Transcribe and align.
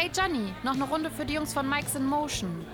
Hey 0.00 0.12
Johnny, 0.14 0.54
noch 0.62 0.74
eine 0.74 0.84
Runde 0.84 1.10
für 1.10 1.26
die 1.26 1.34
Jungs 1.34 1.52
von 1.52 1.68
Mike's 1.68 1.96
in 1.96 2.06
Motion. 2.06 2.64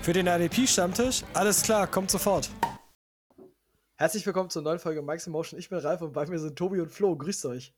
Für 0.00 0.14
den 0.14 0.26
RDP-Stammtisch? 0.26 1.22
Alles 1.34 1.60
klar, 1.62 1.86
kommt 1.86 2.10
sofort. 2.10 2.48
Herzlich 3.96 4.24
willkommen 4.24 4.48
zur 4.48 4.62
neuen 4.62 4.78
Folge 4.78 5.02
Mike's 5.02 5.26
in 5.26 5.34
Motion. 5.34 5.60
Ich 5.60 5.68
bin 5.68 5.78
Ralf 5.78 6.00
und 6.00 6.14
bei 6.14 6.24
mir 6.24 6.38
sind 6.38 6.56
Tobi 6.56 6.80
und 6.80 6.90
Flo. 6.90 7.14
Grüßt 7.14 7.44
euch. 7.44 7.74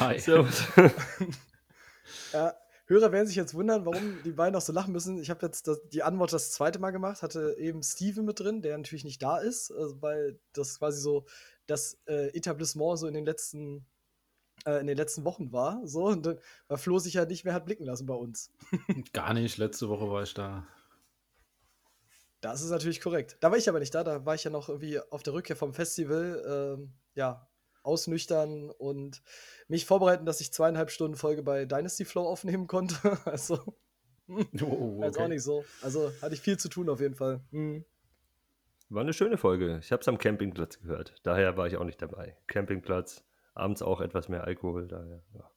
Hi. 0.00 0.18
Servus. 0.18 0.64
ja, 2.32 2.52
Hörer 2.86 3.12
werden 3.12 3.28
sich 3.28 3.36
jetzt 3.36 3.54
wundern, 3.54 3.86
warum 3.86 4.20
die 4.24 4.32
beiden 4.32 4.56
auch 4.56 4.60
so 4.60 4.72
lachen 4.72 4.92
müssen. 4.92 5.16
Ich 5.16 5.30
habe 5.30 5.46
jetzt 5.46 5.68
das, 5.68 5.78
die 5.90 6.02
Antwort 6.02 6.32
das 6.32 6.50
zweite 6.50 6.80
Mal 6.80 6.90
gemacht, 6.90 7.22
hatte 7.22 7.54
eben 7.60 7.80
Steven 7.84 8.24
mit 8.24 8.40
drin, 8.40 8.60
der 8.60 8.76
natürlich 8.76 9.04
nicht 9.04 9.22
da 9.22 9.38
ist, 9.38 9.70
also 9.70 10.02
weil 10.02 10.40
das 10.52 10.80
quasi 10.80 11.00
so 11.00 11.26
das 11.68 11.96
äh, 12.06 12.36
Etablissement 12.36 12.98
so 12.98 13.06
in 13.06 13.14
den 13.14 13.24
letzten 13.24 13.86
äh, 14.64 14.80
in 14.80 14.86
den 14.86 14.96
letzten 14.96 15.24
Wochen 15.24 15.52
war. 15.52 15.80
So, 15.84 16.06
und 16.06 16.26
äh, 16.26 16.36
weil 16.68 16.78
Flo 16.78 16.98
sich 16.98 17.14
ja 17.14 17.24
nicht 17.24 17.44
mehr 17.44 17.54
hat 17.54 17.66
blicken 17.66 17.84
lassen 17.84 18.06
bei 18.06 18.14
uns. 18.14 18.52
Gar 19.12 19.34
nicht, 19.34 19.58
letzte 19.58 19.88
Woche 19.88 20.10
war 20.10 20.22
ich 20.22 20.34
da. 20.34 20.66
Das 22.40 22.62
ist 22.62 22.70
natürlich 22.70 23.00
korrekt. 23.00 23.38
Da 23.40 23.50
war 23.50 23.58
ich 23.58 23.68
aber 23.68 23.80
nicht 23.80 23.94
da, 23.94 24.04
da 24.04 24.24
war 24.24 24.34
ich 24.34 24.44
ja 24.44 24.50
noch 24.50 24.68
irgendwie 24.68 25.00
auf 25.10 25.22
der 25.22 25.32
Rückkehr 25.32 25.56
vom 25.56 25.74
Festival, 25.74 26.76
ähm, 26.78 26.92
ja, 27.14 27.48
ausnüchtern 27.82 28.70
und 28.70 29.22
mich 29.68 29.86
vorbereiten, 29.86 30.26
dass 30.26 30.40
ich 30.40 30.52
zweieinhalb 30.52 30.90
Stunden 30.90 31.16
Folge 31.16 31.42
bei 31.42 31.64
Dynasty 31.64 32.04
Flow 32.04 32.26
aufnehmen 32.26 32.66
konnte. 32.66 32.96
Also, 33.24 33.58
oh, 34.28 34.96
okay. 34.96 35.04
also 35.04 35.20
auch 35.20 35.28
nicht 35.28 35.42
so. 35.42 35.64
Also 35.82 36.12
hatte 36.20 36.34
ich 36.34 36.40
viel 36.40 36.58
zu 36.58 36.68
tun 36.68 36.88
auf 36.88 37.00
jeden 37.00 37.14
Fall. 37.14 37.40
Mhm. 37.50 37.84
War 38.88 39.02
eine 39.02 39.12
schöne 39.12 39.36
Folge. 39.36 39.78
Ich 39.82 39.90
habe 39.90 40.00
es 40.00 40.08
am 40.08 40.18
Campingplatz 40.18 40.78
gehört. 40.78 41.14
Daher 41.24 41.56
war 41.56 41.66
ich 41.66 41.76
auch 41.76 41.84
nicht 41.84 42.00
dabei. 42.00 42.36
Campingplatz, 42.46 43.24
abends 43.56 43.82
auch 43.82 44.00
etwas 44.00 44.28
mehr 44.28 44.44
Alkohol. 44.44 44.88
Daher, 44.88 45.22
ja. 45.34 45.50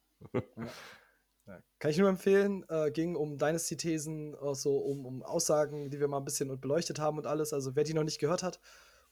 Ja. 1.46 1.60
Kann 1.78 1.90
ich 1.90 1.98
nur 1.98 2.08
empfehlen, 2.08 2.64
äh, 2.68 2.90
ging 2.92 3.16
um 3.16 3.36
Dynasty-Thesen, 3.36 4.34
äh, 4.34 4.54
so 4.54 4.76
um, 4.78 5.04
um 5.04 5.22
Aussagen, 5.22 5.90
die 5.90 5.98
wir 5.98 6.06
mal 6.06 6.18
ein 6.18 6.24
bisschen 6.24 6.60
beleuchtet 6.60 7.00
haben 7.00 7.18
und 7.18 7.26
alles. 7.26 7.52
Also 7.52 7.74
wer 7.74 7.82
die 7.82 7.94
noch 7.94 8.04
nicht 8.04 8.20
gehört 8.20 8.42
hat, 8.42 8.60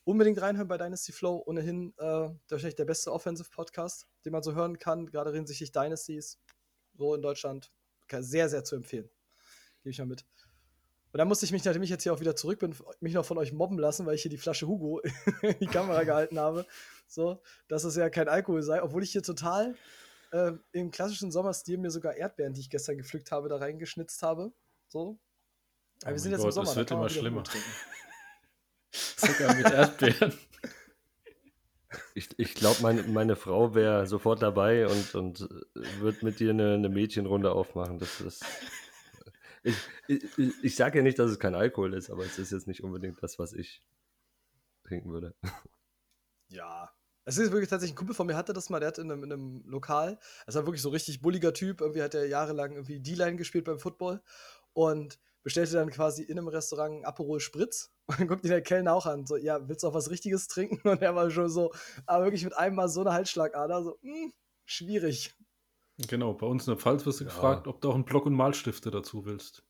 unbedingt 0.04 0.40
reinhören 0.40 0.68
bei 0.68 0.78
Dynasty 0.78 1.12
Flow. 1.12 1.42
Ohnehin 1.46 1.94
äh, 1.98 2.30
wahrscheinlich 2.48 2.76
der 2.76 2.84
beste 2.84 3.12
Offensive-Podcast, 3.12 4.06
den 4.24 4.32
man 4.32 4.42
so 4.42 4.54
hören 4.54 4.78
kann, 4.78 5.06
gerade 5.06 5.32
hinsichtlich 5.32 5.72
Dynasties, 5.72 6.38
so 6.94 7.14
in 7.14 7.22
Deutschland. 7.22 7.72
Sehr, 8.10 8.48
sehr 8.48 8.64
zu 8.64 8.76
empfehlen. 8.76 9.10
Gebe 9.82 9.90
ich 9.90 9.98
mal 9.98 10.06
mit. 10.06 10.24
Und 11.12 11.18
dann 11.18 11.28
musste 11.28 11.46
ich 11.46 11.52
mich, 11.52 11.64
nachdem 11.64 11.82
ich 11.82 11.90
jetzt 11.90 12.02
hier 12.02 12.12
auch 12.12 12.20
wieder 12.20 12.36
zurück 12.36 12.58
bin, 12.58 12.74
mich 13.00 13.14
noch 13.14 13.24
von 13.24 13.38
euch 13.38 13.52
mobben 13.52 13.78
lassen, 13.78 14.04
weil 14.04 14.14
ich 14.14 14.22
hier 14.22 14.30
die 14.30 14.36
Flasche 14.36 14.66
Hugo 14.66 15.00
in 15.42 15.58
die 15.60 15.66
Kamera 15.66 16.04
gehalten 16.04 16.38
habe. 16.38 16.66
So, 17.06 17.40
dass 17.68 17.84
es 17.84 17.96
ja 17.96 18.10
kein 18.10 18.28
Alkohol 18.28 18.62
sei, 18.62 18.82
obwohl 18.82 19.02
ich 19.02 19.12
hier 19.12 19.22
total 19.22 19.74
äh, 20.32 20.52
im 20.72 20.90
klassischen 20.90 21.32
Sommerstil 21.32 21.78
mir 21.78 21.90
sogar 21.90 22.14
Erdbeeren, 22.14 22.52
die 22.52 22.60
ich 22.60 22.68
gestern 22.68 22.98
gepflückt 22.98 23.32
habe, 23.32 23.48
da 23.48 23.56
reingeschnitzt 23.56 24.22
habe. 24.22 24.52
So. 24.88 25.18
Aber 26.02 26.10
oh 26.10 26.14
wir 26.14 26.18
sind 26.18 26.32
jetzt 26.32 26.40
Gott, 26.40 26.48
im 26.48 26.52
Sommer. 26.52 26.66
Das 26.66 26.76
wird 26.76 26.90
immer 26.90 27.08
schlimmer. 27.08 27.44
sogar 28.92 29.54
mit 29.56 29.70
Erdbeeren. 29.70 30.38
Ich, 32.14 32.28
ich 32.38 32.54
glaube, 32.54 32.82
meine, 32.82 33.02
meine 33.04 33.36
Frau 33.36 33.74
wäre 33.74 34.06
sofort 34.06 34.42
dabei 34.42 34.86
und, 34.86 35.14
und 35.14 35.48
wird 36.00 36.22
mit 36.22 36.38
dir 36.38 36.50
eine, 36.50 36.74
eine 36.74 36.90
Mädchenrunde 36.90 37.50
aufmachen. 37.52 37.98
Das 37.98 38.20
ist. 38.20 38.44
Ich, 39.68 40.18
ich, 40.38 40.54
ich 40.62 40.76
sage 40.76 40.98
ja 40.98 41.02
nicht, 41.02 41.18
dass 41.18 41.30
es 41.30 41.38
kein 41.38 41.54
Alkohol 41.54 41.94
ist, 41.94 42.10
aber 42.10 42.24
es 42.24 42.38
ist 42.38 42.52
jetzt 42.52 42.66
nicht 42.66 42.82
unbedingt 42.82 43.22
das, 43.22 43.38
was 43.38 43.52
ich 43.52 43.82
trinken 44.84 45.12
würde. 45.12 45.34
Ja, 46.48 46.90
es 47.28 47.36
ist 47.36 47.52
wirklich 47.52 47.68
tatsächlich 47.68 47.92
ein 47.92 47.98
Kumpel 47.98 48.14
von 48.14 48.26
mir 48.26 48.36
hatte 48.36 48.54
das 48.54 48.70
mal, 48.70 48.80
der 48.80 48.88
hat 48.88 48.96
in 48.96 49.12
einem, 49.12 49.22
in 49.22 49.32
einem 49.32 49.62
Lokal, 49.66 50.18
das 50.46 50.54
war 50.54 50.64
wirklich 50.64 50.80
so 50.80 50.88
richtig 50.88 51.20
bulliger 51.20 51.52
Typ, 51.52 51.82
irgendwie 51.82 52.02
hat 52.02 52.14
er 52.14 52.26
jahrelang 52.26 52.72
irgendwie 52.72 53.00
D-Line 53.00 53.36
gespielt 53.36 53.66
beim 53.66 53.78
Football 53.78 54.22
und 54.72 55.18
bestellte 55.42 55.74
dann 55.74 55.90
quasi 55.90 56.22
in 56.22 56.38
einem 56.38 56.48
Restaurant 56.48 57.04
Aperol 57.04 57.40
Spritz 57.40 57.92
und 58.06 58.18
dann 58.18 58.28
guckt 58.28 58.44
ihn 58.44 58.50
der 58.50 58.62
Kellner 58.62 58.94
auch 58.94 59.04
an, 59.04 59.26
so, 59.26 59.36
ja, 59.36 59.68
willst 59.68 59.82
du 59.82 59.88
auch 59.88 59.94
was 59.94 60.08
Richtiges 60.08 60.48
trinken? 60.48 60.88
Und 60.88 61.02
er 61.02 61.14
war 61.14 61.30
schon 61.30 61.50
so, 61.50 61.70
aber 62.06 62.24
wirklich 62.24 62.44
mit 62.44 62.56
einem 62.56 62.76
Mal 62.76 62.88
so 62.88 63.02
eine 63.02 63.12
Halsschlagader, 63.12 63.84
so, 63.84 63.98
mh, 64.00 64.14
hm, 64.14 64.32
schwierig. 64.64 65.34
Genau, 66.08 66.32
bei 66.32 66.46
uns 66.46 66.66
in 66.66 66.72
der 66.72 66.80
Pfalz 66.80 67.04
wirst 67.04 67.20
du 67.20 67.24
ja. 67.24 67.30
gefragt, 67.30 67.66
ob 67.66 67.82
du 67.82 67.90
auch 67.90 67.94
einen 67.94 68.06
Block 68.06 68.24
und 68.24 68.34
Malstifte 68.34 68.90
dazu 68.90 69.26
willst. 69.26 69.64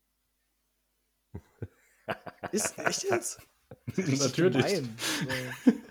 Ist 2.51 2.77
echt 2.85 3.03
jetzt? 3.03 3.39
Natürlich. 3.95 4.65
Gemein. 4.65 4.97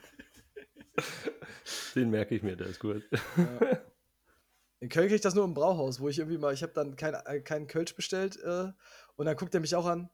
Den 1.95 2.11
merke 2.11 2.35
ich 2.35 2.43
mir, 2.43 2.57
der 2.57 2.69
ist 2.69 2.81
gut. 2.81 3.03
Ja. 3.37 3.81
In 4.81 4.89
Köln 4.89 5.07
kriege 5.07 5.17
ich 5.17 5.21
das 5.21 5.35
nur 5.35 5.45
im 5.45 5.55
Brauhaus, 5.55 5.99
wo 6.01 6.09
ich 6.09 6.19
irgendwie 6.19 6.39
mal, 6.39 6.55
ich 6.55 6.63
habe 6.63 6.73
dann 6.73 6.95
keinen 6.97 7.15
äh, 7.27 7.41
kein 7.41 7.67
Kölsch 7.67 7.95
bestellt 7.97 8.39
äh, 8.43 8.73
und 9.17 9.27
dann 9.27 9.37
guckt 9.37 9.53
er 9.55 9.61
mich 9.61 9.75
auch 9.75 9.87
an, 9.87 10.09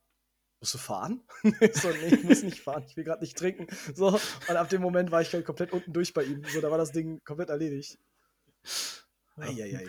musst 0.61 0.75
du 0.75 0.79
fahren? 0.79 1.23
ich 1.61 1.75
so, 1.75 1.91
nee, 1.91 2.15
ich 2.15 2.25
muss 2.25 2.43
nicht 2.43 2.61
fahren, 2.61 2.85
ich 2.89 2.97
will 2.97 3.05
gerade 3.05 3.21
nicht 3.21 3.37
trinken. 3.37 3.67
So, 3.95 4.09
und 4.09 4.57
ab 4.57 4.71
dem 4.71 4.81
Moment 4.81 5.11
war 5.11 5.21
ich 5.21 5.33
halt 5.35 5.45
komplett 5.45 5.73
unten 5.73 5.93
durch 5.93 6.15
bei 6.15 6.23
ihm. 6.25 6.43
So, 6.45 6.63
da 6.63 6.71
war 6.71 6.79
das 6.79 6.93
Ding 6.93 7.23
komplett 7.25 7.51
erledigt. 7.51 7.99
Eieiei. 9.37 9.87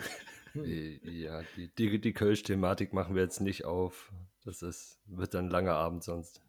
Hm. 0.52 1.00
Ja, 1.04 1.42
die, 1.56 1.68
die, 1.74 2.00
die 2.00 2.12
Kölsch-Thematik 2.12 2.92
machen 2.92 3.14
wir 3.14 3.22
jetzt 3.22 3.40
nicht 3.40 3.64
auf. 3.64 4.12
Das 4.44 4.62
ist, 4.62 5.00
wird 5.06 5.32
dann 5.32 5.46
ein 5.46 5.50
langer 5.50 5.74
Abend 5.74 6.04
sonst. 6.04 6.42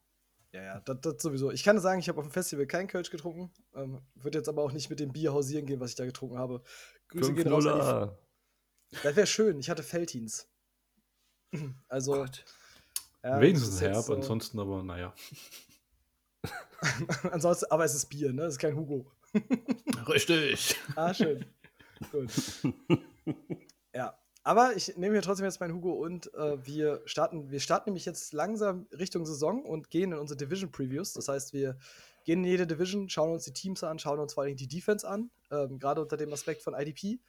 Ja, 0.53 0.63
ja, 0.63 0.80
das, 0.81 1.02
das 1.02 1.22
sowieso. 1.22 1.52
Ich 1.52 1.63
kann 1.63 1.80
sagen, 1.80 2.00
ich 2.00 2.09
habe 2.09 2.19
auf 2.19 2.25
dem 2.25 2.31
Festival 2.31 2.66
keinen 2.66 2.88
Kölsch 2.88 3.09
getrunken. 3.09 3.52
Ähm, 3.75 4.02
Würde 4.16 4.38
jetzt 4.38 4.50
aber 4.50 4.63
auch 4.63 4.72
nicht 4.72 4.90
mit 4.90 5.00
dem 5.00 5.12
Bier 5.12 5.34
hausieren 5.34 5.66
gehen, 5.66 5.80
was 5.80 5.91
ich 5.91 5.96
da 5.96 6.06
getrunken 6.06 6.38
habe. 6.38 6.63
Grüße 7.09 7.34
gehen 7.34 7.47
raus. 7.47 7.63
Das 9.03 9.16
wäre 9.16 9.28
schön. 9.28 9.59
Ich 9.59 9.69
hatte 9.69 9.84
Feltins. 9.84 10.47
Also. 11.88 12.25
Ja, 13.24 13.41
Wenigstens 13.41 13.81
herb, 13.81 14.06
so 14.06 14.13
ansonsten 14.13 14.59
aber, 14.59 14.84
naja. 14.84 15.13
ansonsten, 17.31 17.66
aber 17.72 17.84
es 17.84 17.96
ist 17.96 18.06
Bier, 18.06 18.31
ne? 18.31 18.44
Es 18.44 18.53
ist 18.53 18.59
kein 18.59 18.75
Hugo. 18.75 19.12
Richtig. 20.07 20.78
ah, 20.96 21.13
schön. 21.13 21.46
Gut. 22.12 22.31
Ja, 23.94 24.16
aber 24.47 24.78
ich 24.78 24.96
nehme 24.96 25.13
hier 25.13 25.22
trotzdem 25.22 25.44
jetzt 25.44 25.59
meinen 25.59 25.74
Hugo 25.74 25.91
und 25.91 26.34
äh, 26.34 26.66
wir 26.66 27.02
starten, 27.03 27.52
wir 27.52 27.59
starten 27.59 27.90
nämlich 27.90 28.06
jetzt 28.06 28.31
langsam 28.31 28.88
Richtung 28.97 29.25
Saison 29.25 29.66
und 29.66 29.90
gehen 29.90 30.13
in 30.13 30.18
unsere 30.18 30.38
Division 30.38 30.72
Previews. 30.72 31.12
Das 31.12 31.28
heißt, 31.28 31.52
wir 31.52 31.78
gehen 32.24 32.46
in 32.46 32.50
jede 32.50 32.66
Division, 32.66 33.09
schauen 33.09 33.34
uns 33.34 33.44
die 33.44 33.52
Teams 33.52 33.84
an, 33.84 34.00
schauen 34.00 34.19
uns 34.19 34.34
vor 34.34 34.44
allem 34.44 34.56
die 34.56 34.69
Defense 34.69 35.06
an, 35.06 35.31
ähm, 35.52 35.80
gerade 35.80 36.02
unter 36.02 36.16
dem 36.16 36.31
Aspekt 36.31 36.63
von 36.63 36.75
IDP. 36.75 37.19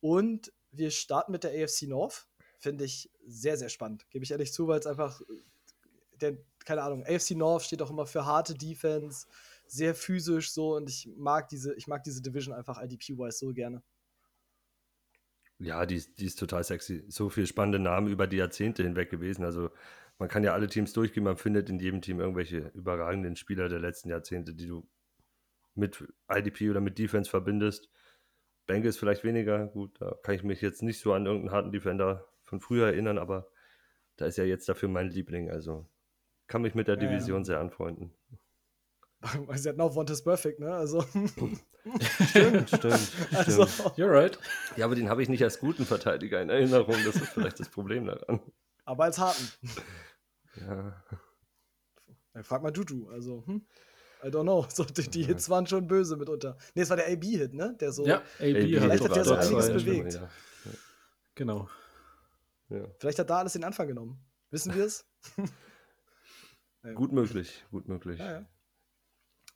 Und 0.00 0.52
wir 0.72 0.90
starten 0.90 1.30
mit 1.30 1.44
der 1.44 1.52
AFC 1.52 1.82
North. 1.82 2.26
Finde 2.58 2.84
ich 2.84 3.12
sehr, 3.24 3.56
sehr 3.56 3.68
spannend. 3.68 4.10
Gebe 4.10 4.24
ich 4.24 4.32
ehrlich 4.32 4.52
zu, 4.52 4.66
weil 4.66 4.80
es 4.80 4.88
einfach, 4.88 5.20
denn, 6.20 6.44
keine 6.64 6.82
Ahnung, 6.82 7.04
AFC 7.06 7.36
North 7.36 7.62
steht 7.62 7.80
auch 7.80 7.90
immer 7.90 8.06
für 8.06 8.26
harte 8.26 8.54
Defense, 8.54 9.28
sehr 9.68 9.94
physisch 9.94 10.50
so 10.50 10.74
und 10.74 10.88
ich 10.88 11.08
mag 11.16 11.48
diese, 11.48 11.76
ich 11.76 11.86
mag 11.86 12.02
diese 12.02 12.22
Division 12.22 12.52
einfach 12.52 12.82
IDP-wise 12.82 13.38
so 13.38 13.52
gerne. 13.52 13.84
Ja, 15.58 15.86
die, 15.86 16.02
die 16.18 16.26
ist 16.26 16.38
total 16.38 16.64
sexy. 16.64 17.04
So 17.08 17.30
viele 17.30 17.46
spannende 17.46 17.78
Namen 17.78 18.08
über 18.08 18.26
die 18.26 18.36
Jahrzehnte 18.36 18.82
hinweg 18.82 19.10
gewesen. 19.10 19.44
Also 19.44 19.70
man 20.18 20.28
kann 20.28 20.44
ja 20.44 20.52
alle 20.52 20.66
Teams 20.66 20.92
durchgehen, 20.92 21.24
man 21.24 21.36
findet 21.36 21.68
in 21.70 21.78
jedem 21.78 22.02
Team 22.02 22.20
irgendwelche 22.20 22.70
überragenden 22.74 23.36
Spieler 23.36 23.68
der 23.68 23.80
letzten 23.80 24.08
Jahrzehnte, 24.08 24.54
die 24.54 24.66
du 24.66 24.88
mit 25.74 26.04
IDP 26.30 26.70
oder 26.70 26.80
mit 26.80 26.98
Defense 26.98 27.30
verbindest. 27.30 27.90
Bengals 28.66 28.96
vielleicht 28.96 29.24
weniger, 29.24 29.66
gut, 29.66 30.00
da 30.00 30.16
kann 30.22 30.34
ich 30.34 30.42
mich 30.42 30.60
jetzt 30.60 30.82
nicht 30.82 31.00
so 31.00 31.12
an 31.12 31.26
irgendeinen 31.26 31.54
harten 31.54 31.72
Defender 31.72 32.26
von 32.42 32.60
früher 32.60 32.86
erinnern, 32.86 33.18
aber 33.18 33.48
da 34.16 34.26
ist 34.26 34.38
ja 34.38 34.44
jetzt 34.44 34.68
dafür 34.68 34.88
mein 34.88 35.08
Liebling, 35.08 35.50
also 35.50 35.86
kann 36.46 36.62
mich 36.62 36.74
mit 36.74 36.88
der 36.88 36.94
ja, 36.96 37.00
Division 37.00 37.42
ja. 37.42 37.44
sehr 37.44 37.60
anfreunden. 37.60 38.12
Weil 39.46 39.58
sie 39.58 39.68
hatten 39.68 39.80
auch 39.80 39.96
One 39.96 40.10
is 40.10 40.22
Perfect, 40.22 40.60
ne? 40.60 40.74
Also. 40.74 41.02
stimmt, 42.28 42.68
stimmt, 42.68 43.12
also. 43.32 43.62
You're 43.96 44.10
right. 44.10 44.38
Ja, 44.76 44.84
aber 44.84 44.94
den 44.94 45.08
habe 45.08 45.22
ich 45.22 45.28
nicht 45.28 45.42
als 45.42 45.58
guten 45.58 45.86
Verteidiger 45.86 46.40
in 46.42 46.50
Erinnerung. 46.50 46.96
Das 47.04 47.16
ist 47.16 47.28
vielleicht 47.28 47.60
das 47.60 47.68
Problem 47.68 48.06
daran. 48.06 48.40
Aber 48.84 49.04
als 49.04 49.18
harten. 49.18 49.48
Ja. 50.60 51.04
ja 52.34 52.42
frag 52.42 52.62
mal 52.62 52.72
Juju, 52.72 53.08
also, 53.08 53.44
hm? 53.46 53.66
I 54.24 54.28
don't 54.28 54.42
know. 54.42 54.66
So, 54.68 54.84
die, 54.84 55.08
die, 55.08 55.24
Hits 55.24 55.48
waren 55.50 55.66
schon 55.66 55.86
böse 55.86 56.16
mitunter. 56.16 56.56
Ne, 56.74 56.82
es 56.82 56.90
war 56.90 56.96
der 56.96 57.06
AB-Hit, 57.06 57.54
ne? 57.54 57.76
Der 57.80 57.92
so. 57.92 58.06
Ja, 58.06 58.18
AB, 58.18 58.24
Vielleicht 58.38 59.04
hat 59.04 59.16
der 59.16 59.24
so 59.24 59.34
einiges 59.34 59.68
bewegt. 59.68 60.14
Ja. 60.14 60.28
Genau. 61.34 61.68
Ja. 62.68 62.86
Vielleicht 62.98 63.18
hat 63.18 63.30
da 63.30 63.38
alles 63.38 63.52
den 63.52 63.64
Anfang 63.64 63.86
genommen. 63.86 64.24
Wissen 64.50 64.74
wir 64.74 64.84
es? 64.84 65.06
gut 66.94 67.12
möglich, 67.12 67.64
gut 67.70 67.88
möglich. 67.88 68.18
Ja, 68.18 68.40
ja. 68.40 68.46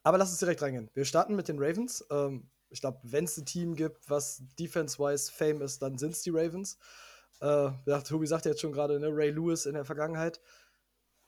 Aber 0.03 0.19
lass 0.19 0.31
uns 0.31 0.39
direkt 0.39 0.63
reingehen. 0.63 0.91
Wir 0.95 1.05
starten 1.05 1.37
mit 1.37 1.49
den 1.49 1.59
Ravens. 1.59 2.05
Ähm, 2.11 2.51
ich 2.71 2.81
glaube, 2.81 3.01
wenn 3.03 3.25
es 3.25 3.37
ein 3.37 3.47
Team 3.47 3.75
gibt, 3.75 4.09
was 4.09 4.43
defense-wise 4.59 5.31
fame 5.31 5.63
ist, 5.63 5.81
dann 5.83 5.99
sind 5.99 6.13
es 6.13 6.23
die 6.23 6.31
Ravens. 6.31 6.79
Äh, 7.41 7.71
Tobi 8.05 8.27
sagt 8.27 8.47
jetzt 8.47 8.61
schon 8.61 8.73
gerade, 8.73 8.99
ne, 9.01 9.09
Ray 9.11 9.31
Lewis 9.31 9.67
in 9.67 9.75
der 9.75 9.85
Vergangenheit 9.85 10.41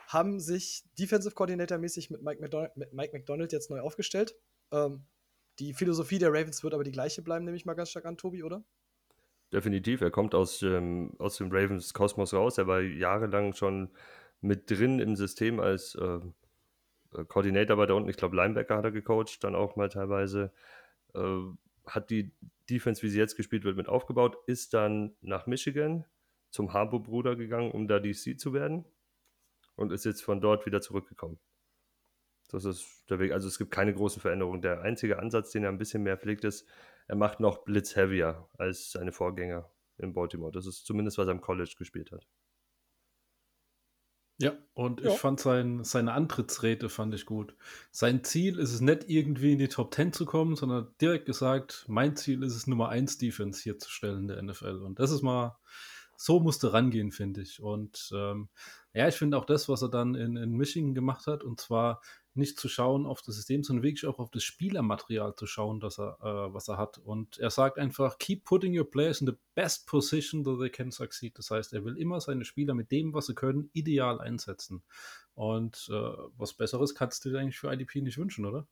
haben 0.06 0.40
sich 0.40 0.84
Defensive 0.98 1.34
Coordinator 1.34 1.78
mäßig 1.78 2.10
mit 2.10 2.22
Mike 2.22 2.40
McDonald, 2.40 2.76
mit 2.76 2.92
Mike 2.92 3.16
McDonald 3.16 3.52
jetzt 3.52 3.70
neu 3.70 3.80
aufgestellt. 3.80 4.34
Ähm, 4.70 5.06
die 5.58 5.74
Philosophie 5.74 6.18
der 6.18 6.30
Ravens 6.30 6.62
wird 6.62 6.74
aber 6.74 6.84
die 6.84 6.92
gleiche 6.92 7.22
bleiben, 7.22 7.44
nehme 7.44 7.56
ich 7.56 7.66
mal 7.66 7.74
ganz 7.74 7.90
stark 7.90 8.06
an, 8.06 8.16
Tobi, 8.16 8.42
oder? 8.42 8.64
definitiv. 9.52 10.00
Er 10.00 10.10
kommt 10.10 10.34
aus, 10.34 10.62
ähm, 10.62 11.12
aus 11.18 11.36
dem 11.36 11.52
Ravens 11.52 11.92
Kosmos 11.94 12.34
raus. 12.34 12.58
Er 12.58 12.66
war 12.66 12.80
jahrelang 12.80 13.52
schon 13.52 13.90
mit 14.40 14.70
drin 14.70 14.98
im 14.98 15.14
System 15.14 15.60
als 15.60 15.94
äh, 15.94 16.20
äh 17.14 17.24
Coordinator 17.24 17.76
bei 17.76 17.86
da 17.86 17.94
unten. 17.94 18.08
Ich 18.08 18.16
glaube, 18.16 18.36
Linebacker 18.36 18.76
hat 18.76 18.84
er 18.84 18.92
gecoacht, 18.92 19.42
dann 19.44 19.54
auch 19.54 19.76
mal 19.76 19.88
teilweise. 19.88 20.52
Äh, 21.14 21.38
hat 21.86 22.10
die 22.10 22.32
Defense, 22.70 23.02
wie 23.02 23.08
sie 23.08 23.18
jetzt 23.18 23.36
gespielt 23.36 23.64
wird, 23.64 23.76
mit 23.76 23.88
aufgebaut, 23.88 24.36
ist 24.46 24.72
dann 24.72 25.16
nach 25.20 25.46
Michigan 25.46 26.04
zum 26.50 26.72
Harbo-Bruder 26.72 27.34
gegangen, 27.34 27.72
um 27.72 27.88
da 27.88 27.98
DC 27.98 28.38
zu 28.38 28.52
werden 28.52 28.84
und 29.74 29.90
ist 29.90 30.04
jetzt 30.04 30.22
von 30.22 30.40
dort 30.40 30.66
wieder 30.66 30.80
zurückgekommen. 30.80 31.38
Das 32.50 32.64
ist 32.64 33.04
der 33.08 33.18
Weg. 33.18 33.32
Also 33.32 33.48
es 33.48 33.58
gibt 33.58 33.70
keine 33.70 33.94
großen 33.94 34.20
Veränderungen. 34.20 34.60
Der 34.60 34.82
einzige 34.82 35.18
Ansatz, 35.18 35.50
den 35.50 35.64
er 35.64 35.70
ein 35.70 35.78
bisschen 35.78 36.02
mehr 36.02 36.18
pflegt, 36.18 36.44
ist, 36.44 36.68
er 37.08 37.16
macht 37.16 37.40
noch 37.40 37.64
Blitz-heavier 37.64 38.48
als 38.58 38.92
seine 38.92 39.12
Vorgänger 39.12 39.70
in 39.98 40.12
Baltimore. 40.12 40.52
Das 40.52 40.66
ist 40.66 40.84
zumindest, 40.84 41.18
was 41.18 41.26
er 41.26 41.32
im 41.32 41.40
College 41.40 41.74
gespielt 41.78 42.12
hat. 42.12 42.26
Ja, 44.42 44.54
und 44.74 45.00
ja. 45.00 45.12
ich 45.12 45.18
fand 45.18 45.38
sein, 45.38 45.84
seine 45.84 46.14
Antrittsrede 46.14 46.88
fand 46.88 47.14
ich 47.14 47.26
gut. 47.26 47.54
Sein 47.92 48.24
Ziel 48.24 48.58
ist 48.58 48.72
es 48.72 48.80
nicht 48.80 49.08
irgendwie 49.08 49.52
in 49.52 49.58
die 49.60 49.68
Top 49.68 49.94
10 49.94 50.12
zu 50.12 50.26
kommen, 50.26 50.56
sondern 50.56 50.88
direkt 51.00 51.26
gesagt, 51.26 51.84
mein 51.86 52.16
Ziel 52.16 52.42
ist 52.42 52.56
es 52.56 52.66
Nummer 52.66 52.88
1 52.88 53.18
Defense 53.18 53.62
hier 53.62 53.78
zu 53.78 53.88
stellen 53.88 54.22
in 54.22 54.26
der 54.26 54.42
NFL. 54.42 54.82
Und 54.82 54.98
das 54.98 55.12
ist 55.12 55.22
mal, 55.22 55.56
so 56.16 56.40
musste 56.40 56.72
rangehen, 56.72 57.12
finde 57.12 57.42
ich. 57.42 57.62
Und 57.62 58.10
ähm, 58.12 58.48
ja, 58.92 59.06
ich 59.06 59.14
finde 59.14 59.38
auch 59.38 59.44
das, 59.44 59.68
was 59.68 59.80
er 59.80 59.90
dann 59.90 60.16
in, 60.16 60.36
in 60.36 60.50
Michigan 60.50 60.92
gemacht 60.92 61.28
hat, 61.28 61.44
und 61.44 61.60
zwar 61.60 62.00
nicht 62.34 62.58
zu 62.58 62.68
schauen 62.68 63.06
auf 63.06 63.20
das 63.22 63.36
System, 63.36 63.62
sondern 63.62 63.82
wirklich 63.82 64.06
auch 64.06 64.18
auf 64.18 64.30
das 64.30 64.42
Spielermaterial 64.42 65.34
zu 65.34 65.46
schauen, 65.46 65.80
das 65.80 65.98
er, 65.98 66.18
äh, 66.20 66.54
was 66.54 66.68
er 66.68 66.78
hat. 66.78 66.98
Und 66.98 67.38
er 67.38 67.50
sagt 67.50 67.78
einfach, 67.78 68.18
keep 68.18 68.44
putting 68.44 68.76
your 68.78 68.90
players 68.90 69.20
in 69.20 69.26
the 69.26 69.36
best 69.54 69.86
position 69.86 70.42
that 70.44 70.58
they 70.58 70.70
can 70.70 70.90
succeed. 70.90 71.36
Das 71.36 71.50
heißt, 71.50 71.72
er 71.72 71.84
will 71.84 71.96
immer 71.98 72.20
seine 72.20 72.44
Spieler 72.44 72.74
mit 72.74 72.90
dem, 72.90 73.12
was 73.12 73.26
sie 73.26 73.34
können, 73.34 73.70
ideal 73.74 74.20
einsetzen. 74.20 74.82
Und 75.34 75.88
äh, 75.90 75.94
was 76.36 76.54
Besseres 76.54 76.94
kannst 76.94 77.24
du 77.24 77.30
dir 77.30 77.38
eigentlich 77.38 77.58
für 77.58 77.72
IDP 77.72 78.00
nicht 78.00 78.18
wünschen, 78.18 78.46
oder? 78.46 78.66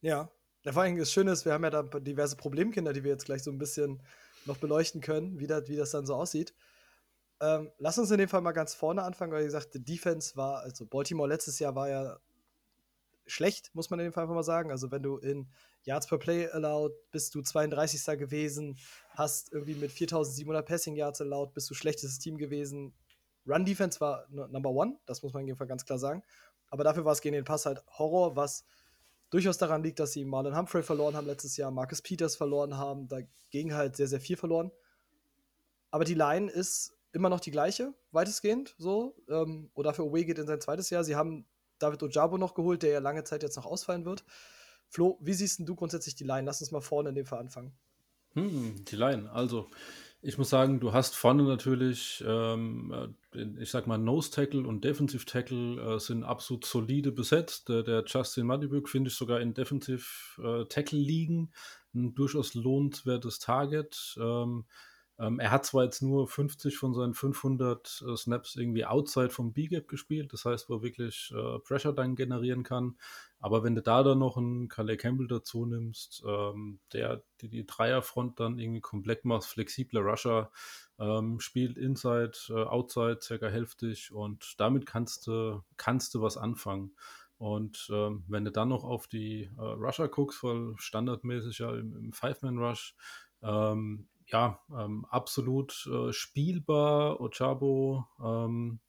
Ja. 0.00 0.30
Vor 0.64 0.82
allem 0.82 0.98
das 0.98 1.12
Schöne 1.12 1.32
ist, 1.32 1.46
wir 1.46 1.54
haben 1.54 1.64
ja 1.64 1.70
da 1.70 1.82
diverse 1.82 2.36
Problemkinder, 2.36 2.92
die 2.92 3.02
wir 3.02 3.12
jetzt 3.12 3.24
gleich 3.24 3.42
so 3.42 3.50
ein 3.50 3.58
bisschen 3.58 4.02
noch 4.44 4.58
beleuchten 4.58 5.00
können, 5.00 5.38
wie 5.38 5.46
das, 5.46 5.68
wie 5.68 5.76
das 5.76 5.92
dann 5.92 6.06
so 6.06 6.14
aussieht. 6.14 6.54
Ähm, 7.40 7.70
lass 7.78 7.98
uns 7.98 8.10
in 8.10 8.18
dem 8.18 8.28
Fall 8.28 8.42
mal 8.42 8.52
ganz 8.52 8.74
vorne 8.74 9.02
anfangen, 9.02 9.32
weil 9.32 9.42
wie 9.42 9.46
gesagt, 9.46 9.74
die 9.74 9.82
Defense 9.82 10.36
war, 10.36 10.60
also 10.60 10.84
Baltimore 10.86 11.28
letztes 11.28 11.58
Jahr 11.58 11.74
war 11.74 11.88
ja 11.88 12.18
schlecht, 13.26 13.74
muss 13.74 13.88
man 13.88 14.00
in 14.00 14.06
dem 14.06 14.12
Fall 14.12 14.24
einfach 14.24 14.34
mal 14.34 14.42
sagen. 14.42 14.70
Also 14.70 14.90
wenn 14.90 15.02
du 15.02 15.16
in 15.18 15.48
Yards 15.84 16.06
per 16.06 16.18
Play 16.18 16.48
allowed 16.50 16.92
bist 17.10 17.34
du 17.34 17.42
32. 17.42 18.18
gewesen, 18.18 18.76
hast 19.10 19.52
irgendwie 19.52 19.74
mit 19.74 19.90
4700 19.90 20.66
Passing 20.66 20.96
Yards 20.96 21.20
allowed, 21.20 21.54
bist 21.54 21.70
du 21.70 21.74
schlechtestes 21.74 22.18
Team 22.18 22.36
gewesen. 22.36 22.92
Run 23.46 23.64
Defense 23.64 24.00
war 24.00 24.26
Number 24.28 24.70
One, 24.70 24.98
das 25.06 25.22
muss 25.22 25.32
man 25.32 25.42
in 25.42 25.46
dem 25.46 25.56
Fall 25.56 25.66
ganz 25.66 25.84
klar 25.84 25.98
sagen. 25.98 26.22
Aber 26.68 26.84
dafür 26.84 27.04
war 27.04 27.12
es 27.12 27.20
gegen 27.20 27.34
den 27.34 27.44
Pass 27.44 27.66
halt 27.66 27.82
Horror, 27.98 28.36
was 28.36 28.64
durchaus 29.30 29.58
daran 29.58 29.82
liegt, 29.82 29.98
dass 29.98 30.12
sie 30.12 30.24
Marlon 30.24 30.56
Humphrey 30.56 30.82
verloren 30.82 31.16
haben 31.16 31.26
letztes 31.26 31.56
Jahr, 31.56 31.70
Marcus 31.70 32.02
Peters 32.02 32.36
verloren 32.36 32.76
haben, 32.76 33.08
dagegen 33.08 33.74
halt 33.74 33.96
sehr, 33.96 34.08
sehr 34.08 34.20
viel 34.20 34.36
verloren. 34.36 34.70
Aber 35.90 36.04
die 36.04 36.14
Line 36.14 36.50
ist 36.50 36.92
immer 37.12 37.28
noch 37.28 37.40
die 37.40 37.50
gleiche, 37.50 37.94
weitestgehend 38.12 38.74
so. 38.78 39.16
Ähm, 39.28 39.70
für 39.74 40.04
Owe 40.04 40.24
geht 40.24 40.38
in 40.38 40.46
sein 40.46 40.60
zweites 40.60 40.90
Jahr. 40.90 41.04
Sie 41.04 41.16
haben 41.16 41.46
David 41.78 42.02
Ojabo 42.02 42.38
noch 42.38 42.54
geholt, 42.54 42.82
der 42.82 42.90
ja 42.90 42.98
lange 43.00 43.24
Zeit 43.24 43.42
jetzt 43.42 43.56
noch 43.56 43.66
ausfallen 43.66 44.04
wird. 44.04 44.24
Flo, 44.88 45.18
wie 45.20 45.34
siehst 45.34 45.60
du 45.60 45.74
grundsätzlich 45.74 46.14
die 46.14 46.24
Line? 46.24 46.46
Lass 46.46 46.60
uns 46.60 46.72
mal 46.72 46.80
vorne 46.80 47.10
in 47.10 47.14
dem 47.14 47.26
Fall 47.26 47.38
anfangen. 47.38 47.72
Hm, 48.34 48.84
die 48.84 48.96
Line, 48.96 49.30
also 49.32 49.68
ich 50.22 50.36
muss 50.36 50.50
sagen, 50.50 50.80
du 50.80 50.92
hast 50.92 51.16
vorne 51.16 51.44
natürlich, 51.44 52.22
ähm, 52.26 53.14
äh, 53.32 53.62
ich 53.62 53.70
sag 53.70 53.86
mal, 53.86 53.96
Nose 53.96 54.30
Tackle 54.30 54.66
und 54.66 54.84
Defensive 54.84 55.24
Tackle 55.24 55.80
äh, 55.80 55.98
sind 55.98 56.24
absolut 56.24 56.66
solide 56.66 57.10
besetzt. 57.10 57.70
Der, 57.70 57.82
der 57.82 58.04
Justin 58.06 58.46
Madibuk 58.46 58.88
finde 58.88 59.08
ich 59.08 59.16
sogar 59.16 59.40
in 59.40 59.54
Defensive 59.54 60.04
äh, 60.38 60.66
Tackle 60.66 60.98
liegen. 60.98 61.52
Ein 61.94 62.14
durchaus 62.14 62.54
lohnenswertes 62.54 63.38
Target. 63.38 64.16
Ähm, 64.20 64.66
ähm, 65.20 65.38
er 65.38 65.50
hat 65.50 65.66
zwar 65.66 65.84
jetzt 65.84 66.00
nur 66.00 66.26
50 66.26 66.78
von 66.78 66.94
seinen 66.94 67.12
500 67.12 68.04
äh, 68.08 68.16
Snaps 68.16 68.56
irgendwie 68.56 68.86
outside 68.86 69.28
vom 69.28 69.52
B-Gap 69.52 69.86
gespielt, 69.86 70.32
das 70.32 70.46
heißt, 70.46 70.70
wo 70.70 70.76
er 70.76 70.82
wirklich 70.82 71.32
äh, 71.36 71.58
Pressure 71.58 71.92
dann 71.92 72.16
generieren 72.16 72.62
kann. 72.62 72.96
Aber 73.38 73.62
wenn 73.62 73.74
du 73.74 73.82
da 73.82 74.02
dann 74.02 74.18
noch 74.18 74.38
einen 74.38 74.68
Calais 74.68 74.96
Campbell 74.96 75.26
dazu 75.26 75.66
nimmst, 75.66 76.22
ähm, 76.26 76.80
der 76.94 77.22
die, 77.42 77.48
die 77.50 77.66
Dreierfront 77.66 78.40
dann 78.40 78.58
irgendwie 78.58 78.80
komplett 78.80 79.26
macht, 79.26 79.44
flexibler 79.44 80.00
Rusher, 80.00 80.50
ähm, 80.98 81.38
spielt 81.38 81.76
Inside, 81.76 82.32
äh, 82.48 82.64
Outside 82.64 83.18
circa 83.20 83.48
hälftig 83.48 84.12
und 84.12 84.54
damit 84.58 84.86
kannst 84.86 85.26
du, 85.26 85.62
kannst 85.76 86.14
du 86.14 86.22
was 86.22 86.38
anfangen. 86.38 86.92
Und 87.36 87.88
ähm, 87.92 88.24
wenn 88.28 88.44
du 88.44 88.50
dann 88.52 88.68
noch 88.68 88.84
auf 88.84 89.06
die 89.06 89.50
äh, 89.58 89.60
Rusher 89.62 90.08
guckst, 90.08 90.42
weil 90.42 90.74
standardmäßig 90.76 91.58
ja 91.58 91.74
im, 91.74 91.94
im 91.96 92.12
Five-Man-Rush 92.12 92.94
ähm, 93.42 94.06
ja, 94.32 94.60
ähm, 94.70 95.04
absolut 95.10 95.88
äh, 95.92 96.12
spielbar, 96.12 97.20
Ochabo. 97.20 98.06
Ähm, 98.22 98.80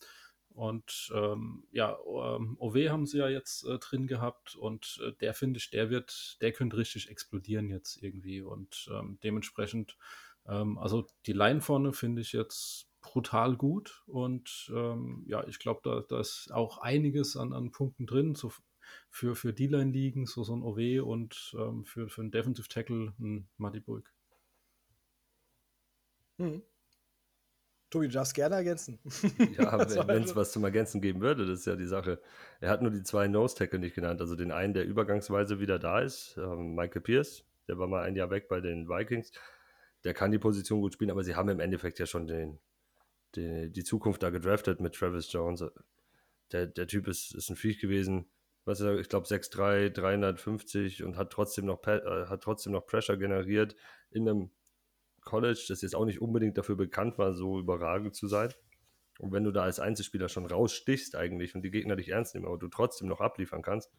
und 0.53 1.11
ähm, 1.15 1.63
ja, 1.71 1.97
ähm, 2.05 2.57
OW 2.59 2.89
haben 2.89 3.05
sie 3.05 3.19
ja 3.19 3.29
jetzt 3.29 3.65
äh, 3.65 3.79
drin 3.79 4.05
gehabt 4.05 4.55
und 4.55 4.99
äh, 5.03 5.13
der 5.21 5.33
finde 5.33 5.59
ich, 5.59 5.69
der 5.69 5.89
wird, 5.89 6.37
der 6.41 6.51
könnte 6.51 6.77
richtig 6.77 7.09
explodieren 7.09 7.69
jetzt 7.69 8.03
irgendwie. 8.03 8.41
Und 8.41 8.89
ähm, 8.93 9.17
dementsprechend, 9.23 9.97
ähm, 10.45 10.77
also 10.77 11.07
die 11.25 11.33
Line 11.33 11.61
vorne 11.61 11.93
finde 11.93 12.21
ich 12.21 12.33
jetzt 12.33 12.87
brutal 13.01 13.55
gut. 13.55 14.03
Und 14.07 14.71
ähm, 14.75 15.23
ja, 15.27 15.47
ich 15.47 15.59
glaube, 15.59 15.81
da, 15.83 16.01
da 16.01 16.19
ist 16.19 16.51
auch 16.51 16.79
einiges 16.79 17.37
an, 17.37 17.53
an 17.53 17.71
Punkten 17.71 18.05
drin. 18.05 18.35
So 18.35 18.51
für, 19.09 19.35
für 19.35 19.53
die 19.53 19.67
Line 19.67 19.91
liegen, 19.91 20.25
so, 20.25 20.43
so 20.43 20.55
ein 20.55 20.63
OW 20.63 21.01
und 21.03 21.55
ähm, 21.57 21.85
für, 21.85 22.09
für 22.09 22.21
einen 22.21 22.31
Defensive 22.31 22.67
Tackle 22.67 23.13
ein 23.19 23.47
Muddy 23.57 23.79
Bulk. 23.79 24.13
Hm. 26.37 26.61
Tobi, 27.91 28.07
du 28.07 28.13
darfst 28.13 28.33
gerne 28.33 28.55
ergänzen. 28.55 28.99
Ja, 29.57 30.07
wenn 30.07 30.23
es 30.23 30.35
was 30.35 30.53
zum 30.53 30.63
Ergänzen 30.63 31.01
geben 31.01 31.21
würde, 31.21 31.45
das 31.45 31.59
ist 31.59 31.65
ja 31.65 31.75
die 31.75 31.85
Sache. 31.85 32.21
Er 32.61 32.69
hat 32.69 32.81
nur 32.81 32.89
die 32.89 33.03
zwei 33.03 33.27
Nose-Tackle 33.27 33.79
nicht 33.79 33.95
genannt. 33.95 34.21
Also 34.21 34.35
den 34.35 34.51
einen, 34.51 34.73
der 34.73 34.85
übergangsweise 34.85 35.59
wieder 35.59 35.77
da 35.77 35.99
ist, 35.99 36.37
ähm, 36.37 36.73
Michael 36.73 37.01
Pierce, 37.01 37.43
der 37.67 37.77
war 37.77 37.87
mal 37.87 38.03
ein 38.03 38.15
Jahr 38.15 38.29
weg 38.31 38.47
bei 38.47 38.61
den 38.61 38.87
Vikings. 38.87 39.31
Der 40.05 40.13
kann 40.13 40.31
die 40.31 40.39
Position 40.39 40.79
gut 40.79 40.93
spielen, 40.93 41.11
aber 41.11 41.23
sie 41.23 41.35
haben 41.35 41.49
im 41.49 41.59
Endeffekt 41.59 41.99
ja 41.99 42.05
schon 42.05 42.27
den, 42.27 42.59
den 43.35 43.73
die 43.73 43.83
Zukunft 43.83 44.23
da 44.23 44.29
gedraftet 44.29 44.79
mit 44.79 44.95
Travis 44.95 45.31
Jones. 45.31 45.63
Der, 46.53 46.67
der 46.67 46.87
Typ 46.87 47.09
ist, 47.09 47.35
ist 47.35 47.49
ein 47.49 47.57
Viech 47.57 47.79
gewesen. 47.79 48.25
Was 48.63 48.79
er, 48.79 48.99
ich 48.99 49.09
glaube, 49.09 49.27
6'3, 49.27 49.89
350 49.89 51.03
und 51.03 51.17
hat 51.17 51.31
trotzdem 51.31 51.65
noch, 51.65 51.85
äh, 51.87 52.27
hat 52.27 52.41
trotzdem 52.41 52.71
noch 52.71 52.85
Pressure 52.85 53.17
generiert 53.17 53.75
in 54.11 54.29
einem 54.29 54.51
College, 55.21 55.65
das 55.69 55.81
jetzt 55.81 55.95
auch 55.95 56.05
nicht 56.05 56.21
unbedingt 56.21 56.57
dafür 56.57 56.75
bekannt 56.75 57.17
war, 57.17 57.33
so 57.33 57.59
überragend 57.59 58.15
zu 58.15 58.27
sein. 58.27 58.53
Und 59.19 59.31
wenn 59.31 59.43
du 59.43 59.51
da 59.51 59.63
als 59.63 59.79
Einzelspieler 59.79 60.29
schon 60.29 60.45
rausstichst 60.45 61.15
eigentlich 61.15 61.53
und 61.53 61.61
die 61.61 61.71
Gegner 61.71 61.95
dich 61.95 62.09
ernst 62.09 62.33
nehmen, 62.33 62.47
aber 62.47 62.57
du 62.57 62.67
trotzdem 62.67 63.07
noch 63.07 63.21
abliefern 63.21 63.61
kannst, 63.61 63.91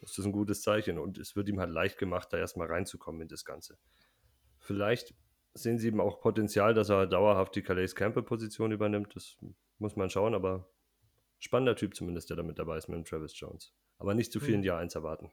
ist 0.00 0.18
das 0.18 0.26
ein 0.26 0.32
gutes 0.32 0.62
Zeichen. 0.62 0.98
Und 0.98 1.18
es 1.18 1.36
wird 1.36 1.48
ihm 1.48 1.60
halt 1.60 1.70
leicht 1.70 1.98
gemacht, 1.98 2.32
da 2.32 2.38
erstmal 2.38 2.68
reinzukommen 2.68 3.22
in 3.22 3.28
das 3.28 3.44
Ganze. 3.44 3.78
Vielleicht 4.58 5.14
sehen 5.54 5.78
sie 5.78 5.88
eben 5.88 6.00
auch 6.00 6.20
Potenzial, 6.20 6.74
dass 6.74 6.90
er 6.90 7.06
dauerhaft 7.06 7.54
die 7.56 7.62
Calais 7.62 7.94
Campbell-Position 7.94 8.72
übernimmt. 8.72 9.16
Das 9.16 9.36
muss 9.78 9.96
man 9.96 10.10
schauen, 10.10 10.34
aber 10.34 10.70
spannender 11.38 11.76
Typ 11.76 11.94
zumindest, 11.94 12.30
der 12.30 12.36
damit 12.36 12.58
dabei 12.58 12.76
ist 12.76 12.88
mit 12.88 12.96
dem 12.96 13.04
Travis 13.04 13.38
Jones. 13.38 13.74
Aber 13.98 14.14
nicht 14.14 14.32
zu 14.32 14.40
viel 14.40 14.54
in 14.54 14.60
hm. 14.60 14.64
Jahr 14.66 14.78
1 14.78 14.94
erwarten. 14.94 15.30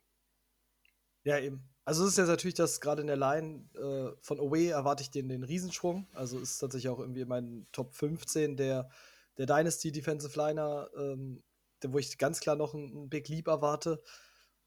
Ja, 1.27 1.38
eben. 1.39 1.62
Also 1.84 2.05
es 2.05 2.12
ist 2.12 2.19
ja 2.19 2.25
natürlich, 2.25 2.53
dass 2.53 2.79
gerade 2.79 3.01
in 3.01 3.07
der 3.07 3.17
Line 3.17 3.65
äh, 3.75 4.15
von 4.22 4.39
Away 4.39 4.69
erwarte 4.69 5.03
ich 5.03 5.12
den, 5.12 5.27
den 5.27 5.43
Riesenschwung. 5.43 6.07
Also 6.13 6.39
ist 6.39 6.57
tatsächlich 6.60 6.88
auch 6.88 7.00
irgendwie 7.00 7.25
mein 7.25 7.67
Top 7.74 7.93
15 7.93 8.55
der, 8.55 8.89
der 9.38 9.46
Dynasty 9.46 9.91
Defensive 9.91 10.39
Liner, 10.39 10.89
ähm, 10.98 11.43
wo 11.86 11.98
ich 11.98 12.17
ganz 12.17 12.39
klar 12.39 12.55
noch 12.55 12.74
einen 12.74 13.10
Big 13.10 13.27
Leap 13.27 13.48
erwarte. 13.48 14.01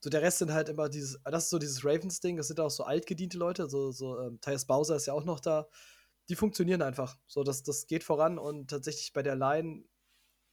So 0.01 0.11
der 0.11 0.21
Rest 0.21 0.37
sind 0.37 0.53
halt 0.53 0.69
immer 0.69 0.91
dieses, 0.91 1.19
das 1.25 1.45
ist 1.45 1.51
so 1.51 1.59
dieses 1.59 1.83
Ravens-Ding, 1.83 2.37
das 2.37 2.49
sind 2.49 2.61
auch 2.61 2.71
so 2.71 2.85
altgediente 2.85 3.39
Leute, 3.39 3.71
so, 3.71 3.91
so 3.91 4.21
ähm, 4.21 4.39
Tyus 4.43 4.67
Bowser 4.67 4.97
ist 4.97 5.07
ja 5.07 5.15
auch 5.15 5.25
noch 5.25 5.41
da. 5.41 5.67
Die 6.29 6.37
funktionieren 6.37 6.83
einfach. 6.83 7.17
So, 7.27 7.43
das, 7.43 7.63
das 7.63 7.87
geht 7.87 8.05
voran 8.05 8.39
und 8.39 8.69
tatsächlich 8.69 9.15
bei 9.15 9.23
der 9.23 9.35
Line 9.35 9.85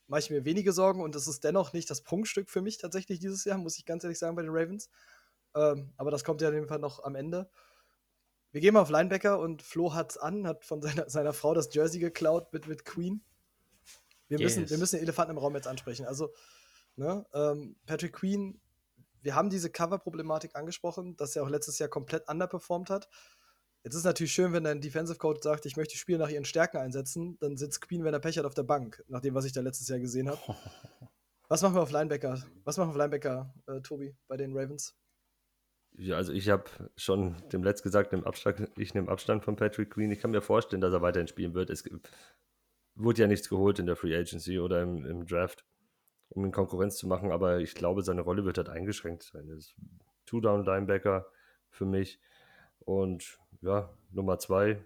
mache 0.07 0.21
ich 0.21 0.29
mir 0.29 0.45
wenige 0.45 0.71
Sorgen 0.71 1.01
und 1.01 1.15
das 1.15 1.27
ist 1.27 1.43
dennoch 1.43 1.73
nicht 1.73 1.89
das 1.89 2.01
Prunkstück 2.01 2.49
für 2.49 2.61
mich 2.61 2.77
tatsächlich 2.77 3.19
dieses 3.19 3.43
Jahr, 3.43 3.57
muss 3.57 3.77
ich 3.77 3.85
ganz 3.85 4.05
ehrlich 4.05 4.19
sagen, 4.19 4.37
bei 4.37 4.43
den 4.43 4.51
Ravens. 4.51 4.89
Ähm, 5.57 5.91
aber 5.97 6.11
das 6.11 6.23
kommt 6.23 6.41
ja 6.41 6.49
auf 6.49 6.53
jeden 6.53 6.67
Fall 6.67 6.79
noch 6.79 7.03
am 7.03 7.15
Ende. 7.15 7.49
Wir 8.51 8.61
gehen 8.61 8.73
mal 8.73 8.81
auf 8.81 8.89
Linebacker 8.89 9.39
und 9.39 9.61
Flo 9.61 9.93
hat's 9.93 10.17
an, 10.17 10.47
hat 10.47 10.63
von 10.63 10.81
seiner, 10.83 11.09
seiner 11.09 11.33
Frau 11.33 11.53
das 11.53 11.73
Jersey 11.73 11.99
geklaut 11.99 12.53
mit, 12.53 12.67
mit 12.67 12.85
Queen. 12.85 13.21
Wir, 14.27 14.39
yes. 14.39 14.57
müssen, 14.57 14.69
wir 14.69 14.77
müssen 14.77 14.97
den 14.97 15.03
Elefanten 15.03 15.31
im 15.31 15.37
Raum 15.37 15.55
jetzt 15.55 15.67
ansprechen. 15.67 16.05
Also, 16.05 16.33
ne, 16.95 17.25
ähm, 17.33 17.77
Patrick 17.85 18.13
Queen, 18.13 18.59
wir 19.21 19.35
haben 19.35 19.49
diese 19.49 19.69
Cover-Problematik 19.69 20.55
angesprochen, 20.55 21.15
dass 21.15 21.35
er 21.35 21.43
auch 21.43 21.49
letztes 21.49 21.79
Jahr 21.79 21.89
komplett 21.89 22.29
underperformed 22.29 22.89
hat. 22.89 23.09
Jetzt 23.83 23.93
ist 23.93 23.99
es 23.99 24.05
natürlich 24.05 24.33
schön, 24.33 24.51
wenn 24.53 24.65
dein 24.65 24.81
Defensive 24.81 25.17
Coach 25.17 25.41
sagt, 25.43 25.65
ich 25.65 25.77
möchte 25.77 25.97
Spieler 25.97 26.19
nach 26.19 26.29
ihren 26.29 26.45
Stärken 26.45 26.77
einsetzen, 26.77 27.37
dann 27.39 27.55
sitzt 27.55 27.81
Queen, 27.81 28.03
wenn 28.03 28.13
er 28.13 28.19
Pech 28.19 28.37
hat, 28.37 28.45
auf 28.45 28.53
der 28.53 28.63
Bank, 28.63 29.03
nach 29.07 29.21
dem, 29.21 29.33
was 29.33 29.45
ich 29.45 29.53
da 29.53 29.61
letztes 29.61 29.87
Jahr 29.87 29.99
gesehen 29.99 30.29
habe. 30.29 30.39
Was 31.49 31.61
machen 31.61 31.75
wir 31.75 31.81
auf 31.81 31.91
Linebacker? 31.91 32.43
Was 32.65 32.75
machen 32.75 32.89
wir 32.89 32.91
auf 32.91 32.97
Linebacker, 32.97 33.53
äh, 33.67 33.79
Tobi, 33.79 34.13
bei 34.27 34.35
den 34.35 34.51
Ravens? 34.51 34.97
Ja, 35.97 36.15
also 36.15 36.31
ich 36.31 36.49
habe 36.49 36.65
schon 36.95 37.35
dem 37.51 37.63
Letzt 37.63 37.81
gesagt, 37.81 38.13
im 38.13 38.23
Abstand, 38.23 38.69
ich 38.77 38.93
nehme 38.93 39.09
Abstand 39.09 39.43
von 39.43 39.55
Patrick 39.55 39.89
Queen. 39.89 40.11
Ich 40.11 40.19
kann 40.19 40.31
mir 40.31 40.41
vorstellen, 40.41 40.81
dass 40.81 40.93
er 40.93 41.01
weiterhin 41.01 41.27
spielen 41.27 41.55
wird. 41.55 41.71
Es 41.71 41.89
wurde 42.93 43.21
ja 43.21 43.27
nichts 43.27 43.49
geholt 43.49 43.79
in 43.79 43.87
der 43.87 43.95
Free 43.95 44.15
Agency 44.15 44.59
oder 44.59 44.83
im, 44.83 45.05
im 45.05 45.25
Draft, 45.25 45.65
um 46.29 46.45
ihn 46.45 46.51
Konkurrenz 46.51 46.97
zu 46.97 47.07
machen, 47.07 47.31
aber 47.31 47.59
ich 47.59 47.73
glaube, 47.73 48.03
seine 48.03 48.21
Rolle 48.21 48.45
wird 48.45 48.57
halt 48.59 48.69
eingeschränkt 48.69 49.23
sein. 49.23 49.49
Er 49.49 49.57
ist 49.57 49.75
Two-Down-Linebacker 50.27 51.25
für 51.69 51.85
mich. 51.85 52.19
Und 52.79 53.39
ja, 53.61 53.91
Nummer 54.11 54.37
zwei, 54.37 54.83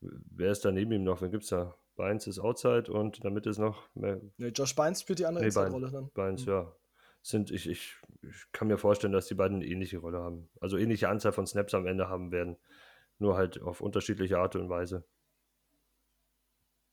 wer 0.00 0.52
ist 0.52 0.64
da 0.64 0.72
neben 0.72 0.92
ihm 0.92 1.04
noch? 1.04 1.20
Wen 1.20 1.30
gibt 1.30 1.44
es 1.44 1.50
da? 1.50 1.76
Bynes 1.96 2.26
ist 2.26 2.38
Outside 2.38 2.90
und 2.90 3.22
damit 3.24 3.46
ist 3.46 3.58
noch. 3.58 3.88
Mehr, 3.94 4.20
nee, 4.38 4.48
Josh 4.48 4.74
Bynes 4.74 5.02
spielt 5.02 5.18
die 5.18 5.26
andere 5.26 5.42
nee, 5.42 5.48
Inside-Rolle 5.48 5.90
dann. 5.90 6.10
Bynes, 6.12 6.46
mhm. 6.46 6.52
ja. 6.52 6.72
Sind, 7.22 7.50
ich, 7.50 7.68
ich, 7.68 7.96
ich 8.22 8.52
kann 8.52 8.68
mir 8.68 8.78
vorstellen, 8.78 9.12
dass 9.12 9.28
die 9.28 9.34
beiden 9.34 9.58
eine 9.58 9.66
ähnliche 9.66 9.98
Rolle 9.98 10.18
haben. 10.18 10.48
Also 10.60 10.76
ähnliche 10.76 11.08
Anzahl 11.08 11.32
von 11.32 11.46
Snaps 11.46 11.74
am 11.74 11.86
Ende 11.86 12.08
haben 12.08 12.32
werden. 12.32 12.56
Nur 13.18 13.36
halt 13.36 13.62
auf 13.62 13.80
unterschiedliche 13.80 14.38
Art 14.38 14.56
und 14.56 14.68
Weise. 14.68 15.04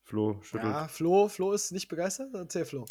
Flo 0.03 0.41
schüttelt. 0.41 0.71
Ja, 0.71 0.87
Flo, 0.87 1.27
Flo 1.27 1.51
ist 1.51 1.71
nicht 1.71 1.87
begeistert? 1.87 2.33
Erzähl 2.33 2.65
Flo. 2.65 2.85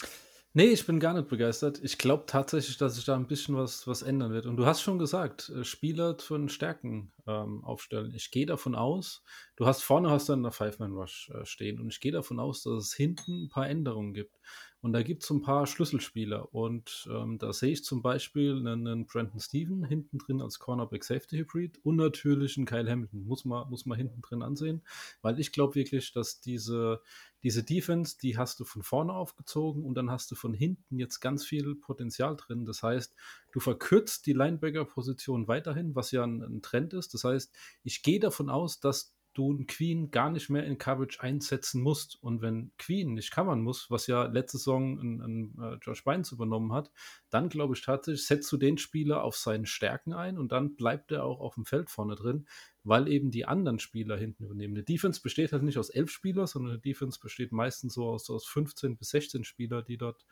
Nee, 0.55 0.69
ich 0.69 0.87
bin 0.87 0.99
gar 0.99 1.13
nicht 1.13 1.29
begeistert. 1.29 1.79
Ich 1.85 1.99
glaube 1.99 2.25
tatsächlich, 2.27 2.79
dass 2.79 2.95
sich 2.95 3.05
da 3.05 3.15
ein 3.15 3.27
bisschen 3.27 3.55
was, 3.55 3.87
was 3.87 4.03
ändern 4.03 4.33
wird. 4.33 4.47
Und 4.47 4.57
du 4.57 4.67
hast 4.67 4.81
schon 4.81 4.99
gesagt, 4.99 5.51
äh, 5.51 5.63
Spieler 5.63 6.17
von 6.19 6.49
Stärken 6.49 7.13
ähm, 7.27 7.63
aufstellen. 7.65 8.13
Ich 8.15 8.31
gehe 8.31 8.47
davon 8.47 8.75
aus, 8.75 9.23
du 9.57 9.67
hast 9.67 9.83
vorne 9.83 10.11
hast 10.11 10.29
dann 10.29 10.45
eine 10.45 10.51
Five-Man-Rush 10.51 11.31
äh, 11.35 11.45
stehen 11.45 11.81
und 11.81 11.93
ich 11.93 12.01
gehe 12.01 12.13
davon 12.13 12.41
aus, 12.41 12.63
dass 12.63 12.87
es 12.87 12.95
hinten 12.95 13.45
ein 13.45 13.49
paar 13.51 13.69
Änderungen 13.69 14.15
gibt. 14.15 14.35
Und 14.81 14.93
da 14.93 15.03
gibt 15.03 15.25
es 15.25 15.31
ein 15.31 15.43
paar 15.43 15.67
Schlüsselspieler. 15.67 16.55
Und 16.55 17.09
ähm, 17.13 17.39
da 17.39 17.53
sehe 17.53 17.73
ich 17.73 17.85
zum 17.85 18.01
Beispiel 18.01 18.57
einen, 18.57 18.87
einen 18.87 19.07
Brandon 19.07 19.41
Steven 19.41 19.85
hinten 19.85 20.19
drin 20.19 20.41
als 20.41 20.61
Cornerback 20.61 21.03
Safety 21.03 21.39
Hybrid 21.39 21.81
und 21.83 21.97
natürlich 21.97 22.57
einen 22.57 22.67
Kyle 22.67 22.89
Hamilton. 22.89 23.25
Muss 23.25 23.45
man, 23.45 23.69
muss 23.71 23.87
man 23.87 23.99
hinten 23.99 24.23
drin 24.23 24.43
ansehen. 24.43 24.83
Weil 25.21 25.41
ich 25.41 25.51
glaube 25.51 25.75
wirklich, 25.75 26.13
dass 26.13 26.41
diese, 26.41 27.01
diese 27.43 27.65
Defense, 27.65 28.19
die 28.23 28.39
hast 28.39 28.61
du 28.61 28.65
von 28.65 28.85
vorne 28.85 29.13
aufgezogen 29.13 29.85
und 29.85 29.95
dann 29.95 30.13
hast 30.13 30.31
du 30.31 30.37
von 30.37 30.55
hinten 30.55 30.99
jetzt 30.99 31.19
ganz 31.19 31.45
viel 31.45 31.75
Potenzial 31.75 32.37
drin. 32.37 32.65
Das 32.65 32.85
heißt, 32.85 33.17
du 33.51 33.59
verkürzt 33.59 34.27
die 34.27 34.33
Linebacker-Position 34.33 35.49
weiterhin, 35.49 35.97
was 35.97 36.13
ja 36.13 36.23
ein, 36.23 36.41
ein 36.41 36.63
Trend 36.63 36.95
ist. 36.95 37.15
Das 37.15 37.25
heißt, 37.25 37.53
ich 37.83 38.05
gehe 38.05 38.21
davon 38.21 38.49
aus, 38.49 38.79
dass 38.79 39.18
du 39.39 39.51
einen 39.51 39.67
Queen 39.67 40.11
gar 40.11 40.31
nicht 40.31 40.51
mehr 40.51 40.65
in 40.65 40.79
Coverage 40.79 41.21
einsetzen 41.23 41.81
musst. 41.81 42.21
Und 42.23 42.43
wenn 42.43 42.73
Queen 42.77 43.15
nicht 43.15 43.31
covern 43.31 43.63
muss, 43.63 43.91
was 43.91 44.07
ja 44.07 44.25
letzte 44.25 44.59
Saison 44.59 44.99
ein, 44.99 45.21
ein, 45.21 45.55
uh, 45.59 45.77
Josh 45.81 46.05
Bynes 46.05 46.33
übernommen 46.33 46.73
hat, 46.73 46.91
dann 47.31 47.49
glaube 47.49 47.75
ich 47.75 47.83
tatsächlich, 47.83 48.27
setzt 48.27 48.51
du 48.51 48.57
den 48.57 48.79
Spieler 48.79 49.23
auf 49.23 49.37
seinen 49.37 49.67
Stärken 49.67 50.13
ein 50.13 50.39
und 50.39 50.51
dann 50.51 50.75
bleibt 50.75 51.13
er 51.13 51.25
auch 51.25 51.41
auf 51.41 51.55
dem 51.55 51.65
Feld 51.65 51.91
vorne 51.91 52.17
drin, 52.17 52.47
weil 52.83 53.09
eben 53.09 53.31
die 53.31 53.45
anderen 53.45 53.79
Spieler 53.79 54.17
hinten 54.17 54.45
übernehmen. 54.45 54.75
Eine 54.75 54.85
Defense 54.85 55.21
besteht 55.23 55.53
halt 55.53 55.63
nicht 55.63 55.79
aus 55.79 55.91
elf 55.91 56.11
Spielern, 56.11 56.47
sondern 56.47 56.73
eine 56.73 56.81
Defense 56.81 57.21
besteht 57.21 57.53
meistens 57.53 57.95
so 57.95 58.09
aus, 58.09 58.29
aus 58.31 58.47
15 58.47 58.97
bis 58.97 59.11
16 59.11 59.45
Spielern, 59.45 59.85
die 59.87 59.99
dort 59.99 60.27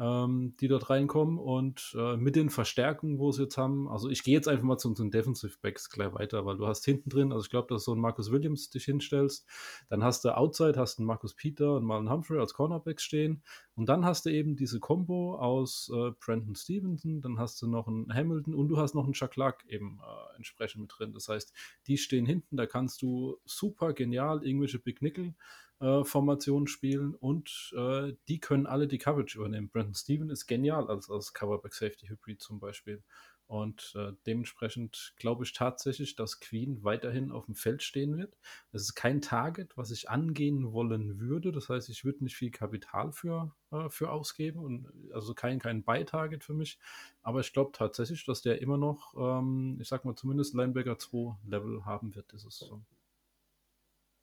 ähm, 0.00 0.54
die 0.60 0.68
dort 0.68 0.88
reinkommen 0.88 1.38
und 1.38 1.94
äh, 1.96 2.16
mit 2.16 2.34
den 2.34 2.48
Verstärkungen, 2.48 3.18
wo 3.18 3.32
sie 3.32 3.42
jetzt 3.42 3.58
haben. 3.58 3.88
Also 3.88 4.08
ich 4.08 4.22
gehe 4.22 4.34
jetzt 4.34 4.48
einfach 4.48 4.64
mal 4.64 4.78
zu 4.78 4.88
unseren 4.88 5.10
Defensive 5.10 5.58
Backs 5.60 5.90
gleich 5.90 6.14
weiter, 6.14 6.46
weil 6.46 6.56
du 6.56 6.66
hast 6.66 6.84
hinten 6.86 7.10
drin, 7.10 7.32
also 7.32 7.44
ich 7.44 7.50
glaube, 7.50 7.68
dass 7.68 7.84
so 7.84 7.94
ein 7.94 8.00
Marcus 8.00 8.30
Williams 8.32 8.70
dich 8.70 8.84
hinstellst, 8.84 9.46
dann 9.90 10.02
hast 10.02 10.24
du 10.24 10.34
Outside, 10.34 10.78
hast 10.78 10.98
einen 10.98 11.06
Marcus 11.06 11.34
Peter 11.34 11.76
und 11.76 11.84
Marlon 11.84 12.10
Humphrey 12.10 12.38
als 12.38 12.54
Cornerbacks 12.54 13.02
stehen 13.02 13.42
und 13.74 13.90
dann 13.90 14.04
hast 14.04 14.24
du 14.24 14.30
eben 14.30 14.56
diese 14.56 14.80
Combo 14.80 15.36
aus 15.36 15.92
äh, 15.94 16.12
Brandon 16.18 16.54
Stevenson, 16.54 17.20
dann 17.20 17.38
hast 17.38 17.60
du 17.60 17.66
noch 17.66 17.86
einen 17.86 18.12
Hamilton 18.12 18.54
und 18.54 18.68
du 18.68 18.78
hast 18.78 18.94
noch 18.94 19.04
einen 19.04 19.12
Chuck 19.12 19.32
Clark 19.32 19.64
eben 19.68 20.00
äh, 20.00 20.36
entsprechend 20.36 20.80
mit 20.80 20.92
drin. 20.98 21.12
Das 21.12 21.28
heißt, 21.28 21.52
die 21.86 21.98
stehen 21.98 22.24
hinten, 22.24 22.56
da 22.56 22.66
kannst 22.66 23.02
du 23.02 23.36
super 23.44 23.92
genial 23.92 24.44
irgendwelche 24.44 24.78
Big 24.78 25.02
Nickel 25.02 25.34
äh, 25.80 26.04
Formationen 26.04 26.66
spielen 26.66 27.14
und 27.14 27.72
äh, 27.76 28.14
die 28.28 28.38
können 28.40 28.66
alle 28.66 28.86
die 28.86 28.98
Coverage 28.98 29.38
übernehmen. 29.38 29.70
Brandon 29.70 29.94
Steven 29.94 30.30
ist 30.30 30.46
genial 30.46 30.88
als, 30.88 31.10
als 31.10 31.32
Coverback 31.32 31.74
Safety 31.74 32.06
Hybrid 32.06 32.42
zum 32.42 32.60
Beispiel. 32.60 33.02
Und 33.50 33.94
äh, 33.96 34.12
dementsprechend 34.26 35.12
glaube 35.16 35.42
ich 35.42 35.52
tatsächlich, 35.52 36.14
dass 36.14 36.38
Queen 36.38 36.84
weiterhin 36.84 37.32
auf 37.32 37.46
dem 37.46 37.56
Feld 37.56 37.82
stehen 37.82 38.16
wird. 38.16 38.38
Es 38.70 38.82
ist 38.82 38.94
kein 38.94 39.20
Target, 39.20 39.76
was 39.76 39.90
ich 39.90 40.08
angehen 40.08 40.72
wollen 40.72 41.18
würde. 41.18 41.50
Das 41.50 41.68
heißt, 41.68 41.88
ich 41.88 42.04
würde 42.04 42.22
nicht 42.22 42.36
viel 42.36 42.52
Kapital 42.52 43.10
für, 43.10 43.52
äh, 43.72 43.88
für 43.88 44.12
ausgeben 44.12 44.60
und 44.60 45.12
also 45.12 45.34
kein, 45.34 45.58
kein 45.58 45.82
Buy-Target 45.82 46.44
für 46.44 46.54
mich. 46.54 46.78
Aber 47.22 47.40
ich 47.40 47.52
glaube 47.52 47.72
tatsächlich, 47.72 48.24
dass 48.24 48.40
der 48.40 48.62
immer 48.62 48.78
noch, 48.78 49.14
ähm, 49.18 49.78
ich 49.80 49.88
sag 49.88 50.04
mal, 50.04 50.14
zumindest 50.14 50.54
Linebacker 50.54 50.98
2 50.98 51.36
Level 51.44 51.84
haben 51.84 52.14
wird 52.14 52.30
dieses 52.30 52.56
Saison. 52.56 52.86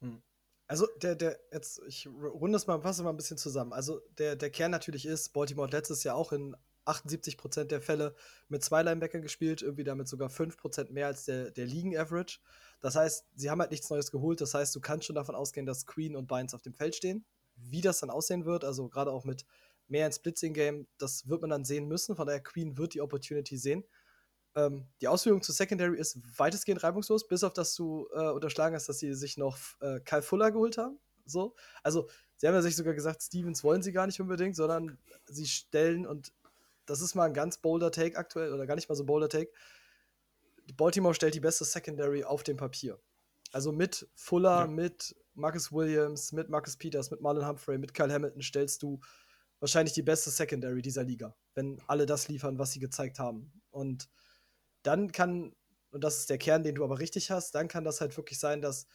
Hm. 0.01 0.21
Also 0.67 0.87
der, 1.01 1.15
der, 1.15 1.39
jetzt, 1.51 1.81
ich 1.87 2.07
runde 2.07 2.57
es 2.57 2.67
mal, 2.67 2.81
fasse 2.81 3.03
mal 3.03 3.11
ein 3.11 3.17
bisschen 3.17 3.37
zusammen. 3.37 3.71
Also 3.71 4.01
der, 4.17 4.35
der 4.35 4.49
Kern 4.49 4.71
natürlich 4.71 5.05
ist, 5.05 5.29
Baltimore 5.29 5.67
hat 5.67 5.73
letztes 5.73 6.03
Jahr 6.03 6.15
auch 6.15 6.33
in 6.33 6.55
78% 6.85 7.65
der 7.65 7.81
Fälle 7.81 8.15
mit 8.49 8.63
zwei 8.63 8.83
Linebackern 8.83 9.21
gespielt, 9.21 9.61
irgendwie 9.61 9.83
damit 9.83 10.07
sogar 10.07 10.29
5% 10.29 10.91
mehr 10.91 11.07
als 11.07 11.25
der, 11.25 11.51
der 11.51 11.65
Ligen-Average. 11.65 12.39
Das 12.79 12.95
heißt, 12.95 13.25
sie 13.35 13.49
haben 13.49 13.61
halt 13.61 13.71
nichts 13.71 13.89
Neues 13.89 14.11
geholt. 14.11 14.41
Das 14.41 14.53
heißt, 14.53 14.75
du 14.75 14.81
kannst 14.81 15.05
schon 15.05 15.15
davon 15.15 15.35
ausgehen, 15.35 15.65
dass 15.65 15.85
Queen 15.85 16.15
und 16.15 16.27
Bynes 16.27 16.53
auf 16.53 16.61
dem 16.61 16.73
Feld 16.73 16.95
stehen. 16.95 17.25
Wie 17.55 17.81
das 17.81 17.99
dann 17.99 18.09
aussehen 18.09 18.45
wird, 18.45 18.63
also 18.63 18.87
gerade 18.87 19.11
auch 19.11 19.25
mit 19.25 19.45
mehr 19.87 20.05
ins 20.05 20.19
Blitzing-Game, 20.19 20.87
das 20.97 21.27
wird 21.27 21.41
man 21.41 21.49
dann 21.49 21.65
sehen 21.65 21.87
müssen. 21.87 22.15
Von 22.15 22.27
daher, 22.27 22.41
Queen 22.41 22.77
wird 22.77 22.93
die 22.93 23.01
Opportunity 23.01 23.57
sehen. 23.57 23.83
Ähm, 24.57 24.87
die 25.01 25.07
Ausführung 25.07 25.43
zu 25.43 25.51
Secondary 25.51 25.99
ist 25.99 26.17
weitestgehend 26.37 26.81
reibungslos, 26.83 27.27
bis 27.27 27.43
auf 27.43 27.53
dass 27.53 27.75
du 27.75 28.07
äh, 28.11 28.29
unterschlagen 28.31 28.75
hast, 28.75 28.89
dass 28.89 28.97
sie 28.97 29.13
sich 29.13 29.37
noch 29.37 29.55
äh, 29.81 29.99
Kyle 29.99 30.23
Fuller 30.23 30.51
geholt 30.51 30.79
haben. 30.79 30.97
So. 31.25 31.53
Also, 31.83 32.09
sie 32.37 32.47
haben 32.47 32.55
ja 32.55 32.63
sich 32.63 32.75
sogar 32.75 32.95
gesagt, 32.95 33.21
Stevens 33.21 33.63
wollen 33.63 33.83
sie 33.83 33.91
gar 33.91 34.07
nicht 34.07 34.19
unbedingt, 34.19 34.55
sondern 34.55 34.97
sie 35.27 35.45
stellen, 35.45 36.07
und 36.07 36.33
das 36.87 37.01
ist 37.01 37.13
mal 37.13 37.25
ein 37.25 37.35
ganz 37.35 37.59
bolder 37.59 37.91
Take 37.91 38.17
aktuell, 38.17 38.51
oder 38.51 38.65
gar 38.65 38.73
nicht 38.73 38.89
mal 38.89 38.95
so 38.95 39.05
bolder 39.05 39.29
Take. 39.29 39.51
Baltimore 40.75 41.13
stellt 41.13 41.35
die 41.35 41.39
beste 41.39 41.63
Secondary 41.63 42.23
auf 42.23 42.41
dem 42.41 42.57
Papier. 42.57 42.99
Also 43.51 43.71
mit 43.71 44.09
Fuller, 44.15 44.61
ja. 44.61 44.67
mit 44.67 45.15
Marcus 45.35 45.71
Williams, 45.71 46.31
mit 46.31 46.49
Marcus 46.49 46.77
Peters, 46.77 47.11
mit 47.11 47.21
Marlon 47.21 47.47
Humphrey, 47.47 47.77
mit 47.77 47.93
Kyle 47.93 48.11
Hamilton 48.11 48.41
stellst 48.41 48.81
du 48.81 48.99
wahrscheinlich 49.59 49.93
die 49.93 50.01
beste 50.01 50.31
Secondary 50.31 50.81
dieser 50.81 51.03
Liga, 51.03 51.35
wenn 51.53 51.79
alle 51.85 52.07
das 52.07 52.27
liefern, 52.27 52.57
was 52.57 52.71
sie 52.71 52.79
gezeigt 52.79 53.19
haben. 53.19 53.51
Und 53.69 54.09
dann 54.87 55.11
kann, 55.11 55.53
und 55.91 56.03
das 56.03 56.19
ist 56.19 56.29
der 56.29 56.37
Kern, 56.37 56.63
den 56.63 56.75
du 56.75 56.83
aber 56.83 56.99
richtig 56.99 57.29
hast, 57.31 57.53
dann 57.55 57.67
kann 57.67 57.83
das 57.83 58.01
halt 58.01 58.15
wirklich 58.17 58.39
sein, 58.39 58.61
dass 58.61 58.87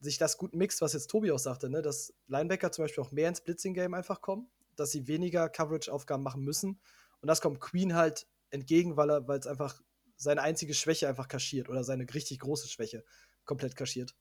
sich 0.00 0.18
das 0.18 0.38
gut 0.38 0.54
mixt, 0.54 0.80
was 0.80 0.92
jetzt 0.92 1.08
Tobi 1.08 1.32
auch 1.32 1.38
sagte, 1.38 1.68
ne? 1.68 1.82
dass 1.82 2.14
Linebacker 2.26 2.72
zum 2.72 2.84
Beispiel 2.84 3.04
auch 3.04 3.12
mehr 3.12 3.28
ins 3.28 3.42
Blitzing-Game 3.42 3.94
einfach 3.94 4.20
kommen, 4.20 4.50
dass 4.76 4.90
sie 4.90 5.06
weniger 5.06 5.48
Coverage-Aufgaben 5.48 6.22
machen 6.22 6.42
müssen. 6.42 6.80
Und 7.20 7.26
das 7.26 7.40
kommt 7.40 7.60
Queen 7.60 7.94
halt 7.94 8.26
entgegen, 8.50 8.96
weil 8.96 9.08
weil 9.28 9.38
es 9.38 9.46
einfach 9.46 9.82
seine 10.16 10.42
einzige 10.42 10.74
Schwäche 10.74 11.08
einfach 11.08 11.28
kaschiert 11.28 11.68
oder 11.68 11.84
seine 11.84 12.06
richtig 12.12 12.38
große 12.40 12.68
Schwäche 12.68 13.04
komplett 13.44 13.76
kaschiert. 13.76 14.14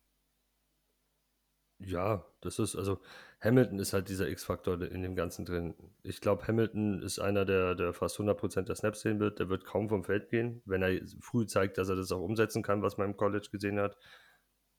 Ja, 1.81 2.25
das 2.41 2.59
ist, 2.59 2.75
also 2.75 3.00
Hamilton 3.39 3.79
ist 3.79 3.93
halt 3.93 4.09
dieser 4.09 4.27
X-Faktor 4.27 4.81
in 4.81 5.01
dem 5.01 5.15
Ganzen 5.15 5.45
drin. 5.45 5.74
Ich 6.03 6.19
glaube, 6.19 6.45
Hamilton 6.45 7.01
ist 7.01 7.19
einer, 7.19 7.45
der, 7.45 7.74
der 7.74 7.93
fast 7.93 8.19
100% 8.19 8.63
der 8.63 8.75
Snaps 8.75 9.01
sehen 9.01 9.19
wird. 9.21 9.39
Der 9.39 9.48
wird 9.50 9.63
kaum 9.63 9.88
vom 9.88 10.03
Feld 10.03 10.29
gehen, 10.29 10.62
wenn 10.65 10.81
er 10.81 11.00
früh 11.21 11.45
zeigt, 11.45 11.77
dass 11.77 11.88
er 11.88 11.95
das 11.95 12.12
auch 12.12 12.19
umsetzen 12.19 12.63
kann, 12.63 12.81
was 12.81 12.98
man 12.98 13.07
im 13.12 13.17
College 13.17 13.48
gesehen 13.50 13.79
hat. 13.79 13.98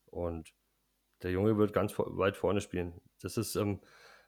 Und 0.06 0.52
der 1.22 1.30
Junge 1.32 1.56
wird 1.56 1.72
ganz 1.72 1.94
weit 1.98 2.36
vorne 2.36 2.60
spielen. 2.60 3.00
Das 3.22 3.38
ist, 3.38 3.56
ähm, 3.56 3.80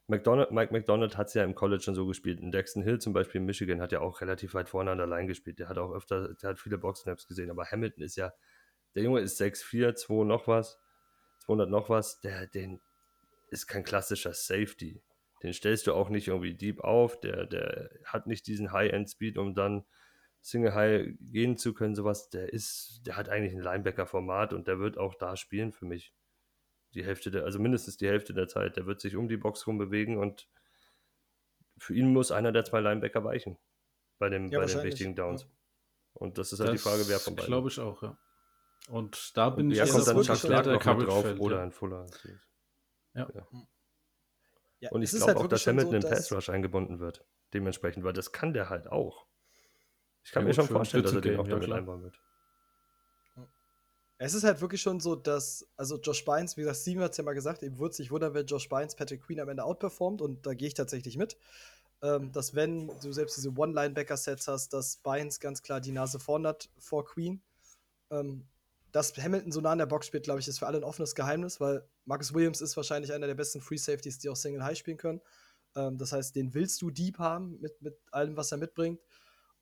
McDonald, 0.06 0.50
Mike 0.50 0.72
McDonald 0.72 1.16
hat 1.16 1.28
es 1.28 1.34
ja 1.34 1.44
im 1.44 1.54
College 1.54 1.82
schon 1.82 1.94
so 1.94 2.06
gespielt. 2.06 2.40
Und 2.40 2.52
Dexton 2.52 2.82
Hill 2.82 3.00
zum 3.00 3.12
Beispiel 3.12 3.40
in 3.40 3.46
Michigan 3.46 3.82
hat 3.82 3.92
ja 3.92 4.00
auch 4.00 4.20
relativ 4.22 4.54
weit 4.54 4.70
vorne 4.70 4.90
an 4.90 4.98
der 4.98 5.06
Line 5.06 5.26
gespielt. 5.26 5.58
Der 5.58 5.68
hat 5.68 5.78
auch 5.78 5.92
öfter, 5.92 6.34
der 6.34 6.50
hat 6.50 6.58
viele 6.58 6.78
Box-Snaps 6.78 7.28
gesehen. 7.28 7.50
Aber 7.50 7.66
Hamilton 7.66 8.02
ist 8.02 8.16
ja, 8.16 8.32
der 8.94 9.02
Junge 9.02 9.20
ist 9.20 9.38
6'4, 9.40 9.94
2 9.94 10.24
noch 10.24 10.48
was 10.48 10.78
200 11.44 11.68
noch 11.68 11.88
was, 11.88 12.20
der, 12.20 12.46
den 12.46 12.80
ist 13.48 13.66
kein 13.66 13.84
klassischer 13.84 14.32
Safety. 14.32 15.02
Den 15.42 15.52
stellst 15.52 15.86
du 15.86 15.94
auch 15.94 16.08
nicht 16.08 16.28
irgendwie 16.28 16.54
deep 16.54 16.80
auf, 16.80 17.18
der, 17.20 17.46
der 17.46 17.90
hat 18.04 18.26
nicht 18.26 18.46
diesen 18.46 18.72
High-End-Speed, 18.72 19.38
um 19.38 19.54
dann 19.54 19.84
Single 20.40 20.74
High 20.74 21.14
gehen 21.20 21.56
zu 21.56 21.74
können, 21.74 21.94
sowas. 21.94 22.30
Der 22.30 22.52
ist, 22.52 23.02
der 23.06 23.16
hat 23.16 23.28
eigentlich 23.28 23.52
ein 23.52 23.60
Linebacker-Format 23.60 24.52
und 24.52 24.68
der 24.68 24.78
wird 24.78 24.98
auch 24.98 25.14
da 25.14 25.36
spielen 25.36 25.72
für 25.72 25.84
mich. 25.84 26.14
Die 26.94 27.04
Hälfte 27.04 27.30
der, 27.30 27.44
also 27.44 27.58
mindestens 27.58 27.96
die 27.96 28.08
Hälfte 28.08 28.34
der 28.34 28.48
Zeit. 28.48 28.76
Der 28.76 28.86
wird 28.86 29.00
sich 29.00 29.16
um 29.16 29.28
die 29.28 29.36
Box 29.36 29.66
rum 29.66 29.78
bewegen 29.78 30.18
und 30.18 30.48
für 31.78 31.94
ihn 31.94 32.12
muss 32.12 32.30
einer 32.30 32.52
der 32.52 32.64
zwei 32.64 32.80
Linebacker 32.80 33.24
weichen 33.24 33.58
bei, 34.18 34.28
dem, 34.28 34.48
ja, 34.48 34.60
bei 34.60 34.66
den 34.66 34.82
wichtigen 34.82 35.16
Downs. 35.16 35.42
Ja. 35.42 35.48
Und 36.14 36.38
das 36.38 36.52
ist 36.52 36.60
halt 36.60 36.70
das 36.70 36.82
die 36.82 36.88
Frage, 36.88 37.08
wer 37.08 37.18
von 37.18 37.34
beiden. 37.34 37.48
Glaube 37.48 37.68
ich 37.68 37.80
auch, 37.80 38.02
ja. 38.02 38.16
Und 38.88 39.36
da 39.36 39.50
bin 39.50 39.66
Und 39.66 39.72
ich 39.72 39.78
ja, 39.78 39.86
kommt 39.86 40.06
dann 40.06 40.22
Chuck 40.22 40.36
schon 40.36 40.50
Clark 40.50 40.66
noch 40.66 40.96
mit 40.96 41.08
drauf 41.08 41.22
fällt, 41.22 41.40
oder 41.40 41.56
ja. 41.56 41.62
ein 41.62 41.72
Fuller. 41.72 42.06
Ja. 43.14 43.28
Ja, 44.80 44.90
Und 44.90 45.02
ich 45.02 45.10
glaube 45.10 45.26
halt 45.26 45.36
auch, 45.36 45.46
dass 45.46 45.62
so, 45.62 45.70
Hamilton 45.70 45.94
im 45.94 46.00
dass- 46.00 46.10
Pass 46.10 46.32
Rush 46.32 46.50
eingebunden 46.50 46.98
wird. 46.98 47.24
Dementsprechend, 47.54 48.02
weil 48.02 48.12
das 48.14 48.32
kann 48.32 48.52
der 48.52 48.68
halt 48.70 48.88
auch. 48.88 49.26
Ich 50.24 50.32
kann 50.32 50.42
Ja, 50.42 50.48
mir 50.48 50.54
schon 50.54 50.66
vorstellen, 50.68 51.04
dass 51.04 51.12
er 51.12 51.20
den 51.20 51.38
auch 51.38 51.46
damit 51.46 51.64
klar. 51.64 51.78
einbauen 51.78 52.02
wird. 52.02 52.18
Es 54.18 54.34
ist 54.34 54.44
halt 54.44 54.60
wirklich 54.60 54.80
schon 54.80 55.00
so, 55.00 55.16
dass, 55.16 55.68
also 55.76 55.98
Josh 56.00 56.24
Bynes, 56.24 56.56
wie 56.56 56.60
gesagt, 56.62 56.78
Steven 56.78 57.02
hat 57.02 57.10
es 57.10 57.16
ja 57.16 57.24
mal 57.24 57.32
gesagt, 57.34 57.62
ihm 57.62 57.78
würde 57.78 57.90
es 57.90 57.96
sich 57.96 58.10
wundern, 58.12 58.34
wenn 58.34 58.46
Josh 58.46 58.68
Bynes 58.68 58.94
Patrick 58.94 59.22
Queen 59.22 59.40
am 59.40 59.48
Ende 59.48 59.64
outperformt 59.64 60.22
und 60.22 60.46
da 60.46 60.54
gehe 60.54 60.68
ich 60.68 60.74
tatsächlich 60.74 61.16
mit. 61.16 61.36
Ähm, 62.02 62.30
dass 62.32 62.54
wenn 62.54 62.88
du 63.00 63.12
selbst 63.12 63.36
diese 63.36 63.50
One-Linebacker-Sets 63.50 64.46
hast, 64.48 64.72
dass 64.72 64.96
Bynes 64.98 65.40
ganz 65.40 65.62
klar 65.62 65.80
die 65.80 65.92
Nase 65.92 66.18
vorn 66.20 66.46
hat 66.46 66.68
vor 66.78 67.04
Queen. 67.04 67.42
Ähm, 68.10 68.46
dass 68.92 69.16
Hamilton 69.16 69.52
so 69.52 69.60
nah 69.60 69.72
an 69.72 69.78
der 69.78 69.86
Box 69.86 70.06
spielt, 70.06 70.24
glaube 70.24 70.40
ich, 70.40 70.48
ist 70.48 70.58
für 70.58 70.66
alle 70.66 70.78
ein 70.78 70.84
offenes 70.84 71.14
Geheimnis, 71.14 71.60
weil 71.60 71.88
Marcus 72.04 72.34
Williams 72.34 72.60
ist 72.60 72.76
wahrscheinlich 72.76 73.12
einer 73.12 73.26
der 73.26 73.34
besten 73.34 73.60
Free 73.60 73.78
Safeties, 73.78 74.18
die 74.18 74.28
auch 74.28 74.36
Single 74.36 74.62
High 74.62 74.76
spielen 74.76 74.98
können. 74.98 75.20
Ähm, 75.74 75.96
das 75.96 76.12
heißt, 76.12 76.36
den 76.36 76.52
willst 76.54 76.80
du 76.82 76.90
deep 76.90 77.18
haben 77.18 77.58
mit, 77.60 77.80
mit 77.80 77.98
allem, 78.10 78.36
was 78.36 78.52
er 78.52 78.58
mitbringt. 78.58 79.00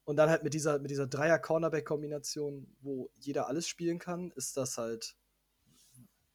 Und 0.04 0.16
dann 0.16 0.28
halt 0.28 0.42
mit 0.42 0.54
dieser, 0.54 0.80
mit 0.80 0.90
dieser 0.90 1.06
Dreier-Cornerback-Kombination, 1.06 2.76
wo 2.80 3.10
jeder 3.14 3.46
alles 3.46 3.68
spielen 3.68 4.00
kann, 4.00 4.32
ist 4.32 4.56
das 4.56 4.76
halt. 4.76 5.16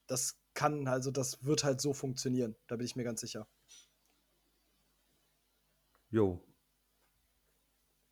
Das 0.08 0.38
kann, 0.54 0.88
also 0.88 1.12
das 1.12 1.44
wird 1.44 1.64
halt 1.66 1.82
so 1.82 1.94
funktionieren. 1.94 2.56
Da 2.68 2.78
bin 2.78 2.86
ich 2.86 2.96
mir 2.96 3.04
ganz 3.04 3.20
sicher. 3.20 3.48
Jo. 6.10 6.42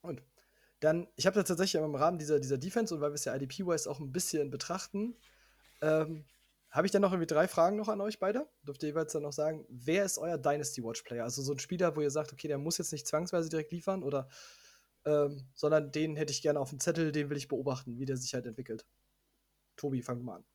Und 0.01 0.21
dann, 0.83 1.07
ich 1.15 1.25
habe 1.25 1.35
da 1.35 1.43
tatsächlich 1.43 1.81
im 1.81 1.95
Rahmen 1.95 2.17
dieser, 2.17 2.39
dieser 2.39 2.57
Defense 2.57 2.93
und 2.93 3.01
weil 3.01 3.11
wir 3.11 3.15
es 3.15 3.25
ja 3.25 3.35
IDP-wise 3.35 3.89
auch 3.89 3.99
ein 3.99 4.11
bisschen 4.11 4.49
betrachten, 4.49 5.15
ähm, 5.81 6.25
habe 6.69 6.87
ich 6.87 6.91
dann 6.91 7.03
noch 7.03 7.11
irgendwie 7.11 7.27
drei 7.27 7.47
Fragen 7.47 7.77
noch 7.77 7.87
an 7.87 8.01
euch 8.01 8.19
beide. 8.19 8.47
Dürft 8.63 8.81
ihr 8.83 8.89
jeweils 8.89 9.13
dann 9.13 9.21
noch 9.21 9.31
sagen, 9.31 9.65
wer 9.69 10.03
ist 10.03 10.17
euer 10.17 10.37
Dynasty 10.37 10.83
Watch 10.83 11.03
Player? 11.03 11.23
Also 11.23 11.41
so 11.41 11.53
ein 11.53 11.59
Spieler, 11.59 11.95
wo 11.95 12.01
ihr 12.01 12.09
sagt, 12.09 12.33
okay, 12.33 12.47
der 12.47 12.57
muss 12.57 12.79
jetzt 12.79 12.91
nicht 12.91 13.07
zwangsweise 13.07 13.49
direkt 13.49 13.71
liefern 13.71 14.03
oder 14.03 14.27
ähm, 15.05 15.47
sondern 15.53 15.91
den 15.91 16.15
hätte 16.15 16.31
ich 16.31 16.41
gerne 16.41 16.59
auf 16.59 16.69
dem 16.69 16.79
Zettel, 16.79 17.11
den 17.11 17.29
will 17.29 17.37
ich 17.37 17.47
beobachten, 17.47 17.99
wie 17.99 18.05
der 18.05 18.17
sich 18.17 18.33
halt 18.33 18.45
entwickelt. 18.45 18.85
Tobi, 19.75 20.01
fang 20.01 20.23
mal 20.23 20.37
an. 20.37 20.45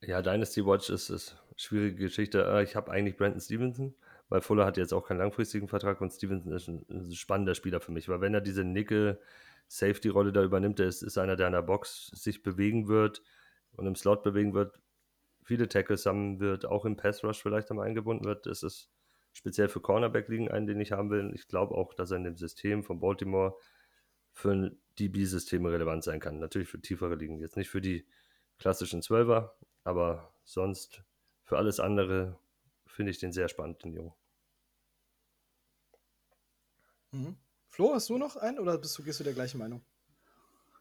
Ja, 0.00 0.22
Dynasty 0.22 0.64
Watch 0.64 0.90
ist, 0.90 1.10
ist 1.10 1.36
eine 1.48 1.58
schwierige 1.58 1.96
Geschichte. 1.96 2.44
Äh, 2.44 2.64
Ich 2.64 2.76
habe 2.76 2.90
eigentlich 2.90 3.16
Brandon 3.16 3.40
Stevenson, 3.40 3.94
weil 4.28 4.40
Fuller 4.40 4.66
hat 4.66 4.76
jetzt 4.76 4.92
auch 4.92 5.06
keinen 5.06 5.18
langfristigen 5.18 5.68
Vertrag 5.68 6.00
und 6.00 6.12
Stevenson 6.12 6.52
ist 6.52 6.68
ein, 6.68 7.12
spannender 7.12 7.54
Spieler 7.54 7.80
für 7.80 7.92
mich, 7.92 8.08
weil 8.08 8.20
wenn 8.20 8.34
er 8.34 8.40
diese 8.40 8.64
Nickel-Safety-Rolle 8.64 10.32
da 10.32 10.42
übernimmt, 10.42 10.78
der 10.78 10.86
ist, 10.86 11.02
ist 11.02 11.18
einer, 11.18 11.36
der 11.36 11.46
an 11.46 11.52
der 11.52 11.62
Box 11.62 12.08
sich 12.14 12.42
bewegen 12.42 12.88
wird 12.88 13.22
und 13.72 13.86
im 13.86 13.96
Slot 13.96 14.22
bewegen 14.22 14.54
wird, 14.54 14.80
viele 15.42 15.68
Tackles 15.68 16.02
sammeln 16.02 16.40
wird, 16.40 16.66
auch 16.66 16.84
im 16.84 16.96
Pass-Rush 16.96 17.42
vielleicht 17.42 17.70
einmal 17.70 17.86
eingebunden 17.86 18.26
wird. 18.26 18.46
Das 18.46 18.62
ist 18.62 18.90
speziell 19.32 19.68
für 19.68 19.80
Cornerback-Ligen 19.80 20.50
einen, 20.50 20.66
den 20.66 20.80
ich 20.80 20.92
haben 20.92 21.10
will. 21.10 21.32
Ich 21.34 21.48
glaube 21.48 21.74
auch, 21.74 21.94
dass 21.94 22.10
er 22.10 22.18
in 22.18 22.24
dem 22.24 22.36
System 22.36 22.84
von 22.84 23.00
Baltimore 23.00 23.56
für 24.32 24.50
ein 24.50 24.78
DB-System 24.98 25.64
relevant 25.64 26.04
sein 26.04 26.20
kann. 26.20 26.38
Natürlich 26.38 26.68
für 26.68 26.80
tiefere 26.80 27.14
Ligen. 27.14 27.38
Jetzt 27.38 27.56
nicht 27.56 27.70
für 27.70 27.80
die 27.80 28.06
klassischen 28.58 29.00
Zwölfer, 29.00 29.56
aber 29.84 30.34
sonst 30.44 31.02
für 31.44 31.56
alles 31.56 31.80
andere 31.80 32.38
finde 32.98 33.12
ich 33.12 33.20
den 33.20 33.30
sehr 33.30 33.48
spannend, 33.48 33.84
den 33.84 33.92
Jungen. 33.92 34.12
Mhm. 37.12 37.36
Flo, 37.68 37.94
hast 37.94 38.08
du 38.08 38.18
noch 38.18 38.34
einen 38.34 38.58
oder 38.58 38.76
bist 38.76 38.98
du, 38.98 39.04
gehst 39.04 39.20
du 39.20 39.24
der 39.24 39.34
gleichen 39.34 39.58
Meinung? 39.58 39.84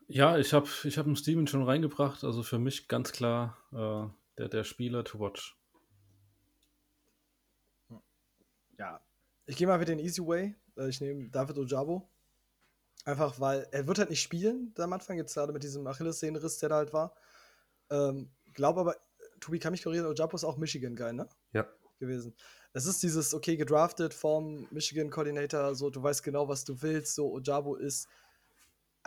Ja, 0.08 0.36
ich 0.40 0.52
habe 0.52 0.68
ich 0.84 0.98
hab 0.98 1.06
einen 1.06 1.16
Steven 1.16 1.46
schon 1.46 1.62
reingebracht. 1.62 2.24
Also 2.24 2.42
für 2.42 2.58
mich 2.58 2.88
ganz 2.88 3.12
klar 3.12 3.56
äh, 3.72 4.10
der, 4.40 4.50
der 4.50 4.64
Spieler 4.64 5.04
to 5.04 5.20
watch. 5.20 5.56
Ja. 8.80 9.00
Ich 9.46 9.56
gehe 9.56 9.68
mal 9.68 9.80
wieder 9.80 9.94
den 9.94 10.04
Easy 10.04 10.26
Way. 10.26 10.56
Äh, 10.76 10.90
Ich 10.90 11.00
nehme 11.00 11.30
David 11.30 11.60
Ojabo. 11.60 12.10
Einfach 13.06 13.40
weil 13.40 13.68
er 13.72 13.86
wird 13.86 14.00
halt 14.00 14.10
nicht 14.10 14.24
spielen 14.24 14.74
am 14.80 14.92
Anfang, 14.92 15.18
jetzt 15.18 15.36
gerade 15.36 15.54
mit 15.54 15.62
diesem 15.62 15.86
Achillessehnenriss, 15.86 16.58
der 16.58 16.70
da 16.70 16.78
halt 16.78 16.94
war. 16.94 17.16
Ähm, 17.92 18.32
glaube 18.56 18.80
aber, 18.80 18.96
Tobi 19.40 19.60
kann 19.60 19.72
mich 19.72 19.84
korrigieren, 19.84 20.08
Ojabo 20.08 20.36
ist 20.36 20.44
auch 20.44 20.58
Michigan-Guy, 20.58 21.14
ne? 21.14 21.30
Ja. 21.54 21.68
Gewesen. 22.00 22.36
Es 22.74 22.86
ist 22.86 23.02
dieses, 23.02 23.34
okay, 23.34 23.58
gedraftet 23.58 24.14
vom 24.14 24.68
Michigan-Coordinator, 24.72 25.74
so, 25.74 25.90
du 25.90 26.04
weißt 26.04 26.22
genau, 26.22 26.48
was 26.48 26.64
du 26.64 26.82
willst, 26.82 27.16
so, 27.16 27.32
Ojabo 27.32 27.76
ist 27.76 28.08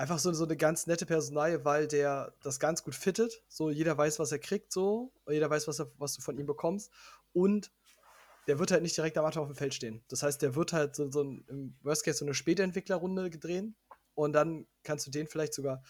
einfach 0.01 0.19
so, 0.19 0.33
so 0.33 0.45
eine 0.45 0.57
ganz 0.57 0.87
nette 0.87 1.07
Personalie, 1.07 1.65
weil 1.65 1.87
der 1.87 2.35
das 2.43 2.59
ganz 2.59 2.83
gut 2.83 2.95
fittet. 2.95 3.43
So, 3.49 3.71
jeder 3.71 3.97
weiß, 3.97 4.19
was 4.19 4.33
er 4.33 4.39
kriegt, 4.39 4.73
so, 4.73 5.13
jeder 5.29 5.51
weiß, 5.51 5.69
was, 5.69 5.79
er, 5.79 5.93
was 5.99 6.15
du 6.15 6.23
von 6.23 6.39
ihm 6.39 6.47
bekommst. 6.47 6.91
Und 7.33 7.71
der 8.47 8.59
wird 8.59 8.71
halt 8.71 8.83
nicht 8.83 8.97
direkt 8.97 9.19
am 9.19 9.27
Anfang 9.27 9.43
auf 9.43 9.51
dem 9.51 9.57
Feld 9.57 9.75
stehen. 9.75 10.03
Das 10.09 10.23
heißt, 10.23 10.41
der 10.41 10.55
wird 10.55 10.73
halt 10.73 10.97
so, 10.97 11.11
so 11.11 11.23
ein, 11.23 11.45
im 11.49 11.77
Worst 11.83 12.05
Case 12.05 12.19
so 12.19 12.25
eine 12.25 12.35
Spätentwicklerrunde 12.35 13.29
gedreht 13.31 13.67
und 14.15 14.33
dann 14.33 14.67
kannst 14.83 15.07
du 15.07 15.11
den 15.11 15.27
vielleicht 15.27 15.55
sogar 15.55 15.83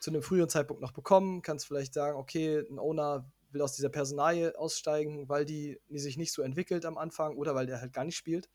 zu 0.00 0.10
einem 0.10 0.22
früheren 0.22 0.48
Zeitpunkt 0.48 0.82
noch 0.82 0.92
bekommen, 0.92 1.42
kannst 1.42 1.66
vielleicht 1.66 1.94
sagen, 1.94 2.16
okay, 2.16 2.58
ein 2.58 2.78
Owner 2.78 3.30
will 3.52 3.62
aus 3.62 3.74
dieser 3.74 3.88
Personalie 3.88 4.58
aussteigen, 4.58 5.28
weil 5.28 5.44
die, 5.44 5.80
die 5.88 5.98
sich 5.98 6.16
nicht 6.16 6.32
so 6.32 6.42
entwickelt 6.42 6.84
am 6.84 6.98
Anfang 6.98 7.36
oder 7.36 7.54
weil 7.54 7.66
der 7.66 7.80
halt 7.80 7.92
gar 7.92 8.04
nicht 8.04 8.16
spielt. 8.16 8.48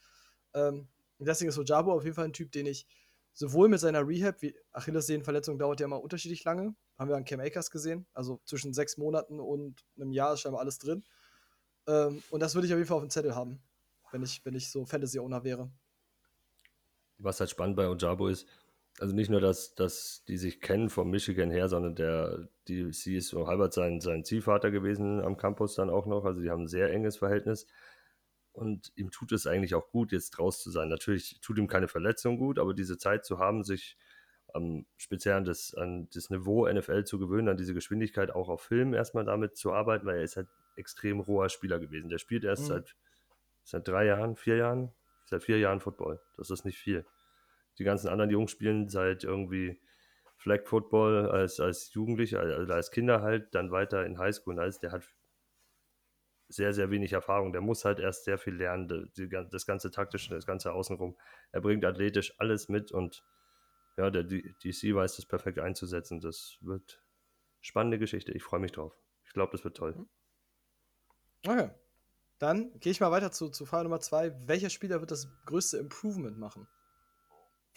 Ähm, 0.54 0.88
deswegen 1.20 1.50
ist 1.50 1.58
Ojabo 1.58 1.94
auf 1.94 2.04
jeden 2.04 2.16
Fall 2.16 2.26
ein 2.26 2.34
Typ, 2.34 2.52
den 2.52 2.66
ich 2.66 2.88
sowohl 3.34 3.70
mit 3.70 3.80
seiner 3.80 4.08
Rehab, 4.08 4.42
wie 4.42 4.56
Achillessehnenverletzung 4.72 5.60
dauert 5.60 5.80
ja 5.80 5.86
immer 5.86 6.02
unterschiedlich 6.02 6.44
lange, 6.44 6.76
haben 6.98 7.10
wir 7.10 7.16
an 7.16 7.26
Cam 7.26 7.40
Akers 7.40 7.70
gesehen, 7.70 8.08
also 8.14 8.42
zwischen 8.46 8.74
sechs 8.74 8.98
Monaten 8.98 9.40
und 9.40 9.86
einem 9.96 10.12
Jahr 10.12 10.34
ist 10.34 10.42
scheinbar 10.42 10.62
alles 10.62 10.80
drin. 10.80 11.04
Ähm, 11.88 12.24
und 12.32 12.40
das 12.40 12.56
würde 12.56 12.68
ich 12.68 12.74
auf 12.74 12.78
jeden 12.78 12.88
Fall 12.88 12.98
auf 12.98 13.04
dem 13.04 13.12
Zettel 13.12 13.36
haben, 13.36 13.62
wenn 14.12 14.24
ich, 14.24 14.44
wenn 14.44 14.56
ich 14.56 14.72
so 14.72 14.86
Fantasy-Owner 14.86 15.44
wäre. 15.44 15.72
Was 17.20 17.40
halt 17.40 17.50
spannend 17.50 17.76
bei 17.76 17.88
Ojabo 17.88 18.28
ist, 18.28 18.48
also 19.00 19.16
nicht 19.16 19.30
nur, 19.30 19.42
dass, 19.42 19.76
dass 19.76 20.24
die 20.28 20.38
sich 20.38 20.60
kennen 20.60 20.90
vom 20.90 21.10
Michigan 21.10 21.52
her, 21.52 21.70
sondern 21.70 21.96
der, 21.96 22.50
die, 22.68 22.92
sie 22.94 23.18
ist 23.18 23.30
so 23.30 23.48
halbert 23.48 23.74
sein, 23.74 24.02
sein 24.02 24.24
Ziehvater 24.24 24.72
gewesen 24.72 25.22
am 25.22 25.38
Campus 25.38 25.76
dann 25.76 25.90
auch 25.90 26.06
noch. 26.06 26.26
Also 26.26 26.42
die 26.42 26.50
haben 26.50 26.64
ein 26.64 26.68
sehr 26.68 26.92
enges 26.92 27.18
Verhältnis. 27.18 27.68
Und 28.54 28.92
ihm 28.96 29.12
tut 29.12 29.32
es 29.34 29.46
eigentlich 29.46 29.76
auch 29.76 29.92
gut, 29.92 30.12
jetzt 30.12 30.40
raus 30.40 30.64
zu 30.64 30.72
sein. 30.72 30.90
Natürlich 30.90 31.40
tut 31.42 31.60
ihm 31.60 31.68
keine 31.68 31.88
Verletzung 31.88 32.38
gut, 32.40 32.58
aber 32.58 32.74
diese 32.74 32.98
Zeit 32.98 33.24
zu 33.24 33.38
haben, 33.38 33.64
sich 33.64 33.98
ähm, 34.56 34.88
speziell 34.98 35.36
an 35.36 35.46
das, 35.46 35.76
an 35.76 36.08
das 36.14 36.32
Niveau 36.32 36.68
NFL 36.68 37.04
zu 37.04 37.20
gewöhnen, 37.20 37.50
an 37.50 37.58
diese 37.58 37.76
Geschwindigkeit 37.76 38.32
auch 38.32 38.50
auf 38.50 38.62
Film 38.62 38.96
erstmal 38.96 39.26
damit 39.26 39.58
zu 39.58 39.74
arbeiten, 39.74 40.08
weil 40.08 40.18
er 40.18 40.24
ist 40.24 40.38
halt 40.38 40.48
extrem 40.76 41.20
roher 41.20 41.50
Spieler 41.50 41.80
gewesen. 41.80 42.10
Der 42.10 42.18
spielt 42.18 42.44
erst 42.44 42.64
Mhm. 42.64 42.68
seit, 42.68 42.96
seit 43.64 43.88
drei 43.88 44.06
Jahren, 44.06 44.36
vier 44.36 44.58
Jahren, 44.58 44.92
seit 45.26 45.44
vier 45.44 45.60
Jahren 45.60 45.80
Football. 45.80 46.20
Das 46.36 46.50
ist 46.50 46.66
nicht 46.66 46.80
viel. 46.80 47.06
Die 47.80 47.84
ganzen 47.84 48.10
anderen 48.10 48.32
Jungs 48.32 48.52
spielen 48.52 48.90
seit 48.90 49.24
irgendwie 49.24 49.80
Flag 50.38 50.66
Football 50.66 51.30
als, 51.30 51.60
als 51.60 51.94
Jugendliche, 51.94 52.40
also 52.40 52.74
als 52.74 52.92
Kinder 52.92 53.22
halt, 53.22 53.54
dann 53.54 53.72
weiter 53.72 54.06
in 54.06 54.18
Highschool 54.18 54.60
alles. 54.60 54.80
Der 54.80 54.92
hat 54.92 55.04
sehr, 56.50 56.74
sehr 56.74 56.90
wenig 56.92 57.14
Erfahrung. 57.14 57.52
Der 57.52 57.62
muss 57.62 57.86
halt 57.86 58.00
erst 58.00 58.24
sehr 58.24 58.38
viel 58.38 58.56
lernen, 58.56 59.12
die, 59.18 59.30
das 59.30 59.66
ganze 59.66 59.92
Taktische, 59.92 60.34
das 60.34 60.46
ganze 60.46 60.74
Außenrum. 60.74 61.18
Er 61.52 61.62
bringt 61.62 61.84
athletisch 61.86 62.34
alles 62.40 62.70
mit 62.70 62.92
und 62.92 63.24
ja, 63.98 64.12
der 64.12 64.24
DC 64.24 64.94
weiß 64.94 65.16
das 65.16 65.26
perfekt 65.26 65.60
einzusetzen. 65.60 66.20
Das 66.22 66.58
wird 66.62 67.02
spannende 67.62 67.98
Geschichte. 68.00 68.32
Ich 68.32 68.44
freue 68.44 68.60
mich 68.60 68.72
drauf. 68.72 68.96
Ich 69.26 69.34
glaube, 69.34 69.52
das 69.52 69.64
wird 69.64 69.76
toll. 69.76 70.08
Okay. 71.46 71.72
Dann 72.40 72.80
gehe 72.80 72.92
ich 72.92 73.00
mal 73.00 73.12
weiter 73.12 73.32
zu, 73.32 73.50
zu 73.50 73.66
Frage 73.66 73.86
Nummer 73.86 74.00
zwei. 74.00 74.32
Welcher 74.48 74.70
Spieler 74.70 75.00
wird 75.00 75.10
das 75.10 75.28
größte 75.46 75.78
Improvement 75.78 76.38
machen? 76.38 76.68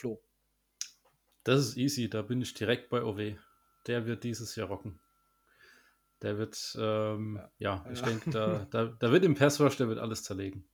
Flo. 0.01 0.23
Das 1.45 1.61
ist 1.61 1.77
easy, 1.77 2.09
da 2.09 2.23
bin 2.23 2.41
ich 2.41 2.55
direkt 2.55 2.89
bei 2.89 3.03
OW. 3.03 3.37
Der 3.87 4.07
wird 4.07 4.25
dieses 4.25 4.57
Jahr 4.57 4.69
rocken. 4.69 4.99
Der 6.23 6.39
wird, 6.39 6.77
ähm, 6.79 7.41
ja. 7.59 7.87
ich 7.91 8.01
Ja. 8.01 8.07
denke, 8.07 8.31
da, 8.31 8.67
da, 8.71 8.85
da 8.87 9.13
wird 9.13 9.25
im 9.25 9.35
Pass 9.35 9.61
Rush, 9.61 9.77
der 9.77 9.89
wird 9.89 9.99
alles 9.99 10.23
zerlegen. 10.23 10.69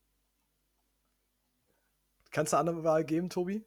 Kannst 2.31 2.53
du 2.53 2.57
eine 2.59 2.71
andere 2.71 2.85
Wahl 2.85 3.05
geben, 3.05 3.31
Tobi? 3.31 3.65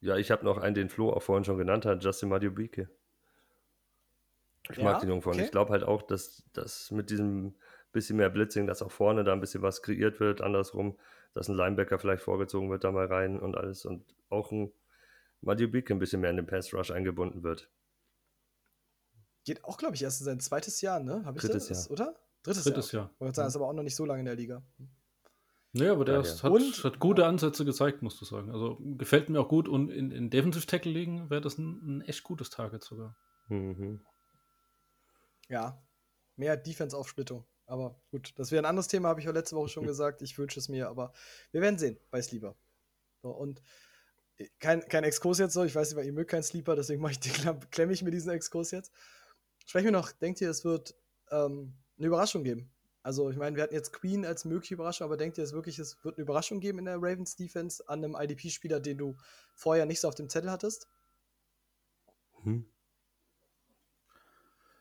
Ja, 0.00 0.16
ich 0.16 0.30
habe 0.30 0.44
noch 0.44 0.58
einen, 0.58 0.74
den 0.74 0.88
Flo 0.88 1.12
auch 1.12 1.22
vorhin 1.22 1.44
schon 1.44 1.58
genannt 1.58 1.84
hat, 1.84 2.02
Justin 2.04 2.28
Madubike. 2.28 2.88
Ich 4.70 4.78
Ja, 4.78 4.84
mag 4.84 5.00
den 5.00 5.08
Jungen 5.08 5.22
von. 5.22 5.32
okay. 5.34 5.44
Ich 5.44 5.50
glaube 5.50 5.72
halt 5.72 5.82
auch, 5.82 6.02
dass, 6.02 6.44
dass 6.52 6.90
mit 6.90 7.10
diesem 7.10 7.56
bisschen 7.92 8.16
mehr 8.18 8.28
Blitzing, 8.30 8.66
dass 8.66 8.82
auch 8.82 8.90
vorne 8.90 9.24
da 9.24 9.32
ein 9.32 9.40
bisschen 9.40 9.62
was 9.62 9.82
kreiert 9.82 10.20
wird, 10.20 10.40
andersrum, 10.42 10.98
dass 11.34 11.48
ein 11.48 11.54
Linebacker 11.56 11.98
vielleicht 11.98 12.22
vorgezogen 12.22 12.70
wird 12.70 12.84
da 12.84 12.90
mal 12.92 13.06
rein 13.06 13.38
und 13.38 13.56
alles 13.56 13.84
und 13.86 14.04
auch 14.28 14.50
ein 14.52 14.72
Madubike 15.40 15.92
ein 15.94 15.98
bisschen 15.98 16.20
mehr 16.20 16.30
in 16.30 16.36
den 16.36 16.46
Pass 16.46 16.72
Rush 16.74 16.90
eingebunden 16.90 17.42
wird. 17.42 17.70
Geht 19.44 19.64
auch, 19.64 19.78
glaube 19.78 19.94
ich, 19.94 20.02
erst 20.02 20.20
in 20.20 20.24
sein 20.26 20.40
zweites 20.40 20.80
Jahr, 20.80 21.00
ne? 21.00 21.22
Hab 21.24 21.36
ich 21.36 21.42
Drittes 21.42 21.68
das? 21.68 21.84
Jahr. 21.88 21.92
Oder? 21.92 22.16
Drittes, 22.42 22.64
Drittes 22.64 22.92
Jahr. 22.92 23.04
Jahr. 23.04 23.14
Wollte 23.18 23.36
sagen, 23.36 23.48
ist 23.48 23.56
aber 23.56 23.66
auch 23.68 23.72
noch 23.72 23.82
nicht 23.82 23.96
so 23.96 24.04
lange 24.04 24.20
in 24.20 24.26
der 24.26 24.34
Liga. 24.36 24.62
Nee, 25.72 25.88
aber 25.88 26.04
der 26.04 26.16
Ja, 26.16 26.22
ja. 26.22 26.42
hat, 26.42 26.50
Und- 26.50 26.84
hat 26.84 26.98
gute 26.98 27.26
Ansätze 27.26 27.64
gezeigt, 27.64 28.02
musst 28.02 28.20
du 28.20 28.24
sagen. 28.24 28.50
Also 28.50 28.78
gefällt 28.80 29.28
mir 29.28 29.40
auch 29.40 29.48
gut 29.48 29.68
und 29.68 29.90
in, 29.90 30.10
in 30.10 30.30
Defensive 30.30 30.66
Tackle 30.66 30.90
liegen 30.92 31.30
wäre 31.30 31.40
das 31.40 31.58
ein, 31.58 31.98
ein 31.98 32.00
echt 32.02 32.24
gutes 32.24 32.50
Target 32.50 32.82
sogar. 32.82 33.16
Mhm. 33.48 34.00
Ja, 35.48 35.80
mehr 36.36 36.56
Defense-Aufsplittung. 36.56 37.44
Aber 37.68 38.00
gut, 38.10 38.32
das 38.36 38.50
wäre 38.50 38.62
ein 38.62 38.68
anderes 38.68 38.88
Thema, 38.88 39.10
habe 39.10 39.20
ich 39.20 39.28
auch 39.28 39.34
letzte 39.34 39.54
Woche 39.54 39.68
schon 39.68 39.86
gesagt. 39.86 40.22
Ich 40.22 40.38
wünsche 40.38 40.58
es 40.58 40.70
mir, 40.70 40.88
aber 40.88 41.12
wir 41.52 41.60
werden 41.60 41.78
sehen 41.78 41.98
bei 42.10 42.22
Sleeper. 42.22 42.56
So, 43.20 43.28
und 43.28 43.62
äh, 44.38 44.48
kein, 44.58 44.80
kein 44.88 45.04
Exkurs 45.04 45.38
jetzt 45.38 45.52
so, 45.52 45.64
ich 45.64 45.74
weiß 45.74 45.90
nicht, 45.90 45.96
weil 45.98 46.06
ihr 46.06 46.14
mögt 46.14 46.30
keinen 46.30 46.42
Sleeper, 46.42 46.74
deswegen 46.76 47.02
mache 47.02 47.12
ich 47.12 47.20
die, 47.20 47.30
klemme 47.70 47.92
ich 47.92 48.02
mir 48.02 48.10
diesen 48.10 48.30
Exkurs 48.30 48.70
jetzt. 48.70 48.90
Sprechen 49.66 49.84
wir 49.84 49.92
noch, 49.92 50.12
denkt 50.12 50.40
ihr, 50.40 50.48
es 50.48 50.64
wird 50.64 50.94
ähm, 51.30 51.74
eine 51.98 52.06
Überraschung 52.06 52.42
geben? 52.42 52.72
Also, 53.02 53.28
ich 53.30 53.36
meine, 53.36 53.54
wir 53.54 53.62
hatten 53.62 53.74
jetzt 53.74 53.92
Queen 53.92 54.24
als 54.24 54.46
mögliche 54.46 54.74
Überraschung, 54.74 55.04
aber 55.04 55.18
denkt 55.18 55.36
ihr 55.36 55.44
es 55.44 55.52
wirklich, 55.52 55.78
es 55.78 56.02
wird 56.04 56.16
eine 56.16 56.22
Überraschung 56.22 56.60
geben 56.60 56.78
in 56.78 56.86
der 56.86 56.96
Ravens 56.96 57.36
Defense 57.36 57.86
an 57.86 58.02
einem 58.02 58.16
IDP-Spieler, 58.18 58.80
den 58.80 58.96
du 58.96 59.14
vorher 59.54 59.84
nicht 59.84 60.00
so 60.00 60.08
auf 60.08 60.14
dem 60.14 60.30
Zettel 60.30 60.50
hattest? 60.50 60.88
Hm. 62.44 62.64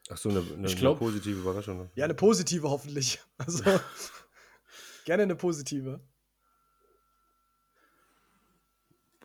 Ach 0.10 0.17
so, 0.17 0.30
eine, 0.30 0.39
eine, 0.39 0.67
ich 0.67 0.78
glaub, 0.78 1.02
eine 1.02 1.12
positive 1.12 1.39
Überraschung. 1.39 1.89
Ja, 1.96 2.06
eine 2.06 2.13
positive 2.15 2.70
hoffentlich. 2.70 3.20
Also 3.38 3.63
gerne 5.06 5.24
eine 5.24 5.36
positive. 5.36 6.00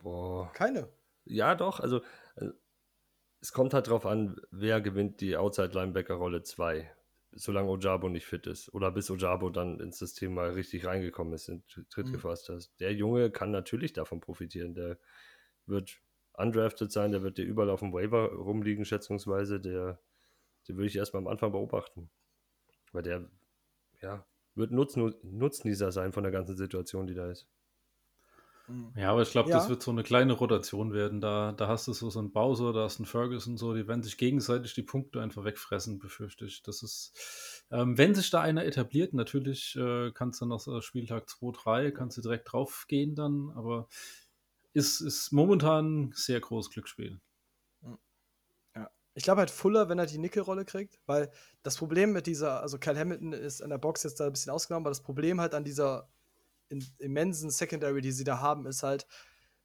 Boah. 0.03 0.53
Keine. 0.53 0.89
Ja, 1.25 1.55
doch. 1.55 1.81
Also, 1.81 2.03
also 2.35 2.53
es 3.41 3.53
kommt 3.53 3.75
halt 3.75 3.89
drauf 3.89 4.07
an, 4.07 4.41
wer 4.51 4.81
gewinnt 4.81 5.21
die 5.21 5.37
Outside-Linebacker-Rolle 5.37 6.43
2, 6.43 6.91
solange 7.33 7.71
Ojabo 7.71 8.09
nicht 8.09 8.27
fit 8.27 8.47
ist. 8.47 8.73
Oder 8.75 8.91
bis 8.91 9.11
Ojabo 9.11 9.51
dann 9.51 9.81
ins 9.81 9.99
System 9.99 10.35
mal 10.35 10.51
richtig 10.51 10.85
reingekommen 10.85 11.33
ist, 11.33 11.49
in 11.49 11.65
Tritt 11.67 12.09
mhm. 12.09 12.13
gefasst 12.13 12.49
hast. 12.49 12.79
Der 12.81 12.93
Junge 12.93 13.31
kann 13.31 13.51
natürlich 13.51 13.93
davon 13.93 14.21
profitieren. 14.21 14.75
Der 14.75 14.99
wird 15.67 16.01
undrafted 16.35 16.91
sein, 16.91 17.13
der 17.13 17.23
wird 17.23 17.39
dir 17.39 17.45
überall 17.45 17.71
auf 17.71 17.81
dem 17.81 17.93
Waiver 17.93 18.33
rumliegen, 18.33 18.85
schätzungsweise. 18.85 19.61
Der 19.61 20.01
den 20.69 20.77
würde 20.77 20.89
ich 20.89 20.97
erstmal 20.97 21.23
am 21.23 21.29
Anfang 21.29 21.53
beobachten. 21.53 22.11
Weil 22.93 23.03
der, 23.03 23.29
ja, 24.03 24.27
wird 24.55 24.73
Nutzen, 24.73 25.15
Nutznießer 25.23 25.93
sein 25.93 26.13
von 26.13 26.23
der 26.25 26.33
ganzen 26.33 26.57
Situation, 26.57 27.07
die 27.07 27.15
da 27.15 27.31
ist. 27.31 27.49
Mhm. 28.69 28.93
Ja, 28.97 29.11
aber 29.11 29.23
ich 29.23 29.31
glaube, 29.31 29.51
Ja. 29.51 29.57
das 29.57 29.69
wird 29.69 29.83
so 29.83 29.91
eine 29.91 30.03
kleine 30.03 30.35
Rotation 30.35 30.93
werden. 30.93 31.21
Da, 31.21 31.53
da 31.53 31.69
hast 31.69 31.89
du 31.89 31.93
so, 31.93 32.11
so 32.11 32.19
einen 32.19 32.33
Bowser, 32.33 32.73
da 32.73 32.85
hast 32.85 32.99
du 32.99 33.03
einen 33.03 33.07
Ferguson, 33.07 33.57
so, 33.57 33.75
die 33.75 33.89
werden 33.89 34.03
sich 34.03 34.17
gegenseitig 34.17 34.75
die 34.75 34.83
Punkte 34.83 35.21
einfach 35.21 35.45
wegfressen, 35.45 35.99
befürchte 35.99 36.45
ich. 36.45 36.63
Das 36.63 36.83
ist, 36.83 37.65
ähm, 37.71 37.99
wenn 37.99 38.15
sich 38.15 38.31
da 38.31 38.41
einer 38.41 38.65
etabliert, 38.65 39.15
natürlich 39.15 39.75
äh, 39.77 40.13
kannst 40.13 40.41
du 40.41 40.47
noch 40.47 40.61
so 40.61 40.81
Spieltag 40.81 41.29
2, 41.29 41.53
3, 41.53 41.91
kannst 41.91 42.19
du 42.19 42.23
direkt 42.23 42.53
drauf 42.53 42.85
gehen 42.89 43.15
dann, 43.15 43.51
aber 43.57 43.89
ist, 44.75 45.01
ist 45.01 45.33
momentan 45.33 46.13
sehr 46.15 46.41
großes 46.41 46.71
Glücksspiel. 46.73 47.21
Ich 49.15 49.25
glaube 49.25 49.41
halt 49.41 49.51
Fuller, 49.51 49.89
wenn 49.89 49.99
er 49.99 50.07
die 50.07 50.19
Nickelrolle 50.19 50.65
kriegt, 50.65 50.99
weil 51.07 51.31
das 51.63 51.77
Problem 51.77 52.13
mit 52.13 52.27
dieser, 52.27 52.61
also 52.63 52.79
Kyle 52.79 52.99
Hamilton 52.99 53.33
ist 53.33 53.63
an 53.63 53.71
der 53.71 53.79
Box 53.79 54.03
jetzt 54.05 54.21
da 54.21 54.27
ein 54.27 54.33
bisschen 54.33 54.53
ausgenommen, 54.53 54.85
aber 54.85 54.91
das 54.91 55.03
Problem 55.03 55.41
halt 55.41 55.55
an 55.55 55.65
dieser 55.65 56.09
in, 56.71 56.85
immensen 56.99 57.51
Secondary, 57.51 58.01
die 58.01 58.13
sie 58.13 58.25
da 58.25 58.41
haben, 58.41 58.67
ist 58.67 58.83
halt, 58.83 59.07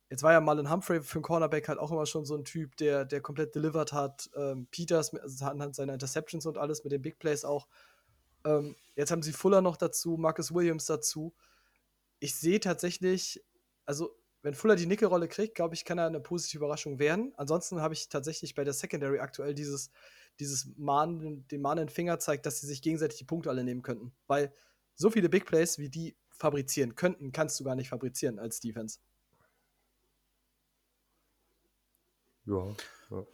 jetzt 0.09 0.23
war 0.23 0.33
ja 0.33 0.41
Marlon 0.41 0.69
Humphrey 0.69 1.01
für 1.01 1.15
einen 1.15 1.23
Cornerback 1.23 1.67
halt 1.69 1.79
auch 1.79 1.91
immer 1.91 2.05
schon 2.05 2.25
so 2.25 2.35
ein 2.35 2.43
Typ, 2.45 2.75
der, 2.77 3.05
der 3.05 3.21
komplett 3.21 3.55
delivered 3.55 3.93
hat. 3.93 4.29
Ähm, 4.35 4.67
Peters 4.71 5.13
also 5.15 5.45
anhand 5.45 5.75
seiner 5.75 5.93
Interceptions 5.93 6.45
und 6.45 6.57
alles 6.57 6.83
mit 6.83 6.91
den 6.91 7.01
Big 7.01 7.19
Plays 7.19 7.45
auch. 7.45 7.67
Ähm, 8.45 8.75
jetzt 8.95 9.11
haben 9.11 9.23
sie 9.23 9.33
Fuller 9.33 9.61
noch 9.61 9.77
dazu, 9.77 10.17
Marcus 10.17 10.53
Williams 10.53 10.85
dazu. 10.85 11.33
Ich 12.19 12.35
sehe 12.35 12.59
tatsächlich, 12.59 13.43
also 13.85 14.16
wenn 14.47 14.53
Fuller 14.53 14.77
die 14.77 14.85
Nickelrolle 14.85 15.27
kriegt, 15.27 15.55
glaube 15.55 15.75
ich, 15.75 15.83
kann 15.83 15.97
er 15.97 16.07
eine 16.07 16.21
positive 16.21 16.63
Überraschung 16.63 16.99
werden. 16.99 17.33
Ansonsten 17.35 17.81
habe 17.81 17.93
ich 17.93 18.07
tatsächlich 18.07 18.55
bei 18.55 18.63
der 18.63 18.71
Secondary 18.71 19.19
aktuell 19.19 19.53
dieses, 19.53 19.91
dieses 20.39 20.71
Mahnen, 20.77 21.45
den 21.49 21.59
mahnenden 21.59 21.93
Finger 21.93 22.17
zeigt, 22.17 22.45
dass 22.45 22.61
sie 22.61 22.67
sich 22.67 22.81
gegenseitig 22.81 23.17
die 23.17 23.25
Punkte 23.25 23.49
alle 23.49 23.65
nehmen 23.65 23.81
könnten. 23.81 24.13
Weil 24.25 24.53
so 24.95 25.09
viele 25.09 25.27
Big 25.27 25.45
Plays, 25.45 25.79
wie 25.79 25.89
die 25.89 26.15
fabrizieren 26.29 26.95
könnten, 26.95 27.33
kannst 27.33 27.59
du 27.59 27.65
gar 27.65 27.75
nicht 27.75 27.89
fabrizieren 27.89 28.39
als 28.39 28.61
Defense. 28.61 28.99
Ja, 32.45 32.73
ja. 33.11 33.27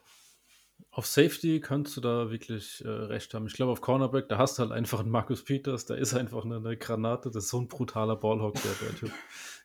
Auf 0.89 1.05
Safety 1.05 1.59
kannst 1.59 1.95
du 1.95 2.01
da 2.01 2.31
wirklich 2.31 2.83
äh, 2.83 2.89
recht 2.89 3.35
haben. 3.35 3.45
Ich 3.45 3.53
glaube, 3.53 3.71
auf 3.71 3.81
Cornerback, 3.81 4.29
da 4.29 4.39
hast 4.39 4.57
du 4.57 4.63
halt 4.63 4.71
einfach 4.71 5.01
einen 5.01 5.11
Marcus 5.11 5.43
Peters, 5.43 5.85
der 5.85 5.97
ist 5.97 6.15
einfach 6.15 6.43
eine, 6.43 6.55
eine 6.55 6.75
Granate, 6.75 7.29
das 7.29 7.43
ist 7.43 7.49
so 7.51 7.59
ein 7.59 7.67
brutaler 7.67 8.15
Ballhawk, 8.15 8.55
der, 8.55 8.71
der 8.81 8.95
Typ. 8.95 9.11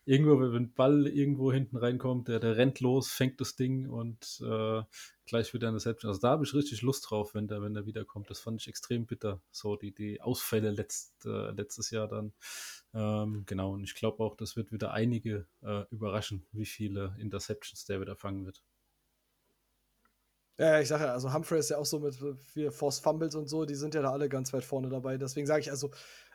Irgendwo, 0.09 0.41
wenn 0.41 0.55
ein 0.55 0.73
Ball 0.73 1.07
irgendwo 1.07 1.53
hinten 1.53 1.77
reinkommt, 1.77 2.29
der, 2.29 2.41
der 2.41 2.57
rennt 2.57 2.81
los, 2.81 3.11
fängt 3.11 3.43
das 3.43 3.57
Ding 3.57 3.91
und 3.91 4.41
äh, 4.43 4.83
gleich 5.27 5.53
wieder 5.53 5.69
eine 5.69 5.81
Selbst. 5.81 6.07
Also 6.07 6.19
da 6.19 6.31
habe 6.31 6.47
ich 6.47 6.55
richtig 6.55 6.81
Lust 6.81 7.11
drauf, 7.11 7.35
wenn 7.35 7.47
der, 7.47 7.61
wenn 7.61 7.75
der 7.75 7.85
wiederkommt. 7.85 8.31
Das 8.31 8.41
fand 8.41 8.59
ich 8.59 8.69
extrem 8.69 9.05
bitter. 9.05 9.43
So 9.51 9.77
die, 9.77 9.95
die 9.95 10.23
Ausfälle 10.23 10.71
letzt, 10.71 11.27
äh, 11.27 11.51
letztes 11.51 11.91
Jahr 11.91 12.09
dann. 12.09 12.33
Ähm, 12.95 13.43
genau, 13.45 13.75
und 13.75 13.85
ich 13.85 13.95
glaube 13.95 14.25
auch, 14.25 14.35
das 14.35 14.57
wird 14.57 14.73
wieder 14.73 14.93
einige 14.93 15.47
äh, 15.61 15.85
überraschen, 15.91 16.47
wie 16.53 16.65
viele 16.65 17.15
Interceptions 17.19 17.85
der 17.85 18.01
wieder 18.01 18.17
fangen 18.17 18.47
wird. 18.47 18.63
Ja, 20.57 20.81
ich 20.81 20.89
sage 20.89 21.05
ja, 21.05 21.13
also 21.13 21.33
Humphrey 21.33 21.61
ist 21.61 21.69
ja 21.69 21.77
auch 21.77 21.87
so 21.87 22.01
mit 22.01 22.17
vier 22.53 22.73
Force 22.73 22.99
Fumbles 22.99 23.37
und 23.37 23.47
so, 23.47 23.65
die 23.65 23.77
sind 23.77 23.95
ja 23.95 24.03
da 24.03 24.11
alle 24.11 24.29
ganz 24.29 24.53
weit 24.53 24.65
vorne 24.65 24.89
dabei. 24.89 25.17
Deswegen 25.17 25.47
sage 25.47 25.61
ich, 25.61 25.71
also 25.71 25.91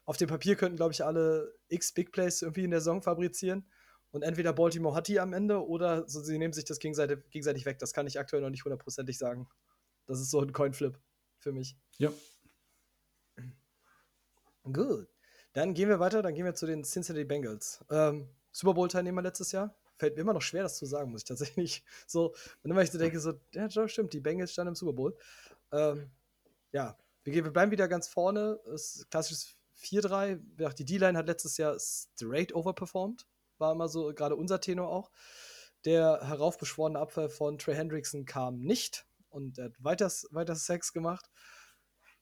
auf 0.06 0.18
dem 0.18 0.28
Papier 0.28 0.56
könnten, 0.56 0.76
glaube 0.76 0.94
ich, 0.94 1.04
alle 1.04 1.54
X 1.70 1.94
Big 1.94 2.12
Plays 2.12 2.42
irgendwie 2.42 2.64
in 2.64 2.72
der 2.72 2.82
Saison 2.82 3.02
fabrizieren. 3.02 3.66
Und 4.12 4.22
entweder 4.22 4.54
Baltimore 4.54 4.96
hat 4.96 5.08
die 5.08 5.20
am 5.20 5.34
Ende 5.34 5.66
oder 5.66 6.08
so, 6.08 6.22
sie 6.22 6.38
nehmen 6.38 6.54
sich 6.54 6.66
das 6.66 6.80
gegenseitig, 6.80 7.20
gegenseitig 7.32 7.66
weg. 7.66 7.80
Das 7.80 7.94
kann 7.94 8.06
ich 8.06 8.20
aktuell 8.20 8.42
noch 8.42 8.50
nicht 8.50 8.64
hundertprozentig 8.64 9.18
sagen. 9.18 9.48
Das 10.06 10.20
ist 10.20 10.30
so 10.30 10.42
ein 10.42 10.54
Coinflip 10.54 11.00
für 11.40 11.52
mich. 11.52 11.78
Ja. 11.98 12.12
Gut. 14.64 15.08
Dann 15.54 15.74
gehen 15.74 15.90
wir 15.90 16.00
weiter, 16.00 16.22
dann 16.22 16.34
gehen 16.34 16.46
wir 16.46 16.56
zu 16.56 16.66
den 16.66 16.84
Cincinnati 16.84 17.26
Bengals. 17.26 17.84
Ähm, 17.90 18.30
Super 18.52 18.74
Bowl-Teilnehmer 18.74 19.22
letztes 19.22 19.52
Jahr. 19.52 19.76
Fällt 19.98 20.16
mir 20.16 20.22
immer 20.22 20.34
noch 20.34 20.42
schwer, 20.42 20.64
das 20.64 20.78
zu 20.78 20.86
sagen, 20.86 21.12
muss 21.12 21.22
ich 21.22 21.28
tatsächlich 21.28 21.84
so. 22.08 22.34
Und 22.64 22.72
immer 22.72 22.82
ich 22.82 22.92
so 22.92 22.98
denke, 22.98 23.20
so, 23.20 23.34
ja, 23.54 23.70
stimmt, 23.88 24.14
die 24.14 24.20
Bengals 24.20 24.52
standen 24.52 24.70
im 24.70 24.76
Super 24.76 24.94
Bowl. 24.94 25.18
Ähm, 25.72 26.12
ja, 26.72 26.98
wir, 27.24 27.34
gehen, 27.34 27.46
wir 27.46 27.52
bleiben 27.52 27.72
wieder 27.72 27.88
ganz 27.88 28.08
vorne. 28.08 28.60
Das 28.66 28.96
ist 28.96 29.10
klassisches 29.10 29.56
4-3. 29.84 30.74
Die 30.76 30.86
D-Line 30.86 31.18
hat 31.18 31.28
letztes 31.28 31.58
Jahr 31.58 31.78
straight 31.80 32.54
overperformed. 32.54 33.26
War 33.58 33.74
immer 33.74 33.88
so, 33.88 34.14
gerade 34.14 34.36
unser 34.36 34.60
Tenor 34.60 34.90
auch. 34.90 35.12
Der 35.86 36.22
heraufbeschworene 36.22 36.98
Abfall 36.98 37.30
von 37.30 37.58
Trey 37.58 37.76
Hendrickson 37.76 38.26
kam 38.26 38.60
nicht 38.60 39.06
und 39.30 39.58
er 39.58 39.66
hat 39.66 39.84
weiter, 39.84 40.12
weiter 40.32 40.56
Sex 40.56 40.94
gemacht. 40.94 41.30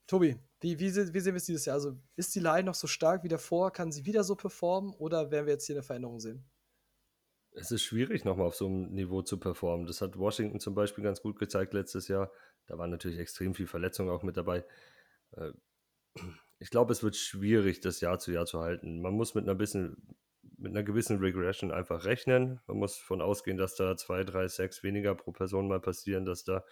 Tobi, 0.06 0.36
wie, 0.60 0.78
wie, 0.78 0.94
wie 0.94 1.20
sehen 1.20 1.34
wir 1.34 1.36
es 1.36 1.44
dieses 1.44 1.64
Jahr? 1.64 1.74
Also 1.74 1.96
ist 2.16 2.34
die 2.34 2.40
Line 2.40 2.64
noch 2.64 2.74
so 2.74 2.86
stark 2.86 3.22
wie 3.22 3.28
davor? 3.28 3.72
Kann 3.72 3.92
sie 3.92 4.04
wieder 4.04 4.24
so 4.24 4.34
performen 4.34 4.92
oder 4.94 5.30
werden 5.30 5.46
wir 5.46 5.52
jetzt 5.52 5.66
hier 5.66 5.76
eine 5.76 5.84
Veränderung 5.84 6.18
sehen? 6.20 6.44
Es 7.54 7.70
ist 7.70 7.82
schwierig, 7.82 8.24
nochmal 8.24 8.46
auf 8.46 8.56
so 8.56 8.66
einem 8.66 8.92
Niveau 8.92 9.22
zu 9.22 9.38
performen. 9.38 9.86
Das 9.86 10.00
hat 10.00 10.18
Washington 10.18 10.58
zum 10.58 10.74
Beispiel 10.74 11.04
ganz 11.04 11.20
gut 11.22 11.38
gezeigt 11.38 11.74
letztes 11.74 12.08
Jahr. 12.08 12.32
Da 12.66 12.78
waren 12.78 12.90
natürlich 12.90 13.18
extrem 13.18 13.54
viel 13.54 13.66
Verletzungen 13.66 14.10
auch 14.10 14.22
mit 14.22 14.36
dabei. 14.36 14.64
Ich 16.62 16.70
glaube, 16.70 16.92
es 16.92 17.02
wird 17.02 17.16
schwierig, 17.16 17.80
das 17.80 18.00
Jahr 18.00 18.20
zu 18.20 18.30
Jahr 18.30 18.46
zu 18.46 18.60
halten. 18.60 19.02
Man 19.02 19.14
muss 19.14 19.34
mit 19.34 19.42
einer 19.42 19.56
bisschen, 19.56 19.96
mit 20.56 20.70
einer 20.70 20.84
gewissen 20.84 21.18
Regression 21.18 21.72
einfach 21.72 22.04
rechnen. 22.04 22.60
Man 22.68 22.76
muss 22.76 22.98
davon 22.98 23.20
ausgehen, 23.20 23.56
dass 23.56 23.74
da 23.74 23.96
zwei, 23.96 24.22
drei, 24.22 24.46
sechs 24.46 24.84
weniger 24.84 25.16
pro 25.16 25.32
Person 25.32 25.66
mal 25.66 25.80
passieren, 25.80 26.24
dass 26.24 26.44
da 26.44 26.64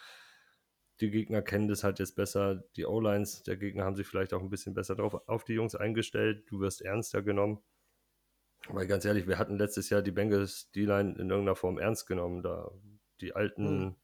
die 1.00 1.10
Gegner 1.10 1.42
kennen 1.42 1.66
das 1.66 1.82
halt 1.82 1.98
jetzt 1.98 2.14
besser. 2.14 2.62
Die 2.76 2.86
O-Lines 2.86 3.42
der 3.42 3.56
Gegner 3.56 3.84
haben 3.84 3.96
sich 3.96 4.06
vielleicht 4.06 4.32
auch 4.32 4.42
ein 4.42 4.48
bisschen 4.48 4.74
besser 4.74 4.94
drauf 4.94 5.16
auf 5.26 5.42
die 5.42 5.54
Jungs 5.54 5.74
eingestellt. 5.74 6.44
Du 6.48 6.60
wirst 6.60 6.82
ernster 6.82 7.22
genommen. 7.22 7.60
Weil 8.68 8.86
ganz 8.86 9.04
ehrlich, 9.04 9.26
wir 9.26 9.38
hatten 9.38 9.58
letztes 9.58 9.90
Jahr 9.90 10.02
die 10.02 10.12
Bengals 10.12 10.70
D-Line 10.70 11.14
in 11.18 11.30
irgendeiner 11.30 11.56
Form 11.56 11.78
ernst 11.78 12.06
genommen. 12.06 12.44
Da 12.44 12.70
die 13.20 13.34
alten 13.34 13.86
mhm. 13.86 13.96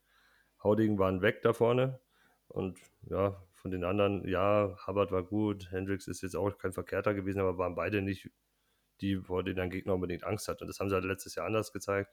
Haudigen 0.64 0.98
waren 0.98 1.22
weg 1.22 1.42
da 1.42 1.52
vorne. 1.52 2.00
Und 2.48 2.76
ja, 3.02 3.40
von 3.66 3.72
den 3.72 3.82
anderen, 3.82 4.24
ja, 4.28 4.76
Hubbard 4.86 5.10
war 5.10 5.24
gut, 5.24 5.72
Hendricks 5.72 6.06
ist 6.06 6.22
jetzt 6.22 6.36
auch 6.36 6.56
kein 6.56 6.72
Verkehrter 6.72 7.14
gewesen, 7.14 7.40
aber 7.40 7.58
waren 7.58 7.74
beide 7.74 8.00
nicht 8.00 8.30
die, 9.00 9.16
vor 9.16 9.42
denen 9.42 9.58
ein 9.58 9.70
Gegner 9.70 9.94
unbedingt 9.94 10.22
Angst 10.22 10.46
hat. 10.46 10.60
Und 10.62 10.68
das 10.68 10.78
haben 10.78 10.88
sie 10.88 10.94
halt 10.94 11.04
letztes 11.04 11.34
Jahr 11.34 11.46
anders 11.46 11.72
gezeigt. 11.72 12.08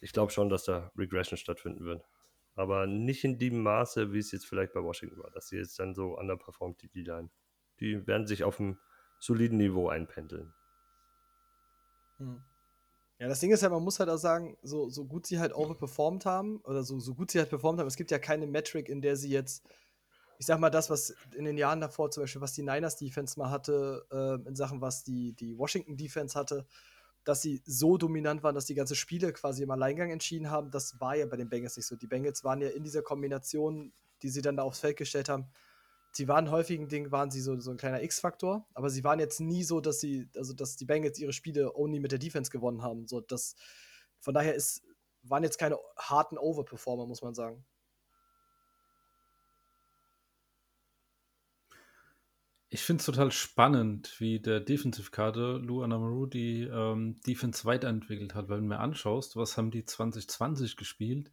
Ich 0.00 0.12
glaube 0.12 0.32
schon, 0.32 0.48
dass 0.48 0.64
da 0.64 0.90
Regression 0.96 1.36
stattfinden 1.36 1.84
wird. 1.84 2.02
Aber 2.54 2.86
nicht 2.86 3.22
in 3.22 3.38
dem 3.38 3.62
Maße, 3.62 4.14
wie 4.14 4.18
es 4.18 4.32
jetzt 4.32 4.46
vielleicht 4.46 4.72
bei 4.72 4.82
Washington 4.82 5.18
war, 5.18 5.30
dass 5.30 5.48
sie 5.48 5.58
jetzt 5.58 5.78
dann 5.78 5.94
so 5.94 6.18
underperformt, 6.18 6.80
die 6.80 6.88
D-Line. 6.88 7.28
Die 7.80 8.06
werden 8.06 8.26
sich 8.26 8.42
auf 8.42 8.58
einem 8.58 8.78
soliden 9.18 9.58
Niveau 9.58 9.90
einpendeln. 9.90 10.54
Hm. 12.16 12.42
Ja, 13.18 13.28
das 13.28 13.40
Ding 13.40 13.50
ist 13.50 13.62
halt, 13.62 13.72
man 13.72 13.82
muss 13.82 14.00
halt 14.00 14.08
auch 14.08 14.16
sagen, 14.16 14.56
so, 14.62 14.88
so 14.88 15.04
gut 15.04 15.26
sie 15.26 15.38
halt 15.38 15.54
overperformed 15.54 16.24
haben, 16.24 16.60
oder 16.62 16.82
so, 16.82 16.98
so 16.98 17.14
gut 17.14 17.30
sie 17.30 17.38
halt 17.38 17.50
performt 17.50 17.78
haben, 17.78 17.86
es 17.86 17.96
gibt 17.96 18.10
ja 18.10 18.18
keine 18.18 18.46
Metric, 18.46 18.88
in 18.88 19.02
der 19.02 19.16
sie 19.16 19.30
jetzt, 19.30 19.66
ich 20.38 20.46
sag 20.46 20.58
mal, 20.58 20.70
das, 20.70 20.90
was 20.90 21.14
in 21.34 21.44
den 21.44 21.56
Jahren 21.56 21.80
davor 21.80 22.10
zum 22.10 22.22
Beispiel, 22.22 22.40
was 22.40 22.52
die 22.52 22.62
Niners 22.62 22.96
Defense 22.96 23.38
mal 23.38 23.50
hatte, 23.50 24.06
äh, 24.10 24.48
in 24.48 24.54
Sachen, 24.54 24.80
was 24.80 25.02
die, 25.04 25.32
die 25.32 25.56
Washington 25.56 25.96
Defense 25.96 26.38
hatte, 26.38 26.66
dass 27.24 27.42
sie 27.42 27.62
so 27.64 27.96
dominant 27.96 28.42
waren, 28.42 28.54
dass 28.54 28.66
die 28.66 28.74
ganze 28.74 28.94
Spiele 28.94 29.32
quasi 29.32 29.62
im 29.62 29.70
Alleingang 29.70 30.10
entschieden 30.10 30.50
haben, 30.50 30.70
das 30.70 31.00
war 31.00 31.16
ja 31.16 31.26
bei 31.26 31.36
den 31.36 31.48
Bengals 31.48 31.76
nicht 31.76 31.86
so. 31.86 31.96
Die 31.96 32.06
Bengals 32.06 32.44
waren 32.44 32.60
ja 32.60 32.68
in 32.68 32.84
dieser 32.84 33.02
Kombination, 33.02 33.92
die 34.22 34.28
sie 34.28 34.42
dann 34.42 34.56
da 34.56 34.62
aufs 34.62 34.80
Feld 34.80 34.96
gestellt 34.96 35.28
haben, 35.28 35.48
sie 36.12 36.28
waren 36.28 36.50
häufigen 36.50 36.88
Ding, 36.88 37.10
waren 37.10 37.30
sie 37.30 37.40
so, 37.40 37.58
so 37.58 37.70
ein 37.70 37.76
kleiner 37.76 38.02
X-Faktor, 38.02 38.66
aber 38.74 38.90
sie 38.90 39.04
waren 39.04 39.18
jetzt 39.18 39.40
nie 39.40 39.64
so, 39.64 39.80
dass 39.80 40.00
sie, 40.00 40.28
also 40.36 40.54
dass 40.54 40.76
die 40.76 40.86
Bengals 40.86 41.18
ihre 41.18 41.32
Spiele 41.32 41.76
only 41.76 42.00
mit 42.00 42.12
der 42.12 42.18
Defense 42.18 42.50
gewonnen 42.50 42.82
haben. 42.82 43.06
So, 43.06 43.20
das, 43.20 43.56
von 44.20 44.32
daher 44.32 44.54
ist, 44.54 44.82
waren 45.22 45.42
jetzt 45.42 45.58
keine 45.58 45.78
harten 45.98 46.38
Overperformer, 46.38 47.06
muss 47.06 47.22
man 47.22 47.34
sagen. 47.34 47.64
Ich 52.68 52.82
finde 52.82 53.00
es 53.00 53.06
total 53.06 53.30
spannend, 53.30 54.16
wie 54.18 54.40
der 54.40 54.58
Defensive-Kader 54.58 55.60
Lou 55.60 55.82
Anamaru 55.82 56.26
die 56.26 56.62
ähm, 56.62 57.20
Defense 57.24 57.64
weiterentwickelt 57.64 58.34
hat, 58.34 58.48
weil 58.48 58.56
wenn 58.58 58.64
du 58.64 58.74
mir 58.74 58.80
anschaust, 58.80 59.36
was 59.36 59.56
haben 59.56 59.70
die 59.70 59.84
2020 59.84 60.76
gespielt, 60.76 61.30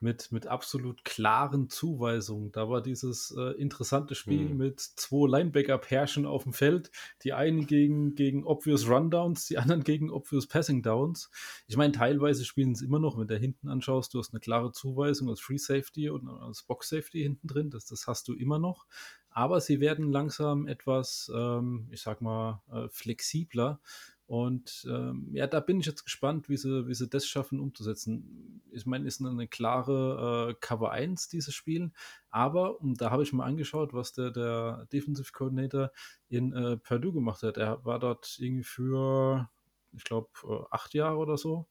mit, 0.00 0.30
mit 0.32 0.46
absolut 0.46 1.02
klaren 1.04 1.70
Zuweisungen. 1.70 2.52
Da 2.52 2.68
war 2.68 2.82
dieses 2.82 3.34
äh, 3.36 3.52
interessante 3.52 4.14
Spiel 4.14 4.50
Mhm. 4.50 4.56
mit 4.58 4.80
zwei 4.80 5.26
Linebacker-Pärchen 5.38 6.26
auf 6.26 6.42
dem 6.42 6.52
Feld, 6.52 6.90
die 7.22 7.32
einen 7.32 7.66
gegen, 7.66 8.14
gegen 8.14 8.44
obvious 8.44 8.86
Rundowns, 8.86 9.46
die 9.46 9.56
anderen 9.56 9.82
gegen 9.82 10.10
obvious 10.10 10.46
Passing 10.46 10.82
Downs. 10.82 11.30
Ich 11.66 11.78
meine, 11.78 11.92
teilweise 11.92 12.44
spielen 12.44 12.74
sie 12.74 12.84
immer 12.84 12.98
noch, 12.98 13.18
wenn 13.18 13.28
du 13.28 13.38
hinten 13.38 13.68
anschaust, 13.68 14.12
du 14.12 14.18
hast 14.18 14.34
eine 14.34 14.40
klare 14.40 14.72
Zuweisung 14.72 15.30
als 15.30 15.40
Free 15.40 15.56
Safety 15.56 16.10
und 16.10 16.28
als 16.28 16.62
Box 16.64 16.90
Safety 16.90 17.22
hinten 17.22 17.48
drin, 17.48 17.70
das, 17.70 17.86
das 17.86 18.06
hast 18.06 18.28
du 18.28 18.34
immer 18.34 18.58
noch. 18.58 18.86
Aber 19.34 19.60
sie 19.60 19.80
werden 19.80 20.12
langsam 20.12 20.68
etwas, 20.68 21.30
ähm, 21.34 21.88
ich 21.90 22.02
sag 22.02 22.20
mal, 22.20 22.62
äh, 22.72 22.88
flexibler. 22.88 23.80
Und 24.26 24.86
ähm, 24.88 25.28
ja, 25.32 25.48
da 25.48 25.58
bin 25.60 25.80
ich 25.80 25.86
jetzt 25.86 26.04
gespannt, 26.04 26.48
wie 26.48 26.56
sie, 26.56 26.86
wie 26.86 26.94
sie 26.94 27.08
das 27.08 27.26
schaffen 27.26 27.58
umzusetzen. 27.60 28.62
Ich 28.70 28.86
meine, 28.86 29.06
ist 29.06 29.20
eine 29.20 29.48
klare 29.48 30.50
äh, 30.50 30.54
Cover 30.60 30.92
1 30.92 31.28
dieses 31.28 31.52
Spiel, 31.52 31.92
aber 32.30 32.80
und 32.80 33.00
da 33.00 33.10
habe 33.10 33.22
ich 33.24 33.32
mal 33.32 33.44
angeschaut, 33.44 33.92
was 33.92 34.12
der, 34.14 34.30
der 34.30 34.86
Defensive 34.92 35.32
Coordinator 35.32 35.90
in 36.28 36.52
äh, 36.54 36.76
Purdue 36.78 37.12
gemacht 37.12 37.42
hat. 37.42 37.58
Er 37.58 37.84
war 37.84 37.98
dort 37.98 38.36
irgendwie 38.38 38.64
für, 38.64 39.50
ich 39.92 40.04
glaube, 40.04 40.30
äh, 40.44 40.64
acht 40.70 40.94
Jahre 40.94 41.18
oder 41.18 41.36
so, 41.36 41.66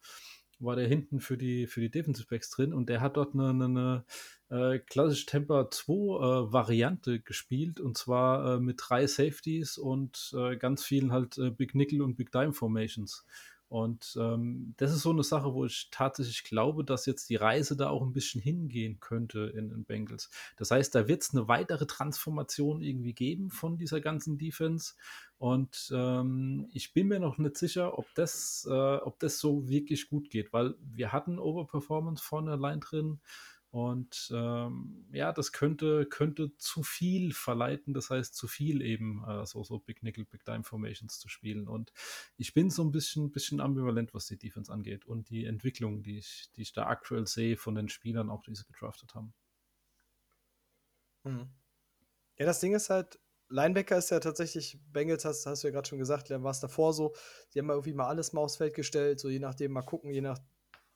war 0.63 0.75
der 0.75 0.87
hinten 0.87 1.19
für 1.19 1.37
die, 1.37 1.67
für 1.67 1.81
die 1.81 1.91
Defensive 1.91 2.27
Backs 2.27 2.49
drin 2.49 2.73
und 2.73 2.89
der 2.89 3.01
hat 3.01 3.17
dort 3.17 3.33
eine, 3.33 3.49
eine, 3.49 3.65
eine 3.65 4.75
äh, 4.75 4.79
klassische 4.79 5.25
Temper 5.25 5.69
2 5.69 5.93
äh, 5.93 6.53
Variante 6.53 7.19
gespielt 7.19 7.79
und 7.79 7.97
zwar 7.97 8.55
äh, 8.55 8.59
mit 8.59 8.79
drei 8.79 9.07
Safeties 9.07 9.77
und 9.77 10.33
äh, 10.37 10.57
ganz 10.57 10.83
vielen 10.83 11.11
halt 11.11 11.37
äh, 11.37 11.49
Big 11.49 11.75
Nickel 11.75 12.01
und 12.01 12.15
Big 12.15 12.31
Dime 12.31 12.53
Formations. 12.53 13.25
Und 13.73 14.15
ähm, 14.21 14.75
das 14.77 14.93
ist 14.93 15.01
so 15.01 15.09
eine 15.09 15.23
Sache, 15.23 15.55
wo 15.55 15.65
ich 15.65 15.87
tatsächlich 15.89 16.43
glaube, 16.43 16.83
dass 16.83 17.07
jetzt 17.07 17.31
die 17.31 17.37
Reise 17.37 17.75
da 17.75 17.89
auch 17.89 18.03
ein 18.03 18.13
bisschen 18.13 18.39
hingehen 18.39 18.99
könnte 18.99 19.51
in 19.57 19.69
den 19.69 19.83
Bengals. 19.83 20.29
Das 20.57 20.69
heißt, 20.69 20.93
da 20.93 21.07
wird 21.07 21.23
es 21.23 21.33
eine 21.33 21.47
weitere 21.47 21.87
Transformation 21.87 22.83
irgendwie 22.83 23.13
geben 23.13 23.49
von 23.49 23.79
dieser 23.79 23.99
ganzen 23.99 24.37
Defense. 24.37 24.93
Und 25.39 25.91
ähm, 25.91 26.69
ich 26.71 26.93
bin 26.93 27.07
mir 27.07 27.19
noch 27.19 27.39
nicht 27.39 27.57
sicher, 27.57 27.97
ob 27.97 28.05
das, 28.13 28.67
äh, 28.69 28.97
ob 28.97 29.17
das 29.17 29.39
so 29.39 29.67
wirklich 29.67 30.07
gut 30.07 30.29
geht, 30.29 30.53
weil 30.53 30.75
wir 30.79 31.11
hatten 31.11 31.39
Overperformance 31.39 32.23
vorne 32.23 32.51
allein 32.51 32.79
drin. 32.79 33.21
Und 33.73 34.31
ähm, 34.31 35.07
ja, 35.11 35.33
das 35.33 35.51
könnte, 35.51 36.05
könnte 36.05 36.55
zu 36.57 36.83
viel 36.83 37.33
verleiten, 37.33 37.95
das 37.95 38.11
heißt 38.11 38.35
zu 38.35 38.47
viel 38.47 38.83
eben 38.83 39.23
äh, 39.27 39.47
so, 39.47 39.63
so 39.63 39.79
Big 39.79 40.03
Nickel, 40.03 40.25
Big 40.25 40.45
Dime 40.45 40.63
Formations 40.63 41.17
zu 41.17 41.27
spielen. 41.27 41.67
Und 41.67 41.91
ich 42.37 42.53
bin 42.53 42.69
so 42.69 42.83
ein 42.83 42.91
bisschen, 42.91 43.31
bisschen 43.31 43.59
ambivalent, 43.59 44.13
was 44.13 44.27
die 44.27 44.37
Defense 44.37 44.71
angeht 44.71 45.05
und 45.05 45.31
die 45.31 45.45
Entwicklung, 45.45 46.03
die 46.03 46.19
ich, 46.19 46.51
die 46.55 46.61
ich 46.61 46.73
da 46.73 46.85
aktuell 46.85 47.25
sehe 47.25 47.57
von 47.57 47.73
den 47.73 47.89
Spielern, 47.89 48.29
auch 48.29 48.43
die 48.43 48.53
sie 48.53 48.63
gedraftet 48.63 49.15
haben. 49.15 49.33
Mhm. 51.23 51.49
Ja, 52.37 52.45
das 52.45 52.59
Ding 52.59 52.75
ist 52.75 52.91
halt, 52.91 53.19
Linebacker 53.49 53.97
ist 53.97 54.11
ja 54.11 54.19
tatsächlich, 54.19 54.79
Bengals 54.91 55.25
hast, 55.25 55.47
hast 55.47 55.63
du 55.63 55.67
ja 55.69 55.73
gerade 55.73 55.87
schon 55.87 55.97
gesagt, 55.97 56.29
war 56.29 56.51
es 56.51 56.59
davor 56.59 56.93
so, 56.93 57.15
die 57.55 57.59
haben 57.59 57.71
irgendwie 57.71 57.93
mal 57.93 58.07
alles 58.07 58.33
mal 58.33 58.41
aufs 58.41 58.57
Feld 58.57 58.75
gestellt, 58.75 59.19
so 59.19 59.29
je 59.29 59.39
nachdem 59.39 59.71
mal 59.71 59.81
gucken, 59.81 60.11
je, 60.11 60.21
nach, 60.21 60.37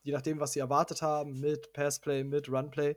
je 0.08 0.14
nachdem, 0.14 0.40
was 0.40 0.54
sie 0.54 0.60
erwartet 0.60 1.02
haben, 1.02 1.38
mit 1.42 1.74
Passplay, 1.74 2.24
mit 2.24 2.50
Runplay. 2.50 2.96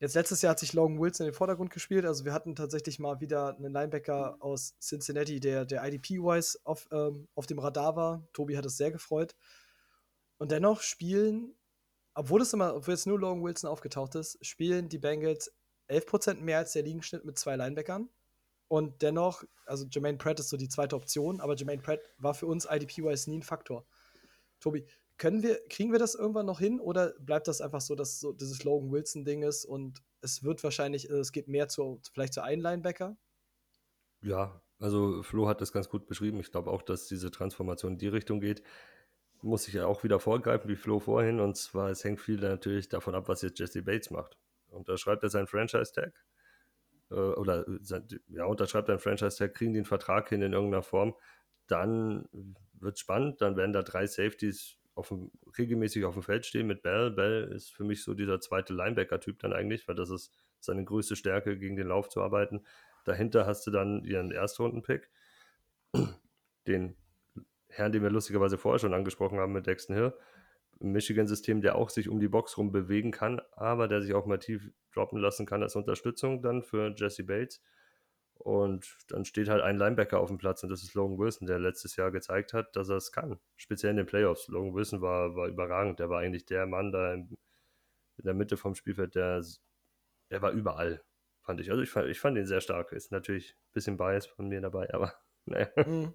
Jetzt 0.00 0.16
letztes 0.16 0.42
Jahr 0.42 0.50
hat 0.50 0.58
sich 0.58 0.72
Logan 0.72 0.98
Wilson 0.98 1.26
in 1.26 1.30
den 1.30 1.36
Vordergrund 1.36 1.70
gespielt, 1.70 2.04
also 2.04 2.24
wir 2.24 2.32
hatten 2.32 2.56
tatsächlich 2.56 2.98
mal 2.98 3.20
wieder 3.20 3.56
einen 3.56 3.72
Linebacker 3.72 4.36
aus 4.40 4.76
Cincinnati, 4.80 5.38
der, 5.38 5.64
der 5.64 5.84
IDP-wise 5.84 6.58
auf, 6.64 6.88
ähm, 6.90 7.28
auf 7.36 7.46
dem 7.46 7.60
Radar 7.60 7.94
war. 7.94 8.26
Tobi 8.32 8.56
hat 8.56 8.66
es 8.66 8.76
sehr 8.76 8.90
gefreut. 8.90 9.36
Und 10.38 10.50
dennoch 10.50 10.80
spielen, 10.80 11.54
obwohl 12.14 12.42
es 12.42 12.52
immer, 12.52 12.74
obwohl 12.74 12.94
jetzt 12.94 13.06
nur 13.06 13.20
Logan 13.20 13.44
Wilson 13.44 13.70
aufgetaucht 13.70 14.16
ist, 14.16 14.44
spielen 14.44 14.88
die 14.88 14.98
Bengals 14.98 15.52
11% 15.88 16.40
mehr 16.40 16.58
als 16.58 16.72
der 16.72 16.82
Ligenschnitt 16.82 17.24
mit 17.24 17.38
zwei 17.38 17.54
Linebackern. 17.54 18.08
Und 18.66 19.02
dennoch, 19.02 19.44
also 19.66 19.86
Jermaine 19.88 20.18
Pratt 20.18 20.40
ist 20.40 20.48
so 20.48 20.56
die 20.56 20.68
zweite 20.68 20.96
Option, 20.96 21.40
aber 21.40 21.54
Jermaine 21.54 21.80
Pratt 21.80 22.00
war 22.18 22.34
für 22.34 22.46
uns 22.46 22.66
IDP-wise 22.68 23.30
nie 23.30 23.38
ein 23.38 23.42
Faktor. 23.44 23.86
Tobi, 24.60 24.84
können 25.18 25.42
wir, 25.42 25.60
kriegen 25.68 25.92
wir 25.92 25.98
das 25.98 26.14
irgendwann 26.14 26.46
noch 26.46 26.60
hin 26.60 26.80
oder 26.80 27.12
bleibt 27.18 27.48
das 27.48 27.60
einfach 27.60 27.80
so, 27.80 27.94
dass 27.94 28.20
so 28.20 28.32
dieses 28.32 28.64
Logan 28.64 28.92
Wilson-Ding 28.92 29.42
ist 29.42 29.64
und 29.64 30.02
es 30.20 30.42
wird 30.42 30.62
wahrscheinlich, 30.64 31.10
äh, 31.10 31.14
es 31.14 31.32
geht 31.32 31.48
mehr 31.48 31.68
zu, 31.68 32.00
vielleicht 32.12 32.34
zu 32.34 32.42
einem 32.42 32.62
Linebacker? 32.62 33.16
Ja, 34.22 34.60
also 34.80 35.22
Flo 35.22 35.48
hat 35.48 35.60
das 35.60 35.72
ganz 35.72 35.88
gut 35.88 36.06
beschrieben. 36.06 36.40
Ich 36.40 36.50
glaube 36.50 36.70
auch, 36.70 36.82
dass 36.82 37.06
diese 37.06 37.30
Transformation 37.30 37.92
in 37.92 37.98
die 37.98 38.08
Richtung 38.08 38.40
geht. 38.40 38.62
Muss 39.42 39.68
ich 39.68 39.74
ja 39.74 39.86
auch 39.86 40.02
wieder 40.02 40.18
vorgreifen, 40.18 40.68
wie 40.68 40.76
Flo 40.76 40.98
vorhin. 40.98 41.40
Und 41.40 41.56
zwar, 41.56 41.90
es 41.90 42.02
hängt 42.02 42.20
viel 42.20 42.40
natürlich 42.40 42.88
davon 42.88 43.14
ab, 43.14 43.28
was 43.28 43.42
jetzt 43.42 43.58
Jesse 43.58 43.82
Bates 43.82 44.10
macht. 44.10 44.36
Unterschreibt 44.68 45.22
er 45.22 45.30
seinen 45.30 45.46
Franchise-Tag? 45.46 46.12
Äh, 47.10 47.14
oder 47.14 47.64
ja, 48.28 48.44
unterschreibt 48.44 48.88
er 48.88 48.94
einen 48.94 49.00
Franchise-Tag, 49.00 49.54
kriegen 49.54 49.74
einen 49.74 49.84
Vertrag 49.84 50.28
hin 50.28 50.42
in 50.42 50.52
irgendeiner 50.52 50.82
Form, 50.82 51.14
dann 51.66 52.28
wird 52.72 52.94
es 52.94 53.00
spannend. 53.00 53.40
Dann 53.40 53.56
werden 53.56 53.72
da 53.72 53.82
drei 53.82 54.06
Safeties 54.06 54.77
auf 54.98 55.08
dem, 55.08 55.30
regelmäßig 55.56 56.04
auf 56.04 56.14
dem 56.14 56.22
Feld 56.22 56.44
stehen 56.44 56.66
mit 56.66 56.82
Bell. 56.82 57.10
Bell 57.10 57.44
ist 57.54 57.70
für 57.70 57.84
mich 57.84 58.02
so 58.02 58.14
dieser 58.14 58.40
zweite 58.40 58.74
Linebacker-Typ 58.74 59.38
dann 59.38 59.52
eigentlich, 59.52 59.86
weil 59.86 59.94
das 59.94 60.10
ist 60.10 60.32
seine 60.60 60.84
größte 60.84 61.14
Stärke, 61.16 61.56
gegen 61.56 61.76
den 61.76 61.86
Lauf 61.86 62.08
zu 62.08 62.20
arbeiten. 62.20 62.64
Dahinter 63.04 63.46
hast 63.46 63.66
du 63.66 63.70
dann 63.70 64.04
ihren 64.04 64.32
Erstrunden-Pick, 64.32 65.08
den 66.66 66.96
Herrn, 67.68 67.92
den 67.92 68.02
wir 68.02 68.10
lustigerweise 68.10 68.58
vorher 68.58 68.80
schon 68.80 68.92
angesprochen 68.92 69.38
haben 69.38 69.52
mit 69.52 69.66
Dexton 69.66 69.94
Hill. 69.94 70.12
Michigan-System, 70.80 71.60
der 71.60 71.76
auch 71.76 71.90
sich 71.90 72.08
um 72.08 72.20
die 72.20 72.28
Box 72.28 72.56
rum 72.58 72.72
bewegen 72.72 73.10
kann, 73.10 73.40
aber 73.52 73.88
der 73.88 74.02
sich 74.02 74.14
auch 74.14 74.26
mal 74.26 74.38
tief 74.38 74.70
droppen 74.92 75.20
lassen 75.20 75.46
kann 75.46 75.62
als 75.62 75.76
Unterstützung 75.76 76.42
dann 76.42 76.62
für 76.62 76.94
Jesse 76.96 77.24
Bates. 77.24 77.62
Und 78.38 78.96
dann 79.08 79.24
steht 79.24 79.48
halt 79.48 79.62
ein 79.62 79.76
Linebacker 79.76 80.20
auf 80.20 80.28
dem 80.28 80.38
Platz 80.38 80.62
und 80.62 80.70
das 80.70 80.82
ist 80.82 80.94
Logan 80.94 81.18
Wilson, 81.18 81.46
der 81.46 81.58
letztes 81.58 81.96
Jahr 81.96 82.12
gezeigt 82.12 82.52
hat, 82.52 82.74
dass 82.76 82.88
er 82.88 82.96
es 82.96 83.10
kann. 83.10 83.40
Speziell 83.56 83.90
in 83.90 83.96
den 83.96 84.06
Playoffs. 84.06 84.46
Logan 84.48 84.74
Wilson 84.74 85.00
war, 85.00 85.34
war 85.34 85.48
überragend. 85.48 85.98
Der 85.98 86.08
war 86.08 86.20
eigentlich 86.20 86.46
der 86.46 86.66
Mann 86.66 86.92
da 86.92 87.14
in, 87.14 87.36
in 88.16 88.24
der 88.24 88.34
Mitte 88.34 88.56
vom 88.56 88.74
Spielfeld, 88.74 89.16
der, 89.16 89.44
der 90.30 90.42
war 90.42 90.52
überall, 90.52 91.02
fand 91.42 91.60
ich. 91.60 91.70
Also 91.70 91.82
ich 91.82 91.90
fand, 91.90 92.08
ich 92.08 92.20
fand 92.20 92.38
ihn 92.38 92.46
sehr 92.46 92.60
stark. 92.60 92.92
Ist 92.92 93.10
natürlich 93.10 93.54
ein 93.54 93.72
bisschen 93.72 93.96
Bias 93.96 94.26
von 94.26 94.48
mir 94.48 94.60
dabei, 94.60 94.92
aber 94.94 95.14
naja. 95.46 95.68
Mhm. 95.76 96.14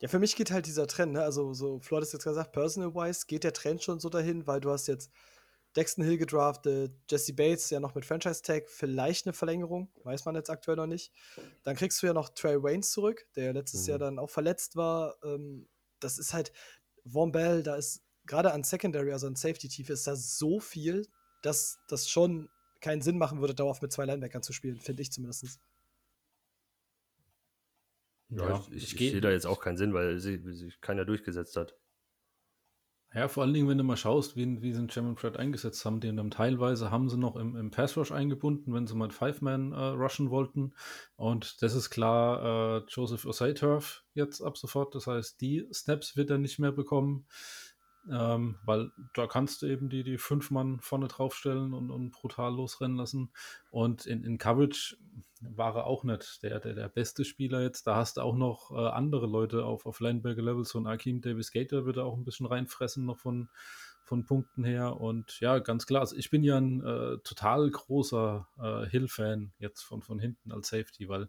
Ja, 0.00 0.08
für 0.08 0.18
mich 0.18 0.36
geht 0.36 0.50
halt 0.50 0.66
dieser 0.66 0.86
Trend, 0.86 1.12
ne? 1.12 1.22
Also, 1.22 1.54
so, 1.54 1.78
Flo 1.78 1.96
hat 1.96 2.04
es 2.04 2.12
jetzt 2.12 2.24
gesagt, 2.24 2.52
personal-wise 2.52 3.26
geht 3.26 3.44
der 3.44 3.52
Trend 3.52 3.82
schon 3.82 4.00
so 4.00 4.10
dahin, 4.10 4.46
weil 4.46 4.60
du 4.60 4.70
hast 4.70 4.86
jetzt 4.86 5.10
Dexton 5.76 6.04
Hill 6.04 6.18
gedraftet, 6.18 6.92
Jesse 7.10 7.32
Bates 7.34 7.70
ja 7.70 7.80
noch 7.80 7.94
mit 7.94 8.04
Franchise-Tag, 8.04 8.68
vielleicht 8.68 9.26
eine 9.26 9.32
Verlängerung, 9.32 9.90
weiß 10.04 10.24
man 10.24 10.34
jetzt 10.36 10.50
aktuell 10.50 10.76
noch 10.76 10.86
nicht. 10.86 11.12
Dann 11.64 11.74
kriegst 11.76 12.02
du 12.02 12.06
ja 12.06 12.12
noch 12.12 12.28
Trey 12.30 12.62
Waynes 12.62 12.90
zurück, 12.92 13.26
der 13.36 13.52
letztes 13.52 13.82
Mhm. 13.84 13.88
Jahr 13.90 13.98
dann 13.98 14.18
auch 14.18 14.30
verletzt 14.30 14.76
war. 14.76 15.16
Ähm, 15.24 15.68
das 16.00 16.18
ist 16.18 16.32
halt, 16.32 16.52
Von 17.06 17.32
Bell, 17.32 17.62
da 17.62 17.76
ist 17.76 18.02
gerade 18.26 18.52
an 18.52 18.64
Secondary, 18.64 19.12
also 19.12 19.26
an 19.26 19.36
Safety-Tiefe, 19.36 19.92
ist 19.92 20.06
da 20.06 20.16
so 20.16 20.58
viel, 20.60 21.06
dass 21.42 21.78
das 21.88 22.08
schon 22.08 22.48
keinen 22.80 23.02
Sinn 23.02 23.18
machen 23.18 23.40
würde, 23.40 23.54
dauerhaft 23.54 23.82
mit 23.82 23.92
zwei 23.92 24.04
Linebackern 24.06 24.42
zu 24.42 24.52
spielen, 24.52 24.80
finde 24.80 25.02
ich 25.02 25.12
zumindest. 25.12 25.58
Ja, 28.30 28.64
ich, 28.70 28.84
ich, 28.84 28.96
geh- 28.96 29.10
sehe 29.10 29.20
da 29.20 29.30
jetzt 29.30 29.46
auch 29.46 29.60
keinen 29.60 29.76
Sinn, 29.76 29.92
weil 29.94 30.18
sich, 30.18 30.40
sich 30.44 30.80
keiner 30.80 31.04
durchgesetzt 31.04 31.56
hat. 31.56 31.76
Ja, 33.14 33.28
vor 33.28 33.44
allen 33.44 33.54
Dingen, 33.54 33.68
wenn 33.68 33.78
du 33.78 33.84
mal 33.84 33.96
schaust, 33.96 34.34
wie, 34.36 34.60
wie 34.60 34.72
sie 34.72 34.80
den 34.80 34.88
German 34.88 35.14
Pratt 35.14 35.36
eingesetzt 35.36 35.84
haben, 35.84 36.00
den 36.00 36.16
dann 36.16 36.32
teilweise 36.32 36.90
haben 36.90 37.08
sie 37.08 37.16
noch 37.16 37.36
im, 37.36 37.54
im 37.54 37.70
Pass 37.70 37.96
Rush 37.96 38.10
eingebunden, 38.10 38.74
wenn 38.74 38.88
sie 38.88 38.96
mal 38.96 39.12
Five-Man 39.12 39.70
äh, 39.70 39.76
rushen 39.76 40.30
wollten. 40.30 40.74
Und 41.14 41.62
das 41.62 41.76
ist 41.76 41.90
klar, 41.90 42.80
äh, 42.80 42.84
Joseph 42.88 43.24
Osei-Turf 43.24 44.02
jetzt 44.14 44.40
ab 44.40 44.58
sofort. 44.58 44.96
Das 44.96 45.06
heißt, 45.06 45.40
die 45.40 45.64
Snaps 45.72 46.16
wird 46.16 46.30
er 46.30 46.38
nicht 46.38 46.58
mehr 46.58 46.72
bekommen, 46.72 47.26
ähm, 48.10 48.56
weil 48.64 48.90
da 49.14 49.26
kannst 49.26 49.62
du 49.62 49.66
eben 49.66 49.88
die, 49.88 50.04
die 50.04 50.18
fünf 50.18 50.50
Mann 50.50 50.80
vorne 50.80 51.08
draufstellen 51.08 51.72
und, 51.72 51.90
und 51.90 52.10
brutal 52.10 52.54
losrennen 52.54 52.96
lassen. 52.96 53.30
Und 53.70 54.06
in, 54.06 54.24
in 54.24 54.38
Coverage 54.38 54.96
war 55.40 55.76
er 55.76 55.86
auch 55.86 56.04
nicht 56.04 56.42
der, 56.42 56.60
der, 56.60 56.74
der 56.74 56.88
beste 56.88 57.24
Spieler 57.24 57.62
jetzt. 57.62 57.86
Da 57.86 57.96
hast 57.96 58.16
du 58.16 58.22
auch 58.22 58.36
noch 58.36 58.70
äh, 58.72 58.88
andere 58.88 59.26
Leute 59.26 59.64
auf, 59.64 59.86
auf 59.86 60.00
Linebacker-Level. 60.00 60.64
So 60.64 60.78
ein 60.78 60.86
Akeem 60.86 61.20
Davis 61.20 61.52
Gator 61.52 61.86
wird 61.86 61.96
er 61.96 62.04
auch 62.04 62.16
ein 62.16 62.24
bisschen 62.24 62.46
reinfressen 62.46 63.04
noch 63.04 63.18
von, 63.18 63.48
von 64.04 64.24
Punkten 64.24 64.64
her. 64.64 65.00
Und 65.00 65.40
ja, 65.40 65.58
ganz 65.58 65.86
klar, 65.86 66.00
also 66.00 66.16
ich 66.16 66.30
bin 66.30 66.44
ja 66.44 66.58
ein 66.58 66.82
äh, 66.82 67.18
total 67.24 67.70
großer 67.70 68.46
äh, 68.58 68.86
Hill-Fan 68.88 69.52
jetzt 69.58 69.82
von, 69.82 70.02
von 70.02 70.18
hinten 70.18 70.52
als 70.52 70.68
Safety, 70.68 71.08
weil 71.08 71.28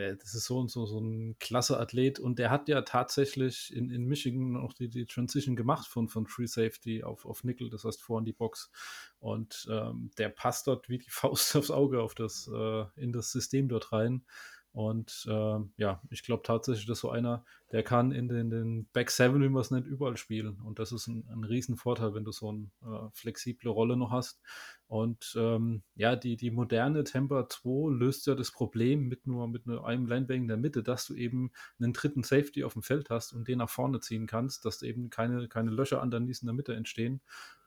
äh, 0.00 0.16
das 0.16 0.34
ist 0.34 0.46
so 0.46 0.58
und 0.58 0.70
so, 0.70 0.86
so 0.86 0.98
ein 0.98 1.36
klasse 1.38 1.78
Athlet 1.78 2.18
und 2.18 2.38
der 2.38 2.50
hat 2.50 2.68
ja 2.68 2.82
tatsächlich 2.82 3.74
in, 3.74 3.90
in 3.90 4.04
Michigan 4.06 4.56
auch 4.56 4.72
die, 4.72 4.88
die 4.88 5.06
Transition 5.06 5.56
gemacht 5.56 5.86
von, 5.86 6.08
von 6.08 6.26
Free 6.26 6.46
Safety 6.46 7.02
auf, 7.02 7.26
auf 7.26 7.44
Nickel, 7.44 7.70
das 7.70 7.84
heißt 7.84 8.02
vor 8.02 8.18
in 8.18 8.24
die 8.24 8.32
Box. 8.32 8.70
Und 9.18 9.68
ähm, 9.70 10.10
der 10.18 10.30
passt 10.30 10.66
dort 10.66 10.88
wie 10.88 10.98
die 10.98 11.10
Faust 11.10 11.54
aufs 11.56 11.70
Auge 11.70 12.02
auf 12.02 12.14
das, 12.14 12.50
äh, 12.52 12.84
in 12.96 13.12
das 13.12 13.30
System 13.30 13.68
dort 13.68 13.92
rein. 13.92 14.24
Und 14.72 15.26
äh, 15.28 15.58
ja, 15.78 16.00
ich 16.10 16.22
glaube 16.22 16.44
tatsächlich, 16.44 16.86
dass 16.86 17.00
so 17.00 17.10
einer, 17.10 17.44
der 17.72 17.82
kann 17.82 18.12
in 18.12 18.28
den, 18.28 18.50
den 18.50 18.86
Back 18.92 19.10
7, 19.10 19.42
wie 19.42 19.48
man 19.48 19.62
es 19.62 19.72
nennt, 19.72 19.86
überall 19.86 20.16
spielen. 20.16 20.60
Und 20.60 20.78
das 20.78 20.92
ist 20.92 21.08
ein, 21.08 21.26
ein 21.28 21.42
Riesenvorteil, 21.42 22.14
wenn 22.14 22.24
du 22.24 22.30
so 22.30 22.50
eine 22.50 22.70
äh, 22.82 23.08
flexible 23.12 23.68
Rolle 23.68 23.96
noch 23.96 24.12
hast. 24.12 24.40
Und 24.86 25.34
ähm, 25.36 25.82
ja, 25.96 26.14
die, 26.14 26.36
die 26.36 26.52
moderne 26.52 27.02
Temper 27.02 27.48
2 27.48 27.92
löst 27.92 28.28
ja 28.28 28.36
das 28.36 28.52
Problem 28.52 29.08
mit 29.08 29.26
nur 29.26 29.48
mit 29.48 29.66
einem 29.66 30.06
Linebacker 30.06 30.40
in 30.40 30.48
der 30.48 30.56
Mitte, 30.56 30.84
dass 30.84 31.04
du 31.06 31.14
eben 31.14 31.50
einen 31.80 31.92
dritten 31.92 32.22
Safety 32.22 32.62
auf 32.62 32.74
dem 32.74 32.82
Feld 32.82 33.10
hast 33.10 33.32
und 33.32 33.48
den 33.48 33.58
nach 33.58 33.70
vorne 33.70 33.98
ziehen 33.98 34.28
kannst, 34.28 34.64
dass 34.64 34.82
eben 34.82 35.10
keine, 35.10 35.48
keine 35.48 35.70
Löcher 35.70 36.00
an 36.00 36.12
der 36.12 36.20
in 36.20 36.32
der 36.44 36.52
Mitte 36.54 36.74
entstehen. 36.74 37.20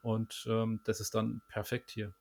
Und 0.04 0.46
ähm, 0.50 0.80
das 0.86 1.02
ist 1.02 1.16
dann 1.16 1.42
perfekt 1.50 1.92
hier. 1.92 2.13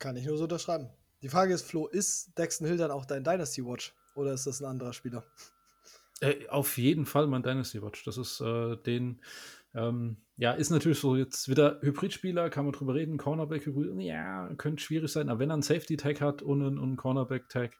Kann 0.00 0.16
ich 0.16 0.24
nur 0.26 0.36
so 0.36 0.44
unterschreiben. 0.44 0.88
Die 1.22 1.28
Frage 1.28 1.52
ist, 1.52 1.66
Flo, 1.66 1.86
ist 1.86 2.32
Daxton 2.38 2.66
Hill 2.66 2.78
dann 2.78 2.90
auch 2.90 3.04
dein 3.04 3.24
Dynasty 3.24 3.64
Watch 3.64 3.94
oder 4.14 4.32
ist 4.32 4.46
das 4.46 4.60
ein 4.60 4.66
anderer 4.66 4.92
Spieler? 4.92 5.24
Äh, 6.20 6.48
auf 6.48 6.78
jeden 6.78 7.06
Fall 7.06 7.26
mein 7.26 7.42
Dynasty 7.42 7.82
Watch. 7.82 8.04
Das 8.04 8.16
ist 8.16 8.40
äh, 8.40 8.76
den, 8.76 9.20
ähm, 9.74 10.16
ja, 10.36 10.52
ist 10.52 10.70
natürlich 10.70 10.98
so 10.98 11.16
jetzt 11.16 11.48
wieder 11.48 11.78
Hybridspieler, 11.82 12.48
kann 12.48 12.64
man 12.64 12.72
drüber 12.72 12.94
reden. 12.94 13.18
Cornerback-Hybrid, 13.18 14.00
ja, 14.00 14.48
könnte 14.56 14.82
schwierig 14.82 15.12
sein, 15.12 15.28
aber 15.28 15.40
wenn 15.40 15.50
er 15.50 15.54
einen 15.54 15.62
Safety-Tag 15.62 16.20
hat 16.20 16.42
und 16.42 16.62
einen, 16.62 16.78
einen 16.78 16.96
Cornerback-Tag, 16.96 17.72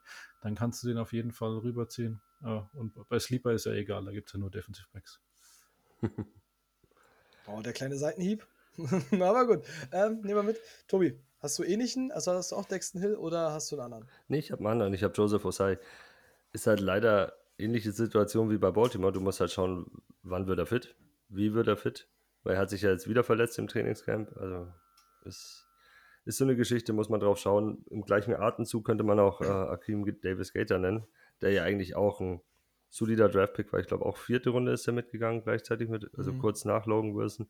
dann 0.42 0.54
kannst 0.54 0.82
du 0.82 0.88
den 0.88 0.98
auf 0.98 1.12
jeden 1.12 1.32
Fall 1.32 1.56
rüberziehen. 1.58 2.20
Ja, 2.42 2.70
und 2.74 2.94
bei 3.08 3.18
Sleeper 3.18 3.52
ist 3.52 3.66
ja 3.66 3.72
egal, 3.72 4.04
da 4.04 4.12
gibt 4.12 4.28
es 4.28 4.32
ja 4.34 4.38
nur 4.38 4.50
Defensive 4.50 4.86
Backs. 4.92 5.20
oh, 7.46 7.60
der 7.60 7.72
kleine 7.72 7.96
Seitenhieb. 7.96 8.46
aber 9.12 9.46
gut, 9.46 9.64
ähm, 9.92 10.20
nehmen 10.22 10.36
wir 10.36 10.42
mit. 10.42 10.58
Tobi, 10.88 11.18
Hast 11.40 11.58
du 11.58 11.62
ähnlichen? 11.62 12.12
Also 12.12 12.32
hast 12.32 12.52
du 12.52 12.56
auch 12.56 12.66
Dexton 12.66 13.00
Hill 13.00 13.16
oder 13.16 13.52
hast 13.52 13.72
du 13.72 13.76
einen 13.76 13.84
anderen? 13.84 14.08
Nee, 14.28 14.38
ich 14.38 14.52
habe 14.52 14.60
einen 14.60 14.72
anderen. 14.72 14.94
Ich 14.94 15.02
habe 15.02 15.14
Joseph 15.14 15.44
Osai. 15.44 15.78
Ist 16.52 16.66
halt 16.66 16.80
leider 16.80 17.32
ähnliche 17.58 17.92
Situation 17.92 18.50
wie 18.50 18.58
bei 18.58 18.70
Baltimore. 18.70 19.12
Du 19.12 19.20
musst 19.20 19.40
halt 19.40 19.50
schauen, 19.50 19.90
wann 20.22 20.46
wird 20.46 20.58
er 20.58 20.66
fit, 20.66 20.94
wie 21.28 21.54
wird 21.54 21.68
er 21.68 21.76
fit. 21.76 22.08
Weil 22.42 22.54
er 22.54 22.60
hat 22.60 22.70
sich 22.70 22.82
ja 22.82 22.90
jetzt 22.90 23.08
wieder 23.08 23.24
verletzt 23.24 23.58
im 23.58 23.68
Trainingscamp. 23.68 24.36
Also 24.36 24.66
ist, 25.24 25.66
ist 26.24 26.38
so 26.38 26.44
eine 26.44 26.56
Geschichte, 26.56 26.92
muss 26.92 27.08
man 27.08 27.20
drauf 27.20 27.38
schauen. 27.38 27.84
Im 27.90 28.02
gleichen 28.02 28.34
Atemzug 28.34 28.84
könnte 28.84 29.04
man 29.04 29.18
auch 29.18 29.40
äh, 29.40 29.46
Akeem 29.46 30.04
Davis 30.20 30.52
Gator 30.52 30.78
nennen, 30.78 31.06
der 31.40 31.52
ja 31.52 31.62
eigentlich 31.62 31.96
auch 31.96 32.20
ein 32.20 32.40
solider 32.90 33.28
Draftpick 33.28 33.72
war. 33.72 33.80
Ich 33.80 33.86
glaube, 33.86 34.04
auch 34.04 34.16
vierte 34.16 34.50
Runde 34.50 34.72
ist 34.72 34.86
er 34.86 34.92
mitgegangen, 34.92 35.42
gleichzeitig 35.42 35.88
mit, 35.88 36.10
also 36.18 36.32
mhm. 36.32 36.40
kurz 36.40 36.64
nach 36.64 36.86
Logan 36.86 37.14
Wilson. 37.14 37.48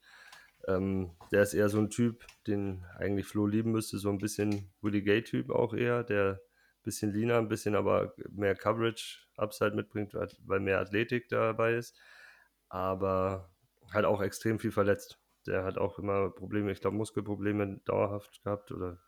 Ähm, 0.76 1.10
der 1.32 1.42
ist 1.42 1.54
eher 1.54 1.68
so 1.68 1.78
ein 1.78 1.90
Typ, 1.90 2.26
den 2.46 2.84
eigentlich 2.98 3.26
Flo 3.26 3.46
lieben 3.46 3.72
müsste, 3.72 3.98
so 3.98 4.10
ein 4.10 4.18
bisschen 4.18 4.72
Woody 4.80 5.02
Gay-Typ 5.02 5.50
auch 5.50 5.74
eher, 5.74 6.04
der 6.04 6.32
ein 6.32 6.82
bisschen 6.82 7.12
leaner, 7.12 7.38
ein 7.38 7.48
bisschen 7.48 7.74
aber 7.74 8.14
mehr 8.30 8.54
Coverage-Upside 8.54 9.74
mitbringt, 9.74 10.14
weil 10.14 10.60
mehr 10.60 10.80
Athletik 10.80 11.28
dabei 11.28 11.74
ist. 11.74 11.98
Aber 12.68 13.50
halt 13.92 14.04
auch 14.04 14.22
extrem 14.22 14.58
viel 14.58 14.72
verletzt. 14.72 15.18
Der 15.46 15.64
hat 15.64 15.78
auch 15.78 15.98
immer 15.98 16.30
Probleme, 16.30 16.70
ich 16.70 16.80
glaube 16.80 16.96
Muskelprobleme 16.96 17.80
dauerhaft 17.84 18.42
gehabt 18.44 18.72
oder 18.72 18.98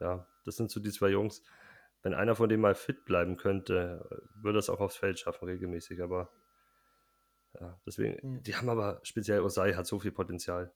ja, 0.00 0.26
das 0.44 0.56
sind 0.56 0.70
so 0.70 0.80
die 0.80 0.90
zwei 0.90 1.10
Jungs. 1.10 1.42
Wenn 2.02 2.14
einer 2.14 2.34
von 2.34 2.48
denen 2.48 2.62
mal 2.62 2.74
fit 2.74 3.04
bleiben 3.04 3.36
könnte, 3.36 4.08
würde 4.34 4.58
das 4.58 4.70
auch 4.70 4.80
aufs 4.80 4.96
Feld 4.96 5.18
schaffen 5.18 5.46
regelmäßig, 5.46 6.02
aber 6.02 6.30
ja, 7.60 7.80
deswegen, 7.86 8.34
mhm. 8.34 8.42
die 8.42 8.54
haben 8.54 8.68
aber 8.68 9.00
speziell 9.02 9.40
Osai 9.40 9.74
hat 9.74 9.86
so 9.86 9.98
viel 9.98 10.12
Potenzial. 10.12 10.72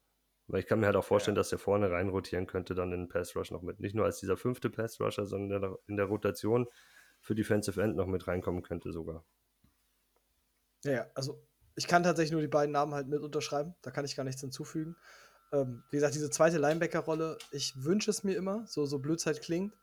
Weil 0.52 0.60
ich 0.60 0.66
kann 0.66 0.80
mir 0.80 0.86
halt 0.86 0.96
auch 0.96 1.04
vorstellen, 1.04 1.34
ja. 1.34 1.40
dass 1.40 1.48
der 1.48 1.58
vorne 1.58 1.90
rein 1.90 2.10
rotieren 2.10 2.46
könnte, 2.46 2.74
dann 2.74 2.92
in 2.92 3.00
den 3.00 3.08
Pass 3.08 3.34
Rush 3.34 3.50
noch 3.50 3.62
mit. 3.62 3.80
Nicht 3.80 3.94
nur 3.94 4.04
als 4.04 4.20
dieser 4.20 4.36
fünfte 4.36 4.68
Pass 4.68 5.00
Rusher, 5.00 5.24
sondern 5.24 5.76
in 5.86 5.96
der 5.96 6.04
Rotation 6.04 6.68
für 7.22 7.34
Defensive 7.34 7.80
End 7.80 7.96
noch 7.96 8.06
mit 8.06 8.28
reinkommen 8.28 8.62
könnte 8.62 8.92
sogar. 8.92 9.24
Ja, 10.84 11.06
also 11.14 11.42
ich 11.74 11.86
kann 11.86 12.02
tatsächlich 12.02 12.32
nur 12.32 12.42
die 12.42 12.48
beiden 12.48 12.70
Namen 12.70 12.92
halt 12.92 13.08
mit 13.08 13.22
unterschreiben. 13.22 13.74
Da 13.80 13.90
kann 13.90 14.04
ich 14.04 14.14
gar 14.14 14.24
nichts 14.24 14.42
hinzufügen. 14.42 14.94
Ähm, 15.54 15.84
wie 15.88 15.96
gesagt, 15.96 16.14
diese 16.14 16.28
zweite 16.28 16.58
Linebacker-Rolle, 16.58 17.38
ich 17.50 17.82
wünsche 17.82 18.10
es 18.10 18.22
mir 18.22 18.36
immer, 18.36 18.66
so, 18.66 18.84
so 18.84 18.98
blöd 18.98 19.20
es 19.20 19.26
halt 19.26 19.40
klingt. 19.40 19.74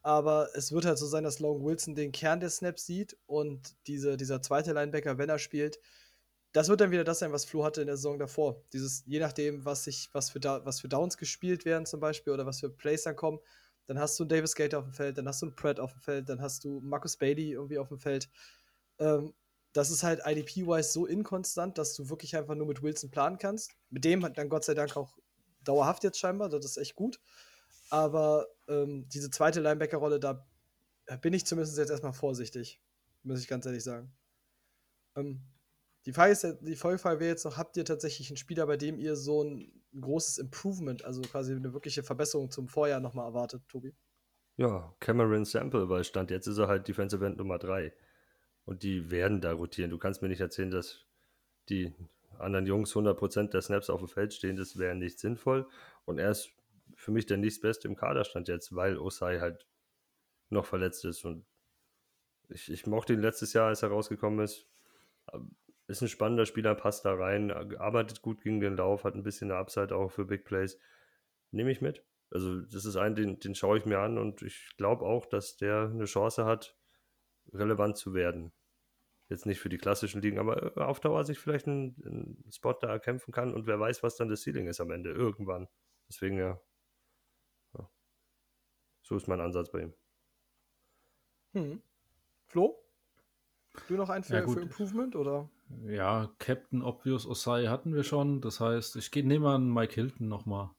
Aber 0.00 0.48
es 0.54 0.72
wird 0.72 0.86
halt 0.86 0.96
so 0.96 1.04
sein, 1.04 1.24
dass 1.24 1.40
Logan 1.40 1.66
Wilson 1.66 1.94
den 1.94 2.12
Kern 2.12 2.40
der 2.40 2.48
Snaps 2.48 2.86
sieht 2.86 3.18
und 3.26 3.76
diese, 3.86 4.16
dieser 4.16 4.40
zweite 4.40 4.72
Linebacker, 4.72 5.18
wenn 5.18 5.28
er 5.28 5.38
spielt, 5.38 5.78
das 6.56 6.70
wird 6.70 6.80
dann 6.80 6.90
wieder 6.90 7.04
das 7.04 7.18
sein, 7.18 7.32
was 7.32 7.44
Flo 7.44 7.64
hatte 7.64 7.82
in 7.82 7.86
der 7.86 7.96
Saison 7.96 8.18
davor. 8.18 8.64
Dieses, 8.72 9.04
je 9.04 9.20
nachdem, 9.20 9.66
was, 9.66 9.84
sich, 9.84 10.08
was, 10.12 10.30
für, 10.30 10.40
was 10.42 10.80
für 10.80 10.88
Downs 10.88 11.18
gespielt 11.18 11.66
werden 11.66 11.84
zum 11.84 12.00
Beispiel 12.00 12.32
oder 12.32 12.46
was 12.46 12.60
für 12.60 12.70
Plays 12.70 13.02
dann 13.02 13.14
kommen, 13.14 13.40
dann 13.84 13.98
hast 13.98 14.18
du 14.18 14.22
einen 14.22 14.30
Davis 14.30 14.54
Gator 14.54 14.80
auf 14.80 14.86
dem 14.86 14.94
Feld, 14.94 15.18
dann 15.18 15.28
hast 15.28 15.42
du 15.42 15.46
einen 15.46 15.54
Pratt 15.54 15.78
auf 15.78 15.92
dem 15.92 16.00
Feld, 16.00 16.30
dann 16.30 16.40
hast 16.40 16.64
du 16.64 16.80
Marcus 16.80 17.18
Bailey 17.18 17.52
irgendwie 17.52 17.76
auf 17.76 17.88
dem 17.88 17.98
Feld. 17.98 18.30
Ähm, 18.98 19.34
das 19.74 19.90
ist 19.90 20.02
halt 20.02 20.22
IDP-wise 20.24 20.92
so 20.92 21.04
inkonstant, 21.04 21.76
dass 21.76 21.94
du 21.94 22.08
wirklich 22.08 22.34
einfach 22.34 22.54
nur 22.54 22.66
mit 22.66 22.82
Wilson 22.82 23.10
planen 23.10 23.36
kannst. 23.36 23.72
Mit 23.90 24.06
dem 24.06 24.22
dann 24.32 24.48
Gott 24.48 24.64
sei 24.64 24.72
Dank 24.72 24.96
auch 24.96 25.18
dauerhaft 25.62 26.04
jetzt 26.04 26.18
scheinbar, 26.18 26.48
das 26.48 26.64
ist 26.64 26.78
echt 26.78 26.94
gut. 26.94 27.20
Aber 27.90 28.46
ähm, 28.66 29.06
diese 29.10 29.28
zweite 29.28 29.60
Linebacker-Rolle, 29.60 30.20
da 30.20 30.42
bin 31.20 31.34
ich 31.34 31.44
zumindest 31.44 31.76
jetzt 31.76 31.90
erstmal 31.90 32.14
vorsichtig, 32.14 32.80
muss 33.24 33.40
ich 33.40 33.46
ganz 33.46 33.66
ehrlich 33.66 33.84
sagen. 33.84 34.10
Ähm, 35.16 35.42
die 36.06 36.12
Frage 36.12 36.32
ist, 36.32 36.46
die 36.60 36.76
Folgefrage 36.76 37.18
wäre 37.18 37.30
jetzt 37.30 37.44
noch, 37.44 37.56
habt 37.56 37.76
ihr 37.76 37.84
tatsächlich 37.84 38.30
einen 38.30 38.36
Spieler, 38.36 38.66
bei 38.66 38.76
dem 38.76 39.00
ihr 39.00 39.16
so 39.16 39.42
ein 39.42 39.72
großes 40.00 40.38
Improvement, 40.38 41.04
also 41.04 41.20
quasi 41.22 41.52
eine 41.52 41.72
wirkliche 41.72 42.04
Verbesserung 42.04 42.50
zum 42.50 42.68
Vorjahr 42.68 43.00
nochmal 43.00 43.26
erwartet, 43.26 43.62
Tobi? 43.68 43.92
Ja, 44.56 44.94
Cameron 45.00 45.44
Sample, 45.44 45.88
weil 45.88 46.04
Stand 46.04 46.30
jetzt 46.30 46.46
ist 46.46 46.58
er 46.58 46.68
halt 46.68 46.86
Defensive 46.86 47.26
End 47.26 47.38
Nummer 47.38 47.58
3. 47.58 47.92
Und 48.64 48.84
die 48.84 49.10
werden 49.10 49.40
da 49.40 49.52
rotieren. 49.52 49.90
Du 49.90 49.98
kannst 49.98 50.22
mir 50.22 50.28
nicht 50.28 50.40
erzählen, 50.40 50.70
dass 50.70 51.04
die 51.68 51.92
anderen 52.38 52.66
Jungs 52.66 52.94
100% 52.94 53.50
der 53.50 53.62
Snaps 53.62 53.90
auf 53.90 54.00
dem 54.00 54.08
Feld 54.08 54.32
stehen. 54.32 54.56
Das 54.56 54.78
wäre 54.78 54.94
nicht 54.94 55.18
sinnvoll. 55.18 55.68
Und 56.04 56.18
er 56.18 56.30
ist 56.30 56.50
für 56.94 57.10
mich 57.10 57.26
der 57.26 57.36
nächstbeste 57.36 57.88
im 57.88 57.96
Kaderstand 57.96 58.46
jetzt, 58.46 58.74
weil 58.74 58.96
Osai 58.96 59.40
halt 59.40 59.66
noch 60.50 60.66
verletzt 60.66 61.04
ist. 61.04 61.24
Und 61.24 61.44
ich, 62.48 62.70
ich 62.70 62.86
mochte 62.86 63.12
ihn 63.12 63.20
letztes 63.20 63.52
Jahr, 63.52 63.68
als 63.68 63.82
er 63.82 63.88
rausgekommen 63.88 64.44
ist 64.44 64.68
ist 65.88 66.02
ein 66.02 66.08
spannender 66.08 66.46
Spieler, 66.46 66.74
passt 66.74 67.04
da 67.04 67.14
rein, 67.14 67.50
arbeitet 67.50 68.22
gut 68.22 68.40
gegen 68.40 68.60
den 68.60 68.76
Lauf, 68.76 69.04
hat 69.04 69.14
ein 69.14 69.22
bisschen 69.22 69.50
eine 69.50 69.60
Upside 69.60 69.94
auch 69.94 70.10
für 70.10 70.24
Big 70.24 70.44
Plays. 70.44 70.78
Nehme 71.52 71.70
ich 71.70 71.80
mit. 71.80 72.04
Also, 72.30 72.60
das 72.62 72.84
ist 72.84 72.96
ein, 72.96 73.14
den, 73.14 73.38
den 73.38 73.54
schaue 73.54 73.78
ich 73.78 73.86
mir 73.86 74.00
an 74.00 74.18
und 74.18 74.42
ich 74.42 74.74
glaube 74.76 75.04
auch, 75.04 75.26
dass 75.26 75.56
der 75.56 75.90
eine 75.92 76.06
Chance 76.06 76.44
hat, 76.44 76.76
relevant 77.52 77.96
zu 77.96 78.14
werden. 78.14 78.52
Jetzt 79.28 79.46
nicht 79.46 79.60
für 79.60 79.68
die 79.68 79.78
klassischen 79.78 80.22
Ligen, 80.22 80.38
aber 80.38 80.76
äh, 80.76 80.80
auf 80.80 81.00
Dauer 81.00 81.24
sich 81.24 81.38
vielleicht 81.38 81.66
einen, 81.66 81.96
einen 82.04 82.50
Spot 82.50 82.74
da 82.74 82.88
erkämpfen 82.88 83.32
kann 83.32 83.54
und 83.54 83.66
wer 83.66 83.78
weiß, 83.78 84.02
was 84.02 84.16
dann 84.16 84.28
das 84.28 84.42
Ceiling 84.42 84.66
ist 84.66 84.80
am 84.80 84.90
Ende, 84.90 85.10
irgendwann. 85.10 85.68
Deswegen 86.08 86.38
ja. 86.38 86.60
ja. 87.76 87.90
So 89.02 89.16
ist 89.16 89.28
mein 89.28 89.40
Ansatz 89.40 89.70
bei 89.70 89.82
ihm. 89.82 89.94
Hm. 91.52 91.82
Flo? 92.46 92.82
Du 93.88 93.94
noch 93.94 94.10
einen 94.10 94.24
für, 94.24 94.36
ja, 94.36 94.48
für 94.48 94.60
Improvement 94.60 95.16
oder? 95.16 95.48
Ja, 95.68 96.30
Captain 96.38 96.82
Obvious 96.82 97.26
Osai 97.26 97.66
hatten 97.66 97.94
wir 97.94 98.04
schon. 98.04 98.40
Das 98.40 98.60
heißt, 98.60 98.96
ich 98.96 99.12
nehme 99.14 99.50
an 99.50 99.72
Mike 99.72 99.94
Hilton 99.94 100.28
nochmal. 100.28 100.70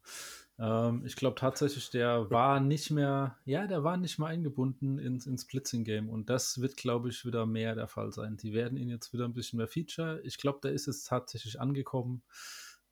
Ähm, 0.60 1.04
ich 1.06 1.16
glaube 1.16 1.36
tatsächlich, 1.36 1.90
der 1.90 2.30
war 2.32 2.60
nicht 2.60 2.90
mehr, 2.90 3.38
ja, 3.46 3.68
der 3.68 3.84
war 3.84 3.98
nicht 3.98 4.18
mehr 4.18 4.30
eingebunden 4.30 4.98
ins, 4.98 5.28
ins 5.28 5.46
Blitzing-Game. 5.46 6.10
Und 6.10 6.30
das 6.30 6.62
wird, 6.62 6.78
glaube 6.78 7.10
ich, 7.10 7.26
wieder 7.26 7.46
mehr 7.46 7.76
der 7.76 7.88
Fall 7.88 8.12
sein. 8.12 8.38
Die 8.38 8.54
werden 8.54 8.78
ihn 8.78 8.90
jetzt 8.90 9.14
wieder 9.14 9.26
ein 9.26 9.34
bisschen 9.34 9.58
mehr 9.58 9.68
Feature. 9.68 10.22
Ich 10.24 10.38
glaube, 10.38 10.60
der 10.64 10.72
ist 10.72 10.88
jetzt 10.88 11.08
tatsächlich 11.08 11.60
angekommen. 11.60 12.24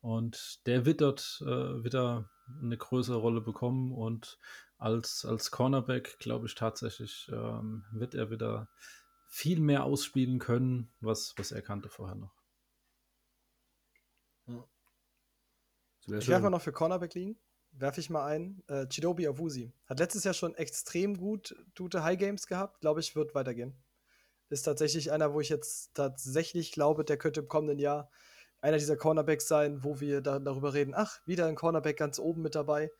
Und 0.00 0.66
der 0.66 0.86
wird 0.86 1.00
dort 1.00 1.42
äh, 1.44 1.82
wieder 1.82 2.30
eine 2.62 2.76
größere 2.76 3.16
Rolle 3.16 3.40
bekommen. 3.40 3.92
Und 3.92 4.38
als, 4.78 5.24
als 5.24 5.50
Cornerback, 5.50 6.18
glaube 6.18 6.46
ich 6.46 6.54
tatsächlich, 6.54 7.28
ähm, 7.32 7.84
wird 7.90 8.14
er 8.14 8.30
wieder 8.30 8.68
viel 9.26 9.60
mehr 9.60 9.84
ausspielen 9.84 10.38
können, 10.38 10.92
was, 11.00 11.34
was 11.36 11.52
er 11.52 11.62
kannte 11.62 11.88
vorher 11.88 12.16
noch. 12.16 12.34
Ich 16.06 16.28
werfe 16.28 16.44
mal 16.44 16.50
noch 16.50 16.62
für 16.62 16.72
Cornerback 16.72 17.14
liegen. 17.14 17.38
Werfe 17.72 18.00
ich 18.00 18.10
mal 18.10 18.24
ein. 18.24 18.62
Äh, 18.68 18.86
Chidobi 18.86 19.26
Awusi. 19.26 19.72
Hat 19.86 19.98
letztes 19.98 20.24
Jahr 20.24 20.34
schon 20.34 20.54
extrem 20.54 21.16
gut 21.16 21.54
gute 21.76 22.02
High 22.02 22.18
Games 22.18 22.46
gehabt. 22.46 22.80
Glaube 22.80 23.00
ich, 23.00 23.16
wird 23.16 23.34
weitergehen. 23.34 23.76
Ist 24.48 24.62
tatsächlich 24.62 25.10
einer, 25.10 25.34
wo 25.34 25.40
ich 25.40 25.48
jetzt 25.48 25.94
tatsächlich 25.94 26.72
glaube, 26.72 27.04
der 27.04 27.18
könnte 27.18 27.40
im 27.40 27.48
kommenden 27.48 27.78
Jahr 27.78 28.10
einer 28.60 28.78
dieser 28.78 28.96
Cornerbacks 28.96 29.48
sein, 29.48 29.82
wo 29.84 30.00
wir 30.00 30.20
dann 30.20 30.44
darüber 30.44 30.72
reden, 30.72 30.94
ach, 30.94 31.20
wieder 31.26 31.46
ein 31.46 31.56
Cornerback 31.56 31.98
ganz 31.98 32.18
oben 32.18 32.42
mit 32.42 32.54
dabei. 32.54 32.90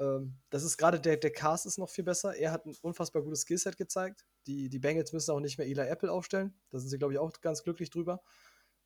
Ähm, 0.00 0.38
das 0.50 0.64
ist 0.64 0.78
gerade 0.78 1.00
der, 1.00 1.16
der 1.16 1.32
Cast 1.32 1.66
ist 1.66 1.78
noch 1.78 1.90
viel 1.90 2.04
besser. 2.04 2.34
Er 2.34 2.52
hat 2.52 2.66
ein 2.66 2.76
unfassbar 2.82 3.22
gutes 3.22 3.42
Skillset 3.42 3.76
gezeigt. 3.76 4.24
Die, 4.48 4.70
die 4.70 4.78
Bengals 4.78 5.12
müssen 5.12 5.30
auch 5.30 5.40
nicht 5.40 5.58
mehr 5.58 5.66
Eli 5.66 5.86
Apple 5.86 6.10
aufstellen. 6.10 6.54
Da 6.70 6.78
sind 6.78 6.88
sie, 6.88 6.96
glaube 6.96 7.12
ich, 7.12 7.18
auch 7.18 7.30
ganz 7.42 7.62
glücklich 7.62 7.90
drüber. 7.90 8.22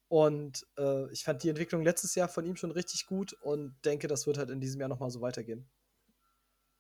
Und 0.08 0.66
äh, 0.76 1.10
ich 1.12 1.22
fand 1.22 1.42
die 1.42 1.48
Entwicklung 1.48 1.82
letztes 1.82 2.16
Jahr 2.16 2.28
von 2.28 2.44
ihm 2.44 2.56
schon 2.56 2.72
richtig 2.72 3.06
gut 3.06 3.32
und 3.32 3.76
denke, 3.84 4.08
das 4.08 4.26
wird 4.26 4.38
halt 4.38 4.50
in 4.50 4.60
diesem 4.60 4.80
Jahr 4.80 4.88
nochmal 4.88 5.10
so 5.10 5.20
weitergehen. 5.20 5.70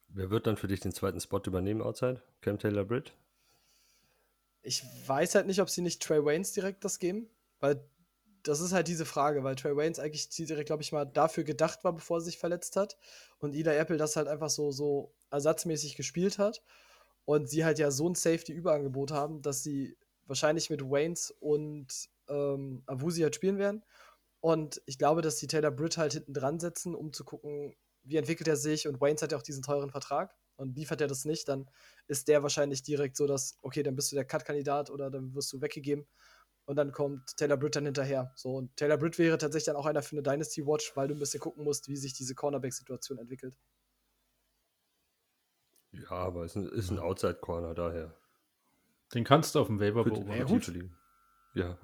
Wer 0.08 0.30
wird 0.30 0.46
dann 0.48 0.56
für 0.56 0.66
dich 0.66 0.80
den 0.80 0.92
zweiten 0.92 1.20
Spot 1.20 1.40
übernehmen 1.46 1.80
outside? 1.80 2.20
Cam 2.40 2.58
Taylor 2.58 2.84
Britt? 2.84 3.14
Ich 4.62 4.84
weiß 5.06 5.36
halt 5.36 5.46
nicht, 5.46 5.60
ob 5.60 5.70
sie 5.70 5.80
nicht 5.80 6.02
Trey 6.02 6.24
Waynes 6.24 6.52
direkt 6.52 6.84
das 6.84 6.98
geben, 6.98 7.30
weil 7.60 7.88
das 8.42 8.60
ist 8.60 8.72
halt 8.72 8.88
diese 8.88 9.06
Frage, 9.06 9.44
weil 9.44 9.54
Trey 9.54 9.76
Waynes 9.76 10.00
eigentlich 10.00 10.28
direkt, 10.28 10.66
glaube 10.66 10.82
ich 10.82 10.90
mal, 10.90 11.04
dafür 11.04 11.44
gedacht 11.44 11.84
war, 11.84 11.92
bevor 11.92 12.18
er 12.18 12.22
sich 12.22 12.36
verletzt 12.36 12.74
hat 12.74 12.98
und 13.38 13.54
Ida 13.54 13.72
Apple 13.72 13.96
das 13.96 14.16
halt 14.16 14.26
einfach 14.26 14.50
so, 14.50 14.72
so 14.72 15.14
ersatzmäßig 15.30 15.94
gespielt 15.94 16.38
hat 16.38 16.62
und 17.24 17.48
sie 17.48 17.64
halt 17.64 17.78
ja 17.78 17.90
so 17.90 18.08
ein 18.08 18.14
Safety-Überangebot 18.14 19.10
haben, 19.10 19.42
dass 19.42 19.62
sie 19.62 19.96
wahrscheinlich 20.26 20.70
mit 20.70 20.82
Waynes 20.82 21.30
und 21.40 21.88
ähm, 22.28 22.82
Avusi 22.86 23.22
halt 23.22 23.34
spielen 23.34 23.58
werden. 23.58 23.82
Und 24.40 24.82
ich 24.86 24.98
glaube, 24.98 25.22
dass 25.22 25.36
die 25.36 25.46
Taylor 25.46 25.70
Britt 25.70 25.98
halt 25.98 26.14
hinten 26.14 26.34
dran 26.34 26.58
setzen, 26.58 26.94
um 26.94 27.12
zu 27.12 27.24
gucken, 27.24 27.76
wie 28.02 28.16
entwickelt 28.16 28.48
er 28.48 28.56
sich. 28.56 28.88
Und 28.88 29.00
Waynes 29.00 29.22
hat 29.22 29.32
ja 29.32 29.38
auch 29.38 29.42
diesen 29.42 29.62
teuren 29.62 29.90
Vertrag. 29.90 30.34
Und 30.56 30.76
liefert 30.76 31.00
er 31.00 31.08
das 31.08 31.24
nicht, 31.24 31.48
dann 31.48 31.68
ist 32.06 32.28
der 32.28 32.42
wahrscheinlich 32.42 32.82
direkt 32.82 33.16
so, 33.16 33.26
dass, 33.26 33.58
okay, 33.62 33.82
dann 33.82 33.96
bist 33.96 34.12
du 34.12 34.16
der 34.16 34.24
Cut-Kandidat 34.24 34.90
oder 34.90 35.10
dann 35.10 35.34
wirst 35.34 35.52
du 35.52 35.60
weggegeben. 35.60 36.06
Und 36.64 36.76
dann 36.76 36.92
kommt 36.92 37.36
Taylor 37.36 37.56
Britt 37.56 37.74
dann 37.74 37.86
hinterher. 37.86 38.32
So, 38.36 38.56
und 38.56 38.76
Taylor 38.76 38.96
Britt 38.96 39.18
wäre 39.18 39.38
tatsächlich 39.38 39.66
dann 39.66 39.76
auch 39.76 39.86
einer 39.86 40.02
für 40.02 40.14
eine 40.14 40.22
Dynasty 40.22 40.64
Watch, 40.64 40.92
weil 40.94 41.08
du 41.08 41.14
ein 41.14 41.18
bisschen 41.18 41.40
gucken 41.40 41.64
musst, 41.64 41.88
wie 41.88 41.96
sich 41.96 42.12
diese 42.12 42.34
Cornerback-Situation 42.34 43.18
entwickelt. 43.18 43.56
Ja, 45.92 46.10
aber 46.10 46.44
es 46.44 46.56
ist 46.56 46.56
ein, 46.56 46.68
ist 46.68 46.90
ein 46.90 46.98
Outside-Corner 46.98 47.74
daher. 47.74 48.14
Den 49.14 49.24
kannst 49.24 49.54
du 49.54 49.60
auf 49.60 49.66
dem 49.66 49.78
Waiver 49.78 50.04
beobachten. 50.04 50.90
Ja. 51.54 51.76
Ja. 51.76 51.78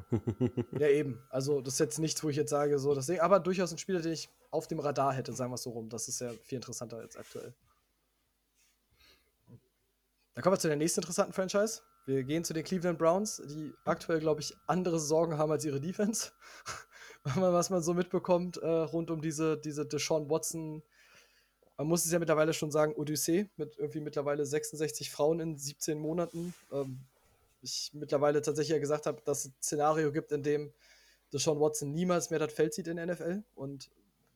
Ja, 0.79 0.89
eben. 0.89 1.23
Also, 1.29 1.61
das 1.61 1.75
ist 1.75 1.81
jetzt 1.81 1.99
nichts, 1.99 2.25
wo 2.25 2.31
ich 2.31 2.37
jetzt 2.37 2.51
sage, 2.51 2.79
so 2.79 2.95
das 2.95 3.07
Ding, 3.07 3.21
aber 3.21 3.39
durchaus 3.39 3.71
ein 3.71 3.79
Spieler, 3.79 4.01
den 4.01 4.13
ich 4.13 4.31
auf 4.51 4.67
dem 4.67 4.81
Radar 4.81 5.13
hätte, 5.13 5.33
sagen 5.35 5.51
wir 5.51 5.57
es 5.57 5.63
so 5.63 5.71
rum. 5.71 5.91
Das 5.91 6.09
ist 6.09 6.21
ja 6.21 6.33
viel 6.43 6.57
interessanter 6.57 6.97
als 6.97 7.17
aktuell. 7.17 7.55
Dann 10.35 10.43
kommen 10.43 10.55
wir 10.55 10.61
zu 10.61 10.69
der 10.69 10.77
nächsten 10.77 11.01
interessanten 11.01 11.33
Franchise. 11.33 11.83
Wir 12.07 12.25
gehen 12.25 12.45
zu 12.45 12.55
den 12.55 12.65
Cleveland 12.65 12.99
Browns, 12.99 13.43
die 13.45 13.75
aktuell, 13.85 14.21
glaube 14.21 14.41
ich, 14.41 14.57
andere 14.67 14.99
Sorgen 14.99 15.37
haben 15.37 15.53
als 15.53 15.65
ihre 15.65 15.81
Defense. 15.81 16.31
Was 17.25 17.69
man 17.69 17.83
so 17.83 17.93
mitbekommt 17.93 18.57
äh, 18.57 18.67
rund 18.67 19.11
um 19.11 19.21
diese, 19.21 19.59
diese 19.59 19.85
Deshaun 19.85 20.31
Watson, 20.31 20.83
man 21.79 21.87
muss 21.87 22.05
es 22.05 22.11
ja 22.11 22.19
mittlerweile 22.19 22.53
schon 22.53 22.73
sagen, 22.73 22.93
Odyssee 22.97 23.49
mit 23.57 23.79
irgendwie 23.79 24.01
mittlerweile 24.01 24.45
66 24.45 25.11
Frauen 25.11 25.39
in 25.39 25.57
17 25.57 25.99
Monaten. 25.99 26.53
Ähm, 26.73 27.01
ich 27.63 27.91
mittlerweile 27.95 28.43
tatsächlich 28.43 28.75
ja 28.75 28.81
gesagt 28.81 29.07
habe, 29.07 29.23
dass 29.25 29.45
es 29.45 29.47
ein 29.47 29.55
Szenario 29.63 30.13
gibt, 30.13 30.33
in 30.33 30.43
dem 30.43 30.73
Deshaun 31.33 31.61
Watson 31.61 31.93
niemals 31.93 32.31
mehr 32.31 32.41
das 32.41 32.53
Feld 32.53 32.75
sieht 32.75 32.89
in 32.89 32.97
der 32.97 33.07
NFL. 33.07 33.45
Und 33.55 33.91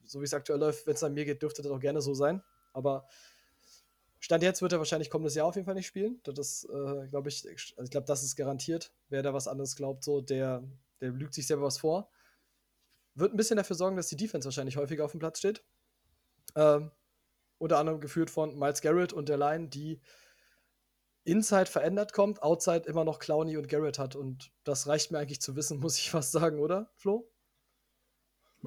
so 0.05 0.21
wie 0.21 0.25
es 0.25 0.35
aktuell 0.35 0.61
läuft, 0.61 0.87
wenn 0.87 0.95
es 0.95 1.03
an 1.03 1.15
mir 1.15 1.25
geht, 1.25 1.43
dürfte 1.43 1.63
das 1.63 1.71
auch 1.73 1.81
gerne 1.81 2.01
so 2.01 2.15
sein. 2.15 2.43
Aber 2.73 3.09
Stand 4.21 4.45
jetzt 4.45 4.63
wird 4.63 4.73
er 4.73 4.79
wahrscheinlich 4.79 5.11
kommendes 5.11 5.35
Jahr 5.35 5.47
auf 5.47 5.57
jeden 5.57 5.67
Fall 5.67 5.75
nicht 5.75 5.89
spielen. 5.89 6.21
Das 6.23 6.63
äh, 6.65 7.09
glaube 7.09 7.29
ich, 7.29 7.45
also 7.45 7.83
ich 7.83 7.91
glaube, 7.91 8.07
das 8.07 8.23
ist 8.23 8.37
garantiert. 8.37 8.93
Wer 9.09 9.23
da 9.23 9.35
was 9.35 9.49
anderes 9.49 9.75
glaubt, 9.75 10.05
so, 10.05 10.21
der, 10.21 10.63
der 11.01 11.11
lügt 11.11 11.35
sich 11.35 11.49
selber 11.49 11.65
was 11.65 11.79
vor. 11.79 12.09
Wird 13.17 13.35
ein 13.35 13.37
bisschen 13.37 13.57
dafür 13.57 13.75
sorgen, 13.75 13.97
dass 13.97 14.07
die 14.07 14.17
Defense 14.17 14.47
wahrscheinlich 14.47 14.77
häufiger 14.77 15.05
auf 15.05 15.11
dem 15.11 15.19
Platz 15.19 15.41
steht. 15.41 15.65
Ähm, 16.55 16.93
unter 17.63 17.79
anderem 17.79 18.01
geführt 18.01 18.31
von 18.31 18.59
Miles 18.59 18.81
Garrett 18.83 19.13
und 19.13 19.29
der 19.29 19.39
Line, 19.39 19.69
die 19.69 20.01
Inside 21.25 21.67
verändert 21.67 22.13
kommt, 22.13 22.43
Outside 22.43 22.87
immer 22.89 23.05
noch 23.05 23.19
Clowney 23.21 23.57
und 23.57 23.69
Garrett 23.69 23.99
hat. 23.99 24.17
Und 24.17 24.51
das 24.65 24.87
reicht 24.89 25.13
mir 25.13 25.19
eigentlich 25.19 25.41
zu 25.41 25.55
wissen, 25.57 25.79
muss 25.81 25.99
ich 25.99 26.11
fast 26.11 26.33
sagen, 26.33 26.59
oder, 26.59 26.91
Flo? 26.97 27.29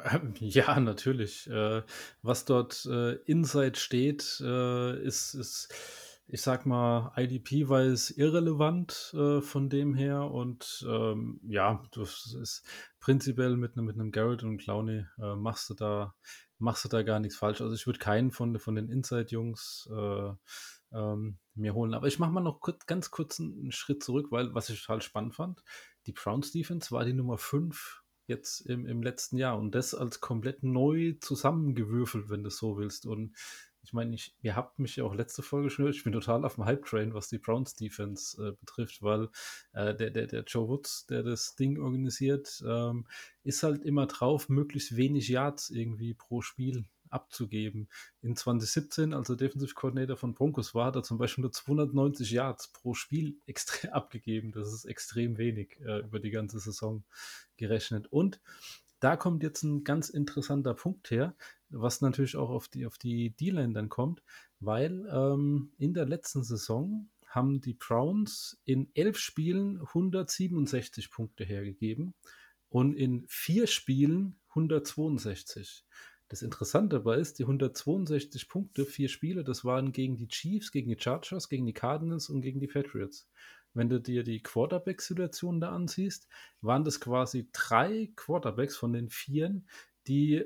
Ähm, 0.04 0.34
Ja, 0.40 0.80
natürlich. 0.80 1.48
Äh, 1.50 1.84
was 2.22 2.46
dort 2.46 2.86
äh, 2.86 3.14
Inside 3.26 3.78
steht, 3.80 4.40
äh, 4.42 5.02
ist, 5.04 5.34
ist, 5.34 5.74
ich 6.28 6.42
sag 6.42 6.66
mal, 6.66 7.12
IDP-weiß 7.16 8.12
irrelevant 8.12 9.14
von 9.42 9.70
dem 9.70 9.94
her. 9.94 10.24
Und 10.32 10.86
ähm, 10.90 11.40
ja, 11.48 11.84
das 11.92 12.36
ist 12.42 12.64
prinzipiell 13.00 13.56
mit, 13.58 13.74
einem- 13.78 13.86
mit 13.86 13.96
einem 13.96 14.12
Garrett 14.12 14.44
und 14.44 14.58
Clowney 14.58 15.06
äh, 15.20 15.36
machst 15.36 15.70
du 15.70 15.74
da, 15.76 16.16
machst 16.58 16.86
du 16.86 16.90
da 16.90 17.04
gar 17.04 17.20
nichts 17.20 17.38
falsch. 17.38 17.62
Also 17.62 17.74
ich 17.74 17.86
würde 17.86 18.00
keinen 18.00 18.32
von, 18.32 18.58
von 18.60 18.76
den 18.76 18.90
Inside-Jungs 18.90 19.90
äh, 19.92 20.32
ähm, 20.94 21.38
mir 21.54 21.74
holen. 21.74 21.94
Aber 21.94 22.08
ich 22.08 22.20
mache 22.20 22.32
mal 22.32 22.42
noch 22.42 22.60
kurz, 22.62 22.86
ganz 22.86 23.12
kurz 23.12 23.40
einen 23.40 23.72
Schritt 23.72 24.04
zurück, 24.04 24.28
weil 24.32 24.54
was 24.54 24.70
ich 24.70 24.82
total 24.82 25.02
spannend 25.02 25.36
fand, 25.36 25.64
die 26.06 26.14
Browns 26.14 26.52
Defense 26.52 26.92
war 26.92 27.06
die 27.06 27.14
Nummer 27.14 27.38
5 27.38 28.04
jetzt 28.28 28.62
im, 28.62 28.88
im 28.88 29.04
letzten 29.04 29.38
Jahr 29.38 29.58
und 29.58 29.76
das 29.76 29.94
als 29.94 30.20
komplett 30.20 30.64
neu 30.64 31.14
zusammengewürfelt, 31.22 32.30
wenn 32.30 32.44
du 32.44 32.50
so 32.50 32.78
willst. 32.78 33.06
Und 33.06 33.36
ich 33.86 33.94
meine, 33.94 34.16
ich, 34.16 34.36
ihr 34.42 34.56
habt 34.56 34.80
mich 34.80 34.96
ja 34.96 35.04
auch 35.04 35.14
letzte 35.14 35.44
Folge 35.44 35.70
schon 35.70 35.84
gehört, 35.84 35.96
ich 35.96 36.04
bin 36.04 36.12
total 36.12 36.44
auf 36.44 36.56
dem 36.56 36.66
Hype-Train, 36.66 37.14
was 37.14 37.30
die 37.30 37.38
Browns 37.38 37.76
Defense 37.76 38.44
äh, 38.44 38.54
betrifft, 38.60 39.04
weil 39.04 39.30
äh, 39.74 39.94
der, 39.94 40.10
der, 40.10 40.26
der 40.26 40.44
Joe 40.44 40.68
Woods, 40.68 41.06
der 41.06 41.22
das 41.22 41.56
Ding 41.56 41.80
organisiert, 41.80 42.64
ähm, 42.68 43.06
ist 43.44 43.62
halt 43.62 43.84
immer 43.84 44.08
drauf, 44.08 44.50
möglichst 44.50 44.96
wenig 44.98 45.30
Yards 45.30 45.70
irgendwie 45.70 46.16
pro 46.16 46.42
Spiel 46.42 46.86
abzugeben. 47.12 47.88
In 48.24 48.36
2017, 48.36 49.14
als 49.14 49.30
er 49.30 49.36
Defensive 49.36 49.76
Coordinator 49.76 50.18
von 50.18 50.34
Broncos 50.34 50.74
war, 50.74 50.88
hat 50.88 50.96
er 50.96 51.04
zum 51.04 51.20
Beispiel 51.20 51.44
nur 51.44 51.52
290 51.52 52.32
Yards 52.32 52.70
pro 52.70 52.96
Spiel 52.96 53.38
abgegeben. 53.92 54.52
Das 54.52 54.74
ist 54.74 54.86
extrem 54.86 55.38
wenig 55.38 55.80
äh, 55.82 56.00
über 56.00 56.20
die 56.20 56.32
ganze 56.32 56.58
Saison 56.58 57.04
gerechnet. 57.56 58.08
Und 58.08 58.42
da 59.00 59.18
kommt 59.18 59.44
jetzt 59.44 59.64
ein 59.64 59.84
ganz 59.84 60.10
interessanter 60.10 60.74
Punkt 60.74 61.12
her, 61.12 61.36
was 61.76 62.02
natürlich 62.02 62.36
auch 62.36 62.50
auf 62.50 62.68
die, 62.68 62.86
auf 62.86 62.98
die 62.98 63.32
D-Line 63.32 63.74
dann 63.74 63.90
kommt, 63.90 64.24
weil 64.60 65.08
ähm, 65.12 65.72
in 65.78 65.94
der 65.94 66.06
letzten 66.06 66.44
Saison 66.44 67.10
haben 67.28 67.62
die 67.62 67.74
Browns 67.74 68.62
in 68.66 68.90
elf 68.94 69.18
Spielen 69.18 69.82
167 69.82 71.12
Punkte 71.12 71.44
hergegeben 71.44 72.14
und 72.70 72.94
in 72.94 73.26
vier 73.28 73.68
Spielen 73.68 74.40
162. 74.50 75.86
Das 76.28 76.42
Interessante 76.42 76.98
dabei 76.98 77.18
ist, 77.18 77.38
die 77.38 77.44
162 77.44 78.50
Punkte, 78.50 78.86
vier 78.86 79.10
Spiele, 79.10 79.44
das 79.44 79.64
waren 79.64 79.92
gegen 79.92 80.18
die 80.18 80.28
Chiefs, 80.28 80.72
gegen 80.72 80.90
die 80.90 81.00
Chargers, 81.00 81.50
gegen 81.50 81.66
die 81.66 81.74
Cardinals 81.74 82.30
und 82.30 82.42
gegen 82.42 82.60
die 82.60 82.68
Patriots. 82.68 83.30
Wenn 83.74 83.90
du 83.90 84.00
dir 84.00 84.24
die 84.24 84.42
Quarterback-Situation 84.42 85.60
da 85.60 85.72
ansiehst, 85.72 86.28
waren 86.62 86.86
das 86.86 87.00
quasi 87.00 87.50
drei 87.52 88.12
Quarterbacks 88.16 88.78
von 88.78 88.94
den 88.94 89.10
Vieren, 89.10 89.68
die 90.08 90.46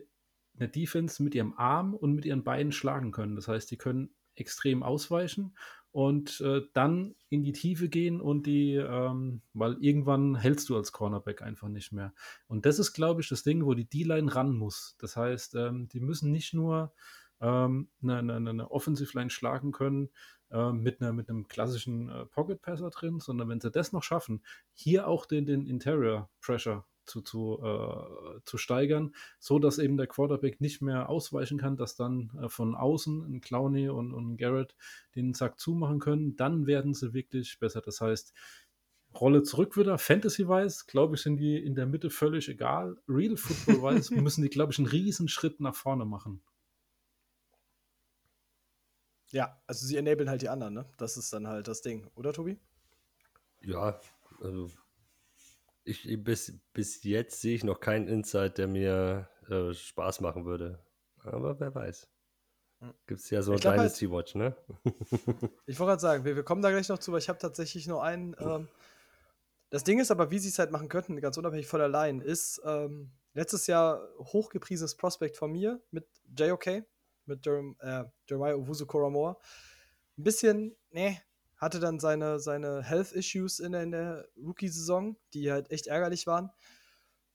eine 0.60 0.70
Defense 0.70 1.22
mit 1.24 1.36
ihrem 1.36 1.53
Arm 1.57 1.93
und 1.93 2.14
mit 2.14 2.26
ihren 2.26 2.43
Beinen 2.43 2.72
schlagen 2.72 3.12
können. 3.12 3.36
Das 3.36 3.47
heißt, 3.47 3.70
die 3.72 3.78
können 3.78 4.10
extrem 4.36 4.84
ausweichen 4.84 5.55
und 5.91 6.39
äh, 6.41 6.62
dann 6.74 7.16
in 7.30 7.43
die 7.43 7.51
Tiefe 7.51 7.89
gehen 7.89 8.22
und 8.22 8.45
die, 8.45 8.76
ähm, 8.76 9.41
weil 9.53 9.78
irgendwann 9.80 10.36
hältst 10.36 10.70
du 10.70 10.78
als 10.78 10.91
Cornerback 10.91 11.41
einfach 11.41 11.68
nicht 11.68 11.91
mehr. 11.91 12.14
Und 12.47 12.66
das 12.66 12.80
ist, 12.80 12.93
glaube 12.93 13.22
ich, 13.22 13.30
das 13.30 13.43
Ding, 13.43 13.66
wo 13.66 13.74
die 13.74 13.89
D-Line 13.89 14.34
ran 14.34 14.53
muss. 14.53 14.95
Das 14.99 15.18
heißt, 15.18 15.55
ähm, 15.55 15.88
die 15.88 15.99
müssen 15.99 16.32
nicht 16.32 16.53
nur 16.53 16.93
ähm, 17.41 17.89
eine, 18.03 18.18
eine, 18.20 18.36
eine 18.36 18.72
Offensive-Line 18.72 19.32
schlagen 19.32 19.72
können 19.72 20.10
äh, 20.51 20.72
mit, 20.72 21.01
einer, 21.01 21.12
mit 21.12 21.30
einem 21.30 21.47
klassischen 21.47 22.10
äh, 22.10 22.26
Pocket-Passer 22.26 22.91
drin, 22.91 23.20
sondern 23.20 23.49
wenn 23.49 23.62
sie 23.62 23.72
das 23.72 23.91
noch 23.91 24.03
schaffen, 24.03 24.43
hier 24.74 25.07
auch 25.07 25.26
den, 25.26 25.45
den 25.45 25.66
Interior-Pressure 25.66 26.86
zu, 27.10 27.22
zu, 27.22 27.60
äh, 27.64 28.39
zu 28.45 28.57
steigern, 28.57 29.14
so 29.39 29.60
dass 29.60 29.80
eben 29.80 29.97
der 29.97 30.07
Quarterback 30.07 30.62
nicht 30.62 30.82
mehr 30.82 31.10
ausweichen 31.10 31.57
kann, 31.57 31.76
dass 31.76 31.95
dann 31.95 32.32
äh, 32.41 32.49
von 32.49 32.76
außen 32.76 33.24
ein 33.24 33.41
Clowney 33.41 33.89
und, 33.89 34.14
und 34.14 34.34
ein 34.34 34.38
Garrett 34.38 34.76
den 35.16 35.34
Sack 35.34 35.60
zumachen 35.60 35.99
können, 35.99 36.36
dann 36.36 36.68
werden 36.68 36.93
sie 36.93 37.14
wirklich 37.14 37.60
besser. 37.60 37.82
Das 37.82 37.99
heißt, 38.01 38.34
Rolle 39.20 39.43
zurück 39.43 39.76
wieder, 39.76 39.97
Fantasy-wise, 39.97 40.86
glaube 40.88 41.16
ich, 41.16 41.22
sind 41.22 41.38
die 41.38 41.57
in 41.57 41.76
der 41.76 41.88
Mitte 41.88 42.10
völlig 42.10 42.47
egal. 42.47 42.97
Real 43.07 43.38
Football-wise 43.38 44.14
müssen 44.22 44.43
die, 44.43 44.49
glaube 44.49 44.72
ich, 44.72 44.78
einen 44.78 44.88
riesen 44.88 45.28
Schritt 45.28 45.60
nach 45.60 45.76
vorne 45.76 46.05
machen. 46.05 46.41
Ja, 49.32 49.62
also 49.68 49.86
sie 49.86 49.97
enablen 49.97 50.30
halt 50.30 50.41
die 50.41 50.49
anderen, 50.49 50.74
ne? 50.74 50.86
Das 50.97 51.18
ist 51.18 51.32
dann 51.34 51.47
halt 51.47 51.68
das 51.68 51.82
Ding, 51.82 52.07
oder 52.16 52.34
Tobi? 52.34 52.60
Ja, 53.62 53.99
also 54.41 54.70
ich, 55.89 56.23
bis, 56.23 56.53
bis 56.73 57.03
jetzt 57.03 57.41
sehe 57.41 57.55
ich 57.55 57.63
noch 57.63 57.79
keinen 57.79 58.07
Insight, 58.07 58.57
der 58.57 58.67
mir 58.67 59.29
äh, 59.49 59.73
Spaß 59.73 60.21
machen 60.21 60.45
würde. 60.45 60.79
Aber 61.23 61.59
wer 61.59 61.73
weiß. 61.73 62.07
Hm. 62.79 62.93
Gibt 63.07 63.19
es 63.19 63.29
ja 63.29 63.41
so 63.41 63.53
Ich 63.53 63.61
glaub 63.61 63.71
halt- 63.71 63.79
Dynasty 63.81 64.09
Watch, 64.11 64.35
ne? 64.35 64.55
Ich 65.65 65.79
wollte 65.79 65.91
gerade 65.91 66.01
sagen, 66.01 66.25
wir, 66.25 66.35
wir 66.35 66.43
kommen 66.43 66.61
da 66.61 66.69
gleich 66.71 66.89
noch 66.89 66.99
zu, 66.99 67.11
weil 67.11 67.19
ich 67.19 67.29
habe 67.29 67.39
tatsächlich 67.39 67.87
nur 67.87 68.03
einen. 68.03 68.35
Ähm, 68.39 68.67
das 69.69 69.83
Ding 69.83 69.99
ist 69.99 70.11
aber, 70.11 70.31
wie 70.31 70.39
sie 70.39 70.49
es 70.49 70.57
halt 70.59 70.71
machen 70.71 70.89
könnten, 70.89 71.19
ganz 71.21 71.37
unabhängig 71.37 71.67
von 71.67 71.79
der 71.79 71.89
Line, 71.89 72.23
ist, 72.23 72.61
ähm, 72.65 73.11
letztes 73.33 73.67
Jahr 73.67 74.07
hochgepriesenes 74.17 74.95
Prospect 74.95 75.37
von 75.37 75.51
mir 75.51 75.81
mit 75.91 76.07
JOK, 76.37 76.83
mit 77.25 77.45
Jerem, 77.45 77.75
äh, 77.79 78.05
Jeremiah 78.27 78.55
Owusu 78.55 78.85
Koramoa. 78.87 79.37
Ein 80.17 80.23
bisschen, 80.23 80.75
ne, 80.91 81.21
hatte 81.60 81.80
dann 81.80 81.99
seine, 81.99 82.39
seine 82.39 82.82
Health-Issues 82.82 83.60
in 83.60 83.74
der, 83.74 83.84
in 83.84 83.91
der 83.91 84.28
Rookie-Saison, 84.38 85.18
die 85.34 85.51
halt 85.51 85.70
echt 85.72 85.88
ärgerlich 85.88 86.26
waren. 86.26 86.49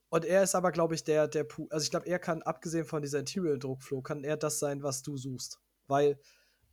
Und 0.09 0.25
er 0.25 0.43
ist 0.43 0.55
aber, 0.55 0.73
glaube 0.73 0.95
ich, 0.95 1.05
der, 1.05 1.29
der, 1.29 1.47
also 1.71 1.85
ich 1.85 1.91
glaube, 1.91 2.07
er 2.07 2.19
kann, 2.19 2.43
abgesehen 2.43 2.85
von 2.85 3.03
dieser 3.03 3.19
Interior-Druckflow, 3.19 4.01
kann 4.01 4.25
er 4.25 4.37
das 4.37 4.59
sein, 4.59 4.83
was 4.83 5.03
du 5.03 5.17
suchst. 5.17 5.61
Weil 5.87 6.19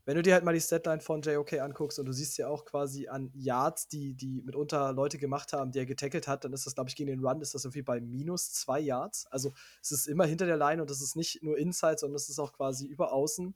wenn 0.05 0.15
du 0.15 0.23
dir 0.23 0.33
halt 0.33 0.43
mal 0.43 0.53
die 0.53 0.61
Statline 0.61 1.01
von 1.01 1.21
JOK 1.21 1.53
anguckst 1.53 1.99
und 1.99 2.05
du 2.05 2.11
siehst 2.11 2.37
ja 2.37 2.47
auch 2.47 2.65
quasi 2.65 3.07
an 3.07 3.29
Yards, 3.33 3.87
die, 3.87 4.15
die 4.15 4.41
mitunter 4.41 4.93
Leute 4.93 5.17
gemacht 5.17 5.53
haben, 5.53 5.71
die 5.71 5.79
er 5.79 5.85
getackelt 5.85 6.27
hat, 6.27 6.43
dann 6.43 6.53
ist 6.53 6.65
das, 6.65 6.73
glaube 6.73 6.89
ich, 6.89 6.95
gegen 6.95 7.09
den 7.09 7.23
Run 7.25 7.41
ist 7.41 7.53
das 7.53 7.65
irgendwie 7.65 7.83
bei 7.83 8.01
minus 8.01 8.51
zwei 8.51 8.79
Yards. 8.79 9.27
Also 9.27 9.53
es 9.81 9.91
ist 9.91 10.07
immer 10.07 10.25
hinter 10.25 10.45
der 10.47 10.57
Line 10.57 10.81
und 10.81 10.89
das 10.89 11.01
ist 11.01 11.15
nicht 11.15 11.43
nur 11.43 11.57
Inside, 11.57 11.97
sondern 11.99 12.15
es 12.15 12.29
ist 12.29 12.39
auch 12.39 12.53
quasi 12.53 12.87
über 12.87 13.13
außen, 13.13 13.55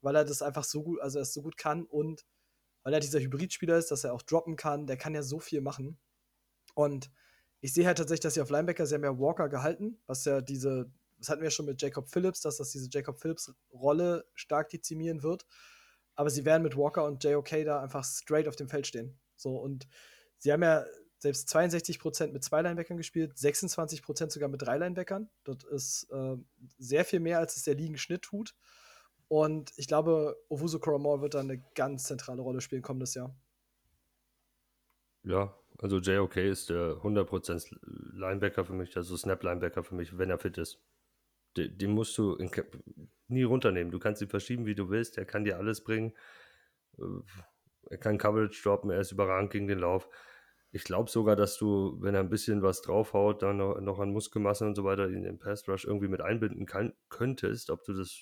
weil 0.00 0.16
er 0.16 0.24
das 0.24 0.42
einfach 0.42 0.64
so 0.64 0.82
gut, 0.82 1.00
also 1.00 1.18
er 1.18 1.22
es 1.22 1.32
so 1.32 1.42
gut 1.42 1.56
kann 1.56 1.84
und 1.84 2.24
weil 2.84 2.94
er 2.94 3.00
dieser 3.00 3.18
Hybridspieler 3.18 3.76
ist, 3.76 3.90
dass 3.90 4.04
er 4.04 4.14
auch 4.14 4.22
droppen 4.22 4.56
kann, 4.56 4.86
der 4.86 4.96
kann 4.96 5.14
ja 5.14 5.22
so 5.22 5.40
viel 5.40 5.60
machen. 5.60 5.98
Und 6.74 7.10
ich 7.60 7.72
sehe 7.72 7.86
halt 7.86 7.98
tatsächlich, 7.98 8.20
dass 8.20 8.34
sie 8.34 8.42
auf 8.42 8.50
Linebacker, 8.50 8.84
haben 8.86 9.04
ja 9.04 9.18
Walker 9.18 9.48
gehalten, 9.48 10.00
was 10.06 10.24
ja 10.24 10.40
diese, 10.40 10.92
das 11.18 11.28
hatten 11.28 11.42
wir 11.42 11.50
schon 11.50 11.66
mit 11.66 11.82
Jacob 11.82 12.08
Phillips, 12.08 12.42
dass 12.42 12.58
das 12.58 12.70
diese 12.70 12.88
Jacob 12.90 13.20
Phillips-Rolle 13.20 14.24
stark 14.34 14.68
dezimieren 14.68 15.24
wird 15.24 15.46
aber 16.14 16.30
sie 16.30 16.44
werden 16.44 16.62
mit 16.62 16.76
Walker 16.76 17.04
und 17.04 17.22
JOK 17.22 17.64
da 17.64 17.80
einfach 17.80 18.04
straight 18.04 18.48
auf 18.48 18.56
dem 18.56 18.68
Feld 18.68 18.86
stehen. 18.86 19.18
So, 19.36 19.56
und 19.56 19.86
sie 20.38 20.52
haben 20.52 20.62
ja 20.62 20.84
selbst 21.18 21.54
62% 21.54 22.32
mit 22.32 22.44
zwei 22.44 22.62
Linebackern 22.62 22.96
gespielt, 22.96 23.32
26% 23.34 24.30
sogar 24.30 24.48
mit 24.48 24.62
drei 24.62 24.78
Linebackern. 24.78 25.30
Das 25.44 25.64
ist 25.64 26.10
äh, 26.10 26.36
sehr 26.78 27.04
viel 27.04 27.20
mehr, 27.20 27.38
als 27.38 27.56
es 27.56 27.62
der 27.64 27.74
Ligenschnitt 27.74 28.22
tut. 28.22 28.54
Und 29.34 29.72
ich 29.76 29.88
glaube, 29.88 30.36
Owusu 30.48 30.78
Koramoa 30.78 31.20
wird 31.20 31.34
da 31.34 31.40
eine 31.40 31.58
ganz 31.74 32.04
zentrale 32.04 32.40
Rolle 32.40 32.60
spielen 32.60 32.82
kommendes 32.82 33.14
Jahr. 33.14 33.34
Ja, 35.24 35.52
also 35.78 35.98
JOK 35.98 36.36
ist 36.36 36.70
der 36.70 36.98
100% 36.98 37.76
Linebacker 38.12 38.64
für 38.64 38.74
mich, 38.74 38.96
also 38.96 39.16
Snap-Linebacker 39.16 39.82
für 39.82 39.96
mich, 39.96 40.16
wenn 40.18 40.30
er 40.30 40.38
fit 40.38 40.56
ist. 40.56 40.80
Den, 41.56 41.76
den 41.76 41.90
musst 41.90 42.16
du 42.16 42.36
in, 42.36 42.48
nie 43.26 43.42
runternehmen. 43.42 43.90
Du 43.90 43.98
kannst 43.98 44.22
ihn 44.22 44.28
verschieben, 44.28 44.66
wie 44.66 44.76
du 44.76 44.88
willst. 44.88 45.18
Er 45.18 45.24
kann 45.24 45.42
dir 45.42 45.58
alles 45.58 45.82
bringen. 45.82 46.12
Äh, 46.96 47.02
er 47.90 47.98
kann 47.98 48.18
Coverage 48.18 48.62
droppen. 48.62 48.92
Er 48.92 49.00
ist 49.00 49.10
überragend 49.10 49.50
gegen 49.50 49.66
den 49.66 49.80
Lauf. 49.80 50.08
Ich 50.70 50.84
glaube 50.84 51.10
sogar, 51.10 51.34
dass 51.34 51.58
du, 51.58 51.96
wenn 52.00 52.14
er 52.14 52.20
ein 52.20 52.30
bisschen 52.30 52.62
was 52.62 52.82
draufhaut, 52.82 53.42
dann 53.42 53.56
noch, 53.56 53.80
noch 53.80 53.98
an 53.98 54.12
Muskelmasse 54.12 54.64
und 54.64 54.76
so 54.76 54.84
weiter 54.84 55.08
in 55.08 55.24
den 55.24 55.40
Pass 55.40 55.66
Rush 55.66 55.86
irgendwie 55.86 56.06
mit 56.06 56.20
einbinden 56.20 56.66
kann, 56.66 56.92
könntest. 57.08 57.70
Ob 57.70 57.82
du 57.82 57.94
das, 57.94 58.16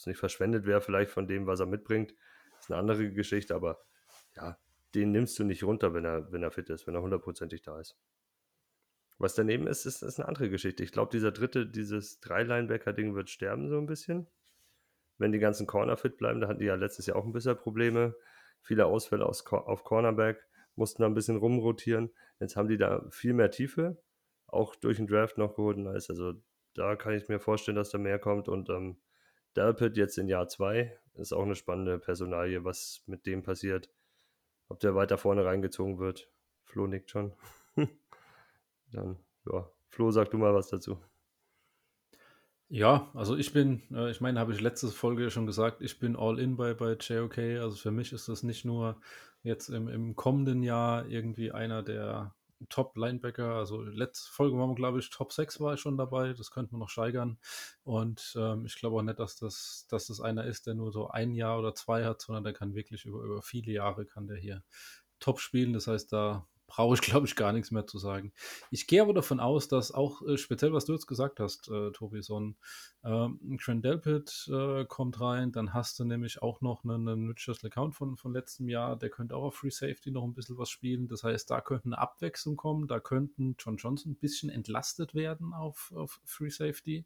das 0.00 0.06
nicht 0.06 0.18
verschwendet 0.18 0.66
wäre, 0.66 0.80
vielleicht 0.80 1.10
von 1.10 1.26
dem, 1.26 1.46
was 1.46 1.60
er 1.60 1.66
mitbringt, 1.66 2.14
ist 2.58 2.70
eine 2.70 2.78
andere 2.80 3.10
Geschichte. 3.10 3.54
Aber 3.54 3.80
ja, 4.36 4.58
den 4.94 5.12
nimmst 5.12 5.38
du 5.38 5.44
nicht 5.44 5.62
runter, 5.62 5.94
wenn 5.94 6.04
er, 6.04 6.30
wenn 6.32 6.42
er 6.42 6.50
fit 6.50 6.68
ist, 6.70 6.86
wenn 6.86 6.94
er 6.94 7.02
hundertprozentig 7.02 7.62
da 7.62 7.78
ist. 7.80 7.96
Was 9.18 9.34
daneben 9.34 9.66
ist, 9.66 9.84
ist, 9.84 10.02
ist 10.02 10.18
eine 10.18 10.28
andere 10.28 10.48
Geschichte. 10.48 10.82
Ich 10.82 10.92
glaube, 10.92 11.10
dieser 11.12 11.30
dritte, 11.30 11.66
dieses 11.66 12.20
Drei-Linebacker-Ding 12.20 13.14
wird 13.14 13.28
sterben 13.28 13.68
so 13.68 13.78
ein 13.78 13.86
bisschen 13.86 14.26
wenn 15.20 15.32
die 15.32 15.38
ganzen 15.38 15.66
Corner 15.66 15.96
fit 15.96 16.16
bleiben. 16.16 16.40
Da 16.40 16.48
hatten 16.48 16.58
die 16.58 16.64
ja 16.64 16.74
letztes 16.74 17.06
Jahr 17.06 17.16
auch 17.16 17.24
ein 17.24 17.32
bisschen 17.32 17.56
Probleme. 17.56 18.16
Viele 18.62 18.86
Ausfälle 18.86 19.26
aus, 19.26 19.46
auf 19.46 19.84
Cornerback, 19.84 20.44
mussten 20.76 21.02
da 21.02 21.08
ein 21.08 21.14
bisschen 21.14 21.36
rumrotieren. 21.36 22.10
Jetzt 22.40 22.56
haben 22.56 22.68
die 22.68 22.78
da 22.78 23.04
viel 23.10 23.34
mehr 23.34 23.50
Tiefe, 23.50 24.02
auch 24.46 24.74
durch 24.74 24.96
den 24.96 25.06
Draft 25.06 25.36
noch 25.38 25.54
geholt. 25.54 25.78
Also 25.86 26.34
da 26.74 26.96
kann 26.96 27.14
ich 27.14 27.28
mir 27.28 27.38
vorstellen, 27.38 27.76
dass 27.76 27.90
da 27.90 27.98
mehr 27.98 28.18
kommt. 28.18 28.48
Und 28.48 28.70
ähm, 28.70 28.96
Delpit 29.56 29.96
jetzt 29.96 30.18
in 30.18 30.28
Jahr 30.28 30.48
2 30.48 30.96
ist 31.14 31.32
auch 31.32 31.42
eine 31.42 31.56
spannende 31.56 31.98
Personalie, 31.98 32.64
was 32.64 33.02
mit 33.06 33.26
dem 33.26 33.42
passiert. 33.42 33.90
Ob 34.68 34.80
der 34.80 34.94
weiter 34.94 35.18
vorne 35.18 35.44
reingezogen 35.44 35.98
wird. 35.98 36.30
Flo 36.64 36.86
nickt 36.86 37.10
schon. 37.10 37.32
Dann, 38.92 39.16
ja. 39.50 39.68
Flo, 39.88 40.12
sag 40.12 40.30
du 40.30 40.38
mal 40.38 40.54
was 40.54 40.68
dazu. 40.68 41.00
Ja, 42.68 43.10
also 43.14 43.36
ich 43.36 43.52
bin, 43.52 43.82
äh, 43.92 44.12
ich 44.12 44.20
meine, 44.20 44.38
habe 44.38 44.52
ich 44.52 44.60
letzte 44.60 44.86
Folge 44.88 45.28
schon 45.32 45.46
gesagt, 45.46 45.82
ich 45.82 45.98
bin 45.98 46.14
all 46.14 46.38
in 46.38 46.56
bei, 46.56 46.72
bei 46.72 46.92
JOK. 46.92 47.38
Also 47.38 47.74
für 47.74 47.90
mich 47.90 48.12
ist 48.12 48.28
das 48.28 48.44
nicht 48.44 48.64
nur 48.64 49.00
jetzt 49.42 49.70
im, 49.70 49.88
im 49.88 50.14
kommenden 50.14 50.62
Jahr 50.62 51.06
irgendwie 51.06 51.50
einer 51.50 51.82
der 51.82 52.32
Top-Linebacker. 52.68 53.54
Also 53.54 53.82
letzte 53.82 54.30
Folge 54.30 54.58
waren 54.58 54.70
wir, 54.70 54.74
glaube 54.74 54.98
ich, 54.98 55.10
Top 55.10 55.32
6 55.32 55.60
war 55.60 55.74
ich 55.74 55.80
schon 55.80 55.96
dabei. 55.96 56.32
Das 56.32 56.50
könnte 56.50 56.72
man 56.72 56.80
noch 56.80 56.88
steigern. 56.88 57.38
Und 57.84 58.34
ähm, 58.36 58.66
ich 58.66 58.76
glaube 58.76 58.96
auch 58.96 59.02
nicht, 59.02 59.18
dass 59.18 59.36
das, 59.36 59.86
dass 59.88 60.06
das 60.06 60.20
einer 60.20 60.44
ist, 60.44 60.66
der 60.66 60.74
nur 60.74 60.92
so 60.92 61.08
ein 61.08 61.34
Jahr 61.34 61.58
oder 61.58 61.74
zwei 61.74 62.04
hat, 62.04 62.20
sondern 62.20 62.44
der 62.44 62.52
kann 62.52 62.74
wirklich 62.74 63.04
über, 63.04 63.22
über 63.22 63.42
viele 63.42 63.72
Jahre 63.72 64.06
kann 64.06 64.26
der 64.26 64.36
hier 64.36 64.62
top 65.18 65.40
spielen. 65.40 65.72
Das 65.72 65.86
heißt, 65.86 66.12
da 66.12 66.46
brauche 66.70 66.94
ich, 66.94 67.00
glaube 67.02 67.26
ich, 67.26 67.36
gar 67.36 67.52
nichts 67.52 67.70
mehr 67.70 67.86
zu 67.86 67.98
sagen. 67.98 68.32
Ich 68.70 68.86
gehe 68.86 69.02
aber 69.02 69.12
davon 69.12 69.40
aus, 69.40 69.68
dass 69.68 69.92
auch 69.92 70.22
äh, 70.22 70.38
speziell, 70.38 70.72
was 70.72 70.86
du 70.86 70.92
jetzt 70.92 71.06
gesagt 71.06 71.40
hast, 71.40 71.68
äh, 71.68 71.90
Tobi, 71.90 72.22
so 72.22 72.38
ein 72.40 72.56
ähm, 73.02 73.58
Trent 73.62 73.84
Delpit 73.84 74.48
äh, 74.52 74.84
kommt 74.84 75.20
rein, 75.20 75.52
dann 75.52 75.74
hast 75.74 75.98
du 75.98 76.04
nämlich 76.04 76.42
auch 76.42 76.60
noch 76.60 76.84
einen, 76.84 77.08
einen 77.08 77.30
Richard 77.30 77.64
Account 77.64 77.94
von, 77.94 78.16
von 78.16 78.32
letztem 78.32 78.68
Jahr, 78.68 78.96
der 78.96 79.10
könnte 79.10 79.36
auch 79.36 79.44
auf 79.44 79.56
Free 79.56 79.70
Safety 79.70 80.10
noch 80.10 80.24
ein 80.24 80.34
bisschen 80.34 80.58
was 80.58 80.70
spielen. 80.70 81.08
Das 81.08 81.24
heißt, 81.24 81.50
da 81.50 81.60
könnte 81.60 81.86
eine 81.86 81.98
Abwechslung 81.98 82.56
kommen, 82.56 82.86
da 82.86 83.00
könnten 83.00 83.56
John 83.58 83.76
Johnson 83.76 84.12
ein 84.12 84.16
bisschen 84.16 84.48
entlastet 84.48 85.14
werden 85.14 85.52
auf, 85.52 85.92
auf 85.94 86.20
Free 86.24 86.50
Safety. 86.50 87.04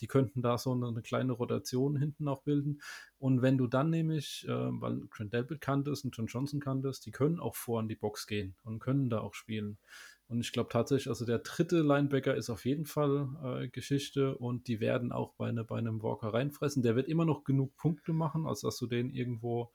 Die 0.00 0.06
könnten 0.06 0.42
da 0.42 0.58
so 0.58 0.72
eine, 0.72 0.88
eine 0.88 1.02
kleine 1.02 1.32
Rotation 1.32 1.96
hinten 1.96 2.28
auch 2.28 2.42
bilden. 2.42 2.80
Und 3.18 3.42
wenn 3.42 3.58
du 3.58 3.66
dann 3.66 3.90
nämlich, 3.90 4.44
äh, 4.48 4.50
weil 4.50 5.06
Trent 5.14 5.32
Delpit 5.32 5.60
kanntest 5.60 6.04
und 6.04 6.16
John 6.16 6.26
Johnson 6.26 6.60
kanntest, 6.60 7.06
die 7.06 7.10
können 7.10 7.40
auch 7.40 7.54
vor 7.54 7.80
in 7.80 7.88
die 7.88 7.96
Box 7.96 8.26
gehen 8.26 8.54
und 8.64 8.80
können 8.80 9.10
da 9.10 9.20
auch 9.20 9.34
spielen. 9.34 9.78
Und 10.26 10.40
ich 10.40 10.52
glaube 10.52 10.70
tatsächlich, 10.70 11.08
also 11.08 11.26
der 11.26 11.40
dritte 11.40 11.80
Linebacker 11.82 12.34
ist 12.34 12.48
auf 12.48 12.64
jeden 12.64 12.86
Fall 12.86 13.28
äh, 13.44 13.68
Geschichte 13.68 14.36
und 14.36 14.68
die 14.68 14.80
werden 14.80 15.12
auch 15.12 15.34
bei, 15.34 15.48
eine, 15.48 15.64
bei 15.64 15.76
einem 15.76 16.02
Walker 16.02 16.32
reinfressen. 16.32 16.82
Der 16.82 16.96
wird 16.96 17.08
immer 17.08 17.24
noch 17.24 17.44
genug 17.44 17.76
Punkte 17.76 18.12
machen, 18.12 18.46
als 18.46 18.62
dass 18.62 18.78
du 18.78 18.86
den 18.86 19.10
irgendwo 19.10 19.70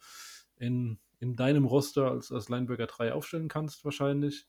in, 0.57 0.99
in 1.19 1.35
deinem 1.35 1.65
Roster 1.65 2.09
als, 2.09 2.31
als 2.31 2.49
Linebacker 2.49 2.87
3 2.87 3.13
aufstellen 3.13 3.47
kannst, 3.47 3.85
wahrscheinlich. 3.85 4.47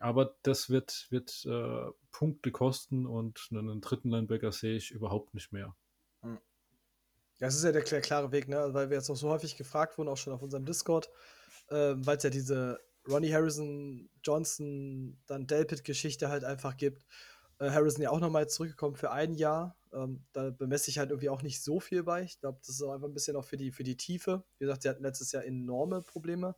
Aber 0.00 0.36
das 0.42 0.70
wird, 0.70 1.06
wird 1.10 1.44
äh, 1.46 1.90
Punkte 2.12 2.52
kosten 2.52 3.06
und 3.06 3.48
einen 3.50 3.80
dritten 3.80 4.10
Linebacker 4.10 4.52
sehe 4.52 4.76
ich 4.76 4.90
überhaupt 4.90 5.34
nicht 5.34 5.52
mehr. 5.52 5.74
Hm. 6.20 6.38
Das 7.38 7.56
ist 7.56 7.64
ja 7.64 7.72
der 7.72 7.82
klare 7.82 8.30
Weg, 8.30 8.48
ne? 8.48 8.68
weil 8.72 8.90
wir 8.90 8.96
jetzt 8.96 9.10
auch 9.10 9.16
so 9.16 9.30
häufig 9.30 9.56
gefragt 9.56 9.98
wurden, 9.98 10.08
auch 10.08 10.16
schon 10.16 10.32
auf 10.32 10.42
unserem 10.42 10.64
Discord, 10.64 11.10
äh, 11.70 11.94
weil 11.96 12.16
es 12.18 12.22
ja 12.22 12.30
diese 12.30 12.78
Ronnie 13.08 13.32
Harrison, 13.32 14.08
Johnson, 14.22 15.18
dann 15.26 15.46
Delpit-Geschichte 15.46 16.28
halt 16.28 16.44
einfach 16.44 16.76
gibt. 16.76 17.04
Äh, 17.58 17.70
Harrison 17.70 18.02
ja 18.02 18.10
auch 18.10 18.20
nochmal 18.20 18.48
zurückgekommen 18.48 18.94
für 18.94 19.10
ein 19.10 19.34
Jahr. 19.34 19.76
Ähm, 19.92 20.24
da 20.32 20.50
bemesse 20.50 20.90
ich 20.90 20.98
halt 20.98 21.10
irgendwie 21.10 21.28
auch 21.28 21.42
nicht 21.42 21.62
so 21.62 21.80
viel 21.80 22.04
bei. 22.04 22.22
Ich 22.22 22.38
glaube, 22.38 22.58
das 22.60 22.76
ist 22.76 22.82
auch 22.82 22.92
einfach 22.92 23.08
ein 23.08 23.14
bisschen 23.14 23.36
auch 23.36 23.44
für 23.44 23.56
die, 23.56 23.72
für 23.72 23.82
die 23.82 23.96
Tiefe. 23.96 24.44
Wie 24.58 24.64
gesagt, 24.64 24.82
sie 24.82 24.88
hatten 24.88 25.02
letztes 25.02 25.32
Jahr 25.32 25.44
enorme 25.44 26.02
Probleme. 26.02 26.54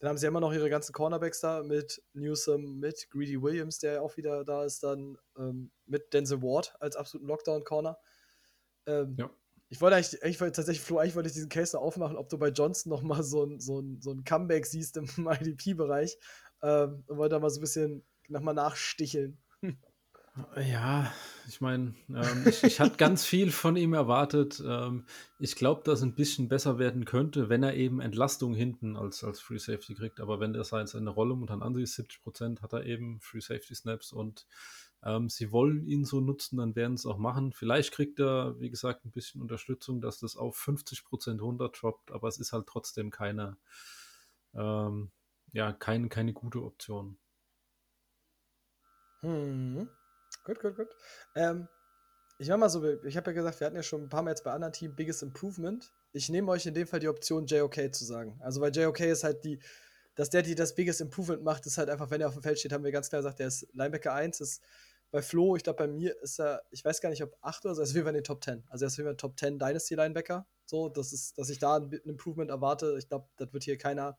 Dann 0.00 0.08
haben 0.08 0.16
sie 0.16 0.26
immer 0.26 0.40
noch 0.40 0.52
ihre 0.52 0.70
ganzen 0.70 0.94
Cornerbacks 0.94 1.40
da 1.40 1.62
mit 1.62 2.02
Newsom, 2.14 2.78
mit 2.80 3.08
Greedy 3.10 3.40
Williams, 3.40 3.78
der 3.78 3.94
ja 3.94 4.00
auch 4.00 4.16
wieder 4.16 4.44
da 4.44 4.64
ist, 4.64 4.82
dann 4.82 5.18
ähm, 5.36 5.70
mit 5.84 6.12
Denzel 6.14 6.40
Ward 6.40 6.74
als 6.80 6.96
absoluten 6.96 7.28
Lockdown-Corner. 7.28 7.98
Ähm, 8.86 9.14
ja. 9.18 9.30
Ich 9.68 9.80
wollte 9.80 9.96
eigentlich, 9.96 10.20
ich 10.22 10.40
wollte 10.40 10.56
tatsächlich, 10.56 10.84
Flo, 10.84 10.98
eigentlich 10.98 11.16
wollte 11.16 11.28
ich 11.28 11.34
diesen 11.34 11.50
Case 11.50 11.76
noch 11.76 11.82
aufmachen, 11.82 12.16
ob 12.16 12.30
du 12.30 12.38
bei 12.38 12.48
Johnson 12.48 12.90
noch 12.90 13.02
mal 13.02 13.22
so 13.22 13.44
ein, 13.44 13.60
so 13.60 13.80
ein, 13.80 14.00
so 14.00 14.10
ein 14.10 14.24
Comeback 14.24 14.64
siehst 14.64 14.96
im 14.96 15.06
IDP-Bereich 15.40 16.16
ähm, 16.62 17.04
und 17.06 17.18
wollte 17.18 17.34
da 17.34 17.38
mal 17.40 17.50
so 17.50 17.58
ein 17.58 17.62
bisschen 17.62 18.04
nochmal 18.28 18.54
nachsticheln. 18.54 19.38
Ja, 20.56 21.12
ich 21.48 21.60
meine, 21.60 21.94
ähm, 22.08 22.44
ich, 22.46 22.62
ich 22.62 22.80
hatte 22.80 22.96
ganz 22.96 23.24
viel 23.24 23.50
von 23.50 23.76
ihm 23.76 23.92
erwartet. 23.92 24.62
Ähm, 24.64 25.04
ich 25.38 25.56
glaube, 25.56 25.82
dass 25.84 26.02
ein 26.02 26.14
bisschen 26.14 26.48
besser 26.48 26.78
werden 26.78 27.04
könnte, 27.04 27.48
wenn 27.48 27.62
er 27.62 27.74
eben 27.74 28.00
Entlastung 28.00 28.54
hinten 28.54 28.96
als, 28.96 29.24
als 29.24 29.40
Free 29.40 29.58
Safety 29.58 29.94
kriegt. 29.94 30.20
Aber 30.20 30.38
wenn 30.40 30.52
der 30.52 30.64
seine 30.64 31.10
Rolle 31.10 31.34
momentan 31.34 31.62
ansieht, 31.62 31.88
70 31.88 32.22
Prozent 32.22 32.62
hat 32.62 32.72
er 32.72 32.84
eben 32.84 33.20
Free 33.20 33.40
Safety 33.40 33.74
Snaps 33.74 34.12
und 34.12 34.46
ähm, 35.02 35.28
sie 35.28 35.50
wollen 35.50 35.86
ihn 35.86 36.04
so 36.04 36.20
nutzen, 36.20 36.58
dann 36.58 36.76
werden 36.76 36.96
sie 36.96 37.08
es 37.08 37.12
auch 37.12 37.18
machen. 37.18 37.52
Vielleicht 37.52 37.92
kriegt 37.92 38.20
er, 38.20 38.60
wie 38.60 38.70
gesagt, 38.70 39.04
ein 39.04 39.10
bisschen 39.10 39.40
Unterstützung, 39.40 40.00
dass 40.00 40.18
das 40.18 40.36
auf 40.36 40.56
50 40.56 41.04
Prozent 41.04 41.40
runterdroppt, 41.40 42.12
aber 42.12 42.28
es 42.28 42.38
ist 42.38 42.52
halt 42.52 42.66
trotzdem 42.66 43.10
keine, 43.10 43.56
ähm, 44.54 45.10
ja, 45.52 45.72
keine, 45.72 46.08
keine 46.08 46.32
gute 46.32 46.62
Option. 46.62 47.16
Hm. 49.22 49.88
Gut, 50.44 50.60
gut, 50.60 50.76
gut. 50.76 50.88
Ähm, 51.34 51.68
ich 52.38 52.48
mach 52.48 52.56
mal 52.56 52.70
so, 52.70 52.82
ich 53.04 53.16
habe 53.16 53.30
ja 53.30 53.34
gesagt, 53.34 53.60
wir 53.60 53.66
hatten 53.66 53.76
ja 53.76 53.82
schon 53.82 54.02
ein 54.04 54.08
paar 54.08 54.22
Mal 54.22 54.30
jetzt 54.30 54.44
bei 54.44 54.52
anderen 54.52 54.72
Teams 54.72 54.96
Biggest 54.96 55.22
Improvement. 55.22 55.92
Ich 56.12 56.30
nehme 56.30 56.50
euch 56.50 56.64
in 56.64 56.72
dem 56.72 56.86
Fall 56.86 57.00
die 57.00 57.08
Option 57.08 57.46
JOK 57.46 57.94
zu 57.94 58.04
sagen. 58.04 58.40
Also 58.42 58.60
weil 58.60 58.74
JOK 58.74 59.00
ist 59.00 59.24
halt 59.24 59.44
die, 59.44 59.60
dass 60.14 60.30
der, 60.30 60.42
die 60.42 60.54
das 60.54 60.74
Biggest 60.74 61.02
Improvement 61.02 61.42
macht, 61.42 61.66
ist 61.66 61.76
halt 61.76 61.90
einfach, 61.90 62.10
wenn 62.10 62.20
er 62.20 62.28
auf 62.28 62.34
dem 62.34 62.42
Feld 62.42 62.58
steht, 62.58 62.72
haben 62.72 62.82
wir 62.82 62.92
ganz 62.92 63.10
klar 63.10 63.20
gesagt, 63.20 63.40
der 63.40 63.48
ist 63.48 63.68
Linebacker 63.74 64.14
1, 64.14 64.40
ist 64.40 64.62
bei 65.10 65.22
Flo, 65.22 65.56
ich 65.56 65.64
glaube, 65.64 65.78
bei 65.78 65.88
mir 65.88 66.16
ist 66.22 66.38
er, 66.38 66.62
ich 66.70 66.84
weiß 66.84 67.00
gar 67.00 67.10
nicht, 67.10 67.22
ob 67.22 67.36
8 67.42 67.64
oder 67.64 67.74
so, 67.74 67.80
also 67.82 67.94
wir 67.94 68.04
waren 68.04 68.14
in 68.14 68.20
den 68.20 68.24
Top 68.24 68.42
10. 68.42 68.64
Also 68.68 68.84
er 68.84 68.86
ist 68.86 68.98
wieder 68.98 69.16
Top 69.16 69.38
10 69.38 69.58
Dynasty 69.58 69.94
Linebacker. 69.94 70.46
So, 70.64 70.88
das 70.88 71.12
ist, 71.12 71.36
dass 71.36 71.50
ich 71.50 71.58
da 71.58 71.76
ein 71.76 71.92
Improvement 72.04 72.50
erwarte. 72.50 72.96
Ich 72.98 73.08
glaube, 73.08 73.28
das 73.36 73.52
wird 73.52 73.64
hier 73.64 73.76
keiner, 73.76 74.18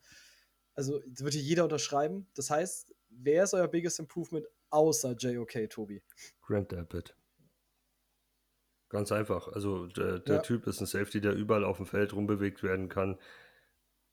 also 0.75 0.99
das 1.07 1.23
wird 1.23 1.33
hier 1.33 1.43
jeder 1.43 1.63
unterschreiben. 1.63 2.27
Das 2.35 2.49
heißt, 2.49 2.93
wer 3.09 3.45
ist 3.45 3.53
euer 3.53 3.67
biggest 3.67 3.99
Improvement 3.99 4.45
außer 4.71 5.15
JOK, 5.17 5.69
Tobi? 5.69 6.01
Grant 6.41 6.71
Delpit. 6.71 7.15
Ganz 8.89 9.11
einfach. 9.11 9.47
Also 9.47 9.87
der, 9.87 10.19
der 10.19 10.35
Ja. 10.37 10.41
Typ 10.41 10.67
ist 10.67 10.81
ein 10.81 10.85
Safety, 10.85 11.21
der 11.21 11.33
überall 11.33 11.63
auf 11.63 11.77
dem 11.77 11.85
Feld 11.85 12.13
rumbewegt 12.13 12.61
werden 12.61 12.89
kann. 12.89 13.17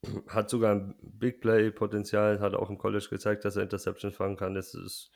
Hat 0.29 0.49
sogar 0.51 0.75
ein 0.75 0.95
Big 1.03 1.41
Play-Potenzial, 1.41 2.39
hat 2.39 2.55
auch 2.55 2.71
im 2.71 2.79
College 2.79 3.09
gezeigt, 3.11 3.45
dass 3.45 3.57
er 3.57 3.65
Interceptions 3.65 4.15
fangen 4.15 4.37
kann. 4.37 4.55
Das 4.55 4.75
ist 4.75 5.11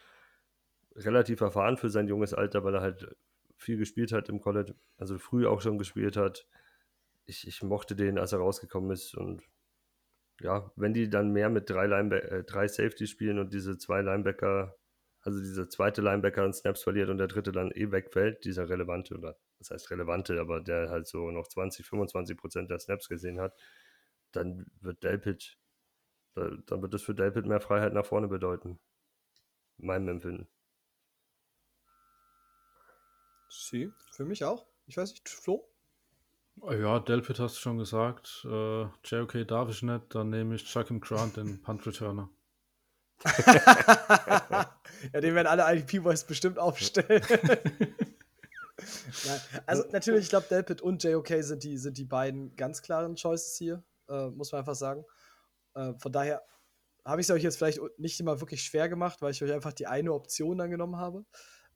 relativ 0.96 1.40
erfahren 1.40 1.76
für 1.76 1.90
sein 1.90 2.08
junges 2.08 2.34
Alter, 2.34 2.64
weil 2.64 2.74
er 2.74 2.80
halt 2.80 3.16
viel 3.56 3.78
gespielt 3.78 4.10
hat 4.12 4.28
im 4.28 4.40
College, 4.40 4.74
also 4.96 5.18
früh 5.18 5.46
auch 5.46 5.60
schon 5.60 5.78
gespielt 5.78 6.16
hat. 6.16 6.48
Ich, 7.26 7.46
ich 7.46 7.62
mochte 7.62 7.94
den, 7.94 8.18
als 8.18 8.32
er 8.32 8.40
rausgekommen 8.40 8.90
ist. 8.90 9.14
Und 9.14 9.44
ja, 10.40 10.72
wenn 10.74 10.92
die 10.92 11.08
dann 11.08 11.30
mehr 11.30 11.48
mit 11.48 11.70
drei, 11.70 11.86
Lineback 11.86 12.24
äh, 12.24 12.42
drei 12.42 12.66
Safety 12.66 13.06
spielen 13.06 13.38
und 13.38 13.52
diese 13.52 13.78
zwei 13.78 14.02
Linebacker, 14.02 14.76
also 15.22 15.40
dieser 15.40 15.68
zweite 15.68 16.02
Linebacker 16.02 16.42
einen 16.42 16.52
Snaps 16.52 16.82
verliert 16.82 17.08
und 17.08 17.18
der 17.18 17.28
dritte 17.28 17.52
dann 17.52 17.70
eh 17.72 17.90
wegfällt, 17.92 18.44
dieser 18.44 18.68
relevante, 18.68 19.14
oder 19.14 19.36
das 19.58 19.70
heißt 19.70 19.90
relevante, 19.90 20.40
aber 20.40 20.60
der 20.60 20.90
halt 20.90 21.06
so 21.06 21.30
noch 21.30 21.48
20, 21.48 21.86
25 21.86 22.36
Prozent 22.36 22.70
der 22.70 22.78
Snaps 22.80 23.08
gesehen 23.08 23.40
hat, 23.40 23.54
dann 24.32 24.66
wird 24.80 25.02
Delpit, 25.02 25.58
da- 26.34 26.50
dann 26.66 26.82
wird 26.82 26.94
das 26.94 27.02
für 27.02 27.14
Delpit 27.14 27.46
mehr 27.46 27.60
Freiheit 27.60 27.92
nach 27.92 28.06
vorne 28.06 28.28
bedeuten. 28.28 28.78
In 29.78 29.86
meinem 29.86 30.08
Empfinden. 30.08 30.48
Sie, 33.48 33.92
für 34.12 34.24
mich 34.24 34.44
auch. 34.44 34.66
Ich 34.86 34.96
weiß 34.96 35.12
nicht, 35.12 35.28
Flo? 35.28 35.68
Ja, 36.70 36.98
Delpit 37.00 37.38
hast 37.38 37.56
du 37.56 37.60
schon 37.60 37.78
gesagt. 37.78 38.44
Äh, 38.44 38.86
JOK 39.04 39.46
darf 39.46 39.70
ich 39.70 39.82
nicht. 39.82 40.14
Dann 40.14 40.30
nehme 40.30 40.54
ich 40.54 40.64
Chuckim 40.64 41.00
Grant, 41.00 41.36
den 41.36 41.60
Punt 41.62 41.86
Returner. 41.86 42.28
Ja, 45.12 45.20
den 45.20 45.34
werden 45.34 45.46
alle 45.46 45.64
IDP-Boys 45.74 46.24
bestimmt 46.24 46.58
aufstellen. 46.58 47.22
Also 49.66 49.84
natürlich, 49.92 50.24
ich 50.24 50.30
glaube, 50.30 50.46
Delpit 50.48 50.80
und 50.80 51.02
JOK 51.02 51.28
sind 51.40 51.62
die, 51.64 51.78
sind 51.78 51.98
die 51.98 52.04
beiden 52.04 52.56
ganz 52.56 52.82
klaren 52.82 53.16
Choices 53.16 53.56
hier, 53.56 53.82
äh, 54.08 54.28
muss 54.28 54.52
man 54.52 54.60
einfach 54.60 54.74
sagen. 54.74 55.04
Äh, 55.74 55.92
von 55.98 56.12
daher 56.12 56.42
habe 57.04 57.20
ich 57.20 57.26
es 57.26 57.30
euch 57.30 57.42
jetzt 57.42 57.56
vielleicht 57.56 57.80
nicht 57.98 58.18
immer 58.20 58.40
wirklich 58.40 58.62
schwer 58.62 58.88
gemacht, 58.88 59.22
weil 59.22 59.32
ich 59.32 59.42
euch 59.42 59.52
einfach 59.52 59.72
die 59.72 59.86
eine 59.86 60.12
Option 60.12 60.58
dann 60.58 60.70
genommen 60.70 60.96
habe. 60.96 61.24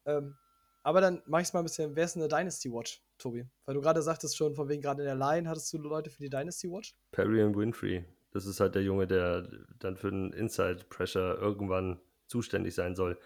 Ähm, 0.04 0.36
aber 0.82 1.00
dann 1.00 1.22
mache 1.26 1.42
ich 1.42 1.48
es 1.48 1.52
mal 1.52 1.60
ein 1.60 1.64
bisschen, 1.64 1.96
wer 1.96 2.04
ist 2.04 2.14
denn 2.14 2.22
eine 2.22 2.28
Dynasty 2.28 2.72
Watch, 2.72 3.02
Tobi? 3.18 3.44
Weil 3.64 3.74
du 3.74 3.80
gerade 3.80 4.02
sagtest 4.02 4.36
schon, 4.36 4.54
von 4.54 4.68
wegen 4.68 4.82
gerade 4.82 5.02
in 5.02 5.06
der 5.06 5.16
Line 5.16 5.48
hattest 5.48 5.72
du 5.72 5.78
Leute 5.78 6.10
für 6.10 6.22
die 6.22 6.30
Dynasty 6.30 6.70
Watch? 6.70 6.94
Perry 7.10 7.42
und 7.42 7.56
Winfrey. 7.56 8.04
Das 8.36 8.44
ist 8.44 8.60
halt 8.60 8.74
der 8.74 8.82
Junge, 8.82 9.06
der 9.06 9.48
dann 9.78 9.96
für 9.96 10.10
den 10.10 10.30
Inside 10.34 10.84
Pressure 10.90 11.38
irgendwann 11.40 11.98
zuständig 12.26 12.74
sein 12.74 12.94
soll. 12.94 13.18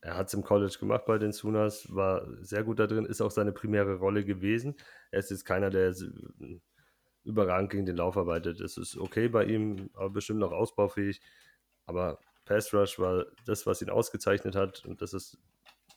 Er 0.00 0.16
hat 0.16 0.28
es 0.28 0.34
im 0.34 0.42
College 0.42 0.78
gemacht 0.80 1.04
bei 1.04 1.18
den 1.18 1.32
Sooners, 1.32 1.94
war 1.94 2.26
sehr 2.42 2.64
gut 2.64 2.78
da 2.78 2.86
drin, 2.86 3.04
ist 3.04 3.20
auch 3.20 3.30
seine 3.30 3.52
primäre 3.52 3.96
Rolle 3.96 4.24
gewesen. 4.24 4.76
Er 5.10 5.18
ist 5.18 5.30
jetzt 5.30 5.44
keiner, 5.44 5.68
der 5.68 5.94
überragend 7.22 7.70
gegen 7.70 7.84
den 7.84 7.98
Lauf 7.98 8.16
arbeitet. 8.16 8.62
Es 8.62 8.78
ist 8.78 8.96
okay 8.96 9.28
bei 9.28 9.44
ihm, 9.44 9.90
aber 9.92 10.08
bestimmt 10.08 10.40
noch 10.40 10.52
ausbaufähig. 10.52 11.20
Aber 11.84 12.18
Pass 12.46 12.72
Rush 12.72 12.98
war 12.98 13.26
das, 13.44 13.66
was 13.66 13.82
ihn 13.82 13.90
ausgezeichnet 13.90 14.56
hat 14.56 14.86
und 14.86 15.02
das 15.02 15.12
ist, 15.12 15.36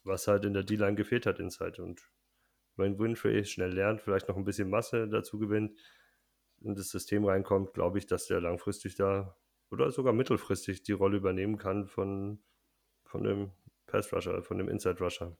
was 0.03 0.27
halt 0.27 0.43
in 0.43 0.53
der 0.53 0.63
D-Line 0.63 0.95
gefehlt 0.95 1.25
hat 1.25 1.39
Inside. 1.39 1.81
Und 1.81 2.01
wenn 2.75 2.99
Winfrey 2.99 3.45
schnell 3.45 3.71
lernt, 3.71 4.01
vielleicht 4.01 4.27
noch 4.27 4.35
ein 4.35 4.43
bisschen 4.43 4.69
Masse 4.69 5.07
dazu 5.07 5.39
gewinnt, 5.39 5.79
in 6.63 6.75
das 6.75 6.89
System 6.89 7.25
reinkommt, 7.25 7.73
glaube 7.73 7.99
ich, 7.99 8.07
dass 8.07 8.27
der 8.27 8.41
langfristig 8.41 8.95
da 8.95 9.37
oder 9.69 9.91
sogar 9.91 10.13
mittelfristig 10.13 10.83
die 10.83 10.91
Rolle 10.91 11.17
übernehmen 11.17 11.57
kann 11.57 11.87
von, 11.87 12.43
von 13.03 13.23
dem 13.23 13.51
Pass 13.85 14.13
Rusher, 14.13 14.41
von 14.43 14.57
dem 14.57 14.69
Inside 14.69 14.99
Rusher. 14.99 15.37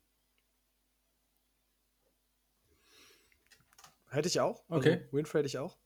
Hätte 4.09 4.27
ich 4.27 4.39
auch. 4.39 4.63
Okay. 4.69 4.93
Also, 4.93 5.13
Winfrey 5.13 5.39
hätte 5.39 5.47
ich 5.47 5.57
auch. 5.57 5.77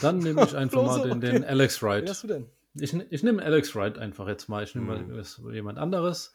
Dann 0.00 0.18
nehme 0.18 0.44
ich 0.44 0.56
einfach 0.56 0.82
mal 0.86 1.02
den, 1.02 1.18
okay. 1.18 1.32
den 1.32 1.44
Alex 1.44 1.82
Wen 1.82 1.88
Wright. 1.88 2.08
hast 2.08 2.24
du 2.24 2.28
denn? 2.28 2.50
Ich, 2.74 2.94
ich 2.94 3.22
nehme 3.22 3.42
Alex 3.42 3.74
Wright 3.76 3.98
einfach 3.98 4.28
jetzt 4.28 4.48
mal. 4.48 4.64
Ich 4.64 4.74
nehme 4.74 4.98
Mhm. 4.98 5.10
mal 5.42 5.54
jemand 5.54 5.78
anderes. 5.78 6.32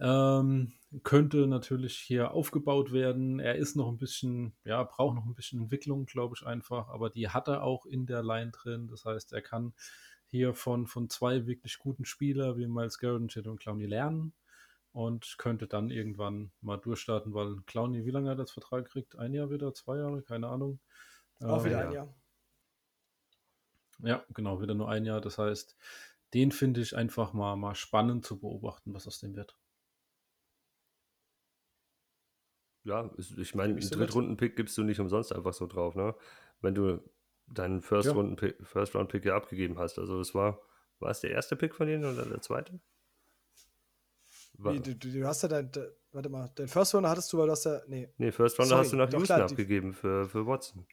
Ähm, 0.00 0.72
könnte 1.02 1.46
natürlich 1.46 1.96
hier 1.96 2.32
aufgebaut 2.32 2.92
werden. 2.92 3.38
Er 3.40 3.56
ist 3.56 3.74
noch 3.74 3.88
ein 3.88 3.96
bisschen, 3.98 4.54
ja, 4.64 4.82
braucht 4.82 5.14
noch 5.16 5.24
ein 5.24 5.34
bisschen 5.34 5.60
Entwicklung, 5.62 6.04
glaube 6.06 6.34
ich 6.38 6.46
einfach. 6.46 6.88
Aber 6.88 7.08
die 7.10 7.28
hat 7.30 7.48
er 7.48 7.62
auch 7.62 7.86
in 7.86 8.04
der 8.06 8.22
Line 8.22 8.50
drin. 8.50 8.86
Das 8.88 9.04
heißt, 9.06 9.32
er 9.32 9.40
kann 9.42 9.72
hier 10.26 10.52
von, 10.52 10.86
von 10.86 11.08
zwei 11.08 11.46
wirklich 11.46 11.78
guten 11.78 12.04
Spielern 12.04 12.58
wie 12.58 12.66
Miles 12.66 12.98
Garrett 12.98 13.20
und 13.22 13.34
Jadon 13.34 13.56
Clowney 13.56 13.86
lernen 13.86 14.34
und 14.92 15.36
könnte 15.38 15.66
dann 15.68 15.90
irgendwann 15.90 16.50
mal 16.60 16.76
durchstarten, 16.76 17.32
weil 17.32 17.56
Clowney, 17.66 18.04
wie 18.04 18.10
lange 18.10 18.28
hat 18.30 18.36
er 18.38 18.44
das 18.44 18.50
Vertrag 18.52 18.84
gekriegt? 18.84 19.16
Ein 19.16 19.32
Jahr 19.32 19.50
wieder, 19.50 19.72
zwei 19.72 19.96
Jahre, 19.96 20.22
keine 20.22 20.48
Ahnung. 20.48 20.80
Auch 21.40 21.64
wieder 21.64 21.80
Ähm, 21.82 21.86
ein 21.88 21.92
ja. 21.94 22.04
Jahr. 22.04 22.14
Ja, 23.98 24.24
genau, 24.34 24.60
wieder 24.60 24.74
nur 24.74 24.88
ein 24.88 25.04
Jahr. 25.04 25.20
Das 25.20 25.38
heißt, 25.38 25.76
den 26.34 26.52
finde 26.52 26.80
ich 26.80 26.96
einfach 26.96 27.32
mal, 27.32 27.56
mal 27.56 27.74
spannend 27.74 28.24
zu 28.24 28.38
beobachten, 28.38 28.94
was 28.94 29.06
aus 29.06 29.20
dem 29.20 29.34
wird. 29.34 29.56
Ja, 32.84 33.10
ich 33.36 33.54
meine, 33.54 33.74
einen. 33.74 33.90
Drittrunden-Pick 33.90 34.56
gibst 34.56 34.78
du 34.78 34.82
nicht 34.82 35.00
umsonst 35.00 35.34
einfach 35.34 35.52
so 35.52 35.66
drauf, 35.66 35.94
ne? 35.94 36.14
Wenn 36.60 36.74
du 36.74 37.00
deinen 37.52 37.82
First-Runden-Pick 37.82 38.66
First 38.66 38.94
Round 38.94 39.12
-Pick 39.12 39.26
ja 39.26 39.36
abgegeben 39.36 39.78
hast. 39.78 39.98
Also 39.98 40.20
es 40.20 40.34
war, 40.34 40.60
war 40.98 41.10
es 41.10 41.20
der 41.20 41.30
erste 41.30 41.56
Pick 41.56 41.74
von 41.74 41.86
denen 41.86 42.04
oder 42.04 42.24
der 42.24 42.40
zweite? 42.40 42.80
War, 44.54 44.74
Wie, 44.74 44.80
du, 44.80 44.94
du, 44.94 45.26
hast 45.26 45.42
ja 45.42 45.48
dein, 45.48 45.70
de, 45.70 45.90
warte 46.12 46.28
mal, 46.28 46.48
den 46.48 46.68
First 46.68 46.94
Runner 46.94 47.08
hattest 47.08 47.32
du, 47.32 47.38
weil 47.38 47.46
du 47.46 47.52
hast 47.52 47.64
ja, 47.64 47.80
nee, 47.86 48.08
nee, 48.18 48.32
First 48.32 48.56
sorry, 48.56 48.70
hast 48.70 48.92
du 48.92 48.96
nach 48.96 49.10
Houston 49.12 49.24
klar, 49.24 49.42
abgegeben 49.42 49.92
für, 49.92 50.28
für 50.28 50.46
Watson. 50.46 50.86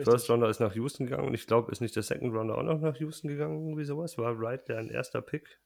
Richtig. 0.00 0.12
First 0.12 0.30
Rounder 0.30 0.48
ist 0.48 0.60
nach 0.60 0.74
Houston 0.74 1.06
gegangen 1.06 1.28
und 1.28 1.34
ich 1.34 1.46
glaube, 1.46 1.70
ist 1.72 1.80
nicht 1.80 1.96
der 1.96 2.02
Second 2.02 2.34
Rounder 2.34 2.58
auch 2.58 2.62
noch 2.62 2.80
nach 2.80 2.96
Houston 2.96 3.28
gegangen, 3.28 3.60
irgendwie 3.62 3.84
sowas? 3.84 4.18
War 4.18 4.38
Wright 4.38 4.68
der 4.68 4.78
ein 4.78 4.90
erster 4.90 5.22
Pick? 5.22 5.60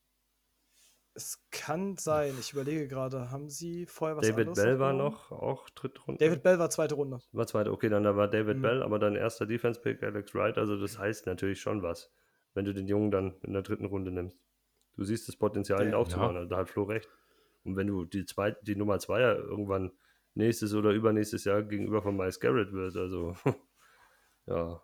Es 1.16 1.47
kann 1.53 1.97
sein, 1.97 2.35
ich 2.41 2.53
überlege 2.53 2.89
gerade, 2.89 3.30
haben 3.30 3.49
sie 3.49 3.87
vorher 3.87 4.16
was 4.16 4.26
David 4.26 4.39
anderes 4.39 4.59
Bell 4.59 4.78
war 4.80 4.93
genommen? 4.93 5.12
noch, 5.12 5.30
auch 5.30 5.70
Drittrunde. 5.70 6.18
David 6.24 6.43
Bell 6.43 6.59
war 6.59 6.70
zweite 6.70 6.97
Runde. 6.97 7.20
War 7.30 7.47
zweite, 7.47 7.70
okay, 7.70 7.89
dann 7.89 8.03
da 8.03 8.16
war 8.16 8.26
David 8.28 8.57
Mhm. 8.59 8.62
Bell, 8.62 8.82
aber 8.82 8.99
dann 8.99 9.14
erster 9.14 9.47
Defense-Pick 9.47 10.03
Alex 10.03 10.35
Wright, 10.35 10.59
also 10.59 10.76
das 10.76 10.99
heißt 10.99 11.26
natürlich 11.26 11.61
schon 11.61 11.82
was, 11.82 12.12
wenn 12.55 12.64
du 12.64 12.74
den 12.74 12.89
Jungen 12.89 13.12
dann 13.12 13.37
in 13.43 13.53
der 13.53 13.62
dritten 13.62 13.85
Runde 13.85 14.11
nimmst. 14.11 14.37
Du 14.97 15.05
siehst 15.05 15.28
das 15.28 15.37
Potenzial, 15.37 15.87
ihn 15.87 15.93
Ja. 15.93 15.99
aufzubauen, 15.99 16.37
also 16.37 16.49
da 16.49 16.57
hat 16.57 16.68
Flo 16.68 16.82
recht. 16.82 17.09
Und 17.62 17.76
wenn 17.76 17.87
du 17.87 18.05
die, 18.05 18.26
zwei, 18.26 18.51
die 18.62 18.74
Nummer 18.76 18.99
zwei 18.99 19.20
ja 19.20 19.35
irgendwann 19.35 19.93
nächstes 20.35 20.74
oder 20.74 20.91
übernächstes 20.91 21.45
Jahr 21.45 21.62
gegenüber 21.62 22.03
von 22.03 22.16
Miles 22.16 22.41
Garrett 22.41 22.72
wird, 22.72 22.97
also 22.97 23.37
ja, 24.47 24.82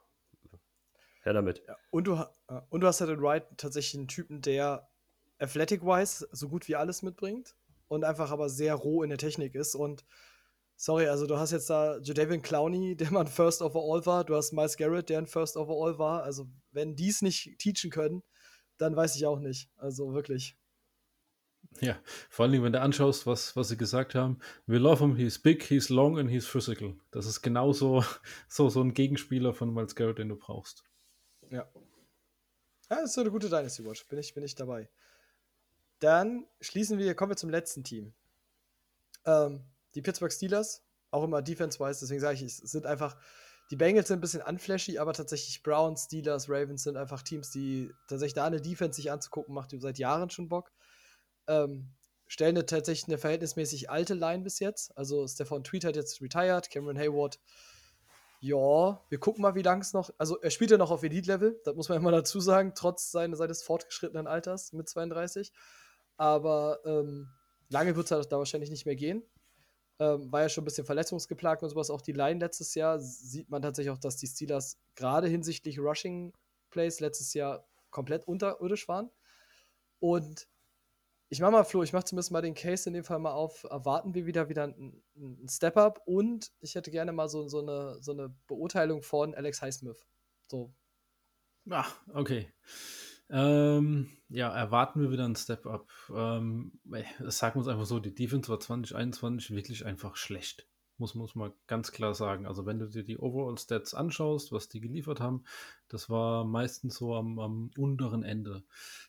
her 1.22 1.32
damit. 1.32 1.62
Ja. 1.66 1.76
Und, 1.90 2.06
du, 2.06 2.14
ja, 2.14 2.66
und 2.70 2.80
du 2.80 2.86
hast 2.86 3.00
halt 3.00 3.10
in 3.10 3.22
Wright 3.22 3.46
tatsächlich 3.56 3.98
einen 3.98 4.08
Typen, 4.08 4.42
der 4.42 4.88
athletic-wise 5.38 6.28
so 6.32 6.48
gut 6.48 6.68
wie 6.68 6.76
alles 6.76 7.02
mitbringt 7.02 7.56
und 7.88 8.04
einfach 8.04 8.30
aber 8.30 8.48
sehr 8.48 8.74
roh 8.74 9.02
in 9.02 9.10
der 9.10 9.18
Technik 9.18 9.54
ist. 9.54 9.74
Und 9.74 10.04
sorry, 10.76 11.08
also 11.08 11.26
du 11.26 11.36
hast 11.36 11.50
jetzt 11.50 11.70
da 11.70 11.98
Jadavian 11.98 12.42
Clowney, 12.42 12.96
der 12.96 13.10
mal 13.10 13.20
ein 13.20 13.26
First 13.26 13.62
Overall 13.62 14.04
war, 14.06 14.24
du 14.24 14.34
hast 14.34 14.52
Miles 14.52 14.76
Garrett, 14.76 15.08
der 15.08 15.18
ein 15.18 15.26
First 15.26 15.56
Overall 15.56 15.98
war. 15.98 16.22
Also 16.22 16.46
wenn 16.72 16.96
die 16.96 17.08
es 17.08 17.22
nicht 17.22 17.58
teachen 17.58 17.90
können, 17.90 18.22
dann 18.78 18.96
weiß 18.96 19.16
ich 19.16 19.26
auch 19.26 19.40
nicht. 19.40 19.70
Also 19.76 20.14
wirklich. 20.14 20.56
Ja, 21.78 21.98
vor 22.28 22.44
allen 22.44 22.52
Dingen, 22.52 22.64
wenn 22.64 22.72
du 22.72 22.80
anschaust, 22.80 23.26
was, 23.26 23.56
was 23.56 23.68
sie 23.68 23.76
gesagt 23.76 24.14
haben. 24.14 24.38
We 24.66 24.78
love 24.78 25.02
him, 25.02 25.16
he's 25.16 25.38
big, 25.38 25.62
he's 25.62 25.88
long 25.88 26.18
and 26.18 26.28
he's 26.28 26.46
physical. 26.46 26.96
Das 27.10 27.26
ist 27.26 27.42
genauso 27.42 28.04
so, 28.48 28.68
so 28.68 28.82
ein 28.82 28.92
Gegenspieler 28.92 29.54
von 29.54 29.72
Miles 29.72 29.94
Garrett, 29.94 30.18
den 30.18 30.28
du 30.28 30.36
brauchst. 30.36 30.84
Ja. 31.50 31.68
Ja, 32.90 32.96
das 32.96 33.10
ist 33.10 33.14
so 33.14 33.20
eine 33.20 33.30
gute 33.30 33.48
Dynasty 33.48 33.84
Watch. 33.84 34.06
Bin 34.08 34.18
ich, 34.18 34.34
bin 34.34 34.42
ich 34.42 34.56
dabei. 34.56 34.90
Dann 36.00 36.46
schließen 36.60 36.98
wir, 36.98 37.14
kommen 37.14 37.30
wir 37.30 37.36
zum 37.36 37.50
letzten 37.50 37.84
Team. 37.84 38.12
Ähm, 39.24 39.64
die 39.94 40.02
Pittsburgh 40.02 40.32
Steelers, 40.32 40.82
auch 41.10 41.22
immer 41.22 41.40
defense-wise, 41.40 42.00
deswegen 42.00 42.20
sage 42.20 42.34
ich, 42.34 42.42
es 42.42 42.56
sind 42.58 42.86
einfach, 42.86 43.16
die 43.70 43.76
Bengals 43.76 44.08
sind 44.08 44.18
ein 44.18 44.20
bisschen 44.20 44.42
unflashy, 44.42 44.98
aber 44.98 45.12
tatsächlich 45.12 45.62
Browns, 45.62 46.04
Steelers, 46.04 46.48
Ravens 46.48 46.82
sind 46.82 46.96
einfach 46.96 47.22
Teams, 47.22 47.50
die 47.50 47.92
tatsächlich 48.08 48.34
da 48.34 48.46
eine 48.46 48.60
Defense 48.60 48.96
sich 48.96 49.10
anzugucken, 49.10 49.54
macht 49.54 49.74
seit 49.78 49.98
Jahren 49.98 50.30
schon 50.30 50.48
Bock. 50.48 50.72
Ähm, 51.46 51.90
stellen 52.26 52.54
tatsächlich 52.54 53.08
eine 53.08 53.18
verhältnismäßig 53.18 53.90
alte 53.90 54.14
Line 54.14 54.44
bis 54.44 54.60
jetzt. 54.60 54.96
Also 54.96 55.26
Stefan 55.26 55.64
Tweet 55.64 55.84
hat 55.84 55.96
jetzt 55.96 56.22
retired, 56.22 56.70
Cameron 56.70 56.98
Hayward 56.98 57.40
ja, 58.42 59.04
wir 59.10 59.20
gucken 59.20 59.42
mal, 59.42 59.54
wie 59.54 59.62
lang 59.62 59.82
es 59.82 59.92
noch. 59.92 60.10
Also, 60.16 60.40
er 60.40 60.50
spielt 60.50 60.70
ja 60.70 60.78
noch 60.78 60.90
auf 60.90 61.02
Elite-Level, 61.02 61.60
das 61.64 61.74
muss 61.74 61.90
man 61.90 62.02
mal 62.02 62.10
dazu 62.10 62.40
sagen, 62.40 62.72
trotz 62.74 63.10
seines, 63.10 63.38
seines 63.38 63.62
fortgeschrittenen 63.62 64.26
Alters 64.26 64.72
mit 64.72 64.88
32. 64.88 65.52
aber 66.16 66.80
ähm, 66.86 67.28
lange 67.68 67.96
wird 67.96 68.06
es 68.06 68.10
halt 68.10 68.32
da 68.32 68.38
wahrscheinlich 68.38 68.70
nicht 68.70 68.86
mehr 68.86 68.96
gehen. 68.96 69.22
Ähm, 69.98 70.32
war 70.32 70.40
ja 70.40 70.48
schon 70.48 70.62
ein 70.62 70.64
bisschen 70.64 70.86
verletzungsgeplagt 70.86 71.62
und 71.62 71.68
sowas. 71.68 71.90
Auch 71.90 72.00
die 72.00 72.12
Line 72.12 72.40
letztes 72.40 72.74
Jahr 72.74 72.98
sieht 72.98 73.50
man 73.50 73.60
tatsächlich 73.60 73.92
auch, 73.92 73.98
dass 73.98 74.16
die 74.16 74.26
Steelers 74.26 74.78
gerade 74.94 75.28
hinsichtlich 75.28 75.78
Rushing 75.78 76.32
Plays 76.70 77.00
letztes 77.00 77.34
Jahr 77.34 77.68
komplett 77.90 78.26
unterirdisch 78.26 78.88
waren. 78.88 79.10
Und 79.98 80.48
ich 81.32 81.40
mach 81.40 81.52
mal, 81.52 81.62
Flo, 81.62 81.84
ich 81.84 81.92
mach 81.92 82.02
zumindest 82.02 82.32
mal 82.32 82.42
den 82.42 82.54
Case 82.54 82.88
in 82.88 82.94
dem 82.94 83.04
Fall 83.04 83.20
mal 83.20 83.30
auf. 83.30 83.62
Erwarten 83.62 84.14
wir 84.14 84.26
wieder 84.26 84.48
wieder 84.48 84.64
ein, 84.64 85.00
ein 85.16 85.48
Step-Up 85.48 86.02
und 86.04 86.50
ich 86.60 86.74
hätte 86.74 86.90
gerne 86.90 87.12
mal 87.12 87.28
so, 87.28 87.46
so, 87.46 87.60
eine, 87.60 88.02
so 88.02 88.10
eine 88.10 88.34
Beurteilung 88.48 89.02
von 89.02 89.36
Alex 89.36 89.62
Highsmith. 89.62 90.08
So. 90.48 90.74
Ah, 91.70 91.86
okay. 92.14 92.52
Ähm, 93.28 94.10
ja, 94.28 94.52
erwarten 94.52 95.00
wir 95.00 95.12
wieder 95.12 95.24
ein 95.24 95.36
Step-Up. 95.36 95.88
Ähm, 96.12 96.80
sagen 97.20 97.54
wir 97.54 97.58
uns 97.60 97.68
einfach 97.68 97.86
so, 97.86 98.00
die 98.00 98.14
Defense 98.14 98.50
war 98.50 98.58
2021 98.58 99.54
wirklich 99.54 99.86
einfach 99.86 100.16
schlecht. 100.16 100.66
Muss, 101.00 101.14
muss 101.14 101.34
man 101.34 101.52
ganz 101.66 101.92
klar 101.92 102.14
sagen. 102.14 102.46
Also 102.46 102.66
wenn 102.66 102.78
du 102.78 102.86
dir 102.86 103.02
die 103.02 103.18
Overall-Stats 103.18 103.94
anschaust, 103.94 104.52
was 104.52 104.68
die 104.68 104.80
geliefert 104.80 105.20
haben, 105.20 105.44
das 105.88 106.10
war 106.10 106.44
meistens 106.44 106.96
so 106.96 107.14
am, 107.14 107.38
am 107.38 107.70
unteren 107.76 108.22
Ende. 108.22 108.62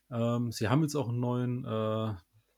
Ähm, 0.10 0.52
sie 0.52 0.70
haben 0.70 0.82
jetzt 0.82 0.96
auch 0.96 1.10
einen 1.10 1.20
neuen 1.20 1.66
äh, 1.66 2.14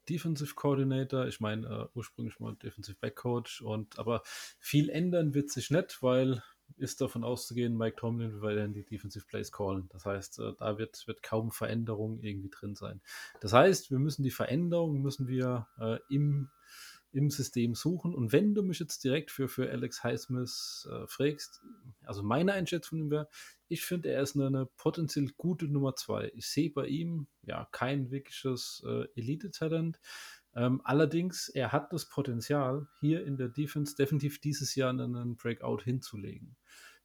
Defensive 0.07 0.53
Coordinator, 0.55 1.27
ich 1.27 1.39
meine 1.39 1.67
äh, 1.67 1.97
ursprünglich 1.97 2.39
mal 2.39 2.55
Defensive 2.55 2.97
Back 2.99 3.15
Coach 3.15 3.61
und 3.61 3.97
aber 3.97 4.21
viel 4.59 4.89
ändern 4.89 5.33
wird 5.33 5.49
sich 5.49 5.71
nicht, 5.71 6.03
weil 6.03 6.43
ist 6.77 7.01
davon 7.01 7.23
auszugehen, 7.23 7.77
Mike 7.77 7.97
Tomlin 7.97 8.41
wird 8.41 8.57
dann 8.57 8.73
die 8.73 8.85
Defensive 8.85 9.25
Plays 9.25 9.51
callen. 9.51 9.89
Das 9.89 10.05
heißt, 10.05 10.39
äh, 10.39 10.53
da 10.57 10.77
wird, 10.77 11.07
wird 11.07 11.23
kaum 11.23 11.51
Veränderung 11.51 12.19
irgendwie 12.21 12.49
drin 12.49 12.75
sein. 12.75 13.01
Das 13.41 13.53
heißt, 13.53 13.91
wir 13.91 13.99
müssen 13.99 14.23
die 14.23 14.31
Veränderung 14.31 15.01
müssen 15.01 15.27
wir 15.27 15.67
äh, 15.79 15.99
im, 16.09 16.49
im 17.13 17.29
System 17.29 17.75
suchen. 17.75 18.13
Und 18.13 18.31
wenn 18.33 18.55
du 18.55 18.63
mich 18.63 18.79
jetzt 18.79 19.03
direkt 19.03 19.31
für, 19.31 19.47
für 19.47 19.69
Alex 19.69 20.03
Highsmith 20.03 20.87
äh, 20.91 21.07
fragst, 21.07 21.61
also 22.03 22.23
meine 22.23 22.53
Einschätzung 22.53 23.09
wäre, 23.11 23.29
ich 23.67 23.83
finde, 23.85 24.09
er 24.09 24.21
ist 24.21 24.35
eine, 24.35 24.47
eine, 24.47 24.65
potenziell 24.65 25.29
gute 25.37 25.67
Nummer 25.67 25.95
zwei. 25.95 26.31
Ich 26.35 26.47
sehe 26.47 26.71
bei 26.71 26.87
ihm 26.87 27.27
ja 27.43 27.67
kein 27.71 28.11
wirkliches 28.11 28.83
äh, 28.85 29.05
Elite-Talent. 29.15 29.99
Ähm, 30.55 30.81
allerdings, 30.83 31.49
er 31.49 31.71
hat 31.71 31.93
das 31.93 32.09
Potenzial, 32.09 32.87
hier 32.99 33.25
in 33.25 33.37
der 33.37 33.49
Defense 33.49 33.95
definitiv 33.95 34.41
dieses 34.41 34.75
Jahr 34.75 34.89
einen 34.89 35.35
Breakout 35.35 35.83
hinzulegen. 35.83 36.55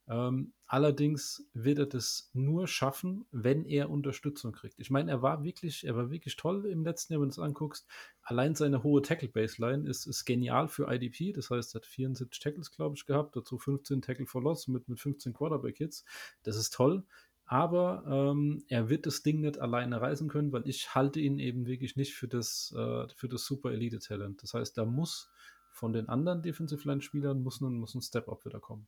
Ähm, 0.09 0.55
allerdings 0.67 1.47
wird 1.53 1.79
er 1.79 1.87
das 1.87 2.31
nur 2.33 2.67
schaffen, 2.67 3.27
wenn 3.31 3.65
er 3.65 3.91
Unterstützung 3.91 4.53
kriegt. 4.53 4.79
Ich 4.79 4.91
meine, 4.91 5.11
er 5.11 5.23
war 5.23 5.45
wirklich, 5.45 5.87
er 5.87 5.97
war 5.97 6.11
wirklich 6.11 6.37
toll 6.37 6.65
im 6.67 6.83
letzten 6.83 7.13
Jahr, 7.13 7.21
wenn 7.21 7.29
du 7.29 7.33
es 7.33 7.39
anguckst. 7.39 7.87
Allein 8.23 8.55
seine 8.55 8.83
hohe 8.83 9.03
Tackle-Baseline 9.03 9.89
ist, 9.89 10.07
ist 10.07 10.25
genial 10.25 10.69
für 10.69 10.91
IDP. 10.91 11.33
Das 11.33 11.51
heißt, 11.51 11.75
er 11.75 11.81
hat 11.81 11.87
74 11.87 12.41
Tackles, 12.41 12.71
glaube 12.71 12.97
ich, 12.97 13.05
gehabt, 13.05 13.37
dazu 13.37 13.59
15 13.59 14.01
Tackle 14.01 14.27
for 14.27 14.43
Loss 14.43 14.69
mit, 14.69 14.89
mit 14.89 14.99
15 14.99 15.35
Quarterback-Hits. 15.35 16.05
Das 16.43 16.57
ist 16.57 16.73
toll. 16.73 17.05
Aber 17.45 18.05
ähm, 18.07 18.63
er 18.69 18.89
wird 18.91 19.07
das 19.07 19.23
Ding 19.23 19.41
nicht 19.41 19.59
alleine 19.59 20.01
reisen 20.01 20.29
können, 20.29 20.53
weil 20.53 20.69
ich 20.69 20.95
halte 20.95 21.21
ihn 21.21 21.39
eben 21.39 21.67
wirklich 21.67 21.97
nicht 21.97 22.15
für 22.15 22.29
das, 22.29 22.75
äh, 22.77 23.09
für 23.15 23.29
das 23.29 23.45
super 23.45 23.73
Elite-Talent. 23.73 24.43
Das 24.43 24.55
heißt, 24.55 24.77
da 24.77 24.85
muss 24.85 25.31
von 25.71 25.93
den 25.93 26.09
anderen 26.09 26.43
Defensive 26.43 26.87
Line-Spielern 26.87 27.43
muss 27.43 27.61
muss 27.61 27.95
ein 27.95 28.03
Step-Up 28.03 28.45
wieder 28.45 28.61
kommen. 28.61 28.87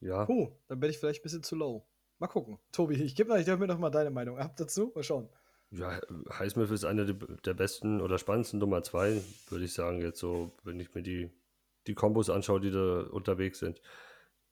Ja. 0.00 0.24
Puh, 0.24 0.52
dann 0.68 0.80
bin 0.80 0.90
ich 0.90 0.98
vielleicht 0.98 1.20
ein 1.20 1.22
bisschen 1.24 1.42
zu 1.42 1.56
low. 1.56 1.86
Mal 2.18 2.28
gucken. 2.28 2.58
Tobi, 2.72 3.02
ich 3.02 3.14
gebe 3.14 3.32
mir 3.32 3.66
noch 3.66 3.78
mal 3.78 3.90
deine 3.90 4.10
Meinung 4.10 4.38
ab 4.38 4.56
dazu. 4.56 4.92
Mal 4.94 5.02
schauen. 5.04 5.28
Ja, 5.70 6.00
Highsmith 6.38 6.70
ist 6.70 6.84
einer 6.84 7.04
der 7.04 7.54
besten 7.54 8.00
oder 8.00 8.18
spannendsten 8.18 8.58
Nummer 8.58 8.82
zwei, 8.82 9.20
würde 9.50 9.64
ich 9.66 9.74
sagen, 9.74 10.00
jetzt 10.00 10.18
so, 10.18 10.50
wenn 10.64 10.80
ich 10.80 10.94
mir 10.94 11.02
die, 11.02 11.30
die 11.86 11.94
Kombos 11.94 12.30
anschaue, 12.30 12.60
die 12.60 12.70
da 12.70 13.02
unterwegs 13.02 13.58
sind 13.58 13.80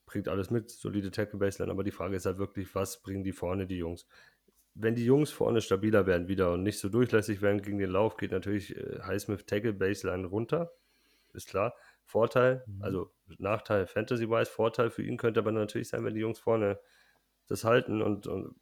bringt 0.07 0.29
alles 0.29 0.51
mit, 0.51 0.71
solide 0.71 1.11
Tackle 1.11 1.39
Baseline, 1.39 1.71
aber 1.71 1.85
die 1.85 1.91
Frage 1.91 2.17
ist 2.17 2.27
halt 2.27 2.39
wirklich, 2.39 2.75
was 2.75 3.03
bringen 3.03 3.25
die 3.25 3.33
vorne, 3.33 3.67
die 3.67 3.77
Jungs? 3.77 4.07
Wenn 4.75 4.95
die 4.95 5.05
Jungs 5.05 5.31
vorne 5.31 5.61
stabiler 5.61 6.07
werden 6.07 6.29
wieder 6.29 6.53
und 6.53 6.63
nicht 6.63 6.79
so 6.79 6.89
durchlässig 6.89 7.43
werden 7.43 7.61
gegen 7.61 7.79
den 7.79 7.91
Lauf, 7.91 8.17
geht 8.17 8.31
natürlich 8.31 8.77
äh, 8.77 9.01
Highsmith 9.03 9.45
Tackle 9.47 9.73
Baseline 9.73 10.27
runter, 10.27 10.73
ist 11.35 11.49
klar. 11.49 11.75
Vorteil, 12.07 12.65
mhm. 12.67 12.83
also 12.83 13.13
Nachteil 13.39 13.87
Fantasy-wise, 13.87 14.51
Vorteil 14.51 14.91
für 14.91 15.03
ihn 15.03 15.17
könnte 15.17 15.41
aber 15.41 15.53
natürlich 15.53 15.89
sein, 15.89 16.05
wenn 16.05 16.15
die 16.15 16.21
Jungs 16.21 16.39
vorne 16.39 16.79
das 17.49 17.65
halten 17.65 18.01
und, 18.01 18.27
und 18.27 18.55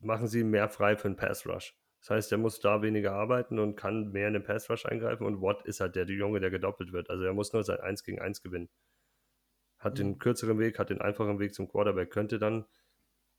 machen 0.00 0.26
sie 0.26 0.44
mehr 0.44 0.68
frei 0.68 0.96
für 0.96 1.06
einen 1.06 1.16
Pass 1.16 1.46
Rush. 1.46 1.76
Das 2.00 2.10
heißt, 2.10 2.32
er 2.32 2.38
muss 2.38 2.60
da 2.60 2.82
weniger 2.82 3.12
arbeiten 3.12 3.58
und 3.58 3.76
kann 3.76 4.10
mehr 4.10 4.26
in 4.26 4.34
den 4.34 4.42
Pass 4.42 4.68
Rush 4.68 4.86
eingreifen 4.86 5.26
und 5.26 5.40
Watt 5.40 5.62
ist 5.62 5.80
halt 5.80 5.96
der, 5.96 6.04
der 6.04 6.16
Junge, 6.16 6.40
der 6.40 6.50
gedoppelt 6.50 6.92
wird. 6.92 7.10
Also 7.10 7.24
er 7.24 7.32
muss 7.32 7.52
nur 7.52 7.62
sein 7.62 7.80
1 7.80 8.02
gegen 8.02 8.20
1 8.20 8.42
gewinnen 8.42 8.68
hat 9.82 9.98
den 9.98 10.10
mhm. 10.10 10.18
kürzeren 10.18 10.58
Weg, 10.58 10.78
hat 10.78 10.90
den 10.90 11.00
einfachen 11.00 11.38
Weg 11.38 11.54
zum 11.54 11.68
Quarterback, 11.68 12.10
könnte 12.10 12.38
dann 12.38 12.64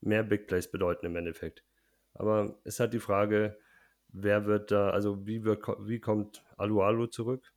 mehr 0.01 0.23
Big 0.23 0.47
Plays 0.47 0.69
bedeuten 0.69 1.05
im 1.05 1.15
Endeffekt. 1.15 1.63
Aber 2.13 2.59
es 2.65 2.79
hat 2.79 2.93
die 2.93 2.99
Frage, 2.99 3.57
wer 4.09 4.45
wird 4.45 4.71
da, 4.71 4.89
also 4.89 5.25
wie, 5.25 5.43
wird, 5.43 5.65
wie 5.79 5.99
kommt 5.99 6.43
Alualu 6.57 7.07
zurück 7.07 7.52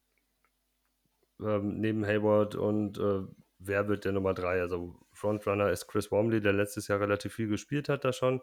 ähm, 1.41 1.81
neben 1.81 2.07
Hayward 2.07 2.55
und 2.55 2.99
äh, 2.99 3.23
wer 3.59 3.89
wird 3.89 4.05
der 4.05 4.13
Nummer 4.13 4.35
3? 4.35 4.61
Also 4.61 4.99
Frontrunner 5.13 5.71
ist 5.71 5.87
Chris 5.87 6.11
Wormley, 6.11 6.41
der 6.41 6.53
letztes 6.53 6.89
Jahr 6.89 7.01
relativ 7.01 7.35
viel 7.35 7.49
gespielt 7.49 7.89
hat 7.89 8.05
da 8.05 8.13
schon. 8.13 8.41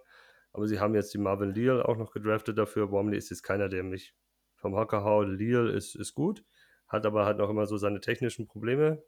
Aber 0.51 0.67
sie 0.67 0.79
haben 0.79 0.95
jetzt 0.95 1.13
die 1.13 1.17
Marvin 1.17 1.53
Leal 1.53 1.81
auch 1.81 1.97
noch 1.97 2.11
gedraftet 2.11 2.57
dafür. 2.57 2.91
Wormley 2.91 3.17
ist 3.17 3.29
jetzt 3.31 3.43
keiner, 3.43 3.69
der 3.69 3.83
mich 3.83 4.15
vom 4.55 4.75
Hocker 4.75 5.03
haut. 5.03 5.27
Leal 5.27 5.69
ist, 5.69 5.95
ist 5.95 6.13
gut, 6.13 6.43
hat 6.87 7.05
aber 7.05 7.25
halt 7.25 7.39
noch 7.39 7.49
immer 7.49 7.65
so 7.65 7.77
seine 7.77 8.01
technischen 8.01 8.47
Probleme 8.47 9.03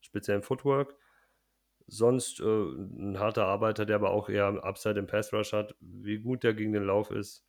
speziell 0.00 0.36
im 0.36 0.42
Footwork. 0.42 0.96
Sonst 1.86 2.40
äh, 2.40 2.44
ein 2.44 3.18
harter 3.18 3.46
Arbeiter, 3.46 3.86
der 3.86 3.96
aber 3.96 4.10
auch 4.10 4.28
eher 4.28 4.62
Upside 4.64 4.98
im 4.98 5.06
Pass 5.06 5.32
Rush 5.32 5.52
hat. 5.52 5.74
Wie 5.80 6.18
gut 6.18 6.42
der 6.44 6.54
gegen 6.54 6.72
den 6.72 6.84
Lauf 6.84 7.10
ist, 7.10 7.46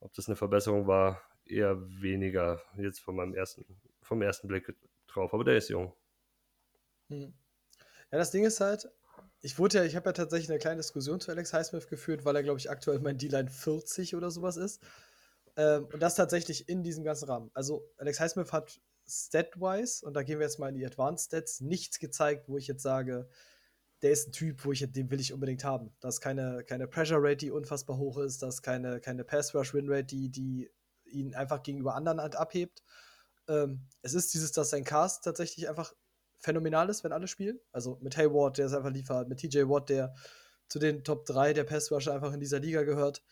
ob 0.00 0.12
das 0.14 0.28
eine 0.28 0.36
Verbesserung 0.36 0.86
war, 0.86 1.22
eher 1.44 1.80
weniger 2.00 2.60
jetzt 2.76 3.00
von 3.00 3.16
meinem 3.16 3.34
ersten, 3.34 3.64
vom 4.00 4.22
ersten 4.22 4.48
Blick 4.48 4.74
drauf. 5.12 5.32
Aber 5.34 5.44
der 5.44 5.56
ist 5.56 5.68
jung. 5.68 5.94
Hm. 7.08 7.34
Ja, 8.10 8.18
das 8.18 8.30
Ding 8.30 8.44
ist 8.44 8.60
halt, 8.60 8.88
ich 9.40 9.58
wurde 9.58 9.78
ja, 9.78 9.84
ich 9.84 9.96
habe 9.96 10.08
ja 10.08 10.12
tatsächlich 10.12 10.50
eine 10.50 10.58
kleine 10.58 10.76
Diskussion 10.76 11.20
zu 11.20 11.30
Alex 11.30 11.52
Highsmith 11.52 11.88
geführt, 11.88 12.24
weil 12.24 12.36
er, 12.36 12.42
glaube 12.42 12.58
ich, 12.58 12.70
aktuell 12.70 13.00
mein 13.00 13.18
D-Line 13.18 13.50
40 13.50 14.14
oder 14.14 14.30
sowas 14.30 14.56
ist. 14.56 14.82
Ähm, 15.56 15.86
und 15.92 16.00
das 16.00 16.14
tatsächlich 16.14 16.68
in 16.68 16.82
diesem 16.82 17.04
ganzen 17.04 17.28
Rahmen. 17.28 17.50
Also, 17.54 17.88
Alex 17.98 18.20
Highsmith 18.20 18.52
hat 18.52 18.80
Stat-wise, 19.06 20.06
und 20.06 20.14
da 20.14 20.22
gehen 20.22 20.38
wir 20.38 20.46
jetzt 20.46 20.58
mal 20.58 20.68
in 20.68 20.76
die 20.76 20.86
Advanced 20.86 21.26
Stats, 21.26 21.60
nichts 21.60 21.98
gezeigt, 21.98 22.48
wo 22.48 22.56
ich 22.56 22.66
jetzt 22.66 22.82
sage, 22.82 23.28
der 24.02 24.12
ist 24.12 24.28
ein 24.28 24.32
Typ, 24.32 24.64
wo 24.64 24.72
ich 24.72 24.84
den 24.90 25.10
will 25.10 25.20
ich 25.20 25.32
unbedingt 25.32 25.64
haben. 25.64 25.94
Da 26.00 26.08
ist 26.08 26.20
keine, 26.20 26.64
keine 26.64 26.88
Pressure 26.88 27.18
Rate, 27.20 27.36
die 27.36 27.50
unfassbar 27.50 27.98
hoch 27.98 28.18
ist, 28.18 28.42
da 28.42 28.48
ist 28.48 28.62
keine, 28.62 29.00
keine 29.00 29.24
Pass 29.24 29.54
Rush 29.54 29.74
Win 29.74 29.88
Rate, 29.88 30.06
die, 30.06 30.28
die 30.28 30.70
ihn 31.04 31.34
einfach 31.34 31.62
gegenüber 31.62 31.94
anderen 31.94 32.20
halt 32.20 32.36
abhebt. 32.36 32.82
Ähm, 33.48 33.86
es 34.02 34.14
ist 34.14 34.34
dieses, 34.34 34.52
dass 34.52 34.70
sein 34.70 34.84
Cast 34.84 35.24
tatsächlich 35.24 35.68
einfach 35.68 35.94
phänomenal 36.38 36.88
ist, 36.88 37.04
wenn 37.04 37.12
alle 37.12 37.28
spielen. 37.28 37.60
Also 37.72 37.98
mit 38.00 38.16
Hayward, 38.16 38.58
der 38.58 38.66
es 38.66 38.74
einfach 38.74 38.90
liefert, 38.92 39.28
mit 39.28 39.38
TJ 39.38 39.68
Watt, 39.68 39.88
der 39.88 40.14
zu 40.68 40.78
den 40.78 41.04
Top 41.04 41.26
3 41.26 41.52
der 41.52 41.64
Pass 41.64 41.90
Rusher 41.90 42.14
einfach 42.14 42.32
in 42.32 42.40
dieser 42.40 42.58
Liga 42.58 42.82
gehört. 42.82 43.22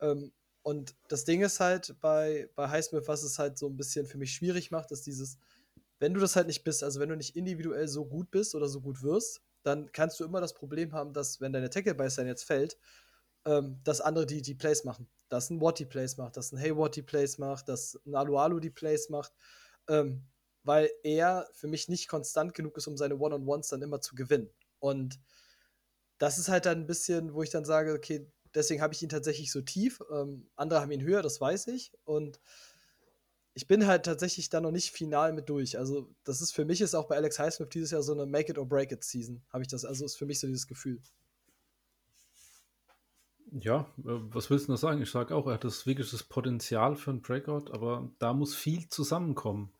Ähm, 0.00 0.32
und 0.62 0.94
das 1.08 1.24
Ding 1.24 1.42
ist 1.42 1.60
halt 1.60 1.96
bei, 2.00 2.50
bei 2.54 2.68
Highsmith, 2.68 3.08
was 3.08 3.22
es 3.22 3.38
halt 3.38 3.58
so 3.58 3.66
ein 3.66 3.76
bisschen 3.76 4.06
für 4.06 4.18
mich 4.18 4.32
schwierig 4.32 4.70
macht, 4.70 4.92
ist 4.92 5.06
dieses, 5.06 5.38
wenn 5.98 6.14
du 6.14 6.20
das 6.20 6.36
halt 6.36 6.46
nicht 6.46 6.64
bist, 6.64 6.82
also 6.84 7.00
wenn 7.00 7.08
du 7.08 7.16
nicht 7.16 7.36
individuell 7.36 7.88
so 7.88 8.04
gut 8.04 8.30
bist 8.30 8.54
oder 8.54 8.68
so 8.68 8.80
gut 8.80 9.02
wirst, 9.02 9.42
dann 9.62 9.90
kannst 9.92 10.20
du 10.20 10.24
immer 10.24 10.40
das 10.40 10.54
Problem 10.54 10.92
haben, 10.92 11.12
dass, 11.12 11.40
wenn 11.40 11.52
deine 11.52 11.70
Tackle 11.70 11.94
Baseline 11.94 12.30
jetzt 12.30 12.44
fällt, 12.44 12.78
ähm, 13.46 13.80
dass 13.84 14.00
andere 14.00 14.26
die, 14.26 14.42
die 14.42 14.54
Plays 14.54 14.84
machen. 14.84 15.08
Dass 15.28 15.50
ein 15.50 15.60
Watt 15.60 15.78
die 15.78 15.86
Plays 15.86 16.16
macht, 16.16 16.36
dass 16.36 16.52
ein 16.52 16.58
Hayward 16.58 16.96
die 16.96 17.02
Plays 17.02 17.38
macht, 17.38 17.68
dass 17.68 17.98
ein 18.06 18.14
Alualu 18.14 18.60
die 18.60 18.70
Plays 18.70 19.08
macht. 19.08 19.32
Ähm, 19.90 20.22
weil 20.62 20.90
er 21.02 21.48
für 21.52 21.68
mich 21.68 21.88
nicht 21.88 22.08
konstant 22.08 22.54
genug 22.54 22.76
ist, 22.76 22.86
um 22.86 22.96
seine 22.96 23.18
One-on-Ones 23.18 23.68
dann 23.68 23.82
immer 23.82 24.00
zu 24.00 24.14
gewinnen. 24.14 24.50
Und 24.78 25.18
das 26.18 26.38
ist 26.38 26.48
halt 26.48 26.66
dann 26.66 26.80
ein 26.80 26.86
bisschen, 26.86 27.34
wo 27.34 27.42
ich 27.42 27.50
dann 27.50 27.64
sage, 27.64 27.92
okay, 27.94 28.26
Deswegen 28.54 28.82
habe 28.82 28.94
ich 28.94 29.02
ihn 29.02 29.08
tatsächlich 29.08 29.52
so 29.52 29.60
tief. 29.60 30.00
Ähm, 30.10 30.48
andere 30.56 30.80
haben 30.80 30.90
ihn 30.90 31.02
höher, 31.02 31.22
das 31.22 31.40
weiß 31.40 31.68
ich. 31.68 31.92
Und 32.04 32.40
ich 33.54 33.66
bin 33.66 33.86
halt 33.86 34.04
tatsächlich 34.04 34.48
da 34.48 34.60
noch 34.60 34.70
nicht 34.70 34.90
final 34.90 35.32
mit 35.32 35.48
durch. 35.48 35.78
Also, 35.78 36.08
das 36.24 36.40
ist 36.40 36.52
für 36.52 36.64
mich 36.64 36.80
ist 36.80 36.94
auch 36.94 37.06
bei 37.06 37.16
Alex 37.16 37.38
Highsmith 37.38 37.68
dieses 37.70 37.90
Jahr 37.90 38.02
so 38.02 38.12
eine 38.12 38.26
Make 38.26 38.52
it 38.52 38.58
or 38.58 38.66
break 38.66 38.92
it 38.92 39.04
Season. 39.04 39.42
Habe 39.52 39.62
ich 39.62 39.68
das, 39.68 39.84
also 39.84 40.04
ist 40.04 40.16
für 40.16 40.26
mich 40.26 40.40
so 40.40 40.46
dieses 40.46 40.66
Gefühl. 40.66 41.00
Ja, 43.52 43.80
äh, 43.98 44.02
was 44.04 44.50
willst 44.50 44.68
du 44.68 44.72
noch 44.72 44.78
sagen? 44.78 45.02
Ich 45.02 45.10
sage 45.10 45.34
auch, 45.34 45.46
er 45.46 45.54
hat 45.54 45.64
das 45.64 45.86
wirklich 45.86 46.10
das 46.10 46.22
Potenzial 46.22 46.96
für 46.96 47.10
einen 47.10 47.22
Breakout, 47.22 47.72
aber 47.72 48.10
da 48.18 48.32
muss 48.32 48.54
viel 48.54 48.88
zusammenkommen 48.88 49.72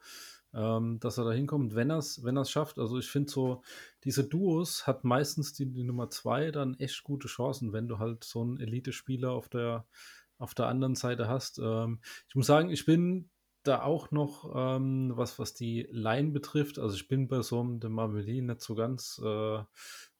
ähm, 0.54 0.98
dass 1.00 1.18
er 1.18 1.24
da 1.24 1.32
hinkommt, 1.32 1.74
wenn 1.74 1.90
er 1.90 1.98
es 1.98 2.24
wenn 2.24 2.42
schafft. 2.44 2.78
Also 2.78 2.98
ich 2.98 3.08
finde 3.08 3.30
so, 3.30 3.62
diese 4.04 4.24
Duos 4.24 4.86
hat 4.86 5.04
meistens 5.04 5.52
die, 5.52 5.70
die 5.70 5.84
Nummer 5.84 6.10
zwei 6.10 6.50
dann 6.50 6.78
echt 6.78 7.02
gute 7.04 7.28
Chancen, 7.28 7.72
wenn 7.72 7.88
du 7.88 7.98
halt 7.98 8.24
so 8.24 8.42
einen 8.42 8.58
Elite-Spieler 8.58 9.30
auf 9.30 9.48
der, 9.48 9.86
auf 10.38 10.54
der 10.54 10.66
anderen 10.66 10.96
Seite 10.96 11.28
hast. 11.28 11.58
Ähm, 11.58 12.00
ich 12.28 12.34
muss 12.34 12.46
sagen, 12.46 12.70
ich 12.70 12.84
bin 12.84 13.30
da 13.62 13.82
auch 13.82 14.10
noch, 14.10 14.50
ähm, 14.54 15.12
was, 15.14 15.38
was 15.38 15.54
die 15.54 15.86
Line 15.90 16.30
betrifft, 16.30 16.78
also 16.78 16.96
ich 16.96 17.08
bin 17.08 17.28
bei 17.28 17.42
so 17.42 17.60
einem 17.60 17.78
De 17.78 17.90
Marvelin 17.90 18.46
nicht 18.46 18.62
so 18.62 18.74
ganz 18.74 19.20
äh, 19.22 19.62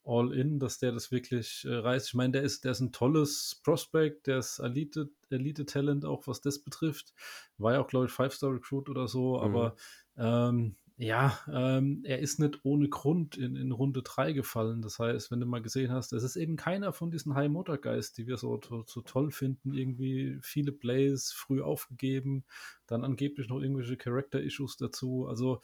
all 0.05 0.33
in, 0.33 0.59
dass 0.59 0.79
der 0.79 0.93
das 0.93 1.11
wirklich 1.13 1.65
äh, 1.69 1.75
reißt. 1.75 2.09
Ich 2.09 2.15
meine, 2.15 2.33
der 2.33 2.43
ist, 2.43 2.65
der 2.65 2.73
ist 2.73 2.81
ein 2.81 2.93
tolles 2.93 3.61
Prospect, 3.63 4.27
der 4.27 4.39
ist 4.39 4.59
Elite, 4.59 5.11
Elite-Talent, 5.31 6.05
auch 6.05 6.27
was 6.27 6.41
das 6.41 6.59
betrifft. 6.61 7.15
War 7.59 7.75
ja 7.75 7.81
auch, 7.81 7.89
glaube 7.89 8.07
ich, 8.07 8.13
Five-Star-Recruit 8.13 8.89
oder 8.89 9.09
so, 9.09 9.37
Mhm. 9.37 9.43
aber 9.45 9.77
ähm, 10.17 10.77
ja, 11.03 11.39
ähm, 11.51 12.03
er 12.05 12.19
ist 12.19 12.39
nicht 12.41 12.61
ohne 12.63 12.91
Grund 12.91 13.39
in, 13.39 13.57
in 13.57 13.73
Runde 13.73 14.03
3 14.03 14.33
gefallen. 14.35 14.83
Das 14.83 14.99
heißt, 14.99 15.31
wenn 15.31 15.41
du 15.41 15.47
mal 15.47 15.63
gesehen 15.63 15.91
hast, 15.93 16.13
es 16.13 16.23
ist 16.23 16.37
eben 16.37 16.57
keiner 16.57 16.93
von 16.93 17.11
diesen 17.11 17.35
High 17.35 17.49
Motor 17.51 17.79
Guys, 17.79 18.13
die 18.13 18.27
wir 18.27 18.37
so, 18.37 18.61
so, 18.63 18.85
so 18.87 19.01
toll 19.01 19.31
finden. 19.31 19.73
Irgendwie 19.73 20.39
viele 20.43 20.73
Plays 20.73 21.33
früh 21.33 21.63
aufgegeben, 21.63 22.45
dann 22.87 23.03
angeblich 23.03 23.49
noch 23.49 23.63
irgendwelche 23.63 23.97
Character 23.97 24.43
Issues 24.43 24.77
dazu. 24.77 25.27
Also 25.27 25.63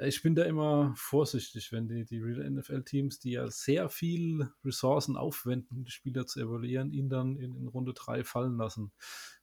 ich 0.00 0.22
bin 0.22 0.34
da 0.34 0.44
immer 0.44 0.92
vorsichtig, 0.96 1.72
wenn 1.72 1.88
die, 1.88 2.04
die 2.04 2.20
Real 2.20 2.48
NFL-Teams, 2.48 3.18
die 3.18 3.32
ja 3.32 3.50
sehr 3.50 3.88
viel 3.88 4.48
Ressourcen 4.64 5.16
aufwenden, 5.16 5.78
um 5.78 5.84
die 5.84 5.90
Spieler 5.90 6.26
zu 6.26 6.40
evaluieren, 6.40 6.92
ihn 6.92 7.08
dann 7.08 7.36
in, 7.36 7.56
in 7.56 7.66
Runde 7.66 7.94
3 7.94 8.22
fallen 8.22 8.56
lassen. 8.56 8.92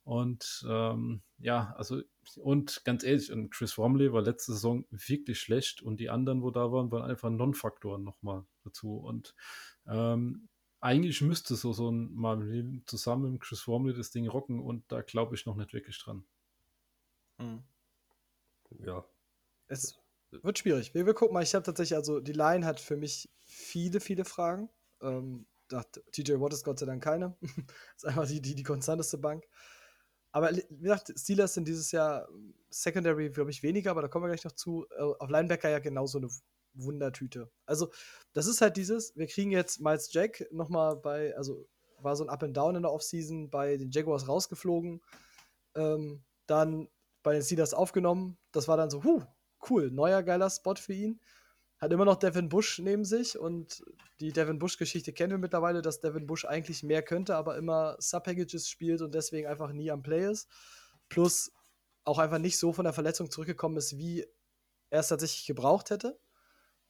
Und 0.03 0.66
ähm, 0.70 1.24
ja, 1.39 1.74
also, 1.78 2.01
und 2.38 2.84
ganz 2.86 3.03
ehrlich, 3.03 3.32
und 3.32 3.49
Chris 3.49 3.78
Romley 3.78 4.14
war 4.14 4.22
letzte 4.22 4.53
Saison 4.53 4.86
wirklich 4.91 5.39
schlecht 5.39 5.82
und 5.82 5.99
die 5.99 6.10
anderen, 6.10 6.41
wo 6.41 6.51
da 6.51 6.72
waren, 6.72 6.91
waren 6.91 7.10
einfach 7.10 7.30
Non-Faktoren 7.30 8.03
nochmal 8.03 8.45
dazu. 8.64 8.97
Und 8.97 9.36
ähm, 9.88 10.47
eigentlich 10.80 11.22
müsste 11.22 11.56
so, 11.56 11.74
so 11.74 11.89
ein 11.91 12.14
mal 12.14 12.82
zusammen 12.86 13.34
mit 13.34 13.41
Chris 13.41 13.68
Romley 13.68 13.93
das 13.93 14.12
Ding 14.12 14.28
rocken 14.28 14.62
und 14.62 14.89
da 14.91 15.01
glaube 15.01 15.36
ich 15.36 15.45
noch 15.45 15.56
nicht 15.56 15.74
wirklich 15.74 15.99
dran. 15.99 16.26
Mhm. 17.39 17.64
Ja. 18.80 19.06
Es 19.68 20.05
wird 20.44 20.60
schwierig. 20.60 20.94
Wir, 20.94 21.06
wir 21.06 21.14
gucken 21.14 21.34
mal. 21.34 21.44
Ich 21.44 21.56
habe 21.56 21.64
tatsächlich, 21.64 21.96
also 21.96 22.20
die 22.20 22.34
Line 22.34 22.66
hat 22.66 22.80
für 22.80 22.98
mich 22.98 23.30
viele, 23.44 24.00
viele 24.00 24.26
Fragen. 24.26 24.70
Ähm, 25.02 25.46
TJ 26.12 26.34
Watt 26.40 26.54
ist 26.54 26.64
Gott 26.64 26.80
sei 26.80 26.86
Dank 26.86 27.04
keine. 27.04 27.36
ist 27.96 28.06
einfach 28.06 28.28
die, 28.28 28.42
die, 28.42 28.56
die 28.56 28.64
konstanteste 28.64 29.18
Bank. 29.18 29.46
Aber 30.32 30.52
wie 30.52 30.84
gesagt, 30.84 31.14
Steelers 31.18 31.54
sind 31.54 31.68
dieses 31.68 31.92
Jahr 31.92 32.28
Secondary, 32.70 33.30
glaube 33.30 33.52
ich, 33.52 33.64
weniger, 33.64 33.92
aber 33.92 34.02
da 34.02 34.10
kommen 34.10 34.26
wir 34.26 34.30
gleich 34.30 34.44
noch 34.44 34.52
zu. 34.52 34.86
Äh, 34.98 35.02
auf 35.02 35.30
Linebacker 35.30 35.70
ja 35.70 35.80
genauso 35.80 36.18
eine 36.18 36.28
Wundertüte. 36.74 37.50
Also, 37.66 37.92
das 38.34 38.48
ist 38.48 38.62
halt 38.62 38.78
dieses, 38.78 39.16
wir 39.16 39.28
kriegen 39.28 39.52
jetzt 39.52 39.80
Miles 39.80 40.12
Jack 40.12 40.46
nochmal 40.52 40.98
bei, 40.98 41.36
also 41.38 41.68
war 42.00 42.16
so 42.16 42.24
ein 42.26 42.30
Up 42.30 42.44
and 42.44 42.56
Down 42.56 42.76
in 42.76 42.82
der 42.82 42.92
Offseason 42.92 43.50
bei 43.50 43.78
den 43.78 43.92
Jaguars 43.92 44.28
rausgeflogen. 44.28 45.02
Ähm, 45.76 46.24
dann 46.48 46.90
bei 47.24 47.34
den 47.34 47.42
Steelers 47.42 47.74
aufgenommen. 47.74 48.38
Das 48.52 48.68
war 48.68 48.78
dann 48.78 48.90
so, 48.90 49.04
huh, 49.04 49.24
cool, 49.70 49.91
neuer 49.91 50.24
geiler 50.24 50.49
Spot 50.49 50.76
für 50.76 50.93
ihn. 50.93 51.20
Hat 51.78 51.91
immer 51.91 52.05
noch 52.05 52.16
Devin 52.16 52.49
Bush 52.49 52.80
neben 52.80 53.03
sich 53.03 53.38
und 53.38 53.84
die 54.20 54.32
Devin 54.32 54.59
Bush-Geschichte 54.59 55.11
kennen 55.11 55.32
wir 55.32 55.38
mittlerweile, 55.38 55.82
dass 55.82 55.99
Devin 55.99 56.26
Bush 56.26 56.45
eigentlich 56.45 56.84
mehr 56.84 57.03
könnte, 57.03 57.36
aber 57.36 57.57
immer 57.57 57.97
Sub-Packages 57.99 58.70
spielt 58.70 59.01
und 59.01 59.13
deswegen 59.13 59.47
einfach 59.47 59.74
nie 59.74 59.91
am 59.91 60.01
Play 60.01 60.30
ist. 60.30 60.49
Plus 61.09 61.51
auch 62.05 62.18
einfach 62.18 62.38
nicht 62.38 62.57
so 62.57 62.72
von 62.72 62.86
der 62.86 62.93
Verletzung 62.93 63.30
zurückgekommen 63.30 63.78
ist, 63.78 63.97
wie 63.97 64.26
er 64.89 65.01
es 65.01 65.09
tatsächlich 65.09 65.45
gebraucht 65.45 65.89
hätte. 65.89 66.18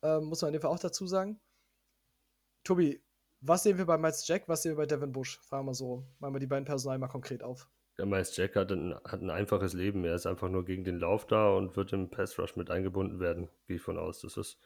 Ähm, 0.03 0.25
muss 0.25 0.41
man 0.41 0.49
in 0.49 0.53
dem 0.53 0.61
Fall 0.61 0.71
auch 0.71 0.79
dazu 0.79 1.07
sagen. 1.07 1.39
Tobi, 2.63 3.03
was 3.41 3.63
sehen 3.63 3.77
wir 3.77 3.85
bei 3.85 3.97
Miles 3.97 4.27
Jack, 4.27 4.47
was 4.47 4.61
sehen 4.61 4.73
wir 4.73 4.77
bei 4.77 4.85
Devin 4.85 5.11
Bush? 5.11 5.39
Fragen 5.39 5.65
wir 5.65 5.73
so, 5.73 6.05
machen 6.19 6.35
wir 6.35 6.39
die 6.39 6.47
beiden 6.47 6.65
Personal 6.65 6.99
mal 6.99 7.07
konkret 7.07 7.43
auf. 7.43 7.69
Der 7.97 8.05
Miles 8.05 8.35
Jack 8.35 8.55
hat 8.55 8.71
ein, 8.71 8.93
hat 9.05 9.21
ein 9.21 9.29
einfaches 9.29 9.73
Leben. 9.73 10.03
Er 10.03 10.15
ist 10.15 10.25
einfach 10.25 10.49
nur 10.49 10.65
gegen 10.65 10.83
den 10.83 10.99
Lauf 10.99 11.25
da 11.25 11.49
und 11.49 11.75
wird 11.77 11.93
im 11.93 12.09
Pass 12.09 12.37
Rush 12.37 12.55
mit 12.55 12.69
eingebunden 12.69 13.19
werden, 13.19 13.49
gehe 13.67 13.77
ich 13.77 13.81
von 13.81 13.97
aus. 13.97 14.19
Das 14.21 14.35
ist, 14.37 14.59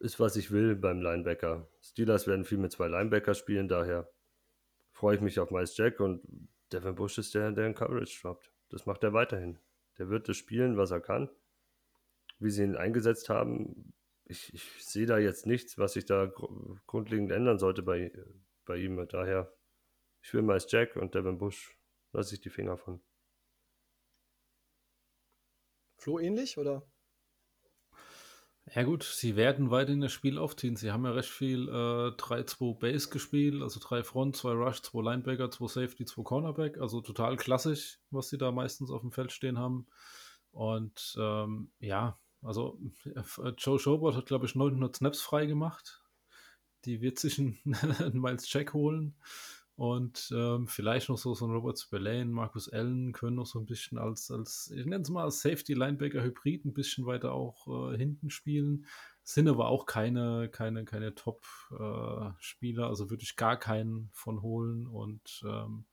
ist, 0.00 0.18
was 0.18 0.36
ich 0.36 0.50
will 0.50 0.74
beim 0.74 1.00
Linebacker. 1.00 1.68
Steelers 1.80 2.26
werden 2.26 2.44
viel 2.44 2.58
mit 2.58 2.72
zwei 2.72 2.88
Linebacker 2.88 3.34
spielen, 3.34 3.68
daher 3.68 4.10
freue 4.92 5.16
ich 5.16 5.20
mich 5.20 5.38
auf 5.38 5.50
Miles 5.50 5.76
Jack 5.76 6.00
und 6.00 6.22
Devin 6.72 6.94
Bush 6.96 7.18
ist 7.18 7.34
der, 7.34 7.52
der 7.52 7.66
in 7.66 7.74
Coverage 7.74 8.20
droppt. 8.20 8.50
Das 8.70 8.86
macht 8.86 9.04
er 9.04 9.12
weiterhin. 9.12 9.58
Der 9.98 10.08
wird 10.08 10.28
das 10.28 10.36
spielen, 10.36 10.76
was 10.76 10.90
er 10.90 11.00
kann. 11.00 11.30
Wie 12.40 12.50
sie 12.50 12.64
ihn 12.64 12.76
eingesetzt 12.76 13.28
haben, 13.28 13.94
ich, 14.24 14.52
ich 14.52 14.64
sehe 14.84 15.06
da 15.06 15.18
jetzt 15.18 15.46
nichts, 15.46 15.78
was 15.78 15.92
sich 15.92 16.04
da 16.04 16.26
gru- 16.26 16.76
grundlegend 16.86 17.30
ändern 17.30 17.58
sollte 17.58 17.82
bei, 17.82 18.10
bei 18.64 18.76
ihm. 18.78 19.06
Daher, 19.08 19.54
ich 20.20 20.34
will 20.34 20.42
Miles 20.42 20.66
Jack 20.70 20.96
und 20.96 21.14
Devin 21.14 21.38
Bush 21.38 21.78
lasse 22.14 22.34
ich 22.34 22.40
die 22.40 22.50
Finger 22.50 22.76
von. 22.76 23.00
Flo 25.98 26.18
ähnlich 26.18 26.58
oder? 26.58 26.86
Ja 28.74 28.82
gut, 28.82 29.02
sie 29.02 29.36
werden 29.36 29.70
weiterhin 29.70 30.00
das 30.00 30.12
Spiel 30.12 30.38
aufziehen. 30.38 30.76
Sie 30.76 30.90
haben 30.90 31.04
ja 31.04 31.12
recht 31.12 31.28
viel 31.28 31.68
äh, 31.68 32.16
3-2 32.16 32.78
Base 32.78 33.10
gespielt, 33.10 33.62
also 33.62 33.78
drei 33.78 34.02
Front, 34.02 34.36
zwei 34.36 34.52
Rush, 34.52 34.80
zwei 34.80 35.02
Linebacker, 35.02 35.50
zwei 35.50 35.66
Safety, 35.66 36.06
zwei 36.06 36.22
Cornerback. 36.22 36.78
Also 36.78 37.02
total 37.02 37.36
klassisch, 37.36 38.00
was 38.10 38.30
sie 38.30 38.38
da 38.38 38.52
meistens 38.52 38.90
auf 38.90 39.02
dem 39.02 39.12
Feld 39.12 39.32
stehen 39.32 39.58
haben. 39.58 39.86
Und 40.50 41.14
ähm, 41.18 41.72
ja, 41.78 42.18
also 42.42 42.78
äh, 43.04 43.50
Joe 43.58 43.78
Schobert 43.78 44.16
hat, 44.16 44.26
glaube 44.26 44.46
ich, 44.46 44.54
900 44.54 44.96
Snaps 44.96 45.20
frei 45.20 45.44
gemacht. 45.46 46.02
Die 46.86 47.02
wird 47.02 47.18
sich 47.18 47.38
einen, 47.38 47.58
einen 47.98 48.20
Miles 48.20 48.50
Jack 48.50 48.72
holen. 48.72 49.14
Und 49.76 50.32
ähm, 50.32 50.68
vielleicht 50.68 51.08
noch 51.08 51.18
so, 51.18 51.34
so 51.34 51.46
ein 51.46 51.50
Robert 51.50 51.78
Spillane, 51.78 52.26
Marcus 52.26 52.68
Allen 52.68 53.12
können 53.12 53.34
noch 53.36 53.46
so 53.46 53.58
ein 53.58 53.66
bisschen 53.66 53.98
als, 53.98 54.30
als 54.30 54.70
ich 54.70 54.86
nenne 54.86 55.02
es 55.02 55.10
mal 55.10 55.28
Safety-Linebacker-Hybrid 55.28 56.64
ein 56.64 56.74
bisschen 56.74 57.06
weiter 57.06 57.32
auch 57.32 57.92
äh, 57.92 57.96
hinten 57.96 58.30
spielen. 58.30 58.86
Sind 59.24 59.48
aber 59.48 59.68
auch 59.68 59.86
keine, 59.86 60.48
keine, 60.48 60.84
keine 60.84 61.14
Top-Spieler, 61.14 62.86
also 62.86 63.10
würde 63.10 63.24
ich 63.24 63.36
gar 63.36 63.58
keinen 63.58 64.10
von 64.12 64.42
holen. 64.42 64.86
Und 64.86 65.42
ähm, 65.44 65.86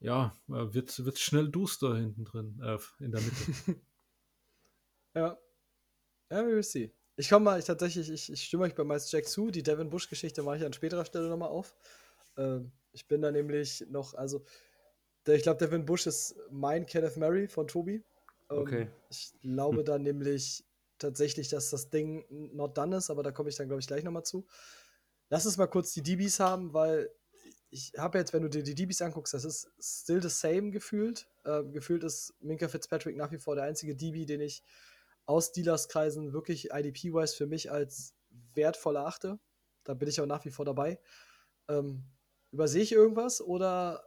ja, 0.00 0.36
äh, 0.48 0.74
wird, 0.74 1.02
wird 1.02 1.18
schnell 1.18 1.48
duster 1.48 1.96
hinten 1.96 2.24
drin, 2.26 2.60
äh, 2.62 2.78
in 3.02 3.12
der 3.12 3.20
Mitte. 3.20 3.80
Ja. 5.16 5.38
Ja, 6.28 6.44
we 6.44 6.56
will 6.56 6.62
see. 6.64 6.92
Ich 7.14 7.28
komme 7.28 7.44
mal, 7.44 7.60
ich 7.60 7.64
tatsächlich, 7.66 8.10
ich, 8.10 8.32
ich 8.32 8.42
stimme 8.42 8.64
euch 8.64 8.74
bei 8.74 8.82
Miles 8.82 9.12
Jack 9.12 9.28
zu. 9.28 9.52
Die 9.52 9.62
Devin 9.62 9.88
Bush-Geschichte 9.88 10.42
mache 10.42 10.56
ich 10.56 10.64
an 10.64 10.72
späterer 10.72 11.04
Stelle 11.04 11.28
nochmal 11.28 11.50
auf. 11.50 11.72
Ähm, 12.36 12.72
ich 12.92 13.06
bin 13.06 13.22
da 13.22 13.30
nämlich 13.30 13.84
noch, 13.88 14.14
also, 14.14 14.44
der, 15.26 15.36
ich 15.36 15.42
glaube, 15.42 15.58
Devin 15.58 15.84
Bush 15.84 16.06
ist 16.06 16.36
mein 16.50 16.86
Kenneth 16.86 17.16
Murray 17.16 17.48
von 17.48 17.66
Tobi. 17.66 17.94
Ähm, 18.50 18.58
Okay. 18.58 18.88
Ich 19.08 19.32
glaube 19.40 19.84
da 19.84 19.98
nämlich 19.98 20.64
tatsächlich, 20.98 21.48
dass 21.48 21.70
das 21.70 21.90
Ding 21.90 22.24
not 22.54 22.76
done 22.76 22.96
ist, 22.96 23.10
aber 23.10 23.22
da 23.22 23.32
komme 23.32 23.48
ich 23.48 23.56
dann, 23.56 23.68
glaube 23.68 23.80
ich, 23.80 23.86
gleich 23.86 24.04
nochmal 24.04 24.24
zu. 24.24 24.46
Lass 25.30 25.46
uns 25.46 25.56
mal 25.56 25.66
kurz 25.66 25.92
die 25.92 26.02
DBs 26.02 26.40
haben, 26.40 26.72
weil 26.72 27.10
ich 27.70 27.92
habe 27.98 28.18
jetzt, 28.18 28.32
wenn 28.32 28.42
du 28.42 28.48
dir 28.48 28.62
die 28.62 28.74
DBs 28.74 29.02
anguckst, 29.02 29.34
das 29.34 29.44
ist 29.44 29.68
still 29.80 30.22
the 30.22 30.28
same 30.28 30.70
gefühlt. 30.70 31.26
Ähm, 31.44 31.72
gefühlt 31.72 32.04
ist 32.04 32.34
Minka 32.40 32.68
Fitzpatrick 32.68 33.16
nach 33.16 33.32
wie 33.32 33.38
vor 33.38 33.56
der 33.56 33.64
einzige 33.64 33.96
DB, 33.96 34.26
den 34.26 34.40
ich 34.40 34.62
aus 35.26 35.52
Dealers-Kreisen 35.52 36.32
wirklich 36.32 36.70
IDP-wise 36.70 37.34
für 37.34 37.46
mich 37.46 37.72
als 37.72 38.14
wertvoll 38.54 38.96
erachte. 38.96 39.40
Da 39.82 39.94
bin 39.94 40.08
ich 40.08 40.20
auch 40.20 40.26
nach 40.26 40.44
wie 40.44 40.50
vor 40.50 40.64
dabei. 40.64 41.00
Ähm, 41.68 42.04
übersehe 42.54 42.82
ich 42.82 42.92
irgendwas 42.92 43.40
oder 43.40 44.06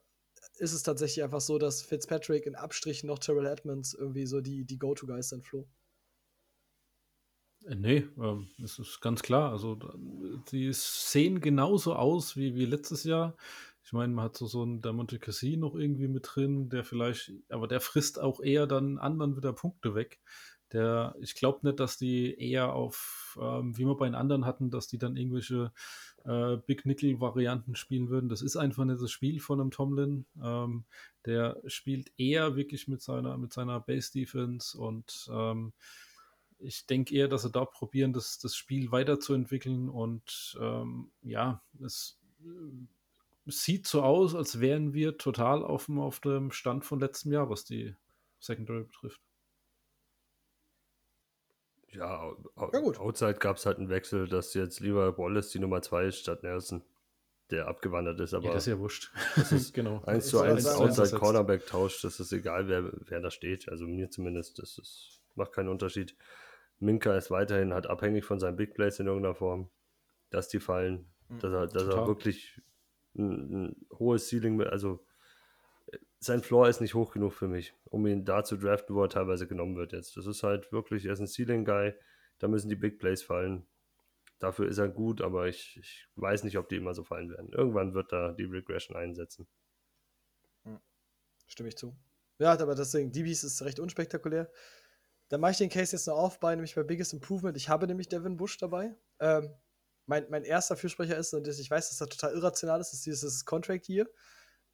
ist 0.58 0.74
es 0.74 0.84
tatsächlich 0.84 1.24
einfach 1.24 1.42
so, 1.42 1.58
dass 1.58 1.82
Fitzpatrick 1.82 2.46
in 2.46 2.56
Abstrichen 2.56 3.08
noch 3.08 3.20
Terrell 3.20 3.46
Edmonds 3.46 3.94
irgendwie 3.94 4.26
so 4.26 4.42
die, 4.42 4.66
die 4.66 4.80
Go-To-Guys 4.80 5.30
sind, 5.30 5.46
Flo? 5.46 5.68
Äh, 7.66 7.76
Nee, 7.76 8.08
ähm, 8.18 8.48
das 8.58 8.80
ist 8.80 9.02
ganz 9.02 9.22
klar. 9.22 9.52
Also 9.52 9.78
die 10.52 10.72
sehen 10.74 11.42
genauso 11.42 11.96
aus 11.96 12.38
wie, 12.38 12.56
wie 12.56 12.66
letztes 12.66 13.04
Jahr. 13.04 13.36
Ich 13.84 13.94
meine, 13.94 14.14
man 14.14 14.26
hat 14.26 14.38
so, 14.38 14.46
so 14.48 14.64
einen 14.64 14.82
der 14.82 14.94
Monte 14.94 15.20
Cassin 15.20 15.60
noch 15.60 15.76
irgendwie 15.76 16.08
mit 16.08 16.30
drin, 16.34 16.70
der 16.70 16.84
vielleicht, 16.84 17.34
aber 17.50 17.68
der 17.68 17.82
frisst 17.82 18.20
auch 18.20 18.42
eher 18.42 18.68
dann 18.68 18.98
anderen 18.98 19.38
wieder 19.38 19.54
Punkte 19.54 19.96
weg. 19.96 20.20
Der, 20.74 21.16
ich 21.22 21.36
glaube 21.36 21.66
nicht, 21.66 21.80
dass 21.80 21.98
die 21.98 22.36
eher 22.38 22.74
auf, 22.74 23.38
ähm, 23.42 23.78
wie 23.78 23.86
wir 23.86 23.96
bei 23.96 24.06
den 24.06 24.16
anderen 24.16 24.46
hatten, 24.46 24.70
dass 24.70 24.88
die 24.88 24.98
dann 24.98 25.16
irgendwelche 25.16 25.72
äh, 26.28 26.58
Big 26.58 26.86
Nickel-Varianten 26.86 27.76
spielen 27.76 28.10
würden. 28.10 28.30
Das 28.30 28.42
ist 28.42 28.58
einfach 28.58 28.86
nicht 28.86 29.02
das 29.02 29.12
Spiel 29.12 29.40
von 29.40 29.62
einem 29.62 29.72
Tomlin. 29.72 30.26
Ähm, 30.44 30.84
der 31.26 31.62
spielt 31.66 32.12
eher 32.18 32.56
wirklich 32.56 32.88
mit 32.88 33.02
seiner, 33.02 33.38
mit 33.38 33.54
seiner 33.54 33.80
Base-Defense 33.80 34.78
und 34.78 35.30
ähm, 35.32 35.74
ich 36.60 36.86
denke 36.86 37.16
eher, 37.16 37.28
dass 37.28 37.44
sie 37.44 37.52
da 37.52 37.66
probieren, 37.66 38.14
das, 38.14 38.40
das 38.40 38.56
Spiel 38.56 38.92
weiterzuentwickeln 38.92 39.90
und 39.90 40.58
ähm, 40.60 41.12
ja, 41.22 41.62
es 41.84 42.20
äh, 42.42 43.52
sieht 43.52 43.88
so 43.88 44.02
aus, 44.02 44.36
als 44.36 44.60
wären 44.60 44.94
wir 44.94 45.18
total 45.18 45.64
auf 45.64 45.88
auf 45.90 46.20
dem 46.20 46.52
Stand 46.52 46.84
von 46.84 47.00
letztem 47.00 47.32
Jahr, 47.32 47.50
was 47.50 47.64
die 47.64 47.96
Secondary 48.40 48.84
betrifft. 48.84 49.22
Ja, 51.98 52.32
Ja, 52.74 52.80
gut. 52.80 53.00
Outside 53.00 53.36
gab 53.36 53.58
es 53.58 53.66
halt 53.66 53.78
einen 53.78 53.90
Wechsel, 53.90 54.28
dass 54.28 54.54
jetzt 54.54 54.80
lieber 54.80 55.18
Wallace 55.18 55.50
die 55.50 55.60
Nummer 55.60 55.82
2 55.82 56.06
ist 56.06 56.20
statt 56.20 56.44
Nelson. 56.44 56.84
der 57.50 57.68
abgewandert 57.70 58.20
ist. 58.20 58.34
Aber 58.34 58.46
ja, 58.48 58.54
das 58.54 58.68
ist 58.68 58.74
ja 58.74 58.80
wurscht. 58.80 59.10
Das 59.38 59.52
ist 59.54 59.74
genau. 59.74 60.02
1 60.06 60.28
zu 60.28 60.38
wollte 60.38 60.54
1 60.56 60.64
sagen, 60.64 60.82
Outside. 60.82 61.18
Cornerback 61.18 61.66
tauscht, 61.66 62.04
das 62.04 62.20
ist 62.20 62.34
egal, 62.34 62.68
wer, 62.68 62.92
wer 62.94 63.22
da 63.22 63.32
steht. 63.32 63.70
Also 63.70 63.86
mir 63.88 64.10
zumindest, 64.10 64.60
das 64.60 64.78
ist, 64.78 65.22
macht 65.36 65.54
keinen 65.54 65.70
Unterschied. 65.70 66.16
Minka 66.80 67.16
ist 67.16 67.32
weiterhin 67.32 67.74
halt 67.74 67.88
abhängig 67.88 68.26
von 68.26 68.40
seinen 68.40 68.58
Big 68.58 68.74
Plays 68.76 69.00
in 69.00 69.08
irgendeiner 69.08 69.34
Form, 69.34 69.70
dass 70.30 70.50
die 70.50 70.60
fallen, 70.60 71.08
dass 71.40 71.54
er, 71.54 71.68
dass 71.68 71.84
er 71.84 72.06
wirklich 72.08 72.62
ein, 73.18 73.64
ein 73.68 73.86
hohes 73.98 74.28
Ceiling, 74.30 74.58
mit- 74.58 74.68
also 74.68 75.04
sein 76.20 76.42
Floor 76.42 76.68
ist 76.68 76.82
nicht 76.82 76.96
hoch 76.96 77.12
genug 77.14 77.34
für 77.34 77.48
mich, 77.48 77.74
um 77.86 78.06
ihn 78.08 78.26
da 78.26 78.44
zu 78.44 78.58
draften, 78.58 78.96
wo 78.96 79.04
er 79.04 79.10
teilweise 79.10 79.48
genommen 79.48 79.76
wird 79.76 79.94
jetzt. 79.94 80.18
Das 80.18 80.26
ist 80.26 80.44
halt 80.44 80.72
wirklich, 80.72 81.06
er 81.06 81.14
ist 81.14 81.20
ein 81.20 81.28
Ceiling-Guy, 81.28 81.94
da 82.40 82.48
müssen 82.48 82.70
die 82.70 82.76
Big 82.76 83.00
Plays 83.00 83.24
fallen. 83.24 83.68
Dafür 84.40 84.68
ist 84.68 84.78
er 84.78 84.90
gut, 84.90 85.22
aber 85.22 85.48
ich, 85.48 85.78
ich 85.78 86.08
weiß 86.16 86.44
nicht, 86.44 86.58
ob 86.58 86.70
die 86.70 86.76
immer 86.76 86.94
so 86.94 87.04
fallen 87.04 87.30
werden. 87.30 87.52
Irgendwann 87.52 87.94
wird 87.94 88.12
da 88.12 88.34
die 88.34 88.44
Regression 88.44 88.96
einsetzen. 88.96 89.48
Stimme 91.48 91.70
ich 91.70 91.78
zu. 91.78 91.96
Ja, 92.40 92.52
aber 92.52 92.76
deswegen, 92.76 93.12
DBs 93.12 93.44
ist 93.44 93.62
recht 93.64 93.80
unspektakulär. 93.80 94.52
Dann 95.30 95.42
mache 95.42 95.52
ich 95.52 95.58
den 95.58 95.70
Case 95.70 95.96
jetzt 95.96 96.08
noch 96.08 96.18
auf 96.18 96.40
bei, 96.40 96.54
nämlich 96.56 96.76
bei 96.76 96.84
Biggest 96.84 97.14
Improvement. 97.14 97.58
Ich 97.58 97.68
habe 97.70 97.88
nämlich 97.88 98.10
Devin 98.10 98.38
Bush 98.38 98.58
dabei. 98.58 98.96
Ähm, 99.20 99.50
mein, 100.06 100.26
mein 100.30 100.44
erster 100.44 100.78
Fürsprecher 100.78 101.18
ist, 101.18 101.34
und 101.34 101.48
ich 101.48 101.70
weiß, 101.70 101.90
dass 101.90 101.98
das 101.98 102.10
total 102.10 102.34
irrational 102.34 102.80
ist, 102.80 102.94
ist 102.94 103.06
dieses 103.06 103.44
Contract 103.44 103.90
Year, 103.90 104.08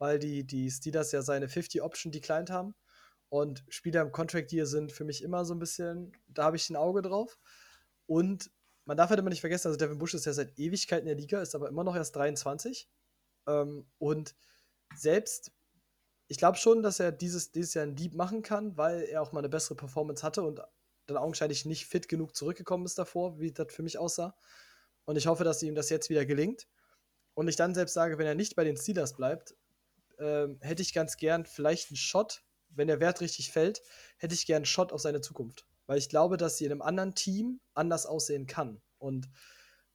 weil 0.03 0.19
die, 0.19 0.45
die 0.45 0.69
Steelers 0.69 1.13
ja 1.13 1.21
seine 1.21 1.47
50 1.47 1.81
Option 1.81 2.11
declined 2.11 2.49
haben. 2.49 2.75
Und 3.29 3.63
Spieler 3.69 4.01
im 4.01 4.11
Contract 4.11 4.51
Year 4.51 4.65
sind 4.65 4.91
für 4.91 5.05
mich 5.05 5.23
immer 5.23 5.45
so 5.45 5.55
ein 5.55 5.59
bisschen, 5.59 6.11
da 6.27 6.43
habe 6.43 6.57
ich 6.57 6.69
ein 6.69 6.75
Auge 6.75 7.01
drauf. 7.01 7.39
Und 8.05 8.51
man 8.83 8.97
darf 8.97 9.11
halt 9.11 9.21
immer 9.21 9.29
nicht 9.29 9.39
vergessen, 9.39 9.67
also 9.67 9.77
Devin 9.77 9.99
Bush 9.99 10.13
ist 10.13 10.25
ja 10.25 10.33
seit 10.33 10.59
Ewigkeiten 10.59 11.07
in 11.07 11.15
der 11.15 11.21
Liga, 11.21 11.41
ist 11.41 11.55
aber 11.55 11.69
immer 11.69 11.85
noch 11.85 11.95
erst 11.95 12.17
23. 12.17 12.89
Ähm, 13.47 13.87
und 13.97 14.35
selbst 14.93 15.53
ich 16.27 16.37
glaube 16.37 16.57
schon, 16.57 16.83
dass 16.83 16.99
er 16.99 17.13
dieses, 17.13 17.53
dieses 17.53 17.73
Jahr 17.73 17.83
einen 17.83 17.95
Dieb 17.95 18.13
machen 18.13 18.41
kann, 18.41 18.75
weil 18.75 19.03
er 19.03 19.21
auch 19.21 19.31
mal 19.31 19.39
eine 19.39 19.49
bessere 19.49 19.75
Performance 19.75 20.21
hatte 20.21 20.43
und 20.43 20.61
dann 21.05 21.17
augenscheinlich 21.17 21.65
nicht 21.65 21.85
fit 21.85 22.09
genug 22.09 22.35
zurückgekommen 22.35 22.85
ist 22.85 22.97
davor, 22.97 23.39
wie 23.39 23.53
das 23.53 23.73
für 23.73 23.83
mich 23.83 23.97
aussah. 23.97 24.35
Und 25.05 25.15
ich 25.15 25.27
hoffe, 25.27 25.45
dass 25.45 25.63
ihm 25.63 25.75
das 25.75 25.89
jetzt 25.89 26.09
wieder 26.09 26.25
gelingt. 26.25 26.67
Und 27.35 27.47
ich 27.47 27.55
dann 27.55 27.73
selbst 27.73 27.93
sage, 27.93 28.17
wenn 28.17 28.27
er 28.27 28.35
nicht 28.35 28.57
bei 28.57 28.65
den 28.65 28.77
Steelers 28.77 29.15
bleibt, 29.15 29.55
ähm, 30.19 30.57
hätte 30.61 30.81
ich 30.81 30.93
ganz 30.93 31.17
gern 31.17 31.45
vielleicht 31.45 31.89
einen 31.89 31.97
Shot, 31.97 32.43
wenn 32.69 32.87
der 32.87 32.99
Wert 32.99 33.21
richtig 33.21 33.51
fällt, 33.51 33.81
hätte 34.17 34.33
ich 34.33 34.45
gern 34.45 34.57
einen 34.57 34.65
Shot 34.65 34.91
auf 34.91 35.01
seine 35.01 35.21
Zukunft. 35.21 35.65
Weil 35.85 35.97
ich 35.97 36.09
glaube, 36.09 36.37
dass 36.37 36.57
sie 36.57 36.65
in 36.65 36.71
einem 36.71 36.81
anderen 36.81 37.15
Team 37.15 37.59
anders 37.73 38.05
aussehen 38.05 38.47
kann. 38.47 38.81
Und 38.97 39.29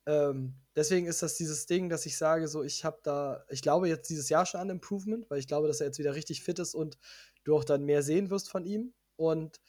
ähm, 0.06 0.54
deswegen 0.76 1.06
ist 1.06 1.22
das 1.22 1.34
dieses 1.34 1.66
Ding, 1.66 1.88
dass 1.88 2.06
ich 2.06 2.16
sage, 2.16 2.48
so, 2.48 2.62
ich 2.62 2.84
habe 2.84 2.98
da, 3.02 3.44
ich 3.48 3.62
glaube 3.62 3.88
jetzt 3.88 4.08
dieses 4.08 4.28
Jahr 4.28 4.46
schon 4.46 4.60
an 4.60 4.70
Improvement, 4.70 5.28
weil 5.30 5.38
ich 5.38 5.48
glaube, 5.48 5.68
dass 5.68 5.80
er 5.80 5.86
jetzt 5.86 5.98
wieder 5.98 6.14
richtig 6.14 6.42
fit 6.42 6.58
ist 6.58 6.74
und 6.74 6.98
du 7.44 7.56
auch 7.56 7.64
dann 7.64 7.84
mehr 7.84 8.02
sehen 8.02 8.30
wirst 8.30 8.50
von 8.50 8.64
ihm. 8.64 8.94
Und 9.16 9.60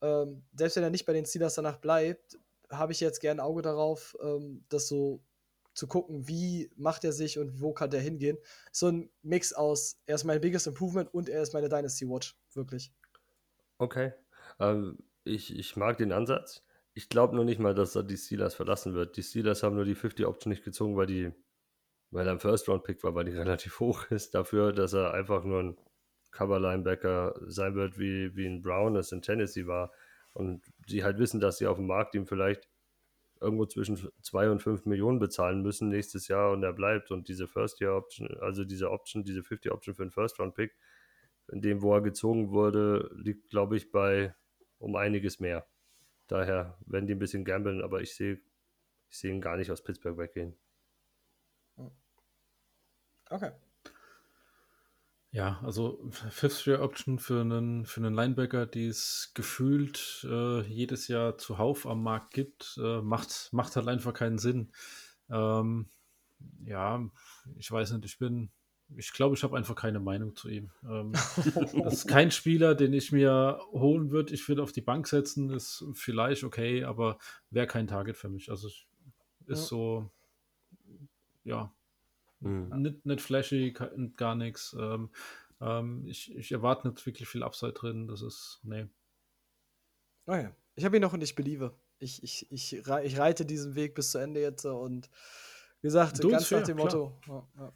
ähm, 0.00 0.44
selbst 0.54 0.76
wenn 0.76 0.84
er 0.84 0.90
nicht 0.90 1.06
bei 1.06 1.12
den 1.12 1.26
Steelers 1.26 1.54
danach 1.54 1.78
bleibt, 1.78 2.38
habe 2.70 2.92
ich 2.92 3.00
jetzt 3.00 3.20
gern 3.20 3.38
ein 3.38 3.44
Auge 3.44 3.62
darauf, 3.62 4.16
ähm, 4.22 4.64
das 4.68 4.88
so 4.88 5.22
zu 5.74 5.86
gucken, 5.86 6.28
wie 6.28 6.70
macht 6.76 7.04
er 7.04 7.12
sich 7.12 7.38
und 7.38 7.60
wo 7.60 7.72
kann 7.72 7.90
der 7.90 8.00
hingehen. 8.00 8.38
So 8.72 8.88
ein 8.88 9.10
Mix 9.22 9.52
aus, 9.52 10.00
er 10.06 10.14
ist 10.14 10.24
mein 10.24 10.40
biggest 10.40 10.66
Improvement 10.66 11.12
und 11.12 11.28
er 11.28 11.42
ist 11.42 11.52
meine 11.52 11.68
Dynasty 11.68 12.08
Watch, 12.08 12.36
wirklich. 12.54 12.92
Okay. 13.78 14.12
Ähm, 14.60 14.98
ich, 15.24 15.56
ich 15.56 15.76
mag 15.76 15.98
den 15.98 16.12
Ansatz. 16.12 16.62
Ich 16.94 17.08
glaube 17.08 17.34
nur 17.34 17.44
nicht 17.44 17.58
mal, 17.58 17.74
dass 17.74 17.96
er 17.96 18.04
die 18.04 18.16
Steelers 18.16 18.54
verlassen 18.54 18.94
wird. 18.94 19.16
Die 19.16 19.22
Steelers 19.22 19.62
haben 19.62 19.74
nur 19.74 19.84
die 19.84 19.96
50 19.96 20.26
Option 20.26 20.52
nicht 20.52 20.64
gezogen, 20.64 20.96
weil 20.96 21.06
die, 21.06 21.32
weil 22.10 22.26
er 22.26 22.32
ein 22.32 22.40
First-Round-Pick 22.40 23.02
war, 23.02 23.14
weil 23.14 23.24
die 23.24 23.32
relativ 23.36 23.80
hoch 23.80 24.10
ist 24.10 24.34
dafür, 24.34 24.72
dass 24.72 24.92
er 24.92 25.12
einfach 25.12 25.44
nur 25.44 25.60
ein 25.60 25.76
Cover-Linebacker 26.30 27.34
sein 27.46 27.74
wird, 27.74 27.98
wie, 27.98 28.36
wie 28.36 28.46
ein 28.46 28.62
Brown 28.62 28.96
es 28.96 29.12
in 29.12 29.22
Tennessee 29.22 29.66
war. 29.66 29.92
Und 30.32 30.64
die 30.88 31.04
halt 31.04 31.18
wissen, 31.18 31.40
dass 31.40 31.58
sie 31.58 31.66
auf 31.66 31.76
dem 31.76 31.86
Markt 31.86 32.14
ihm 32.14 32.26
vielleicht 32.26 32.68
irgendwo 33.44 33.66
zwischen 33.66 33.96
2 34.22 34.50
und 34.50 34.62
5 34.62 34.86
Millionen 34.86 35.18
bezahlen 35.18 35.62
müssen 35.62 35.88
nächstes 35.88 36.28
Jahr 36.28 36.52
und 36.52 36.62
er 36.62 36.72
bleibt. 36.72 37.10
Und 37.10 37.28
diese 37.28 37.46
First-Year-Option, 37.46 38.36
also 38.40 38.64
diese 38.64 38.90
Option, 38.90 39.24
diese 39.24 39.42
50 39.42 39.70
Option 39.70 39.94
für 39.94 40.02
einen 40.02 40.10
First-Round-Pick, 40.10 40.76
in 41.52 41.60
dem, 41.60 41.82
wo 41.82 41.94
er 41.94 42.00
gezogen 42.00 42.50
wurde, 42.50 43.10
liegt, 43.14 43.50
glaube 43.50 43.76
ich, 43.76 43.92
bei 43.92 44.34
um 44.78 44.96
einiges 44.96 45.40
mehr. 45.40 45.66
Daher 46.26 46.78
werden 46.86 47.06
die 47.06 47.14
ein 47.14 47.18
bisschen 47.18 47.44
gambeln, 47.44 47.82
aber 47.82 48.00
ich 48.00 48.14
sehe 48.14 48.40
ich 49.14 49.18
sehe 49.18 49.30
ihn 49.30 49.40
gar 49.40 49.56
nicht 49.56 49.70
aus 49.70 49.84
Pittsburgh 49.84 50.18
weggehen. 50.18 50.56
Okay. 53.30 53.52
Ja, 55.34 55.58
also 55.64 55.98
Fifth 56.30 56.64
Year 56.64 56.80
Option 56.80 57.18
für 57.18 57.40
einen, 57.40 57.86
für 57.86 57.98
einen 57.98 58.14
Linebacker, 58.14 58.66
die 58.66 58.86
es 58.86 59.32
gefühlt 59.34 60.24
äh, 60.30 60.60
jedes 60.60 61.08
Jahr 61.08 61.38
zuhauf 61.38 61.88
am 61.88 62.04
Markt 62.04 62.32
gibt, 62.32 62.78
äh, 62.80 63.00
macht, 63.02 63.48
macht 63.50 63.74
halt 63.74 63.88
einfach 63.88 64.14
keinen 64.14 64.38
Sinn. 64.38 64.70
Ähm, 65.28 65.88
ja, 66.64 67.04
ich 67.56 67.68
weiß 67.68 67.94
nicht, 67.94 68.04
ich 68.04 68.16
bin, 68.20 68.52
ich 68.96 69.12
glaube, 69.12 69.34
ich 69.34 69.42
habe 69.42 69.56
einfach 69.56 69.74
keine 69.74 69.98
Meinung 69.98 70.36
zu 70.36 70.48
ihm. 70.48 70.70
Ähm, 70.88 71.10
das 71.82 71.94
ist 71.94 72.06
kein 72.06 72.30
Spieler, 72.30 72.76
den 72.76 72.92
ich 72.92 73.10
mir 73.10 73.58
holen 73.72 74.12
würde. 74.12 74.32
Ich 74.32 74.48
würde 74.48 74.62
auf 74.62 74.70
die 74.70 74.82
Bank 74.82 75.08
setzen, 75.08 75.50
ist 75.50 75.84
vielleicht 75.94 76.44
okay, 76.44 76.84
aber 76.84 77.18
wäre 77.50 77.66
kein 77.66 77.88
Target 77.88 78.16
für 78.16 78.28
mich. 78.28 78.50
Also 78.50 78.68
ist 78.68 78.86
Ja. 79.48 79.56
so, 79.56 80.10
ja, 81.42 81.74
Mhm. 82.44 82.82
nicht, 82.82 83.06
nicht 83.06 83.20
flashy, 83.20 83.72
gar 84.16 84.34
nichts. 84.34 84.76
Ähm, 84.78 85.10
ähm, 85.60 86.06
ich, 86.06 86.34
ich 86.34 86.52
erwarte 86.52 86.88
nicht 86.88 87.04
wirklich 87.06 87.28
viel 87.28 87.42
Upside 87.42 87.72
drin. 87.72 88.06
Das 88.06 88.22
ist, 88.22 88.60
nee. 88.62 88.86
Okay. 90.26 90.50
Ich 90.76 90.84
habe 90.84 90.96
ihn 90.96 91.02
noch 91.02 91.12
und 91.12 91.22
ich 91.22 91.34
beliebe. 91.34 91.74
Ich, 91.98 92.22
ich, 92.22 92.50
ich, 92.50 92.74
ich 92.76 93.18
reite 93.18 93.46
diesen 93.46 93.74
Weg 93.76 93.94
bis 93.94 94.10
zu 94.10 94.18
Ende 94.18 94.40
jetzt 94.40 94.66
und 94.66 95.08
wie 95.80 95.86
gesagt, 95.86 96.22
Du, 96.22 96.30
ganz 96.30 96.42
nach 96.42 96.48
fair, 96.48 96.62
dem. 96.62 96.76
Motto, 96.78 97.12
ja, 97.28 97.48
ja. 97.58 97.72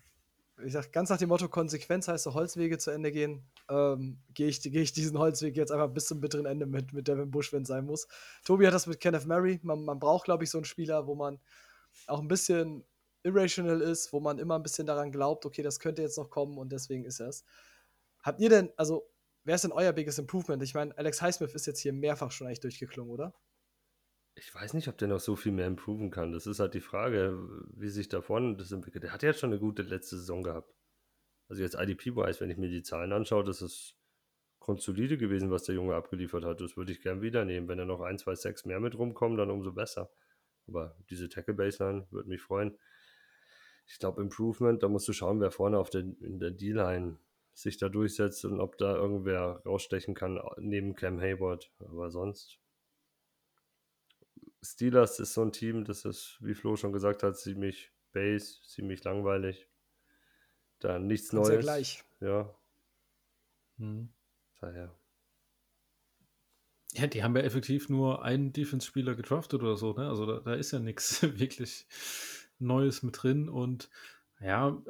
ich 0.64 0.72
sag, 0.72 0.92
ganz 0.92 1.08
nach 1.08 1.18
dem 1.18 1.28
Motto, 1.28 1.48
Konsequenz 1.48 2.08
heißt 2.08 2.24
so 2.24 2.34
Holzwege 2.34 2.78
zu 2.78 2.90
Ende 2.90 3.12
gehen, 3.12 3.42
ähm, 3.68 4.18
gehe 4.34 4.48
ich, 4.48 4.60
geh 4.60 4.80
ich 4.80 4.92
diesen 4.92 5.18
Holzweg 5.18 5.56
jetzt 5.56 5.70
einfach 5.70 5.88
bis 5.88 6.06
zum 6.06 6.20
bitteren 6.20 6.46
Ende 6.46 6.66
mit, 6.66 6.92
mit 6.92 7.06
Devin 7.06 7.30
Bush, 7.30 7.52
wenn 7.52 7.62
es 7.62 7.68
sein 7.68 7.86
muss. 7.86 8.08
Tobi 8.44 8.66
hat 8.66 8.74
das 8.74 8.86
mit 8.86 8.98
Kenneth 9.00 9.26
Murray. 9.26 9.60
Man, 9.62 9.84
man 9.84 10.00
braucht, 10.00 10.24
glaube 10.24 10.44
ich, 10.44 10.50
so 10.50 10.58
einen 10.58 10.64
Spieler, 10.64 11.06
wo 11.06 11.14
man 11.14 11.38
auch 12.06 12.20
ein 12.20 12.28
bisschen 12.28 12.84
irrational 13.22 13.80
ist, 13.80 14.12
wo 14.12 14.20
man 14.20 14.38
immer 14.38 14.56
ein 14.56 14.62
bisschen 14.62 14.86
daran 14.86 15.12
glaubt, 15.12 15.44
okay, 15.46 15.62
das 15.62 15.80
könnte 15.80 16.02
jetzt 16.02 16.18
noch 16.18 16.30
kommen 16.30 16.58
und 16.58 16.72
deswegen 16.72 17.04
ist 17.04 17.20
es. 17.20 17.44
Habt 18.22 18.40
ihr 18.40 18.48
denn, 18.48 18.70
also, 18.76 19.10
wer 19.44 19.54
ist 19.54 19.64
denn 19.64 19.72
euer 19.72 19.92
biggest 19.92 20.18
improvement? 20.18 20.62
Ich 20.62 20.74
meine, 20.74 20.96
Alex 20.98 21.22
Highsmith 21.22 21.54
ist 21.54 21.66
jetzt 21.66 21.80
hier 21.80 21.92
mehrfach 21.92 22.30
schon 22.30 22.46
eigentlich 22.46 22.60
durchgeklungen, 22.60 23.12
oder? 23.12 23.34
Ich 24.34 24.54
weiß 24.54 24.74
nicht, 24.74 24.86
ob 24.88 24.96
der 24.98 25.08
noch 25.08 25.20
so 25.20 25.34
viel 25.34 25.52
mehr 25.52 25.66
improven 25.66 26.10
kann. 26.10 26.32
Das 26.32 26.46
ist 26.46 26.60
halt 26.60 26.74
die 26.74 26.80
Frage, 26.80 27.36
wie 27.74 27.88
sich 27.88 28.08
davon 28.08 28.56
das 28.56 28.70
entwickelt. 28.70 29.02
Der 29.02 29.12
hat 29.12 29.22
ja 29.22 29.32
schon 29.32 29.50
eine 29.50 29.58
gute 29.58 29.82
letzte 29.82 30.16
Saison 30.16 30.44
gehabt. 30.44 30.72
Also 31.48 31.62
jetzt 31.62 31.74
IDP-wise, 31.74 32.40
wenn 32.40 32.50
ich 32.50 32.58
mir 32.58 32.68
die 32.68 32.82
Zahlen 32.82 33.12
anschaue, 33.12 33.42
das 33.42 33.62
ist 33.62 33.96
grundsolide 34.60 35.16
gewesen, 35.16 35.50
was 35.50 35.64
der 35.64 35.74
Junge 35.74 35.94
abgeliefert 35.94 36.44
hat. 36.44 36.60
Das 36.60 36.76
würde 36.76 36.92
ich 36.92 37.00
gern 37.00 37.20
wieder 37.22 37.44
nehmen. 37.44 37.68
Wenn 37.68 37.78
er 37.78 37.86
noch 37.86 38.00
ein, 38.00 38.18
zwei, 38.18 38.34
sechs 38.34 38.64
mehr 38.64 38.80
mit 38.80 38.96
rumkommen, 38.96 39.38
dann 39.38 39.50
umso 39.50 39.72
besser. 39.72 40.10
Aber 40.68 40.96
diese 41.10 41.28
Tackle-Baseline 41.28 42.06
würde 42.10 42.28
mich 42.28 42.42
freuen. 42.42 42.78
Ich 43.88 43.98
glaube, 43.98 44.20
Improvement, 44.20 44.82
da 44.82 44.88
musst 44.88 45.08
du 45.08 45.12
schauen, 45.12 45.40
wer 45.40 45.50
vorne 45.50 45.78
auf 45.78 45.90
der, 45.90 46.02
in 46.02 46.38
der 46.38 46.50
D-Line 46.50 47.18
sich 47.54 47.78
da 47.78 47.88
durchsetzt 47.88 48.44
und 48.44 48.60
ob 48.60 48.78
da 48.78 48.94
irgendwer 48.94 49.62
rausstechen 49.66 50.14
kann 50.14 50.38
neben 50.58 50.94
Cam 50.94 51.20
Hayward. 51.20 51.72
Aber 51.80 52.10
sonst 52.10 52.58
Steelers 54.62 55.18
ist 55.18 55.34
so 55.34 55.42
ein 55.42 55.52
Team, 55.52 55.84
das 55.84 56.04
ist, 56.04 56.38
wie 56.40 56.54
Flo 56.54 56.76
schon 56.76 56.92
gesagt 56.92 57.22
hat, 57.22 57.36
ziemlich 57.38 57.92
base, 58.12 58.60
ziemlich 58.66 59.02
langweilig. 59.04 59.68
Da 60.80 60.98
nichts 60.98 61.30
Ganz 61.30 61.48
ja 61.48 61.54
Neues. 61.54 61.64
gleich. 61.64 62.04
Ja, 62.20 62.54
Hm. 63.78 64.08
daher. 64.60 64.94
Ja, 66.94 67.06
die 67.06 67.22
haben 67.22 67.36
ja 67.36 67.42
effektiv 67.42 67.88
nur 67.88 68.22
einen 68.22 68.52
Defense-Spieler 68.52 69.14
gedraftet 69.14 69.62
oder 69.62 69.76
so, 69.76 69.92
ne? 69.92 70.08
Also 70.08 70.26
da, 70.26 70.40
da 70.40 70.54
ist 70.54 70.72
ja 70.72 70.78
nichts 70.78 71.22
wirklich 71.38 71.86
Neues 72.58 73.02
mit 73.02 73.22
drin. 73.22 73.48
Und 73.48 73.90
ja, 74.40 74.80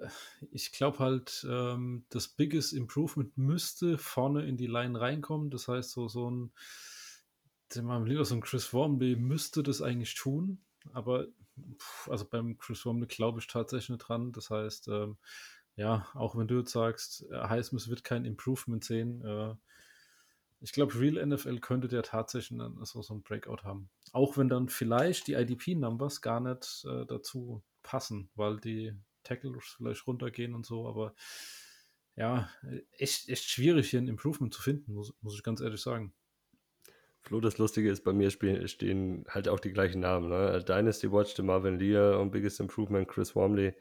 ich 0.51 0.73
glaube 0.73 0.99
halt, 0.99 1.47
ähm, 1.49 2.05
das 2.11 2.29
Biggest 2.29 2.73
Improvement 2.73 3.37
müsste 3.37 3.97
vorne 3.99 4.47
in 4.47 4.57
die 4.57 4.67
Line 4.67 5.01
reinkommen. 5.01 5.51
Das 5.51 5.69
heißt, 5.69 5.91
so, 5.91 6.09
so 6.09 6.31
ein, 6.31 6.53
man 7.83 8.07
lieber 8.07 8.25
so 8.25 8.35
ein 8.35 8.41
Chris 8.41 8.73
Wormley 8.73 9.17
müsste 9.17 9.63
das 9.63 9.83
eigentlich 9.83 10.15
tun. 10.15 10.63
Aber 10.93 11.27
pff, 11.79 12.09
also 12.11 12.27
beim 12.29 12.59
Chris 12.59 12.85
Wormley 12.85 13.07
glaube 13.07 13.41
ich 13.41 13.47
tatsächlich 13.47 13.91
nicht 13.91 14.09
dran. 14.09 14.33
Das 14.33 14.51
heißt, 14.51 14.89
ähm, 14.89 15.17
ja, 15.77 16.07
auch 16.15 16.37
wenn 16.37 16.49
du 16.49 16.59
jetzt 16.59 16.73
sagst, 16.73 17.25
äh, 17.31 17.49
Highsmith 17.49 17.89
wird 17.89 18.05
kein 18.05 18.25
Improvement 18.25 18.85
sehen, 18.85 19.23
äh, 19.25 19.55
ich 20.61 20.73
glaube, 20.73 20.99
Real 20.99 21.25
NFL 21.25 21.59
könnte 21.61 21.89
der 21.89 22.03
tatsächlich 22.03 22.59
dann 22.59 22.85
so, 22.85 23.03
so 23.03 23.15
ein 23.15 23.23
Breakout 23.23 23.63
haben. 23.63 23.91
Auch 24.13 24.37
wenn 24.37 24.49
dann 24.49 24.69
vielleicht 24.69 25.27
die 25.29 25.35
IDP-Numbers 25.35 26.21
gar 26.21 26.41
nicht 26.41 26.85
äh, 26.89 27.07
dazu 27.07 27.63
passen, 27.83 28.31
weil 28.35 28.59
die 28.59 28.93
Tackles 29.23 29.77
vielleicht 29.77 30.07
runtergehen 30.07 30.55
und 30.55 30.67
so, 30.67 30.89
aber 30.89 31.15
ja, 32.17 32.51
echt, 32.93 33.29
echt 33.29 33.45
schwierig 33.45 33.91
hier 33.91 34.01
ein 34.01 34.09
Improvement 34.09 34.53
zu 34.53 34.61
finden, 34.61 34.95
muss, 34.95 35.15
muss 35.21 35.37
ich 35.37 35.43
ganz 35.45 35.61
ehrlich 35.61 35.81
sagen. 35.81 36.13
Flo, 37.21 37.41
das 37.41 37.59
Lustige 37.59 37.91
ist, 37.91 38.05
bei 38.05 38.13
mir 38.13 38.31
stehen 38.31 39.25
halt 39.29 39.49
auch 39.49 39.61
die 39.61 39.73
gleichen 39.73 40.01
Namen. 40.01 40.29
Ne? 40.29 40.65
Dynasty 40.67 41.13
Watch, 41.13 41.35
the 41.37 41.43
Marvin 41.43 41.79
Lear 41.79 42.19
und 42.19 42.31
Biggest 42.31 42.59
Improvement, 42.59 43.07
Chris 43.07 43.37
Wormley. 43.37 43.75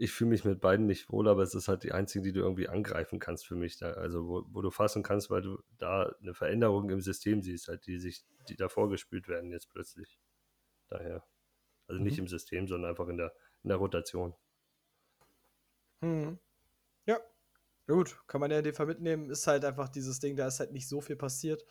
Ich 0.00 0.12
fühle 0.12 0.30
mich 0.30 0.44
mit 0.44 0.60
beiden 0.60 0.86
nicht 0.86 1.10
wohl, 1.10 1.28
aber 1.28 1.42
es 1.42 1.54
ist 1.54 1.66
halt 1.66 1.82
die 1.82 1.90
einzige, 1.90 2.22
die 2.22 2.32
du 2.32 2.40
irgendwie 2.40 2.68
angreifen 2.68 3.18
kannst 3.18 3.46
für 3.46 3.56
mich. 3.56 3.78
Da, 3.78 3.92
also 3.94 4.28
wo, 4.28 4.44
wo, 4.48 4.62
du 4.62 4.70
fassen 4.70 5.02
kannst, 5.02 5.28
weil 5.28 5.42
du 5.42 5.60
da 5.76 6.14
eine 6.22 6.34
Veränderung 6.34 6.88
im 6.90 7.00
System 7.00 7.42
siehst, 7.42 7.66
halt, 7.66 7.84
die 7.86 7.98
sich, 7.98 8.24
die 8.48 8.54
da 8.54 8.68
vorgespielt 8.68 9.26
werden 9.26 9.50
jetzt 9.50 9.68
plötzlich. 9.70 10.20
Daher. 10.88 11.24
Also 11.88 12.00
nicht 12.00 12.16
mhm. 12.18 12.24
im 12.24 12.28
System, 12.28 12.68
sondern 12.68 12.90
einfach 12.90 13.08
in 13.08 13.16
der, 13.16 13.34
in 13.64 13.70
der 13.70 13.78
Rotation. 13.78 14.34
Hm. 16.00 16.38
Ja. 17.06 17.14
ja. 17.14 17.94
Gut, 17.94 18.22
kann 18.28 18.40
man 18.40 18.52
ja 18.52 18.58
in 18.58 18.64
dem 18.64 18.74
Fall 18.74 18.86
mitnehmen. 18.86 19.30
Ist 19.30 19.48
halt 19.48 19.64
einfach 19.64 19.88
dieses 19.88 20.20
Ding, 20.20 20.36
da 20.36 20.46
ist 20.46 20.60
halt 20.60 20.70
nicht 20.70 20.88
so 20.88 21.00
viel 21.00 21.16
passiert. 21.16 21.64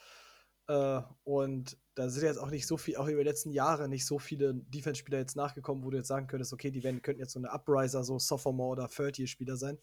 Äh, 0.68 1.02
und 1.24 1.78
da 1.96 2.10
sind 2.10 2.24
jetzt 2.24 2.38
auch 2.38 2.50
nicht 2.50 2.68
so 2.68 2.78
viel, 2.78 2.98
auch 2.98 3.08
über 3.08 3.24
die 3.24 3.30
letzten 3.30 3.52
Jahre 3.52 3.88
nicht 3.88 4.06
so 4.06 4.20
viele 4.20 4.54
Defense-Spieler 4.54 5.18
jetzt 5.18 5.36
nachgekommen, 5.36 5.84
wo 5.84 5.90
du 5.90 5.98
jetzt 5.98 6.08
sagen 6.08 6.28
könntest, 6.28 6.54
okay, 6.54 6.72
die 6.72 6.84
werden, 6.84 7.02
könnten 7.02 7.22
jetzt 7.22 7.34
so 7.34 7.40
eine 7.40 7.52
Upriser, 7.52 8.04
so 8.04 8.20
Sophomore 8.20 8.72
oder 8.72 8.90
Third-Year-Spieler 8.90 9.56
sein. 9.56 9.80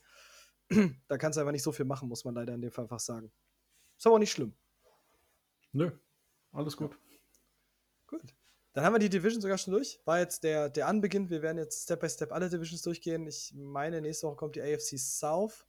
da 1.08 1.18
kannst 1.18 1.36
du 1.36 1.40
einfach 1.40 1.52
nicht 1.52 1.62
so 1.62 1.72
viel 1.72 1.86
machen, 1.86 2.08
muss 2.08 2.24
man 2.24 2.34
leider 2.34 2.54
in 2.54 2.60
dem 2.60 2.70
Fall 2.70 2.84
einfach 2.84 3.00
sagen. 3.00 3.32
Ist 3.96 4.06
aber 4.06 4.16
auch 4.16 4.20
nicht 4.20 4.32
schlimm. 4.32 4.54
Nö, 5.72 5.90
alles 6.52 6.76
gut. 6.76 6.96
Gut. 8.06 8.22
Dann 8.74 8.84
haben 8.84 8.94
wir 8.94 8.98
die 8.98 9.08
Division 9.08 9.40
sogar 9.40 9.56
schon 9.56 9.72
durch. 9.72 10.00
War 10.04 10.18
jetzt 10.18 10.42
der, 10.42 10.68
der 10.68 10.88
Anbeginn. 10.88 11.30
Wir 11.30 11.42
werden 11.42 11.58
jetzt 11.58 11.84
Step 11.84 12.00
by 12.00 12.08
Step 12.08 12.32
alle 12.32 12.48
Divisions 12.48 12.82
durchgehen. 12.82 13.26
Ich 13.26 13.52
meine, 13.54 14.00
nächste 14.00 14.26
Woche 14.26 14.36
kommt 14.36 14.56
die 14.56 14.62
AFC 14.62 14.98
South. 14.98 15.66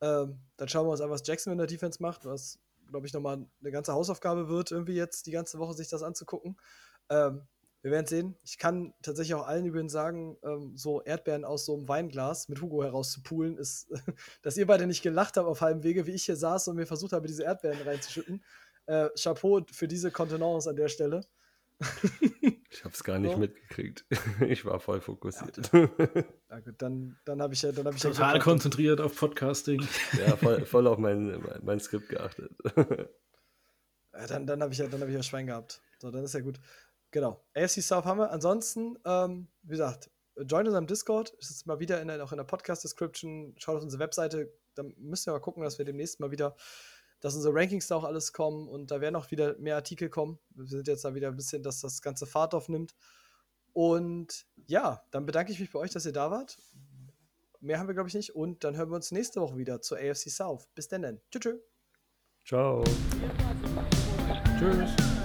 Ähm, 0.00 0.40
dann 0.56 0.68
schauen 0.68 0.86
wir 0.86 0.92
uns 0.92 1.00
an, 1.00 1.10
was 1.10 1.26
Jackson 1.26 1.52
in 1.52 1.58
der 1.58 1.66
Defense 1.66 2.00
macht, 2.00 2.24
was 2.24 2.60
glaube 2.88 3.06
ich, 3.06 3.12
nochmal 3.12 3.46
eine 3.60 3.70
ganze 3.70 3.92
Hausaufgabe 3.92 4.48
wird, 4.48 4.70
irgendwie 4.70 4.94
jetzt 4.94 5.26
die 5.26 5.30
ganze 5.30 5.58
Woche 5.58 5.74
sich 5.74 5.88
das 5.88 6.02
anzugucken. 6.02 6.56
Ähm, 7.08 7.46
wir 7.82 7.92
werden 7.92 8.06
sehen. 8.06 8.36
Ich 8.42 8.58
kann 8.58 8.94
tatsächlich 9.00 9.34
auch 9.34 9.46
allen 9.46 9.64
übrigens 9.64 9.92
sagen, 9.92 10.36
ähm, 10.42 10.76
so 10.76 11.02
Erdbeeren 11.02 11.44
aus 11.44 11.64
so 11.64 11.76
einem 11.76 11.88
Weinglas 11.88 12.48
mit 12.48 12.60
Hugo 12.60 12.82
herauszupulen, 12.82 13.56
ist, 13.58 13.88
dass 14.42 14.56
ihr 14.56 14.66
beide 14.66 14.88
nicht 14.88 15.02
gelacht 15.02 15.36
habt 15.36 15.46
auf 15.46 15.60
halbem 15.60 15.84
Wege, 15.84 16.04
wie 16.06 16.10
ich 16.12 16.24
hier 16.24 16.34
saß 16.34 16.66
und 16.68 16.76
mir 16.76 16.86
versucht 16.86 17.12
habe, 17.12 17.28
diese 17.28 17.44
Erdbeeren 17.44 17.80
reinzuschütten. 17.82 18.42
Äh, 18.86 19.10
Chapeau 19.16 19.60
für 19.70 19.86
diese 19.86 20.10
Kontenance 20.10 20.68
an 20.68 20.76
der 20.76 20.88
Stelle. 20.88 21.26
Ich 22.70 22.84
habe 22.84 22.94
es 22.94 23.04
gar 23.04 23.18
nicht 23.18 23.32
so. 23.32 23.38
mitgekriegt. 23.38 24.04
Ich 24.48 24.64
war 24.64 24.80
voll 24.80 25.00
fokussiert. 25.00 25.70
Ja, 25.72 25.88
ja 26.50 26.60
gut, 26.60 26.74
dann, 26.78 27.18
dann 27.24 27.42
habe 27.42 27.54
ich 27.54 27.62
ja. 27.62 27.72
Dann 27.72 27.86
hab 27.86 27.94
ich 27.94 28.02
Total 28.02 28.36
ja 28.36 28.42
konzentriert 28.42 29.00
auf 29.00 29.16
Podcasting. 29.16 29.86
Ja, 30.18 30.36
voll, 30.36 30.64
voll 30.64 30.86
auf 30.86 30.98
mein, 30.98 31.42
mein 31.62 31.80
Skript 31.80 32.08
geachtet. 32.08 32.52
Ja, 34.12 34.26
dann 34.26 34.46
dann 34.46 34.62
habe 34.62 34.72
ich, 34.72 34.78
ja, 34.78 34.86
hab 34.90 35.08
ich 35.08 35.14
ja 35.14 35.22
Schwein 35.22 35.46
gehabt. 35.46 35.82
So, 35.98 36.10
dann 36.10 36.24
ist 36.24 36.34
ja 36.34 36.40
gut. 36.40 36.58
Genau. 37.10 37.44
AFC 37.54 37.82
South 37.82 38.04
haben 38.04 38.18
wir. 38.18 38.30
Ansonsten, 38.30 38.98
ähm, 39.04 39.48
wie 39.62 39.70
gesagt, 39.70 40.10
join 40.36 40.66
uns 40.66 40.76
am 40.76 40.86
Discord. 40.86 41.30
Ist 41.38 41.50
jetzt 41.50 41.66
mal 41.66 41.80
wieder 41.80 42.00
in 42.00 42.08
der, 42.08 42.22
auch 42.24 42.32
in 42.32 42.38
der 42.38 42.44
Podcast-Description. 42.44 43.54
Schaut 43.58 43.76
auf 43.76 43.82
unsere 43.82 44.02
Webseite. 44.02 44.52
Dann 44.74 44.94
müssen 44.98 45.26
wir 45.26 45.32
mal 45.32 45.40
gucken, 45.40 45.62
dass 45.62 45.78
wir 45.78 45.84
demnächst 45.84 46.20
mal 46.20 46.30
wieder 46.30 46.56
dass 47.20 47.34
unsere 47.34 47.54
Rankings 47.54 47.86
da 47.88 47.96
auch 47.96 48.04
alles 48.04 48.32
kommen 48.32 48.68
und 48.68 48.90
da 48.90 49.00
werden 49.00 49.16
auch 49.16 49.30
wieder 49.30 49.56
mehr 49.58 49.76
Artikel 49.76 50.08
kommen. 50.08 50.38
Wir 50.50 50.66
sind 50.66 50.88
jetzt 50.88 51.04
da 51.04 51.14
wieder 51.14 51.28
ein 51.28 51.36
bisschen, 51.36 51.62
dass 51.62 51.80
das 51.80 52.02
ganze 52.02 52.26
Fahrt 52.26 52.54
aufnimmt. 52.54 52.94
Und 53.72 54.46
ja, 54.66 55.02
dann 55.10 55.26
bedanke 55.26 55.52
ich 55.52 55.60
mich 55.60 55.70
bei 55.70 55.78
euch, 55.78 55.90
dass 55.90 56.06
ihr 56.06 56.12
da 56.12 56.30
wart. 56.30 56.58
Mehr 57.60 57.78
haben 57.78 57.88
wir, 57.88 57.94
glaube 57.94 58.08
ich, 58.08 58.14
nicht. 58.14 58.34
Und 58.34 58.64
dann 58.64 58.76
hören 58.76 58.90
wir 58.90 58.96
uns 58.96 59.10
nächste 59.10 59.40
Woche 59.40 59.56
wieder 59.56 59.82
zur 59.82 59.98
AFC 59.98 60.30
South. 60.30 60.66
Bis 60.74 60.88
dann. 60.88 61.20
Tschüss. 61.30 61.56
Ciao. 62.44 62.84
Tschüss. 64.58 65.15